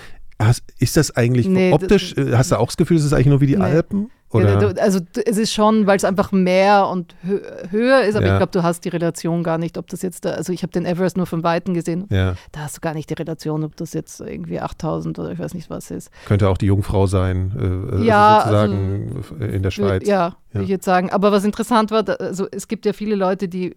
Hast, 0.40 0.62
ist 0.78 0.96
das 0.96 1.16
eigentlich 1.16 1.48
Nee, 1.48 1.72
optisch, 1.72 2.16
äh, 2.16 2.36
hast 2.36 2.52
du 2.52 2.56
auch 2.60 2.66
das 2.66 2.76
Gefühl, 2.76 2.96
es 2.96 3.04
ist 3.04 3.12
eigentlich 3.12 3.26
nur 3.26 3.40
wie 3.40 3.48
die 3.48 3.56
Nee. 3.56 3.62
Alpen? 3.64 4.10
Oder? 4.30 4.58
Du- 4.74 4.82
also 4.82 5.00
es 5.24 5.38
ist 5.38 5.52
schon, 5.54 5.86
weil 5.86 5.96
es 5.96 6.04
einfach 6.04 6.32
mehr 6.32 6.86
und 6.88 7.14
hö 7.22 7.40
höher 7.70 8.02
ist, 8.02 8.14
aber 8.14 8.26
Ja. 8.26 8.32
ich 8.34 8.38
glaube, 8.38 8.52
du 8.52 8.62
hast 8.62 8.84
die 8.84 8.90
Relation 8.90 9.42
gar 9.42 9.56
nicht, 9.56 9.78
ob 9.78 9.86
das 9.88 10.02
jetzt, 10.02 10.24
da, 10.26 10.32
also 10.32 10.52
ich 10.52 10.62
habe 10.62 10.70
den 10.72 10.84
Everest 10.84 11.16
nur 11.16 11.26
von 11.26 11.42
Weitem 11.42 11.72
gesehen. 11.72 12.06
ja, 12.10 12.34
Da 12.52 12.60
hast 12.60 12.76
du 12.76 12.80
gar 12.80 12.92
nicht 12.94 13.08
die 13.08 13.14
Relation, 13.14 13.64
ob 13.64 13.76
das 13.76 13.94
jetzt 13.94 14.20
irgendwie 14.20 14.60
8000 14.60 15.18
oder 15.18 15.32
ich 15.32 15.38
weiß 15.38 15.54
nicht 15.54 15.70
was 15.70 15.90
ist. 15.90 16.10
könnte 16.26 16.48
auch 16.48 16.58
die 16.58 16.66
Jungfrau 16.66 17.06
sein, 17.06 17.52
äh, 17.56 17.92
also 17.92 18.04
Ja, 18.04 18.40
sozusagen 18.44 19.24
äh, 19.40 19.44
in 19.56 19.62
der 19.62 19.70
Schweiz. 19.70 20.06
Ja, 20.06 20.14
Ja. 20.28 20.36
würde 20.52 20.64
ich 20.64 20.70
jetzt 20.70 20.84
sagen. 20.84 21.10
Aber 21.10 21.32
was 21.32 21.44
interessant 21.44 21.90
war, 21.90 22.04
also 22.20 22.46
es 22.50 22.68
gibt 22.68 22.84
ja 22.86 22.92
viele 22.92 23.14
Leute, 23.14 23.48
die 23.48 23.70
äh, 23.72 23.76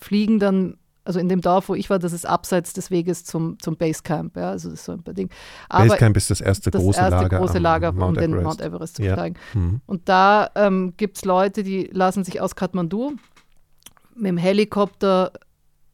fliegen 0.00 0.38
dann, 0.38 0.76
also 1.04 1.18
in 1.18 1.28
dem 1.28 1.40
Dorf, 1.40 1.68
wo 1.68 1.74
ich 1.74 1.88
war, 1.90 1.98
das 1.98 2.12
ist 2.12 2.26
abseits 2.26 2.72
des 2.72 2.90
Weges 2.90 3.24
zum, 3.24 3.58
zum 3.58 3.76
Basecamp. 3.76 4.36
Ja, 4.36 4.50
also 4.50 4.70
das 4.70 4.80
ist 4.80 4.84
so 4.84 4.92
ein 4.92 5.02
Ding. 5.14 5.30
Aber 5.68 5.86
Basecamp 5.86 6.16
ist 6.16 6.30
das 6.30 6.40
erste 6.40 6.70
das 6.70 6.82
große 6.82 7.00
erste 7.00 7.16
Lager, 7.16 7.38
große 7.38 7.58
Lager, 7.58 7.88
um 7.90 8.14
den. 8.14 8.42
Mount 8.42 8.60
Everest 8.60 8.96
zu 8.96 9.02
Ja. 9.02 9.14
besteigen. 9.14 9.38
Mhm. 9.54 9.80
Und 9.86 10.08
da 10.08 10.50
ähm, 10.54 10.94
gibt 10.96 11.16
es 11.16 11.24
Leute, 11.24 11.62
die 11.62 11.88
lassen 11.92 12.24
sich 12.24 12.40
aus 12.40 12.54
Kathmandu 12.54 13.12
mit 14.14 14.28
dem 14.28 14.36
Helikopter 14.36 15.32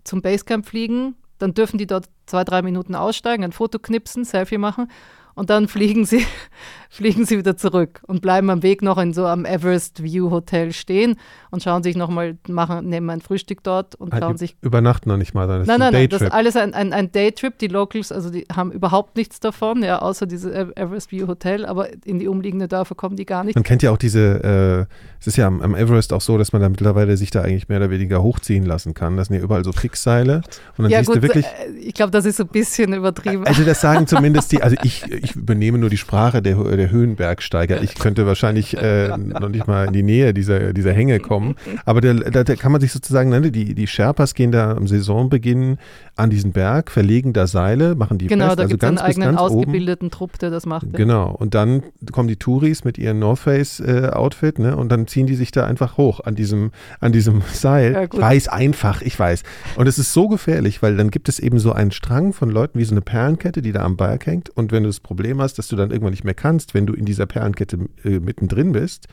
zum 0.04 0.22
Basecamp 0.22 0.66
fliegen. 0.66 1.14
Dann 1.38 1.54
dürfen 1.54 1.78
die 1.78 1.86
dort 1.86 2.08
zwei, 2.26 2.44
drei 2.44 2.62
Minuten 2.62 2.94
aussteigen, 2.94 3.44
ein 3.44 3.52
Foto 3.52 3.78
knipsen, 3.78 4.24
Selfie 4.24 4.58
machen. 4.58 4.90
Und 5.36 5.50
dann 5.50 5.68
fliegen 5.68 6.06
sie, 6.06 6.24
fliegen 6.88 7.26
sie 7.26 7.36
wieder 7.36 7.58
zurück 7.58 8.00
und 8.06 8.22
bleiben 8.22 8.48
am 8.48 8.62
Weg 8.62 8.80
noch 8.80 8.96
in 8.96 9.12
so 9.12 9.26
am 9.26 9.44
Everest 9.44 10.02
View 10.02 10.30
Hotel 10.30 10.72
stehen 10.72 11.16
und 11.50 11.62
schauen 11.62 11.82
sich 11.82 11.94
nochmal, 11.94 12.38
machen, 12.48 12.88
nehmen 12.88 13.10
ein 13.10 13.20
Frühstück 13.20 13.62
dort 13.62 13.94
und 13.96 14.14
Ah, 14.14 14.18
schauen 14.18 14.38
sich 14.38 14.56
übernachten 14.62 15.10
noch 15.10 15.18
nicht 15.18 15.34
mal. 15.34 15.46
Das 15.46 15.66
Nein, 15.66 15.74
ein 15.74 15.92
nein, 15.92 15.92
nein, 15.92 16.08
das 16.08 16.22
ist 16.22 16.32
alles 16.32 16.56
ein, 16.56 16.72
ein, 16.72 16.94
ein 16.94 17.12
Daytrip. 17.12 17.58
Die 17.58 17.66
Locals, 17.66 18.12
also 18.12 18.30
die 18.30 18.46
haben 18.50 18.72
überhaupt 18.72 19.16
nichts 19.16 19.38
davon, 19.38 19.82
ja, 19.82 19.98
außer 19.98 20.26
dieses 20.26 20.50
Everest 20.50 21.12
View 21.12 21.26
Hotel, 21.26 21.66
aber 21.66 21.88
in 22.06 22.18
die 22.18 22.28
umliegenden 22.28 22.70
Dörfer 22.70 22.94
kommen 22.94 23.16
die 23.16 23.26
gar 23.26 23.44
nicht. 23.44 23.56
Man 23.56 23.64
kennt 23.64 23.82
ja 23.82 23.90
auch 23.90 23.98
diese, 23.98 24.88
äh, 24.88 24.94
es 25.20 25.26
ist 25.26 25.36
ja 25.36 25.48
am, 25.48 25.60
am 25.60 25.74
Everest 25.74 26.14
auch 26.14 26.22
so, 26.22 26.38
dass 26.38 26.54
man 26.54 26.62
da 26.62 26.70
mittlerweile 26.70 27.18
sich 27.18 27.30
da 27.30 27.42
eigentlich 27.42 27.68
mehr 27.68 27.78
oder 27.78 27.90
weniger 27.90 28.22
hochziehen 28.22 28.64
lassen 28.64 28.94
kann. 28.94 29.18
Das 29.18 29.28
sind 29.28 29.36
ja 29.36 29.42
überall 29.42 29.64
so 29.64 29.72
Fixseile. 29.72 30.36
Und 30.78 30.84
dann 30.84 30.90
ja 30.90 31.00
siehst 31.00 31.08
gut, 31.08 31.16
du 31.18 31.22
wirklich, 31.22 31.44
äh, 31.44 31.72
ich 31.78 31.92
glaube, 31.92 32.10
das 32.10 32.24
ist 32.24 32.36
so 32.36 32.44
ein 32.44 32.48
bisschen 32.48 32.94
übertrieben. 32.94 33.44
also 33.46 33.64
das 33.64 33.82
sagen 33.82 34.06
zumindest 34.06 34.52
die, 34.52 34.62
also 34.62 34.76
ich, 34.82 35.04
ich 35.10 35.25
übernehme 35.34 35.78
nur 35.78 35.90
die 35.90 35.96
Sprache 35.96 36.42
der, 36.42 36.56
der 36.56 36.90
Höhenbergsteiger. 36.90 37.82
Ich 37.82 37.96
könnte 37.96 38.26
wahrscheinlich 38.26 38.76
äh, 38.76 39.08
noch 39.16 39.48
nicht 39.48 39.66
mal 39.66 39.86
in 39.86 39.92
die 39.92 40.02
Nähe 40.02 40.32
dieser, 40.32 40.72
dieser 40.72 40.92
Hänge 40.92 41.18
kommen. 41.18 41.56
Aber 41.84 42.00
da, 42.00 42.14
da, 42.14 42.44
da 42.44 42.54
kann 42.54 42.70
man 42.70 42.80
sich 42.80 42.92
sozusagen, 42.92 43.30
ne, 43.30 43.50
die, 43.50 43.74
die 43.74 43.86
Sherpas 43.86 44.34
gehen 44.34 44.52
da 44.52 44.76
am 44.76 44.86
Saisonbeginn 44.86 45.78
an 46.14 46.30
diesen 46.30 46.52
Berg, 46.52 46.90
verlegen 46.90 47.32
da 47.32 47.46
Seile, 47.46 47.94
machen 47.94 48.18
die 48.18 48.26
genau, 48.26 48.46
fest, 48.46 48.58
da 48.58 48.62
also 48.62 48.70
gibt 48.70 48.82
es 48.82 48.88
einen 48.88 48.98
eigenen 48.98 49.28
ganz 49.36 49.40
oben. 49.40 49.60
ausgebildeten 49.60 50.10
Trupp, 50.10 50.38
der 50.38 50.50
das 50.50 50.66
macht. 50.66 50.86
ja. 50.92 50.96
Genau. 50.96 51.30
Und 51.30 51.54
dann 51.54 51.82
kommen 52.12 52.28
die 52.28 52.36
Touris 52.36 52.84
mit 52.84 52.98
ihrem 52.98 53.18
North 53.18 53.40
Face 53.40 53.80
äh, 53.80 54.10
Outfit, 54.12 54.58
ne? 54.58 54.76
Und 54.76 54.90
dann 54.90 55.06
ziehen 55.06 55.26
die 55.26 55.34
sich 55.34 55.50
da 55.50 55.66
einfach 55.66 55.96
hoch 55.96 56.20
an 56.20 56.34
diesem, 56.34 56.70
an 57.00 57.12
diesem 57.12 57.42
Seil. 57.52 57.92
Ja, 57.92 58.02
ich 58.04 58.12
weiß 58.12 58.48
einfach, 58.48 59.02
ich 59.02 59.18
weiß. 59.18 59.42
Und 59.76 59.86
es 59.86 59.98
ist 59.98 60.12
so 60.12 60.28
gefährlich, 60.28 60.82
weil 60.82 60.96
dann 60.96 61.10
gibt 61.10 61.28
es 61.28 61.38
eben 61.38 61.58
so 61.58 61.72
einen 61.72 61.90
Strang 61.90 62.32
von 62.32 62.50
Leuten 62.50 62.78
wie 62.78 62.84
so 62.84 62.92
eine 62.92 63.02
Perlenkette, 63.02 63.62
die 63.62 63.72
da 63.72 63.82
am 63.82 63.96
Berg 63.96 64.26
hängt. 64.26 64.50
Und 64.50 64.72
wenn 64.72 64.82
du 64.82 64.88
das 64.88 65.00
Problem 65.16 65.40
hast, 65.40 65.58
dass 65.58 65.68
du 65.68 65.76
dann 65.76 65.90
irgendwann 65.90 66.12
nicht 66.12 66.24
mehr 66.24 66.34
kannst, 66.34 66.74
wenn 66.74 66.86
du 66.86 66.92
in 66.92 67.04
dieser 67.04 67.26
Perlenkette 67.26 67.78
äh, 68.04 68.20
mittendrin 68.20 68.72
bist, 68.72 69.08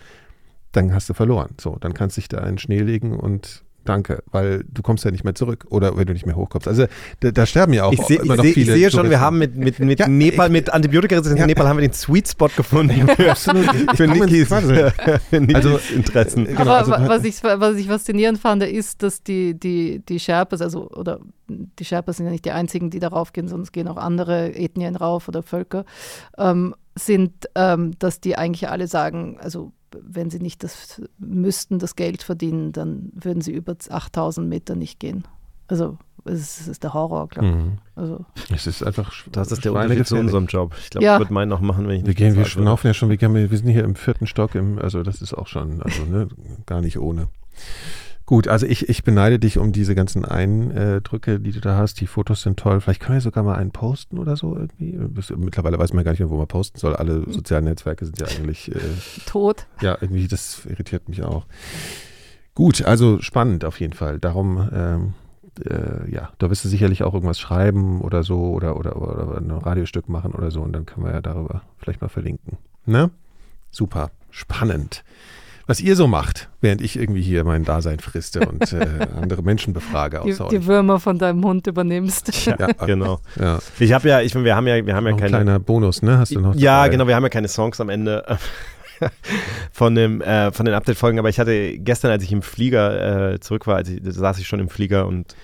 dann 0.74 0.94
hast 0.94 1.10
du 1.10 1.14
verloren. 1.14 1.56
So, 1.60 1.78
dann 1.80 1.94
kannst 1.94 2.18
du 2.18 2.22
dich 2.22 2.28
da 2.28 2.40
in 2.40 2.54
den 2.54 2.58
Schnee 2.58 2.82
legen 2.82 3.18
und 3.18 3.63
Danke, 3.86 4.24
weil 4.32 4.64
du 4.72 4.82
kommst 4.82 5.04
ja 5.04 5.12
nicht 5.12 5.24
mehr 5.26 5.36
zurück 5.36 5.66
oder 5.70 5.98
wenn 5.98 6.06
du 6.06 6.14
nicht 6.14 6.26
mehr 6.26 6.36
hochkommst. 6.38 6.68
Also 6.70 6.86
da, 7.20 7.32
da 7.32 7.46
sterben 7.46 7.74
ja 7.74 7.84
auch 7.84 7.92
ich, 7.92 8.02
seh, 8.02 8.16
immer 8.16 8.24
ich, 8.36 8.38
noch 8.38 8.44
seh, 8.44 8.48
ich 8.50 8.54
viele. 8.54 8.74
sehe 8.74 8.90
schon, 8.92 9.10
wir 9.10 9.20
haben 9.20 9.38
mit, 9.40 9.56
mit, 9.58 9.80
mit 9.80 10.00
Ja, 10.00 10.08
Nepal, 10.08 10.48
ich- 10.48 10.52
mit 10.54 10.72
Antibiotikaresistenz 10.74 11.38
Ja. 11.40 11.44
in 11.46 11.50
Nepal 11.50 11.68
haben 11.68 11.78
wir 11.78 11.88
den 11.88 11.94
Sweet 11.94 12.30
Spot 12.30 12.48
gefunden 12.56 13.08
für, 13.18 13.32
Absolut. 13.32 13.66
Ich 13.74 13.92
für 13.98 14.08
Nikis, 14.08 14.52
Also, 14.52 15.80
Interessen. 15.94 16.46
Genau, 16.46 16.62
Aber 16.62 16.78
also- 16.78 16.92
wa- 16.92 17.10
was, 17.10 17.24
ich, 17.26 17.44
was 17.44 17.76
ich 17.78 17.88
faszinierend 17.88 18.40
fand, 18.40 18.64
ist, 18.64 19.04
dass 19.04 19.24
die, 19.24 19.54
die, 19.60 20.00
die 20.08 20.20
Sherpas, 20.20 20.62
also, 20.62 20.90
oder 20.92 21.20
die 21.50 21.86
Sherpas 21.86 22.18
sind 22.18 22.26
ja 22.28 22.32
nicht 22.32 22.46
die 22.46 22.52
einzigen, 22.52 22.90
die 22.90 23.00
darauf 23.00 23.34
gehen, 23.34 23.46
es 23.62 23.72
gehen 23.72 23.88
auch 23.88 23.98
andere 23.98 24.56
Ethnien 24.56 24.96
rauf 24.96 25.28
oder 25.28 25.44
Völker, 25.44 25.86
ähm, 26.38 26.74
sind, 26.98 27.50
ähm, 27.56 27.92
dass 28.00 28.22
die 28.22 28.38
eigentlich 28.38 28.70
alle 28.70 28.88
sagen, 28.88 29.38
also 29.42 29.72
wenn 30.02 30.30
sie 30.30 30.40
nicht 30.40 30.64
das 30.64 31.02
müssten, 31.18 31.80
das 31.80 31.96
Geld 31.96 32.24
verdienen, 32.24 32.72
dann 32.72 33.12
würden 33.14 33.42
sie 33.42 33.52
über 33.52 33.76
8000 33.90 34.48
Meter 34.48 34.76
nicht 34.76 35.00
gehen. 35.00 35.24
Also 35.68 35.98
es 36.26 36.68
ist, 36.68 36.84
der 36.84 36.94
Horror, 36.94 37.28
glaube 37.28 37.48
ich. 37.48 37.54
Mhm. 37.56 37.78
Also, 37.96 38.26
Es 38.54 38.66
ist 38.68 38.82
einfach 38.84 39.12
Das 39.32 39.52
ist 39.52 39.66
der. 39.66 39.74
Unterschied 39.74 40.08
zu 40.08 40.16
unserem 40.18 40.46
Job. 40.46 40.74
Ich 40.80 40.90
glaube, 40.90 41.06
Ja. 41.06 41.16
ich 41.16 41.20
würde 41.20 41.34
meinen 41.34 41.50
noch 41.50 41.60
machen, 41.60 41.88
wenn 41.88 41.96
ich 41.96 42.02
Wir 42.04 42.08
nicht 42.10 42.18
gehen, 42.18 42.36
wir 42.36 42.46
schnaufen 42.46 42.88
ja 42.88 42.94
schon, 42.94 43.10
wir, 43.10 43.18
gehen, 43.18 43.34
wir 43.34 43.58
sind 43.58 43.68
hier 43.70 43.84
im 43.84 43.96
vierten 43.96 44.26
Stock, 44.28 44.56
im, 44.56 44.80
also 44.80 45.04
das 45.04 45.22
ist 45.22 45.34
auch 45.34 45.48
schon, 45.48 45.82
also 45.82 46.04
ne, 46.06 46.30
gar 46.66 46.80
nicht 46.82 46.98
ohne. 46.98 47.28
Gut, 48.26 48.48
also 48.48 48.66
ich, 48.66 48.88
ich 48.88 49.04
beneide 49.04 49.38
dich 49.38 49.58
um 49.58 49.74
diese 49.74 49.96
ganzen 49.96 50.24
Eindrücke, 50.24 51.42
die 51.42 51.52
du 51.52 51.60
da 51.60 51.76
hast. 51.78 52.00
Die 52.00 52.08
Fotos 52.08 52.42
sind 52.42 52.58
toll. 52.58 52.80
Vielleicht 52.80 53.02
können 53.02 53.18
wir 53.18 53.22
sogar 53.22 53.44
mal 53.44 53.56
einen 53.56 53.72
posten 53.72 54.18
oder 54.18 54.38
so 54.38 54.56
irgendwie. 54.56 54.98
Mittlerweile 55.36 55.78
weiß 55.78 55.92
man 55.92 56.06
gar 56.06 56.12
nicht 56.12 56.20
mehr, 56.20 56.30
wo 56.30 56.38
man 56.38 56.48
posten 56.48 56.80
soll. 56.80 56.96
Alle 56.96 57.30
sozialen 57.30 57.66
Netzwerke 57.66 58.06
sind 58.06 58.20
ja 58.20 58.28
eigentlich, 58.28 58.74
äh, 58.74 58.80
tot. 59.26 59.68
ja, 59.82 59.98
irgendwie, 60.00 60.28
das 60.30 60.66
irritiert 60.66 61.10
mich 61.10 61.24
auch. 61.24 61.46
Gut, 62.56 62.86
also 62.86 63.20
spannend 63.22 63.66
auf 63.66 63.80
jeden 63.82 63.94
Fall. 63.94 64.20
Darum, 64.20 64.70
ähm, 64.74 65.14
äh, 65.66 66.10
ja, 66.10 66.32
da 66.38 66.50
wirst 66.50 66.64
du 66.64 66.70
sicherlich 66.70 67.04
auch 67.04 67.14
irgendwas 67.14 67.40
schreiben 67.40 68.02
oder 68.02 68.24
so 68.24 68.52
oder, 68.52 68.78
oder, 68.78 68.96
oder 68.96 69.38
ein 69.38 69.52
Radiostück 69.52 70.08
machen 70.08 70.32
oder 70.34 70.50
so 70.50 70.62
und 70.62 70.72
dann 70.74 70.86
können 70.86 71.06
wir 71.06 71.14
ja 71.14 71.22
darüber 71.22 71.64
vielleicht 71.78 72.02
mal 72.02 72.10
verlinken. 72.10 72.58
Ne? 72.86 73.12
Super, 73.70 74.12
spannend. 74.30 75.04
Was 75.66 75.80
ihr 75.80 75.96
so 75.96 76.08
macht, 76.08 76.50
während 76.60 76.82
ich 76.82 76.98
irgendwie 76.98 77.22
hier 77.22 77.46
mein 77.46 77.64
Dasein 77.64 78.00
friste 78.00 78.42
und 78.42 78.74
äh, 78.74 79.08
andere 79.22 79.44
Menschen 79.44 79.74
befrage 79.74 80.22
Die, 80.26 80.36
die. 80.50 80.66
Würmer 80.66 81.00
von 81.00 81.18
deinem 81.18 81.44
Hund 81.46 81.68
übernimmst. 81.68 82.46
Ja, 82.46 82.58
Ja, 82.60 82.68
genau. 82.86 83.20
Ja, 83.40 83.60
Ich 83.80 83.94
habe 83.94 84.10
ja, 84.10 84.22
ich, 84.22 84.36
wir 84.36 84.56
haben 84.56 84.68
ja, 84.68 84.86
wir 84.86 84.96
haben 84.96 85.06
ja 85.06 85.12
noch 85.12 85.18
ein 85.18 85.22
keine. 85.22 85.30
kleiner 85.30 85.60
Bonus, 85.60 86.02
ne? 86.02 86.18
Hast 86.18 86.36
du 86.36 86.42
noch? 86.42 86.56
Ja, 86.56 86.80
dabei? 86.80 86.90
genau, 86.90 87.08
wir 87.08 87.16
haben 87.16 87.24
ja 87.24 87.30
keine 87.30 87.48
Songs 87.48 87.80
am 87.80 87.90
Ende 87.90 88.38
von, 89.72 89.96
dem, 89.96 90.22
äh, 90.22 90.52
von 90.52 90.66
den 90.66 90.76
Update-Folgen, 90.76 91.20
aber 91.20 91.30
ich 91.30 91.40
hatte 91.40 91.78
gestern, 91.78 92.12
als 92.12 92.24
ich 92.24 92.32
im 92.32 92.42
Flieger 92.42 93.34
äh, 93.34 93.40
zurück 93.40 93.66
war, 93.66 93.78
als 93.78 93.90
ich, 93.90 94.02
da 94.02 94.12
saß 94.12 94.40
ich 94.40 94.48
schon 94.48 94.60
im 94.60 94.70
Flieger 94.70 95.08
und 95.08 95.36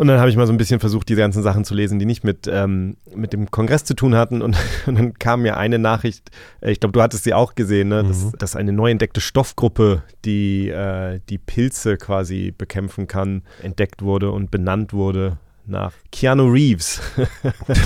Und 0.00 0.06
dann 0.06 0.18
habe 0.18 0.30
ich 0.30 0.36
mal 0.38 0.46
so 0.46 0.52
ein 0.54 0.56
bisschen 0.56 0.80
versucht, 0.80 1.10
diese 1.10 1.20
ganzen 1.20 1.42
Sachen 1.42 1.62
zu 1.62 1.74
lesen, 1.74 1.98
die 1.98 2.06
nicht 2.06 2.24
mit, 2.24 2.48
ähm, 2.50 2.96
mit 3.14 3.34
dem 3.34 3.50
Kongress 3.50 3.84
zu 3.84 3.92
tun 3.92 4.14
hatten. 4.14 4.40
Und, 4.40 4.56
und 4.86 4.94
dann 4.94 5.12
kam 5.12 5.42
mir 5.42 5.58
eine 5.58 5.78
Nachricht, 5.78 6.30
äh, 6.62 6.70
ich 6.70 6.80
glaube, 6.80 6.94
du 6.94 7.02
hattest 7.02 7.24
sie 7.24 7.34
auch 7.34 7.54
gesehen, 7.54 7.88
ne? 7.88 8.02
dass, 8.04 8.24
mhm. 8.24 8.32
dass 8.38 8.56
eine 8.56 8.72
neu 8.72 8.90
entdeckte 8.90 9.20
Stoffgruppe, 9.20 10.02
die 10.24 10.70
äh, 10.70 11.20
die 11.28 11.36
Pilze 11.36 11.98
quasi 11.98 12.54
bekämpfen 12.56 13.08
kann, 13.08 13.42
entdeckt 13.62 14.00
wurde 14.00 14.30
und 14.30 14.50
benannt 14.50 14.94
wurde 14.94 15.36
nach 15.66 15.92
Keanu 16.10 16.50
Reeves. 16.50 17.02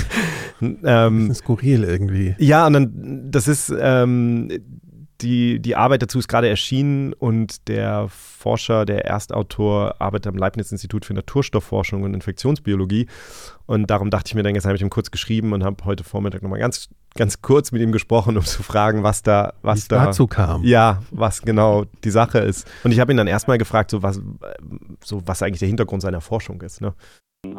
ähm, 0.60 1.26
das 1.26 1.38
ist 1.38 1.42
skurril 1.42 1.82
irgendwie. 1.82 2.36
Ja, 2.38 2.68
und 2.68 2.74
dann, 2.74 3.28
das 3.32 3.48
ist, 3.48 3.74
ähm, 3.76 4.52
die, 5.24 5.58
die 5.58 5.74
Arbeit 5.74 6.02
dazu 6.02 6.18
ist 6.18 6.28
gerade 6.28 6.48
erschienen 6.48 7.14
und 7.14 7.66
der 7.68 8.06
Forscher, 8.08 8.84
der 8.84 9.06
Erstautor, 9.06 9.96
arbeitet 9.98 10.26
am 10.28 10.36
Leibniz-Institut 10.36 11.06
für 11.06 11.14
Naturstoffforschung 11.14 12.02
und 12.02 12.12
Infektionsbiologie. 12.12 13.08
Und 13.66 13.90
darum 13.90 14.10
dachte 14.10 14.28
ich 14.28 14.34
mir 14.34 14.42
dann, 14.42 14.54
jetzt 14.54 14.66
habe 14.66 14.76
ich 14.76 14.82
ihm 14.82 14.90
kurz 14.90 15.10
geschrieben 15.10 15.54
und 15.54 15.64
habe 15.64 15.82
heute 15.86 16.04
Vormittag 16.04 16.42
nochmal 16.42 16.58
ganz, 16.58 16.90
ganz 17.14 17.40
kurz 17.40 17.72
mit 17.72 17.80
ihm 17.80 17.90
gesprochen, 17.90 18.36
um 18.36 18.44
zu 18.44 18.62
fragen, 18.62 19.02
was 19.02 19.22
da, 19.22 19.54
was 19.62 19.88
da 19.88 20.06
dazu 20.06 20.26
kam. 20.26 20.62
Ja, 20.62 21.02
was 21.10 21.40
genau 21.40 21.84
die 22.04 22.10
Sache 22.10 22.38
ist. 22.38 22.70
Und 22.84 22.92
ich 22.92 23.00
habe 23.00 23.12
ihn 23.12 23.16
dann 23.16 23.26
erstmal 23.26 23.56
gefragt, 23.56 23.90
so 23.90 24.02
was, 24.02 24.20
so 25.02 25.22
was 25.26 25.42
eigentlich 25.42 25.60
der 25.60 25.68
Hintergrund 25.68 26.02
seiner 26.02 26.20
Forschung 26.20 26.60
ist. 26.60 26.82
Ne? 26.82 26.92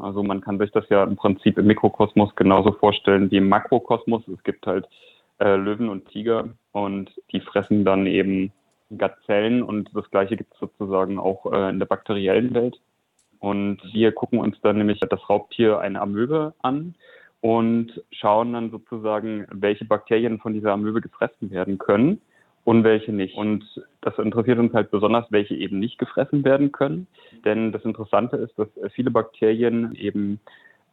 Also 0.01 0.21
man 0.21 0.41
kann 0.41 0.59
sich 0.59 0.71
das 0.71 0.85
ja 0.89 1.03
im 1.03 1.15
Prinzip 1.15 1.57
im 1.57 1.65
Mikrokosmos 1.65 2.35
genauso 2.35 2.73
vorstellen 2.73 3.31
wie 3.31 3.37
im 3.37 3.49
Makrokosmos. 3.49 4.21
Es 4.27 4.43
gibt 4.43 4.67
halt 4.67 4.87
äh, 5.39 5.55
Löwen 5.55 5.89
und 5.89 6.07
Tiger 6.09 6.49
und 6.75 7.09
die 7.31 7.39
fressen 7.39 7.85
dann 7.85 8.05
eben 8.05 8.51
Gazellen 8.97 9.63
und 9.63 9.89
das 9.93 10.11
gleiche 10.11 10.35
gibt 10.35 10.53
es 10.53 10.59
sozusagen 10.59 11.19
auch 11.19 11.49
äh, 11.53 11.69
in 11.69 11.79
der 11.79 11.85
bakteriellen 11.85 12.53
Welt. 12.53 12.81
Und 13.39 13.79
wir 13.93 14.11
gucken 14.11 14.39
uns 14.39 14.59
dann 14.61 14.79
nämlich 14.79 14.99
das 14.99 15.29
Raubtier 15.29 15.79
eine 15.79 16.01
Amöbe 16.01 16.53
an 16.61 16.95
und 17.39 18.03
schauen 18.11 18.51
dann 18.51 18.71
sozusagen, 18.71 19.47
welche 19.51 19.85
Bakterien 19.85 20.37
von 20.39 20.51
dieser 20.51 20.73
Amöbe 20.73 20.99
gefressen 20.99 21.49
werden 21.49 21.77
können 21.77 22.19
und 22.65 22.83
welche 22.83 23.13
nicht. 23.13 23.37
Und 23.37 23.63
das 24.01 24.17
interessiert 24.17 24.59
uns 24.59 24.73
halt 24.73 24.91
besonders, 24.91 25.27
welche 25.29 25.55
eben 25.55 25.79
nicht 25.79 25.97
gefressen 25.97 26.43
werden 26.43 26.73
können. 26.73 27.07
Denn 27.45 27.71
das 27.71 27.85
Interessante 27.85 28.35
ist, 28.35 28.59
dass 28.59 28.67
viele 28.91 29.11
Bakterien 29.11 29.95
eben 29.95 30.41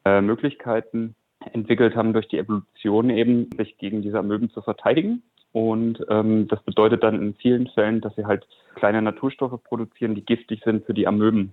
äh, 0.04 0.20
Möglichkeiten 0.20 1.16
entwickelt 1.52 1.96
haben, 1.96 2.12
durch 2.12 2.28
die 2.28 2.38
Evolution 2.38 3.10
eben 3.10 3.50
sich 3.56 3.78
gegen 3.78 4.02
diese 4.02 4.20
Amöben 4.20 4.48
zu 4.50 4.62
verteidigen. 4.62 5.24
Und 5.52 6.04
ähm, 6.08 6.48
das 6.48 6.62
bedeutet 6.62 7.02
dann 7.02 7.20
in 7.20 7.34
vielen 7.34 7.68
Fällen, 7.68 8.00
dass 8.00 8.14
sie 8.16 8.24
halt 8.24 8.46
kleine 8.74 9.02
Naturstoffe 9.02 9.62
produzieren, 9.64 10.14
die 10.14 10.24
giftig 10.24 10.62
sind 10.64 10.86
für 10.86 10.94
die 10.94 11.06
Amöben. 11.06 11.52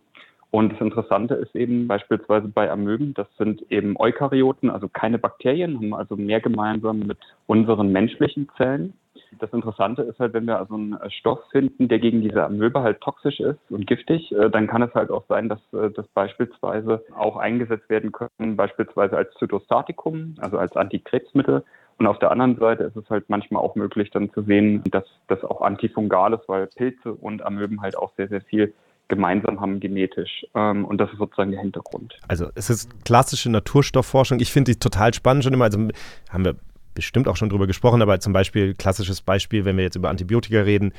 Und 0.51 0.73
das 0.73 0.81
Interessante 0.81 1.35
ist 1.35 1.55
eben 1.55 1.87
beispielsweise 1.87 2.47
bei 2.47 2.71
Amöben, 2.71 3.13
das 3.13 3.27
sind 3.37 3.61
eben 3.71 3.95
Eukaryoten, 3.99 4.71
also 4.71 4.87
keine 4.87 5.19
Bakterien, 5.19 5.75
haben 5.75 5.93
also 5.93 6.15
mehr 6.15 6.39
gemeinsam 6.39 6.99
mit 6.99 7.19
unseren 7.45 7.91
menschlichen 7.91 8.49
Zellen. 8.57 8.93
Das 9.39 9.53
Interessante 9.53 10.01
ist 10.01 10.17
halt, 10.17 10.33
wenn 10.33 10.47
wir 10.47 10.57
also 10.57 10.73
einen 10.73 10.97
Stoff 11.09 11.39
finden, 11.51 11.87
der 11.87 11.99
gegen 11.99 12.21
diese 12.21 12.43
Amöbe 12.43 12.81
halt 12.81 12.99
toxisch 12.99 13.39
ist 13.39 13.59
und 13.69 13.85
giftig, 13.85 14.31
äh, 14.31 14.49
dann 14.49 14.65
kann 14.65 14.81
es 14.81 14.93
halt 14.95 15.11
auch 15.11 15.23
sein, 15.29 15.49
dass 15.49 15.59
äh, 15.71 15.91
das 15.91 16.07
beispielsweise 16.07 17.03
auch 17.15 17.37
eingesetzt 17.37 17.87
werden 17.89 18.11
können, 18.11 18.55
beispielsweise 18.55 19.17
als 19.17 19.31
Zytostatikum, 19.35 20.35
also 20.39 20.57
als 20.57 20.75
Antikrebsmittel. 20.75 21.63
Und 21.99 22.07
auf 22.07 22.17
der 22.19 22.31
anderen 22.31 22.57
Seite 22.57 22.83
ist 22.83 22.95
es 22.95 23.09
halt 23.09 23.25
manchmal 23.27 23.61
auch 23.61 23.75
möglich, 23.75 24.09
dann 24.11 24.31
zu 24.31 24.41
sehen, 24.43 24.83
dass 24.91 25.03
das 25.27 25.43
auch 25.43 25.61
antifungal 25.61 26.33
ist, 26.33 26.47
weil 26.47 26.67
Pilze 26.67 27.13
und 27.13 27.45
Amöben 27.45 27.81
halt 27.81 27.97
auch 27.97 28.13
sehr, 28.15 28.29
sehr 28.29 28.41
viel 28.41 28.73
gemeinsam 29.09 29.59
haben 29.59 29.81
genetisch. 29.81 30.45
Ähm, 30.55 30.85
und 30.85 30.99
das 30.99 31.11
ist 31.11 31.17
sozusagen 31.17 31.51
der 31.51 31.59
Hintergrund. 31.59 32.17
Also 32.27 32.47
es 32.55 32.69
ist 32.69 33.03
klassische 33.03 33.49
Naturstoffforschung. 33.49 34.39
Ich 34.39 34.51
finde 34.51 34.71
die 34.71 34.79
total 34.79 35.13
spannend 35.13 35.43
schon 35.43 35.53
immer. 35.53 35.65
Also 35.65 35.79
haben 36.29 36.45
wir 36.45 36.55
bestimmt 36.93 37.27
auch 37.27 37.35
schon 37.35 37.49
drüber 37.49 37.67
gesprochen, 37.67 38.01
aber 38.01 38.19
zum 38.19 38.33
Beispiel, 38.33 38.73
klassisches 38.75 39.21
Beispiel, 39.21 39.65
wenn 39.65 39.75
wir 39.75 39.83
jetzt 39.83 39.95
über 39.95 40.09
Antibiotika 40.09 40.61
reden, 40.61 40.93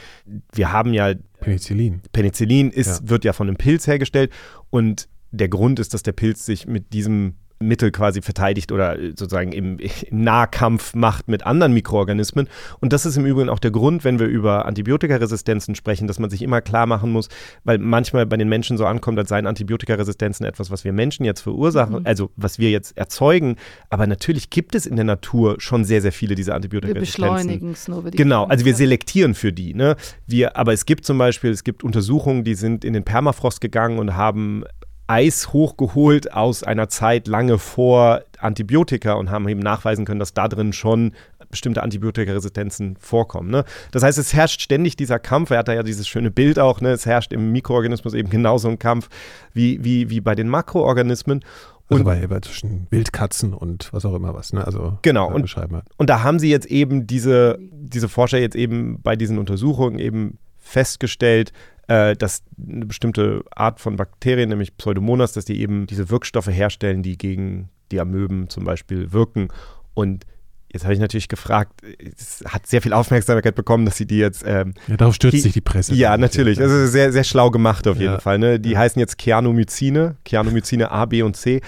wir 0.52 0.72
haben 0.72 0.92
ja 0.92 1.14
Penicillin. 1.40 2.02
Penicillin 2.12 2.70
ist, 2.70 3.02
ja. 3.02 3.10
wird 3.10 3.24
ja 3.24 3.32
von 3.32 3.48
einem 3.48 3.56
Pilz 3.56 3.86
hergestellt 3.86 4.32
und 4.70 5.08
der 5.30 5.48
Grund 5.48 5.78
ist, 5.78 5.94
dass 5.94 6.02
der 6.02 6.12
Pilz 6.12 6.44
sich 6.44 6.66
mit 6.66 6.92
diesem 6.92 7.36
Mittel 7.62 7.90
quasi 7.90 8.22
verteidigt 8.22 8.72
oder 8.72 8.98
äh, 8.98 9.08
sozusagen 9.08 9.52
im, 9.52 9.78
im, 10.10 10.22
Nahkampf 10.24 10.94
macht 10.94 11.28
mit 11.28 11.44
anderen 11.46 11.72
Mikroorganismen. 11.72 12.48
Und 12.80 12.92
das 12.92 13.06
ist 13.06 13.16
im 13.16 13.26
Übrigen 13.26 13.50
auch 13.50 13.58
der 13.58 13.70
Grund, 13.70 14.02
wenn 14.02 14.18
wir 14.18 14.26
über 14.26 14.64
Antibiotikaresistenzen 14.66 15.74
sprechen, 15.74 16.08
dass 16.08 16.18
man 16.18 16.30
sich 16.30 16.42
immer 16.42 16.62
klar 16.62 16.86
machen 16.86 17.12
muss, 17.12 17.28
weil 17.64 17.78
manchmal 17.78 18.26
bei 18.26 18.36
den 18.36 18.48
Menschen 18.48 18.78
so 18.78 18.86
ankommt, 18.86 19.18
als 19.18 19.28
seien 19.28 19.46
Antibiotikaresistenzen 19.46 20.46
etwas, 20.46 20.70
was 20.70 20.84
wir 20.84 20.92
Menschen 20.92 21.24
jetzt 21.24 21.42
verursachen, 21.42 22.00
mhm. 22.00 22.06
also 22.06 22.30
was 22.36 22.58
wir 22.58 22.70
jetzt 22.70 22.96
erzeugen. 22.96 23.56
Aber 23.90 24.06
natürlich 24.06 24.50
gibt 24.50 24.74
es 24.74 24.86
in 24.86 24.96
der 24.96 25.04
Natur 25.04 25.56
schon 25.58 25.84
sehr, 25.84 26.00
sehr 26.00 26.12
viele 26.12 26.34
dieser 26.34 26.54
Antibiotikaresistenzen. 26.54 27.22
Wir 27.22 27.30
beschleunigen 27.34 27.72
es 27.72 27.88
nur. 27.88 28.02
Genau, 28.10 28.44
also 28.46 28.64
wir 28.64 28.74
selektieren 28.74 29.34
für 29.34 29.52
die. 29.52 29.74
Ne? 29.74 29.96
Wir, 30.26 30.56
aber 30.56 30.72
es 30.72 30.86
gibt 30.86 31.04
zum 31.04 31.18
Beispiel, 31.18 31.50
es 31.50 31.64
gibt 31.64 31.84
Untersuchungen, 31.84 32.44
die 32.44 32.54
sind 32.54 32.84
in 32.84 32.94
den 32.94 33.04
Permafrost 33.04 33.60
gegangen 33.60 33.98
und 33.98 34.16
haben 34.16 34.64
Eis 35.10 35.52
hochgeholt 35.52 36.32
aus 36.32 36.62
einer 36.62 36.88
Zeit 36.88 37.26
lange 37.26 37.58
vor 37.58 38.22
Antibiotika 38.38 39.14
und 39.14 39.28
haben 39.28 39.48
eben 39.48 39.58
nachweisen 39.58 40.04
können, 40.04 40.20
dass 40.20 40.34
da 40.34 40.46
drin 40.46 40.72
schon 40.72 41.14
bestimmte 41.50 41.82
Antibiotikaresistenzen 41.82 42.96
vorkommen. 42.96 43.50
Ne? 43.50 43.64
Das 43.90 44.04
heißt, 44.04 44.18
es 44.18 44.32
herrscht 44.34 44.60
ständig 44.60 44.94
dieser 44.94 45.18
Kampf. 45.18 45.50
Er 45.50 45.58
hat 45.58 45.68
da 45.68 45.72
ja 45.72 45.82
dieses 45.82 46.06
schöne 46.06 46.30
Bild 46.30 46.60
auch. 46.60 46.80
Ne? 46.80 46.90
Es 46.90 47.06
herrscht 47.06 47.32
im 47.32 47.50
Mikroorganismus 47.50 48.14
eben 48.14 48.30
genauso 48.30 48.68
ein 48.68 48.78
Kampf 48.78 49.08
wie, 49.52 49.82
wie, 49.82 50.10
wie 50.10 50.20
bei 50.20 50.36
den 50.36 50.48
Makroorganismen. 50.48 51.44
Also 51.88 52.04
bei, 52.04 52.24
bei 52.28 52.38
zwischen 52.38 52.86
Wildkatzen 52.90 53.52
und 53.52 53.92
was 53.92 54.04
auch 54.04 54.14
immer 54.14 54.32
was, 54.32 54.52
ne? 54.52 54.64
Also 54.64 54.96
genau 55.02 55.26
und, 55.26 55.52
und 55.96 56.08
da 56.08 56.22
haben 56.22 56.38
sie 56.38 56.48
jetzt 56.48 56.66
eben 56.66 57.08
diese, 57.08 57.58
diese 57.60 58.08
Forscher 58.08 58.38
jetzt 58.38 58.54
eben 58.54 59.02
bei 59.02 59.16
diesen 59.16 59.38
Untersuchungen 59.38 59.98
eben 59.98 60.38
festgestellt, 60.56 61.52
äh, 61.90 62.14
dass 62.14 62.44
eine 62.56 62.86
bestimmte 62.86 63.42
Art 63.50 63.80
von 63.80 63.96
Bakterien, 63.96 64.48
nämlich 64.48 64.76
Pseudomonas, 64.76 65.32
dass 65.32 65.44
die 65.44 65.60
eben 65.60 65.88
diese 65.88 66.08
Wirkstoffe 66.08 66.46
herstellen, 66.46 67.02
die 67.02 67.18
gegen 67.18 67.68
die 67.90 68.00
Amöben 68.00 68.48
zum 68.48 68.64
Beispiel 68.64 69.12
wirken. 69.12 69.48
Und 69.94 70.24
Jetzt 70.72 70.84
habe 70.84 70.94
ich 70.94 71.00
natürlich 71.00 71.26
gefragt, 71.26 71.82
es 72.16 72.44
hat 72.46 72.64
sehr 72.64 72.80
viel 72.80 72.92
Aufmerksamkeit 72.92 73.56
bekommen, 73.56 73.86
dass 73.86 73.96
sie 73.96 74.06
die 74.06 74.18
jetzt. 74.18 74.44
Ähm, 74.46 74.74
ja, 74.86 74.96
darauf 74.96 75.16
stürzt 75.16 75.34
die, 75.34 75.40
sich 75.40 75.52
die 75.52 75.60
Presse. 75.60 75.96
Ja, 75.96 76.16
natürlich. 76.16 76.60
Also 76.60 76.86
sehr, 76.86 77.10
sehr 77.10 77.24
schlau 77.24 77.50
gemacht 77.50 77.88
auf 77.88 77.98
jeden 77.98 78.12
ja. 78.12 78.20
Fall. 78.20 78.38
Ne? 78.38 78.60
Die 78.60 78.70
ja. 78.70 78.78
heißen 78.78 79.00
jetzt 79.00 79.18
Keanomycine, 79.18 80.14
Keanomycine 80.24 80.92
A, 80.92 81.06
B 81.06 81.22
und 81.22 81.34
C. 81.34 81.60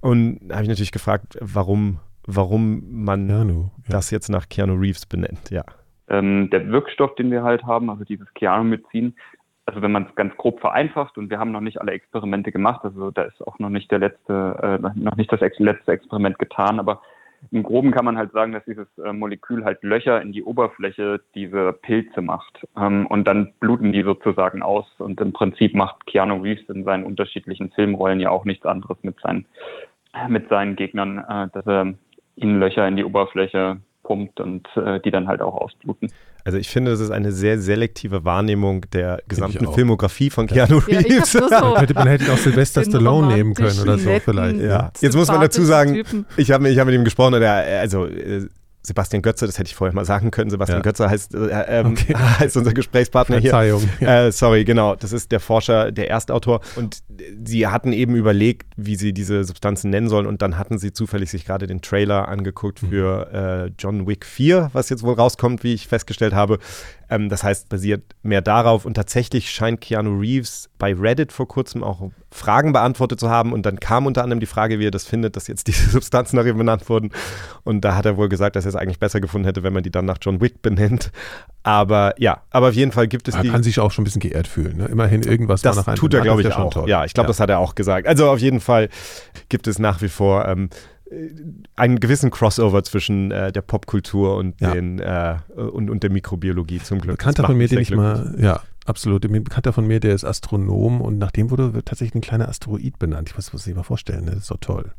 Und 0.00 0.38
da 0.40 0.54
habe 0.54 0.62
ich 0.62 0.68
natürlich 0.68 0.92
gefragt, 0.92 1.36
warum, 1.40 1.98
warum 2.28 2.84
man 2.92 3.26
Keanu, 3.26 3.70
das 3.88 4.12
jetzt 4.12 4.28
nach 4.28 4.48
Keanu 4.48 4.74
Reeves 4.74 5.04
benennt, 5.04 5.50
ja. 5.50 5.64
Ähm, 6.06 6.48
der 6.50 6.68
Wirkstoff, 6.68 7.16
den 7.16 7.32
wir 7.32 7.42
halt 7.42 7.64
haben, 7.64 7.90
also 7.90 8.04
dieses 8.04 8.32
Keanomycin, 8.34 9.14
also 9.66 9.82
wenn 9.82 9.92
man 9.92 10.06
es 10.08 10.14
ganz 10.14 10.36
grob 10.36 10.60
vereinfacht 10.60 11.16
und 11.16 11.30
wir 11.30 11.38
haben 11.38 11.52
noch 11.52 11.60
nicht 11.60 11.80
alle 11.80 11.92
Experimente 11.92 12.52
gemacht, 12.52 12.84
also 12.84 13.10
da 13.10 13.22
ist 13.22 13.46
auch 13.46 13.58
noch 13.58 13.70
nicht 13.70 13.90
der 13.90 13.98
letzte, 13.98 14.80
äh, 14.82 14.98
noch 14.98 15.16
nicht 15.16 15.32
das 15.32 15.42
ex 15.42 15.58
letzte 15.58 15.92
Experiment 15.92 16.38
getan, 16.38 16.78
aber 16.78 17.00
im 17.50 17.62
Groben 17.62 17.90
kann 17.90 18.04
man 18.04 18.16
halt 18.16 18.32
sagen, 18.32 18.52
dass 18.52 18.64
dieses 18.64 18.86
äh, 18.98 19.12
Molekül 19.12 19.64
halt 19.64 19.82
Löcher 19.82 20.20
in 20.22 20.32
die 20.32 20.42
Oberfläche 20.42 21.20
dieser 21.34 21.72
Pilze 21.72 22.22
macht. 22.22 22.66
Ähm, 22.76 23.06
und 23.06 23.24
dann 23.24 23.52
bluten 23.60 23.92
die 23.92 24.02
sozusagen 24.02 24.62
aus. 24.62 24.86
Und 24.98 25.20
im 25.20 25.32
Prinzip 25.32 25.74
macht 25.74 26.06
Keanu 26.06 26.42
Reeves 26.42 26.68
in 26.68 26.84
seinen 26.84 27.04
unterschiedlichen 27.04 27.70
Filmrollen 27.70 28.20
ja 28.20 28.30
auch 28.30 28.44
nichts 28.44 28.64
anderes 28.64 28.96
mit 29.02 29.20
seinen, 29.20 29.46
mit 30.28 30.48
seinen 30.48 30.76
Gegnern, 30.76 31.18
äh, 31.18 31.48
dass 31.52 31.66
er 31.66 31.94
ihnen 32.36 32.60
Löcher 32.60 32.88
in 32.88 32.96
die 32.96 33.04
Oberfläche 33.04 33.78
pumpt 34.02 34.40
und 34.40 34.68
äh, 34.76 35.00
die 35.00 35.10
dann 35.10 35.28
halt 35.28 35.42
auch 35.42 35.54
ausbluten. 35.54 36.10
Also 36.44 36.58
ich 36.58 36.68
finde, 36.68 36.90
das 36.90 37.00
ist 37.00 37.10
eine 37.10 37.32
sehr 37.32 37.58
selektive 37.58 38.24
Wahrnehmung 38.24 38.82
der 38.92 39.22
gesamten 39.28 39.72
Filmografie 39.72 40.28
von 40.28 40.46
Keanu 40.46 40.76
Reeves. 40.78 41.32
Ja, 41.32 41.48
so 41.48 41.78
hätte, 41.78 41.94
man 41.94 42.06
hätte 42.06 42.30
auch 42.30 42.36
Sylvester 42.36 42.84
Stallone 42.84 43.28
nehmen 43.34 43.54
können 43.54 43.78
oder 43.80 43.98
so 43.98 44.10
vielleicht. 44.22 44.60
Ja. 44.60 44.92
Jetzt 45.00 45.16
muss 45.16 45.28
man 45.28 45.40
dazu 45.40 45.64
sagen, 45.64 46.02
ich 46.36 46.50
habe 46.50 46.68
ich 46.68 46.78
hab 46.78 46.86
mit 46.86 46.94
ihm 46.94 47.04
gesprochen, 47.04 47.40
der, 47.40 47.80
also 47.80 48.04
äh, 48.04 48.46
Sebastian 48.86 49.22
Götze, 49.22 49.46
das 49.46 49.58
hätte 49.58 49.68
ich 49.68 49.74
vorher 49.74 49.94
mal 49.94 50.04
sagen 50.04 50.30
können. 50.30 50.50
Sebastian 50.50 50.80
ja. 50.80 50.82
Götze 50.82 51.08
heißt, 51.08 51.34
äh, 51.34 51.64
ähm, 51.68 51.92
okay. 51.92 52.14
heißt 52.38 52.56
unser 52.56 52.74
Gesprächspartner 52.74 53.40
Verzeihung. 53.40 53.80
hier. 53.80 53.88
Ja. 54.04 54.26
Äh, 54.26 54.32
sorry, 54.32 54.64
genau. 54.64 54.94
Das 54.96 55.12
ist 55.12 55.32
der 55.32 55.40
Forscher, 55.40 55.90
der 55.90 56.10
Erstautor. 56.10 56.60
Und 56.76 57.02
sie 57.44 57.66
hatten 57.66 57.92
eben 57.92 58.14
überlegt, 58.14 58.66
wie 58.76 58.96
sie 58.96 59.14
diese 59.14 59.44
Substanzen 59.44 59.88
nennen 59.90 60.08
sollen. 60.08 60.26
Und 60.26 60.42
dann 60.42 60.58
hatten 60.58 60.78
sie 60.78 60.92
zufällig 60.92 61.30
sich 61.30 61.46
gerade 61.46 61.66
den 61.66 61.80
Trailer 61.80 62.28
angeguckt 62.28 62.82
mhm. 62.82 62.88
für 62.88 63.32
äh, 63.32 63.72
John 63.78 64.06
Wick 64.06 64.26
4, 64.26 64.70
was 64.74 64.90
jetzt 64.90 65.02
wohl 65.02 65.14
rauskommt, 65.14 65.64
wie 65.64 65.72
ich 65.72 65.88
festgestellt 65.88 66.34
habe. 66.34 66.58
Ähm, 67.10 67.28
das 67.28 67.44
heißt, 67.44 67.68
basiert 67.68 68.14
mehr 68.22 68.42
darauf. 68.42 68.84
Und 68.84 68.94
tatsächlich 68.94 69.50
scheint 69.50 69.80
Keanu 69.80 70.18
Reeves 70.18 70.70
bei 70.78 70.94
Reddit 70.94 71.32
vor 71.32 71.48
kurzem 71.48 71.82
auch 71.82 72.10
Fragen 72.30 72.72
beantwortet 72.72 73.20
zu 73.20 73.30
haben. 73.30 73.52
Und 73.52 73.66
dann 73.66 73.80
kam 73.80 74.06
unter 74.06 74.22
anderem 74.22 74.40
die 74.40 74.46
Frage, 74.46 74.78
wie 74.78 74.86
er 74.86 74.90
das 74.90 75.06
findet, 75.06 75.36
dass 75.36 75.46
jetzt 75.46 75.66
diese 75.68 75.90
Substanzen 75.90 76.36
nach 76.36 76.44
ihm 76.44 76.58
benannt 76.58 76.88
wurden. 76.88 77.10
Und 77.62 77.82
da 77.82 77.94
hat 77.96 78.06
er 78.06 78.16
wohl 78.16 78.28
gesagt, 78.28 78.56
dass 78.56 78.64
er 78.64 78.70
es 78.70 78.76
eigentlich 78.76 78.98
besser 78.98 79.20
gefunden 79.20 79.46
hätte, 79.46 79.62
wenn 79.62 79.72
man 79.72 79.82
die 79.82 79.90
dann 79.90 80.04
nach 80.04 80.18
John 80.20 80.40
Wick 80.40 80.62
benennt. 80.62 81.10
Aber 81.62 82.14
ja, 82.18 82.42
aber 82.50 82.68
auf 82.68 82.74
jeden 82.74 82.92
Fall 82.92 83.08
gibt 83.08 83.28
es 83.28 83.34
er 83.34 83.42
die. 83.42 83.50
kann 83.50 83.62
sich 83.62 83.80
auch 83.80 83.90
schon 83.90 84.02
ein 84.02 84.04
bisschen 84.04 84.20
geehrt 84.20 84.46
fühlen. 84.46 84.76
Ne? 84.76 84.86
Immerhin 84.86 85.22
irgendwas 85.22 85.62
das 85.62 85.76
war 85.76 85.82
nach 85.82 85.88
einem 85.88 85.96
tut 85.96 86.12
er, 86.14 86.20
glaube 86.20 86.42
ich, 86.42 86.48
ja 86.48 86.52
schon 86.52 86.64
auch. 86.64 86.72
toll. 86.72 86.88
Ja, 86.88 87.04
ich 87.04 87.14
glaube, 87.14 87.28
das 87.28 87.40
hat 87.40 87.48
er 87.50 87.58
auch 87.58 87.74
gesagt. 87.74 88.06
Also 88.06 88.30
auf 88.30 88.38
jeden 88.38 88.60
Fall 88.60 88.88
gibt 89.48 89.66
es 89.66 89.78
nach 89.78 90.02
wie 90.02 90.08
vor 90.08 90.46
ähm, 90.46 90.68
einen 91.76 92.00
gewissen 92.00 92.30
Crossover 92.30 92.82
zwischen 92.84 93.30
äh, 93.30 93.52
der 93.52 93.62
Popkultur 93.62 94.36
und, 94.36 94.60
Ja. 94.60 94.72
den, 94.72 94.98
äh, 94.98 95.36
und, 95.56 95.90
und 95.90 96.02
der 96.02 96.10
Mikrobiologie 96.10 96.80
zum 96.80 97.00
Glück. 97.00 97.18
Bekannter 97.18 97.44
von 97.46 97.56
mir, 97.56 97.68
den 97.68 97.78
ich 97.80 97.88
glücklich. 97.88 98.14
mal, 98.14 98.34
ja, 98.38 98.60
absolut. 98.86 99.24
Ein 99.24 99.44
Bekannter 99.44 99.72
von 99.72 99.86
mir, 99.86 100.00
der 100.00 100.14
ist 100.14 100.24
Astronom 100.24 101.00
und 101.00 101.18
nach 101.18 101.30
dem 101.30 101.50
wurde 101.50 101.72
tatsächlich 101.84 102.14
ein 102.14 102.20
kleiner 102.20 102.48
Asteroid 102.48 102.98
benannt. 102.98 103.28
Ich 103.30 103.36
muss 103.36 103.52
muss 103.52 103.64
sich 103.64 103.74
mal 103.74 103.82
vorstellen, 103.82 104.24
ne? 104.24 104.32
das 104.32 104.40
ist 104.40 104.50
doch 104.50 104.58
toll. 104.60 104.92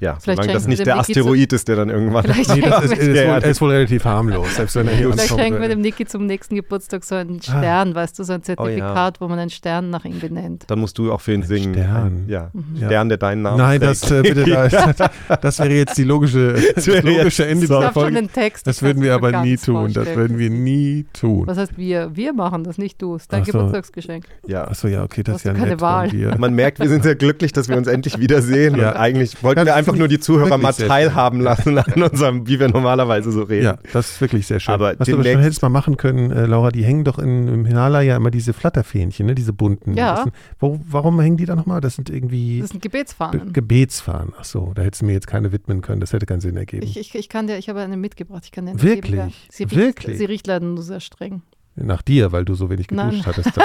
Ja, 0.00 0.16
Vielleicht 0.18 0.36
solange 0.42 0.52
das 0.52 0.62
schenken 0.64 0.70
nicht 0.70 0.78
wir 0.80 0.84
der 0.84 0.94
dem 0.94 0.98
Niki 1.06 1.12
Asteroid 1.20 1.52
ist, 1.52 1.68
der 1.68 1.76
dann 1.76 1.88
irgendwann. 1.90 2.24
Vielleicht 2.24 2.56
Nee, 2.56 2.60
das 2.62 2.84
ist, 2.86 2.92
ist, 2.94 3.06
Ja, 3.06 3.14
ja, 3.14 3.34
wohl, 3.36 3.42
er 3.42 3.50
ist 3.50 3.60
wohl 3.60 3.70
relativ 3.70 4.04
harmlos, 4.04 4.56
selbst 4.56 4.74
wenn 4.76 4.88
er 4.88 4.96
hier 4.96 5.12
Vielleicht 5.12 5.28
schenken 5.28 5.60
wir 5.60 5.68
dem 5.68 5.80
Niki 5.80 6.04
zum 6.06 6.26
nächsten 6.26 6.56
Geburtstag 6.56 7.04
so 7.04 7.14
Ah. 7.14 7.18
einen 7.20 7.40
Stern, 7.40 7.94
weißt 7.94 8.18
du, 8.18 8.24
so 8.24 8.32
ein 8.32 8.42
Zertifikat, 8.42 9.20
wo 9.20 9.28
man 9.28 9.38
einen 9.38 9.50
Stern 9.50 9.90
nach 9.90 10.04
ihm 10.04 10.18
benennt. 10.18 10.64
Dann 10.66 10.80
musst 10.80 10.98
du 10.98 11.12
auch 11.12 11.20
für 11.20 11.32
ihn 11.34 11.44
singen. 11.44 11.74
Stern. 11.74 12.24
Ja. 12.26 12.50
Ja. 12.74 12.86
Stern, 12.88 13.08
der 13.10 13.18
deinen 13.18 13.42
Namen 13.42 13.58
Nein, 13.58 13.80
das 13.80 14.10
äh, 14.10 14.22
bitte, 14.22 14.44
das, 14.98 15.40
das 15.40 15.58
wäre 15.60 15.70
jetzt 15.74 15.96
die 15.96 16.04
logische, 16.04 16.54
das 16.74 16.86
wäre 16.88 17.00
logische 17.06 17.42
jetzt- 17.44 17.52
Ende 17.52 17.60
dieser 17.66 17.92
Folge. 17.92 18.26
Text. 18.28 18.66
Das 18.66 18.82
würden 18.82 19.02
wir 19.02 19.14
aber 19.14 19.42
nie 19.42 19.56
tun. 19.56 19.92
Das 19.92 19.94
vorstellen. 19.94 20.16
würden 20.18 20.38
wir 20.38 20.50
nie 20.50 21.06
tun. 21.12 21.46
Was 21.46 21.58
heißt 21.58 21.78
wir? 21.78 22.10
Wir 22.14 22.32
machen 22.32 22.64
das, 22.64 22.76
nicht 22.76 23.00
du. 23.00 23.14
Es 23.14 23.22
ist 23.22 23.32
dein 23.32 23.42
Ach 23.42 23.46
so. 23.46 23.52
Geburtstagsgeschenk. 23.52 24.24
ja. 24.46 24.66
Achso, 24.66 24.88
ja, 24.88 25.04
okay, 25.04 25.22
das 25.22 25.36
ist 25.36 25.44
ja 25.44 25.52
keine 25.54 25.66
nett 25.68 25.80
Wahl. 25.80 26.10
Man 26.38 26.54
merkt, 26.54 26.80
wir 26.80 26.88
sind 26.88 27.02
sehr 27.04 27.14
glücklich, 27.14 27.52
dass 27.52 27.68
wir 27.68 27.76
uns 27.76 27.86
endlich 27.86 28.18
wiedersehen. 28.18 28.76
Ja. 28.76 28.96
Eigentlich 28.96 29.42
wollten 29.42 29.61
Ja, 29.66 29.72
wir 29.72 29.74
einfach 29.76 29.96
nur 29.96 30.08
die 30.08 30.20
Zuhörer 30.20 30.58
mal 30.58 30.72
teilhaben 30.72 31.40
lassen 31.40 31.78
an 31.78 32.02
unserem, 32.02 32.46
wie 32.46 32.60
wir 32.60 32.68
normalerweise 32.68 33.32
so 33.32 33.42
reden. 33.42 33.64
Ja, 33.64 33.78
das 33.92 34.12
ist 34.12 34.20
wirklich 34.20 34.46
sehr 34.46 34.60
schön. 34.60 34.74
Aber 34.74 34.94
Was 34.98 35.08
du 35.08 35.14
aber 35.14 35.24
schon 35.24 35.40
hättest 35.40 35.62
mal 35.62 35.68
machen 35.68 35.96
können, 35.96 36.30
äh, 36.30 36.46
Laura, 36.46 36.70
die 36.70 36.84
hängen 36.84 37.04
doch 37.04 37.18
in, 37.18 37.48
im 37.48 37.64
Himalaya 37.64 38.16
immer 38.16 38.30
diese 38.30 38.52
Flatterfähnchen, 38.52 39.26
ne? 39.26 39.34
diese 39.34 39.52
bunten. 39.52 39.94
Ja. 39.94 40.22
Sind, 40.22 40.32
wo, 40.58 40.80
warum 40.88 41.20
hängen 41.20 41.36
die 41.36 41.46
da 41.46 41.56
nochmal? 41.56 41.80
Das 41.80 41.96
sind 41.96 42.10
irgendwie 42.10 42.60
Das 42.60 42.70
sind 42.70 42.80
Be 42.80 42.88
Gebetsfahnen. 42.88 43.52
Gebetsfahnen. 43.52 44.32
Ach 44.38 44.44
so, 44.44 44.72
da 44.74 44.82
hättest 44.82 45.02
du 45.02 45.06
mir 45.06 45.12
jetzt 45.12 45.26
keine 45.26 45.52
widmen 45.52 45.80
können. 45.80 46.00
Das 46.00 46.12
hätte 46.12 46.26
keinen 46.26 46.40
Sinn 46.40 46.56
ergeben. 46.56 46.84
Ich, 46.84 46.98
ich, 46.98 47.14
ich 47.14 47.28
kann 47.28 47.46
dir, 47.46 47.58
ich 47.58 47.68
habe 47.68 47.80
eine 47.80 47.96
mitgebracht. 47.96 48.44
Ich 48.44 48.52
kann 48.52 48.66
dir 48.66 48.72
eine 48.72 48.82
Wirklich? 48.82 49.12
Geben, 49.12 49.28
ja. 49.28 49.32
sie 49.50 49.64
riecht, 49.64 49.76
Wirklich? 49.76 50.18
Sie 50.18 50.24
riecht 50.24 50.46
leider 50.46 50.66
nur 50.66 50.82
sehr 50.82 51.00
streng. 51.00 51.42
Nach 51.74 52.02
dir, 52.02 52.32
weil 52.32 52.44
du 52.44 52.54
so 52.54 52.70
wenig 52.70 52.88
geduscht 52.88 53.24
Nein. 53.24 53.26
hattest. 53.26 53.52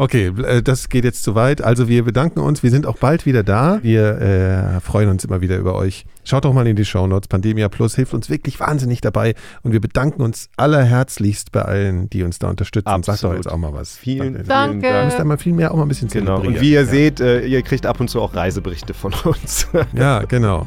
Okay, 0.00 0.32
äh, 0.46 0.62
das 0.62 0.88
geht 0.88 1.04
jetzt 1.04 1.22
zu 1.22 1.34
weit. 1.34 1.60
Also 1.60 1.86
wir 1.86 2.04
bedanken 2.04 2.40
uns. 2.40 2.62
Wir 2.62 2.70
sind 2.70 2.86
auch 2.86 2.96
bald 2.96 3.26
wieder 3.26 3.42
da. 3.42 3.80
Wir 3.82 4.18
äh, 4.18 4.80
freuen 4.80 5.10
uns 5.10 5.26
immer 5.26 5.42
wieder 5.42 5.58
über 5.58 5.74
euch. 5.74 6.06
Schaut 6.24 6.46
doch 6.46 6.54
mal 6.54 6.66
in 6.66 6.74
die 6.74 6.86
Shownotes. 6.86 7.28
Pandemia 7.28 7.68
Plus 7.68 7.96
hilft 7.96 8.14
uns 8.14 8.30
wirklich 8.30 8.58
wahnsinnig 8.60 9.02
dabei. 9.02 9.34
Und 9.62 9.72
wir 9.72 9.80
bedanken 9.80 10.22
uns 10.22 10.48
allerherzlichst 10.56 11.52
bei 11.52 11.60
allen, 11.62 12.08
die 12.08 12.22
uns 12.22 12.38
da 12.38 12.48
unterstützen. 12.48 13.02
Sagt 13.02 13.22
doch 13.24 13.34
jetzt 13.34 13.50
auch 13.50 13.58
mal 13.58 13.74
was. 13.74 13.94
Vielen, 13.98 14.42
Danke. 14.46 14.80
Vielen 14.80 14.82
Ihr 14.82 14.90
Dank. 14.90 15.04
müsst 15.04 15.18
da 15.18 15.24
mal 15.24 15.36
viel 15.36 15.52
mehr 15.52 15.70
auch 15.70 15.76
mal 15.76 15.82
ein 15.82 15.88
bisschen 15.88 16.08
Genau. 16.08 16.40
Und 16.40 16.62
wie 16.62 16.70
ihr 16.72 16.80
ja. 16.80 16.86
seht, 16.86 17.20
äh, 17.20 17.44
ihr 17.44 17.60
kriegt 17.60 17.84
ab 17.84 18.00
und 18.00 18.08
zu 18.08 18.22
auch 18.22 18.34
Reiseberichte 18.34 18.94
von 18.94 19.12
uns. 19.24 19.68
Ja, 19.92 20.20
genau. 20.22 20.66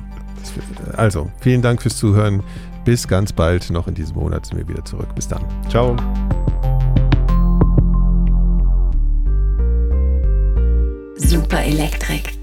Also, 0.96 1.32
vielen 1.40 1.64
Dank 1.64 1.82
fürs 1.82 1.98
Zuhören. 1.98 2.44
Bis 2.86 3.08
ganz 3.08 3.32
bald. 3.32 3.70
Noch 3.70 3.88
in 3.88 3.96
diesem 3.96 4.18
Monat 4.18 4.46
sind 4.46 4.58
wir 4.58 4.68
wieder 4.68 4.84
zurück. 4.86 5.14
Bis 5.16 5.28
dann. 5.28 5.44
Ciao. 5.70 5.96
Super 11.16 11.64
Elektrik. 11.64 12.43